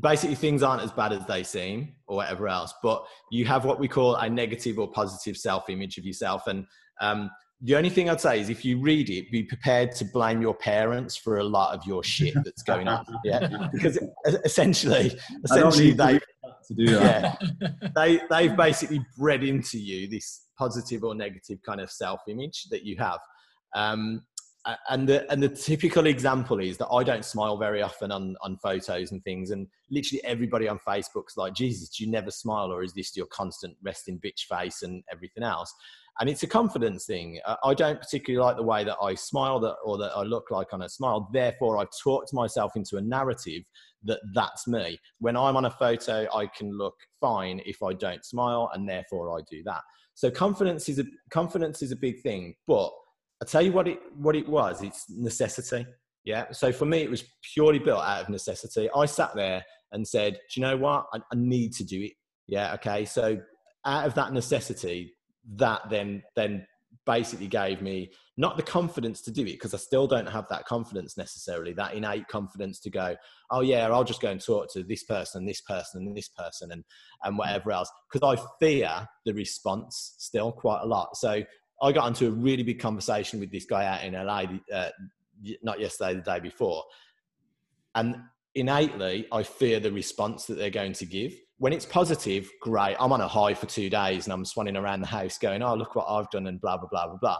basically 0.00 0.34
things 0.34 0.62
aren't 0.62 0.82
as 0.82 0.92
bad 0.92 1.12
as 1.12 1.24
they 1.26 1.42
seem 1.42 1.94
or 2.06 2.16
whatever 2.16 2.48
else 2.48 2.74
but 2.82 3.04
you 3.30 3.44
have 3.44 3.64
what 3.64 3.80
we 3.80 3.88
call 3.88 4.14
a 4.16 4.28
negative 4.28 4.78
or 4.78 4.90
positive 4.90 5.36
self-image 5.36 5.96
of 5.96 6.04
yourself. 6.04 6.46
And 6.46 6.66
um, 7.00 7.30
the 7.62 7.76
only 7.76 7.90
thing 7.90 8.08
i'd 8.08 8.20
say 8.20 8.40
is 8.40 8.48
if 8.48 8.64
you 8.64 8.80
read 8.80 9.10
it 9.10 9.30
be 9.30 9.42
prepared 9.42 9.92
to 9.92 10.04
blame 10.04 10.40
your 10.40 10.54
parents 10.54 11.14
for 11.14 11.38
a 11.38 11.44
lot 11.44 11.74
of 11.74 11.86
your 11.86 12.02
shit 12.02 12.34
that's 12.44 12.62
going 12.62 12.88
on. 12.88 13.04
Yeah 13.24 13.68
because 13.72 13.98
essentially 14.44 15.12
essentially 15.44 15.92
they 15.92 16.20
to 16.70 16.74
do 16.74 16.86
that. 16.96 17.38
Yeah, 17.60 17.90
they 17.94 18.20
they've 18.30 18.56
basically 18.56 19.04
bred 19.16 19.42
into 19.42 19.78
you 19.78 20.08
this 20.08 20.46
positive 20.58 21.04
or 21.04 21.14
negative 21.14 21.58
kind 21.64 21.80
of 21.80 21.90
self-image 21.90 22.66
that 22.70 22.84
you 22.84 22.96
have. 22.98 23.18
Um, 23.74 24.22
and 24.88 25.08
the 25.08 25.30
and 25.32 25.42
the 25.42 25.48
typical 25.48 26.06
example 26.06 26.60
is 26.60 26.76
that 26.78 26.88
I 26.88 27.02
don't 27.02 27.24
smile 27.24 27.56
very 27.56 27.82
often 27.82 28.12
on 28.12 28.36
on 28.42 28.58
photos 28.58 29.12
and 29.12 29.22
things, 29.24 29.50
and 29.50 29.66
literally 29.90 30.22
everybody 30.24 30.68
on 30.68 30.78
Facebook's 30.86 31.36
like, 31.36 31.54
Jesus, 31.54 31.88
do 31.88 32.04
you 32.04 32.10
never 32.10 32.30
smile, 32.30 32.72
or 32.72 32.82
is 32.82 32.92
this 32.92 33.16
your 33.16 33.26
constant 33.26 33.76
resting 33.82 34.18
bitch 34.18 34.44
face 34.48 34.82
and 34.82 35.02
everything 35.10 35.42
else? 35.42 35.72
And 36.18 36.28
it's 36.28 36.42
a 36.42 36.46
confidence 36.46 37.06
thing. 37.06 37.40
I 37.64 37.72
don't 37.72 37.98
particularly 37.98 38.44
like 38.44 38.56
the 38.56 38.62
way 38.62 38.84
that 38.84 38.98
I 39.00 39.14
smile 39.14 39.58
that 39.60 39.76
or 39.84 39.96
that 39.98 40.12
I 40.14 40.22
look 40.22 40.50
like 40.50 40.74
on 40.74 40.82
a 40.82 40.88
smile. 40.88 41.30
Therefore, 41.32 41.78
I've 41.78 41.88
talked 42.02 42.34
myself 42.34 42.72
into 42.76 42.98
a 42.98 43.00
narrative 43.00 43.62
that 44.02 44.20
that's 44.34 44.66
me. 44.66 44.98
When 45.20 45.36
I'm 45.36 45.56
on 45.56 45.64
a 45.64 45.70
photo, 45.70 46.26
I 46.34 46.46
can 46.46 46.76
look 46.76 46.96
fine 47.20 47.62
if 47.64 47.82
I 47.82 47.94
don't 47.94 48.24
smile, 48.24 48.70
and 48.74 48.86
therefore 48.86 49.38
I 49.38 49.42
do 49.50 49.62
that. 49.64 49.80
So 50.14 50.30
confidence 50.30 50.90
is 50.90 50.98
a 50.98 51.04
confidence 51.30 51.80
is 51.80 51.92
a 51.92 51.96
big 51.96 52.20
thing, 52.20 52.54
but 52.66 52.92
I 53.42 53.46
tell 53.46 53.62
you 53.62 53.72
what 53.72 53.88
it 53.88 54.00
what 54.16 54.36
it 54.36 54.48
was. 54.48 54.82
It's 54.82 55.06
necessity. 55.08 55.86
Yeah. 56.24 56.50
So 56.52 56.72
for 56.72 56.84
me, 56.84 56.98
it 56.98 57.10
was 57.10 57.24
purely 57.54 57.78
built 57.78 58.02
out 58.02 58.22
of 58.22 58.28
necessity. 58.28 58.88
I 58.94 59.06
sat 59.06 59.34
there 59.34 59.64
and 59.92 60.06
said, 60.06 60.34
"Do 60.34 60.60
you 60.60 60.66
know 60.66 60.76
what? 60.76 61.06
I, 61.12 61.18
I 61.18 61.36
need 61.36 61.72
to 61.74 61.84
do 61.84 62.02
it." 62.02 62.12
Yeah. 62.46 62.74
Okay. 62.74 63.04
So 63.04 63.40
out 63.84 64.06
of 64.06 64.14
that 64.14 64.32
necessity, 64.32 65.14
that 65.56 65.82
then 65.88 66.22
then 66.36 66.66
basically 67.06 67.48
gave 67.48 67.80
me 67.80 68.10
not 68.36 68.56
the 68.56 68.62
confidence 68.62 69.20
to 69.22 69.30
do 69.30 69.42
it 69.42 69.52
because 69.52 69.74
I 69.74 69.78
still 69.78 70.06
don't 70.06 70.28
have 70.28 70.46
that 70.48 70.64
confidence 70.64 71.16
necessarily, 71.16 71.72
that 71.74 71.94
innate 71.94 72.28
confidence 72.28 72.78
to 72.80 72.90
go, 72.90 73.16
oh 73.50 73.60
yeah, 73.60 73.88
I'll 73.88 74.04
just 74.04 74.20
go 74.20 74.30
and 74.30 74.40
talk 74.40 74.72
to 74.72 74.82
this 74.82 75.04
person, 75.04 75.46
this 75.46 75.60
person, 75.62 76.06
and 76.06 76.16
this 76.16 76.28
person, 76.28 76.72
and 76.72 76.84
and 77.24 77.38
whatever 77.38 77.72
else. 77.72 77.90
Because 78.12 78.38
I 78.38 78.42
fear 78.58 79.08
the 79.24 79.32
response 79.32 80.14
still 80.18 80.52
quite 80.52 80.82
a 80.82 80.86
lot. 80.86 81.16
So 81.16 81.42
I 81.82 81.92
got 81.92 82.08
into 82.08 82.26
a 82.26 82.30
really 82.30 82.62
big 82.62 82.78
conversation 82.78 83.40
with 83.40 83.50
this 83.50 83.64
guy 83.64 83.86
out 83.86 84.04
in 84.04 84.12
LA, 84.12 84.44
uh, 84.72 84.90
not 85.62 85.80
yesterday, 85.80 86.14
the 86.14 86.20
day 86.20 86.40
before. 86.40 86.84
And 87.94 88.16
innately, 88.54 89.26
I 89.32 89.42
fear 89.42 89.80
the 89.80 89.92
response 89.92 90.46
that 90.46 90.58
they're 90.58 90.70
going 90.70 90.92
to 90.94 91.06
give. 91.06 91.32
When 91.58 91.72
it's 91.72 91.86
positive, 91.86 92.50
great. 92.60 92.96
I'm 92.98 93.12
on 93.12 93.20
a 93.20 93.28
high 93.28 93.54
for 93.54 93.66
two 93.66 93.90
days 93.90 94.26
and 94.26 94.32
I'm 94.32 94.44
swanning 94.44 94.80
around 94.80 95.00
the 95.00 95.06
house 95.06 95.38
going, 95.38 95.62
oh, 95.62 95.74
look 95.74 95.94
what 95.94 96.06
I've 96.08 96.30
done 96.30 96.46
and 96.46 96.60
blah, 96.60 96.76
blah, 96.76 96.88
blah, 96.90 97.06
blah, 97.06 97.18
blah. 97.18 97.38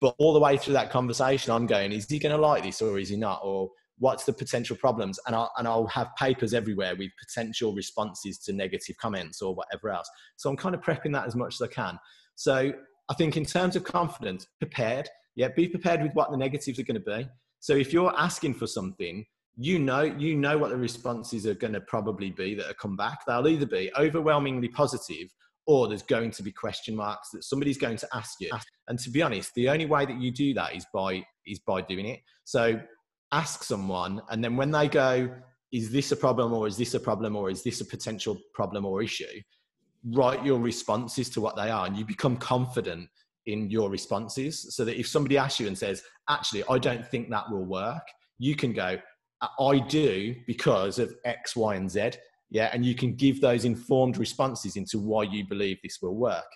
But 0.00 0.14
all 0.18 0.32
the 0.32 0.40
way 0.40 0.56
through 0.56 0.74
that 0.74 0.90
conversation, 0.90 1.52
I'm 1.52 1.66
going, 1.66 1.92
is 1.92 2.08
he 2.08 2.18
going 2.18 2.34
to 2.34 2.40
like 2.40 2.62
this 2.62 2.80
or 2.80 2.98
is 2.98 3.08
he 3.08 3.16
not? 3.16 3.40
Or 3.42 3.70
what's 3.98 4.24
the 4.24 4.32
potential 4.32 4.76
problems? 4.76 5.18
And 5.26 5.34
I'll, 5.34 5.52
and 5.58 5.66
I'll 5.66 5.86
have 5.88 6.14
papers 6.16 6.54
everywhere 6.54 6.94
with 6.96 7.10
potential 7.18 7.74
responses 7.74 8.38
to 8.40 8.52
negative 8.52 8.96
comments 8.96 9.42
or 9.42 9.54
whatever 9.54 9.90
else. 9.90 10.08
So 10.36 10.48
I'm 10.48 10.56
kind 10.56 10.74
of 10.74 10.80
prepping 10.80 11.12
that 11.14 11.26
as 11.26 11.34
much 11.34 11.54
as 11.54 11.62
I 11.62 11.66
can. 11.66 11.98
So 12.36 12.72
I 13.08 13.14
think 13.14 13.36
in 13.36 13.44
terms 13.44 13.76
of 13.76 13.84
confidence, 13.84 14.46
prepared. 14.58 15.08
Yeah, 15.34 15.48
be 15.48 15.68
prepared 15.68 16.02
with 16.02 16.12
what 16.14 16.30
the 16.30 16.36
negatives 16.36 16.78
are 16.78 16.82
going 16.82 17.00
to 17.00 17.00
be. 17.00 17.28
So 17.60 17.74
if 17.74 17.92
you're 17.92 18.14
asking 18.18 18.54
for 18.54 18.66
something, 18.66 19.24
you 19.56 19.78
know 19.78 20.02
you 20.02 20.36
know 20.36 20.56
what 20.56 20.70
the 20.70 20.76
responses 20.76 21.46
are 21.46 21.54
going 21.54 21.72
to 21.72 21.80
probably 21.82 22.30
be 22.30 22.54
that 22.54 22.70
are 22.70 22.74
come 22.74 22.96
back. 22.96 23.20
They'll 23.26 23.48
either 23.48 23.66
be 23.66 23.90
overwhelmingly 23.98 24.68
positive 24.68 25.28
or 25.66 25.86
there's 25.86 26.02
going 26.02 26.30
to 26.30 26.42
be 26.42 26.50
question 26.50 26.96
marks 26.96 27.30
that 27.30 27.44
somebody's 27.44 27.76
going 27.76 27.98
to 27.98 28.08
ask 28.14 28.40
you. 28.40 28.50
And 28.88 28.98
to 29.00 29.10
be 29.10 29.20
honest, 29.20 29.52
the 29.54 29.68
only 29.68 29.84
way 29.84 30.06
that 30.06 30.18
you 30.18 30.30
do 30.30 30.54
that 30.54 30.74
is 30.74 30.86
by 30.94 31.24
is 31.46 31.58
by 31.60 31.82
doing 31.82 32.06
it. 32.06 32.20
So 32.44 32.80
ask 33.32 33.62
someone, 33.62 34.22
and 34.30 34.42
then 34.42 34.56
when 34.56 34.70
they 34.70 34.88
go, 34.88 35.28
"Is 35.72 35.90
this 35.90 36.12
a 36.12 36.16
problem, 36.16 36.52
or 36.52 36.66
is 36.66 36.76
this 36.76 36.94
a 36.94 37.00
problem, 37.00 37.36
or 37.36 37.50
is 37.50 37.62
this 37.62 37.80
a 37.80 37.84
potential 37.84 38.38
problem 38.54 38.86
or 38.86 39.02
issue?" 39.02 39.42
Write 40.12 40.44
your 40.44 40.58
responses 40.58 41.28
to 41.30 41.40
what 41.40 41.56
they 41.56 41.70
are 41.70 41.86
and 41.86 41.96
you 41.96 42.04
become 42.04 42.36
confident 42.36 43.08
in 43.46 43.70
your 43.70 43.90
responses 43.90 44.74
so 44.74 44.84
that 44.84 44.98
if 44.98 45.06
somebody 45.06 45.38
asks 45.38 45.58
you 45.58 45.66
and 45.66 45.76
says 45.76 46.02
actually 46.28 46.62
i 46.70 46.78
don't 46.78 47.06
think 47.06 47.30
that 47.30 47.50
will 47.50 47.64
work 47.64 48.02
you 48.38 48.54
can 48.54 48.72
go 48.72 48.96
i 49.58 49.78
do 49.88 50.34
because 50.46 50.98
of 50.98 51.14
x 51.24 51.56
y 51.56 51.74
and 51.74 51.90
z 51.90 52.10
yeah 52.50 52.70
and 52.72 52.84
you 52.84 52.94
can 52.94 53.14
give 53.14 53.40
those 53.40 53.64
informed 53.64 54.18
responses 54.18 54.76
into 54.76 54.98
why 54.98 55.22
you 55.22 55.46
believe 55.46 55.78
this 55.82 55.98
will 56.00 56.14
work. 56.14 56.46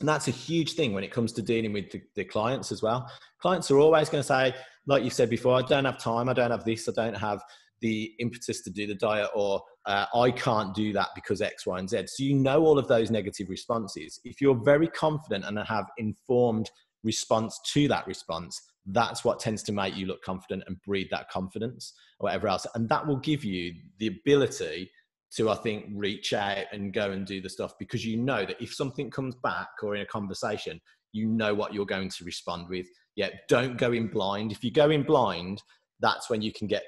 And 0.00 0.08
that's 0.08 0.26
a 0.26 0.32
huge 0.32 0.72
thing 0.72 0.94
when 0.94 1.04
it 1.04 1.12
comes 1.12 1.32
to 1.34 1.42
dealing 1.42 1.72
with 1.72 1.90
the, 1.92 2.02
the 2.16 2.24
clients 2.24 2.72
as 2.72 2.82
well. 2.82 3.08
Clients 3.40 3.70
are 3.70 3.78
always 3.78 4.08
going 4.08 4.22
to 4.22 4.26
say 4.26 4.54
like 4.86 5.04
you 5.04 5.10
said 5.10 5.30
before 5.30 5.54
i 5.56 5.62
don't 5.62 5.84
have 5.84 5.98
time 5.98 6.28
i 6.28 6.32
don't 6.32 6.50
have 6.50 6.64
this 6.64 6.88
i 6.88 6.92
don't 6.92 7.16
have 7.16 7.42
the 7.82 8.12
impetus 8.20 8.62
to 8.62 8.70
do 8.70 8.86
the 8.86 8.94
diet 8.94 9.28
or 9.34 9.60
uh, 9.86 10.06
I 10.14 10.30
can't 10.30 10.74
do 10.74 10.92
that 10.94 11.08
because 11.14 11.42
X, 11.42 11.66
Y, 11.66 11.78
and 11.78 11.90
Z. 11.90 12.04
So 12.06 12.22
you 12.22 12.34
know 12.34 12.64
all 12.64 12.78
of 12.78 12.88
those 12.88 13.10
negative 13.10 13.50
responses. 13.50 14.20
If 14.24 14.40
you're 14.40 14.62
very 14.64 14.88
confident 14.88 15.44
and 15.44 15.58
have 15.58 15.86
informed 15.98 16.70
response 17.02 17.60
to 17.72 17.88
that 17.88 18.06
response, 18.06 18.62
that's 18.86 19.24
what 19.24 19.40
tends 19.40 19.62
to 19.64 19.72
make 19.72 19.96
you 19.96 20.06
look 20.06 20.22
confident 20.22 20.64
and 20.66 20.80
breed 20.82 21.08
that 21.10 21.28
confidence 21.28 21.92
or 22.18 22.26
whatever 22.26 22.48
else. 22.48 22.66
And 22.74 22.88
that 22.88 23.06
will 23.06 23.18
give 23.18 23.44
you 23.44 23.74
the 23.98 24.06
ability 24.06 24.90
to, 25.36 25.50
I 25.50 25.56
think, 25.56 25.86
reach 25.94 26.32
out 26.32 26.66
and 26.72 26.92
go 26.92 27.10
and 27.10 27.26
do 27.26 27.40
the 27.40 27.48
stuff 27.48 27.74
because 27.78 28.04
you 28.04 28.16
know 28.16 28.44
that 28.44 28.60
if 28.60 28.74
something 28.74 29.10
comes 29.10 29.34
back 29.36 29.68
or 29.82 29.96
in 29.96 30.02
a 30.02 30.06
conversation, 30.06 30.80
you 31.12 31.26
know 31.26 31.54
what 31.54 31.74
you're 31.74 31.86
going 31.86 32.08
to 32.08 32.24
respond 32.24 32.68
with. 32.68 32.86
Yeah, 33.16 33.30
don't 33.48 33.76
go 33.76 33.92
in 33.92 34.08
blind. 34.08 34.52
If 34.52 34.62
you 34.62 34.70
go 34.70 34.90
in 34.90 35.02
blind, 35.02 35.62
that's 36.00 36.30
when 36.30 36.42
you 36.42 36.52
can 36.52 36.66
get 36.66 36.84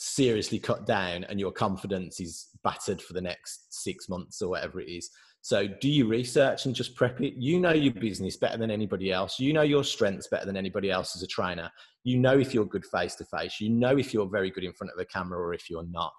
seriously 0.00 0.60
cut 0.60 0.86
down 0.86 1.24
and 1.24 1.40
your 1.40 1.50
confidence 1.50 2.20
is 2.20 2.46
battered 2.62 3.02
for 3.02 3.14
the 3.14 3.20
next 3.20 3.82
six 3.82 4.08
months 4.08 4.40
or 4.40 4.48
whatever 4.48 4.80
it 4.80 4.88
is. 4.88 5.10
So, 5.40 5.66
do 5.66 5.88
you 5.88 6.06
research 6.06 6.66
and 6.66 6.74
just 6.74 6.94
prep 6.94 7.20
it? 7.20 7.34
You 7.36 7.58
know 7.58 7.72
your 7.72 7.92
business 7.92 8.36
better 8.36 8.58
than 8.58 8.70
anybody 8.70 9.10
else. 9.10 9.40
You 9.40 9.52
know 9.52 9.62
your 9.62 9.82
strengths 9.82 10.28
better 10.28 10.46
than 10.46 10.56
anybody 10.56 10.90
else 10.90 11.16
as 11.16 11.22
a 11.22 11.26
trainer. 11.26 11.70
You 12.04 12.18
know 12.18 12.38
if 12.38 12.54
you're 12.54 12.64
good 12.64 12.84
face 12.86 13.16
to 13.16 13.24
face. 13.24 13.60
You 13.60 13.70
know 13.70 13.98
if 13.98 14.14
you're 14.14 14.28
very 14.28 14.50
good 14.50 14.64
in 14.64 14.72
front 14.72 14.92
of 14.92 15.00
a 15.00 15.04
camera 15.04 15.38
or 15.38 15.52
if 15.52 15.68
you're 15.68 15.86
not. 15.90 16.12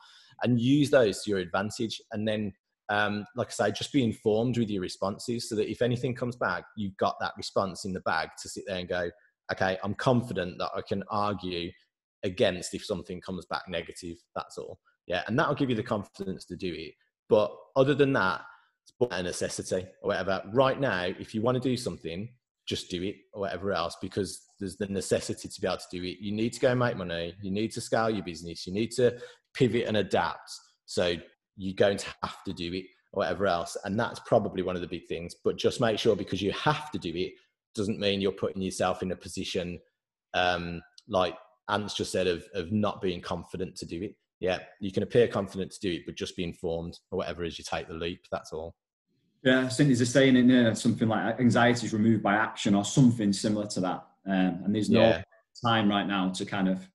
And 0.43 0.59
use 0.59 0.89
those 0.89 1.23
to 1.23 1.29
your 1.29 1.39
advantage. 1.39 2.01
And 2.11 2.27
then, 2.27 2.53
um, 2.89 3.25
like 3.35 3.47
I 3.47 3.51
say, 3.51 3.71
just 3.71 3.93
be 3.93 4.03
informed 4.03 4.57
with 4.57 4.69
your 4.69 4.81
responses 4.81 5.47
so 5.47 5.55
that 5.55 5.69
if 5.69 5.81
anything 5.81 6.15
comes 6.15 6.35
back, 6.35 6.63
you've 6.75 6.97
got 6.97 7.15
that 7.21 7.33
response 7.37 7.85
in 7.85 7.93
the 7.93 8.01
bag 8.01 8.29
to 8.41 8.49
sit 8.49 8.63
there 8.67 8.79
and 8.79 8.89
go, 8.89 9.09
okay, 9.51 9.77
I'm 9.83 9.95
confident 9.95 10.57
that 10.59 10.71
I 10.75 10.81
can 10.81 11.03
argue 11.09 11.71
against 12.23 12.73
if 12.73 12.85
something 12.85 13.21
comes 13.21 13.45
back 13.45 13.63
negative. 13.67 14.17
That's 14.35 14.57
all. 14.57 14.79
Yeah, 15.07 15.23
and 15.27 15.37
that'll 15.37 15.55
give 15.55 15.69
you 15.69 15.75
the 15.75 15.83
confidence 15.83 16.45
to 16.45 16.55
do 16.55 16.73
it. 16.75 16.93
But 17.29 17.55
other 17.75 17.95
than 17.95 18.13
that, 18.13 18.41
it's 18.83 19.11
a 19.11 19.23
necessity 19.23 19.87
or 20.01 20.09
whatever. 20.09 20.43
Right 20.53 20.79
now, 20.79 21.03
if 21.03 21.33
you 21.33 21.41
want 21.41 21.61
to 21.61 21.69
do 21.69 21.77
something, 21.77 22.29
just 22.67 22.89
do 22.89 23.01
it 23.01 23.15
or 23.33 23.41
whatever 23.41 23.73
else 23.73 23.97
because 24.01 24.41
there's 24.59 24.77
the 24.77 24.85
necessity 24.87 25.47
to 25.47 25.61
be 25.61 25.67
able 25.67 25.77
to 25.77 25.83
do 25.91 26.03
it. 26.03 26.17
You 26.19 26.31
need 26.31 26.53
to 26.53 26.59
go 26.59 26.75
make 26.75 26.97
money. 26.97 27.33
You 27.41 27.51
need 27.51 27.71
to 27.71 27.81
scale 27.81 28.09
your 28.09 28.23
business. 28.23 28.67
You 28.67 28.73
need 28.73 28.91
to 28.91 29.17
pivot 29.55 29.85
and 29.87 29.97
adapt. 29.97 30.51
So 30.85 31.15
you're 31.57 31.75
going 31.75 31.97
to 31.97 32.07
have 32.23 32.43
to 32.45 32.53
do 32.53 32.71
it 32.73 32.85
or 33.11 33.21
whatever 33.21 33.47
else. 33.47 33.75
And 33.85 33.99
that's 33.99 34.19
probably 34.19 34.61
one 34.61 34.75
of 34.75 34.81
the 34.81 34.87
big 34.87 35.07
things. 35.07 35.35
But 35.43 35.57
just 35.57 35.81
make 35.81 35.97
sure 35.97 36.15
because 36.15 36.41
you 36.41 36.51
have 36.51 36.91
to 36.91 36.99
do 36.99 37.11
it 37.15 37.33
doesn't 37.75 37.99
mean 37.99 38.21
you're 38.21 38.31
putting 38.31 38.61
yourself 38.61 39.01
in 39.01 39.11
a 39.11 39.15
position 39.15 39.79
um, 40.33 40.81
like 41.07 41.35
Ant's 41.69 41.93
just 41.93 42.11
said 42.11 42.27
of, 42.27 42.43
of 42.53 42.71
not 42.71 43.01
being 43.01 43.21
confident 43.21 43.75
to 43.77 43.85
do 43.85 44.01
it. 44.01 44.15
Yeah, 44.39 44.59
you 44.79 44.91
can 44.91 45.03
appear 45.03 45.27
confident 45.27 45.71
to 45.71 45.79
do 45.79 45.91
it, 45.91 46.03
but 46.05 46.15
just 46.15 46.35
be 46.35 46.43
informed 46.43 46.97
or 47.11 47.17
whatever 47.17 47.43
as 47.43 47.57
you 47.57 47.65
take 47.67 47.87
the 47.87 47.93
leap. 47.93 48.25
That's 48.31 48.53
all. 48.53 48.75
Yeah, 49.43 49.61
I 49.61 49.69
think 49.69 49.89
there's 49.89 50.01
a 50.01 50.05
saying 50.05 50.35
in 50.35 50.47
there, 50.47 50.73
something 50.75 51.07
like 51.07 51.39
anxiety 51.39 51.85
is 51.85 51.93
removed 51.93 52.23
by 52.23 52.35
action 52.35 52.75
or 52.75 52.83
something 52.83 53.31
similar 53.31 53.67
to 53.67 53.79
that. 53.81 54.05
Um, 54.25 54.61
and 54.65 54.75
there's 54.75 54.89
no 54.89 55.01
yeah. 55.01 55.21
time 55.63 55.89
right 55.89 56.07
now 56.07 56.29
to 56.29 56.45
kind 56.45 56.67
of 56.67 56.85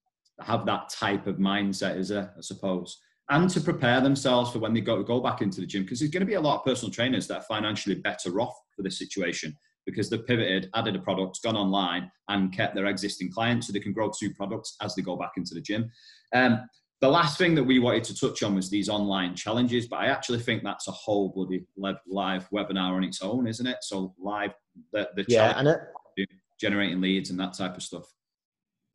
have 0.40 0.66
that 0.66 0.90
type 0.90 1.26
of 1.26 1.36
mindset, 1.36 1.96
is 1.96 2.08
there, 2.08 2.34
I 2.36 2.40
suppose. 2.40 2.98
And 3.30 3.48
to 3.50 3.60
prepare 3.60 4.02
themselves 4.02 4.50
for 4.50 4.58
when 4.58 4.74
they 4.74 4.82
go, 4.82 5.02
go 5.02 5.20
back 5.20 5.40
into 5.40 5.60
the 5.60 5.66
gym, 5.66 5.82
because 5.82 6.00
there's 6.00 6.10
going 6.10 6.20
to 6.20 6.26
be 6.26 6.34
a 6.34 6.40
lot 6.40 6.58
of 6.58 6.64
personal 6.64 6.92
trainers 6.92 7.26
that 7.28 7.38
are 7.38 7.42
financially 7.42 7.94
better 7.94 8.40
off 8.40 8.54
for 8.76 8.82
this 8.82 8.98
situation 8.98 9.56
because 9.86 10.08
they've 10.08 10.26
pivoted, 10.26 10.70
added 10.74 10.96
a 10.96 10.98
product, 10.98 11.42
gone 11.42 11.56
online, 11.56 12.10
and 12.28 12.52
kept 12.52 12.74
their 12.74 12.86
existing 12.86 13.30
clients 13.30 13.66
so 13.66 13.72
they 13.72 13.80
can 13.80 13.92
grow 13.92 14.10
two 14.10 14.32
products 14.34 14.76
as 14.82 14.94
they 14.94 15.02
go 15.02 15.16
back 15.16 15.32
into 15.36 15.54
the 15.54 15.60
gym. 15.60 15.90
Um, 16.32 16.60
the 17.00 17.08
last 17.08 17.36
thing 17.36 17.54
that 17.54 17.64
we 17.64 17.80
wanted 17.80 18.04
to 18.04 18.18
touch 18.18 18.42
on 18.42 18.54
was 18.54 18.70
these 18.70 18.88
online 18.88 19.34
challenges, 19.34 19.86
but 19.86 19.96
I 19.96 20.06
actually 20.06 20.38
think 20.38 20.62
that's 20.62 20.88
a 20.88 20.92
whole 20.92 21.28
bloody 21.28 21.66
live 21.76 22.48
webinar 22.50 22.96
on 22.96 23.04
its 23.04 23.20
own, 23.20 23.46
isn't 23.46 23.66
it? 23.66 23.78
So 23.82 24.14
live, 24.18 24.54
the, 24.92 25.10
the 25.14 25.24
yeah, 25.28 25.58
and 25.58 25.68
it, 25.68 26.28
generating 26.58 27.00
leads 27.00 27.30
and 27.30 27.38
that 27.40 27.52
type 27.52 27.76
of 27.76 27.82
stuff. 27.82 28.06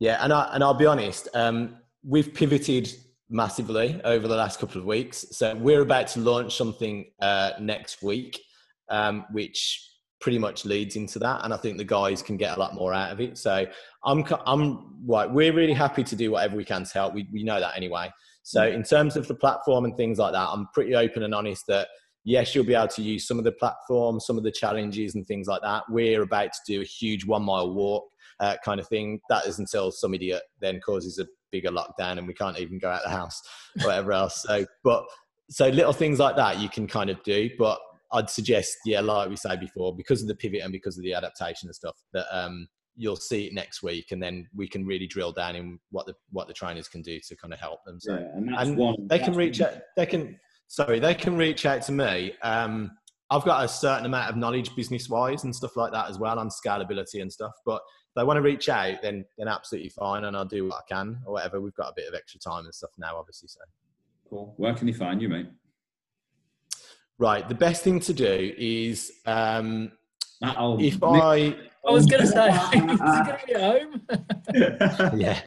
Yeah, 0.00 0.18
and 0.24 0.32
I 0.32 0.50
and 0.54 0.64
I'll 0.64 0.74
be 0.74 0.86
honest, 0.86 1.28
um, 1.34 1.76
we've 2.02 2.34
pivoted 2.34 2.92
massively 3.28 4.00
over 4.02 4.26
the 4.26 4.34
last 4.34 4.58
couple 4.58 4.80
of 4.80 4.86
weeks. 4.86 5.24
So 5.30 5.54
we're 5.54 5.82
about 5.82 6.08
to 6.08 6.20
launch 6.20 6.56
something 6.56 7.06
uh, 7.20 7.52
next 7.60 8.02
week, 8.02 8.40
um, 8.88 9.24
which 9.30 9.89
pretty 10.20 10.38
much 10.38 10.64
leads 10.64 10.96
into 10.96 11.18
that 11.18 11.44
and 11.44 11.54
i 11.54 11.56
think 11.56 11.78
the 11.78 11.84
guys 11.84 12.22
can 12.22 12.36
get 12.36 12.56
a 12.56 12.60
lot 12.60 12.74
more 12.74 12.92
out 12.92 13.10
of 13.12 13.20
it. 13.20 13.38
So 13.38 13.66
i'm 14.04 14.24
i'm 14.46 14.94
right 15.06 15.30
we're 15.30 15.52
really 15.52 15.72
happy 15.72 16.04
to 16.04 16.16
do 16.16 16.30
whatever 16.30 16.56
we 16.56 16.64
can 16.64 16.84
to 16.84 16.92
help. 16.92 17.14
We, 17.14 17.28
we 17.32 17.42
know 17.42 17.60
that 17.60 17.76
anyway. 17.76 18.10
So 18.42 18.66
in 18.66 18.82
terms 18.82 19.16
of 19.16 19.28
the 19.28 19.34
platform 19.34 19.84
and 19.84 19.96
things 19.96 20.18
like 20.18 20.32
that 20.32 20.48
i'm 20.48 20.68
pretty 20.74 20.94
open 20.94 21.22
and 21.22 21.34
honest 21.34 21.66
that 21.68 21.88
yes 22.24 22.54
you'll 22.54 22.64
be 22.64 22.74
able 22.74 22.88
to 22.88 23.02
use 23.02 23.26
some 23.26 23.38
of 23.38 23.44
the 23.44 23.52
platform 23.52 24.20
some 24.20 24.36
of 24.36 24.44
the 24.44 24.52
challenges 24.52 25.14
and 25.14 25.26
things 25.26 25.46
like 25.46 25.62
that. 25.62 25.84
We're 25.88 26.22
about 26.22 26.52
to 26.52 26.60
do 26.66 26.80
a 26.82 26.84
huge 26.84 27.24
one 27.24 27.42
mile 27.42 27.72
walk 27.72 28.04
uh, 28.40 28.56
kind 28.64 28.80
of 28.80 28.88
thing. 28.88 29.20
That 29.28 29.46
is 29.46 29.58
until 29.58 29.90
some 29.90 30.14
idiot 30.14 30.42
then 30.60 30.80
causes 30.80 31.18
a 31.18 31.26
bigger 31.52 31.70
lockdown 31.70 32.18
and 32.18 32.26
we 32.26 32.34
can't 32.34 32.58
even 32.58 32.78
go 32.78 32.90
out 32.90 33.02
the 33.04 33.10
house 33.10 33.40
or 33.80 33.88
whatever 33.88 34.12
else. 34.12 34.42
So, 34.42 34.66
but 34.82 35.04
so 35.50 35.68
little 35.68 35.92
things 35.92 36.18
like 36.18 36.36
that 36.36 36.58
you 36.58 36.68
can 36.68 36.86
kind 36.86 37.10
of 37.10 37.22
do, 37.22 37.50
but 37.58 37.78
I'd 38.12 38.30
suggest, 38.30 38.78
yeah, 38.84 39.00
like 39.00 39.28
we 39.28 39.36
say 39.36 39.56
before, 39.56 39.94
because 39.94 40.22
of 40.22 40.28
the 40.28 40.34
pivot 40.34 40.62
and 40.62 40.72
because 40.72 40.98
of 40.98 41.04
the 41.04 41.14
adaptation 41.14 41.68
and 41.68 41.74
stuff, 41.74 41.96
that 42.12 42.26
um, 42.32 42.66
you'll 42.96 43.16
see 43.16 43.46
it 43.46 43.54
next 43.54 43.82
week, 43.82 44.12
and 44.12 44.22
then 44.22 44.48
we 44.54 44.68
can 44.68 44.84
really 44.84 45.06
drill 45.06 45.32
down 45.32 45.56
in 45.56 45.78
what 45.90 46.06
the 46.06 46.14
what 46.30 46.48
the 46.48 46.54
trainers 46.54 46.88
can 46.88 47.02
do 47.02 47.20
to 47.20 47.36
kind 47.36 47.54
of 47.54 47.60
help 47.60 47.84
them. 47.84 48.00
So, 48.00 48.14
Yeah, 48.14 48.26
and 48.34 48.48
that's 48.48 48.68
and 48.68 48.76
one. 48.76 49.06
they 49.08 49.18
can 49.18 49.34
reach 49.34 49.60
out. 49.60 49.74
They 49.96 50.06
can 50.06 50.38
sorry, 50.66 50.98
they 50.98 51.14
can 51.14 51.36
reach 51.36 51.66
out 51.66 51.82
to 51.82 51.92
me. 51.92 52.32
Um, 52.42 52.92
I've 53.32 53.44
got 53.44 53.64
a 53.64 53.68
certain 53.68 54.06
amount 54.06 54.28
of 54.28 54.36
knowledge 54.36 54.74
business 54.74 55.08
wise 55.08 55.44
and 55.44 55.54
stuff 55.54 55.76
like 55.76 55.92
that 55.92 56.10
as 56.10 56.18
well 56.18 56.38
on 56.38 56.48
scalability 56.48 57.22
and 57.22 57.32
stuff. 57.32 57.52
But 57.64 57.76
if 57.76 58.14
they 58.16 58.24
want 58.24 58.38
to 58.38 58.42
reach 58.42 58.68
out, 58.68 59.02
then 59.02 59.24
then 59.38 59.46
absolutely 59.46 59.90
fine, 59.90 60.24
and 60.24 60.36
I'll 60.36 60.44
do 60.44 60.66
what 60.66 60.82
I 60.82 60.92
can 60.92 61.20
or 61.24 61.34
whatever. 61.34 61.60
We've 61.60 61.74
got 61.74 61.90
a 61.90 61.94
bit 61.94 62.08
of 62.08 62.14
extra 62.14 62.40
time 62.40 62.64
and 62.64 62.74
stuff 62.74 62.90
now, 62.98 63.16
obviously. 63.16 63.48
So. 63.48 63.60
Cool. 64.28 64.54
Where 64.56 64.74
can 64.74 64.86
they 64.86 64.92
find 64.92 65.20
you, 65.20 65.28
mate? 65.28 65.48
Right. 67.20 67.46
The 67.46 67.54
best 67.54 67.84
thing 67.84 68.00
to 68.00 68.14
do 68.14 68.54
is 68.56 69.12
um, 69.26 69.92
if 70.42 71.02
I 71.04 71.54
I 71.86 71.90
was 71.90 72.06
going 72.06 72.22
to 72.22 72.26
say, 72.26 72.48
is 72.72 72.98
going 72.98 72.98
to 72.98 73.40
be 73.46 73.54
home? 73.54 74.02
yeah. 75.20 75.40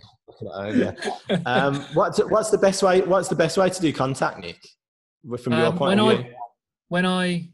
yeah. 0.71 1.39
Um, 1.47 1.83
what's 1.95 2.19
what's 2.25 2.51
the 2.51 2.59
best 2.59 2.83
way? 2.83 3.01
What's 3.01 3.27
the 3.27 3.35
best 3.35 3.57
way 3.57 3.71
to 3.71 3.81
do 3.81 3.91
contact, 3.91 4.37
Nik? 4.39 4.59
From 5.41 5.53
your 5.53 5.67
Um, 5.67 5.77
point 5.77 5.89
when 5.89 5.99
of 5.99 6.07
I 6.07 6.15
view. 6.21 6.33
when 6.89 7.05
I 7.07 7.49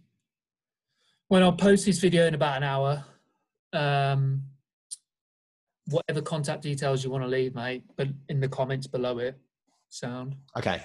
when 1.30 1.42
I 1.44 1.52
post 1.52 1.86
this 1.86 2.00
video 2.00 2.28
in 2.28 2.34
about 2.34 2.58
an 2.58 2.64
hour, 2.64 3.06
um, 3.72 4.44
whatever 5.86 6.22
contact 6.22 6.62
details 6.64 7.06
you 7.06 7.10
want 7.10 7.24
to 7.24 7.28
leave, 7.30 7.56
mate, 7.56 7.84
but 7.96 8.10
in 8.28 8.42
the 8.42 8.50
comments 8.50 8.86
below 8.88 9.20
it, 9.20 9.38
sound. 9.88 10.36
Okay. 10.58 10.82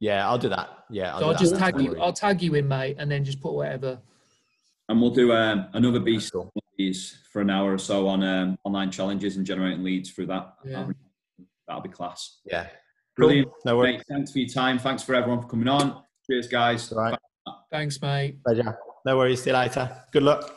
Yeah, 0.00 0.26
I'll 0.28 0.38
do 0.38 0.48
that. 0.48 0.84
Yeah, 0.90 1.12
I'll 1.14 1.20
So 1.20 1.26
I'll 1.28 1.34
just 1.38 1.52
Don't 1.52 1.60
tag 1.60 1.80
you. 1.80 2.00
I'll 2.00 2.12
tag 2.12 2.42
you 2.42 2.54
in, 2.54 2.66
mate, 2.66 2.96
and 2.98 3.10
then 3.10 3.24
just 3.24 3.40
put 3.40 3.52
whatever. 3.52 3.98
and 4.88 5.00
we'll 5.00 5.10
do 5.10 5.32
um, 5.32 5.66
another 5.74 6.00
beast 6.00 6.32
Cool. 6.32 6.50
for 7.30 7.42
an 7.42 7.50
hour 7.50 7.72
or 7.72 7.78
so 7.78 8.08
on 8.08 8.24
um, 8.24 8.58
online 8.64 8.90
challenges 8.90 9.36
and 9.36 9.46
generating 9.46 9.84
leads 9.84 10.10
through 10.10 10.26
that. 10.26 10.54
Yeah. 10.64 10.86
That'll 11.68 11.82
be 11.82 11.90
class. 11.90 12.38
Yeah. 12.44 12.66
Brilliant. 13.14 13.46
Cool. 13.48 13.56
No 13.66 13.76
worries. 13.76 13.96
Mate, 13.98 14.04
thanks 14.08 14.32
for 14.32 14.38
your 14.38 14.48
time. 14.48 14.78
Thanks 14.78 15.02
for 15.04 15.14
everyone 15.14 15.42
for 15.42 15.48
coming 15.48 15.68
on. 15.68 16.02
Cheers, 16.26 16.48
guys. 16.48 16.90
All 16.92 16.98
right. 17.02 17.18
Thanks, 17.70 18.00
mate. 18.00 18.42
Pleasure. 18.42 18.76
No 19.04 19.16
worries. 19.18 19.42
See 19.42 19.50
you 19.50 19.56
later. 19.56 20.04
Good 20.12 20.22
luck. 20.22 20.56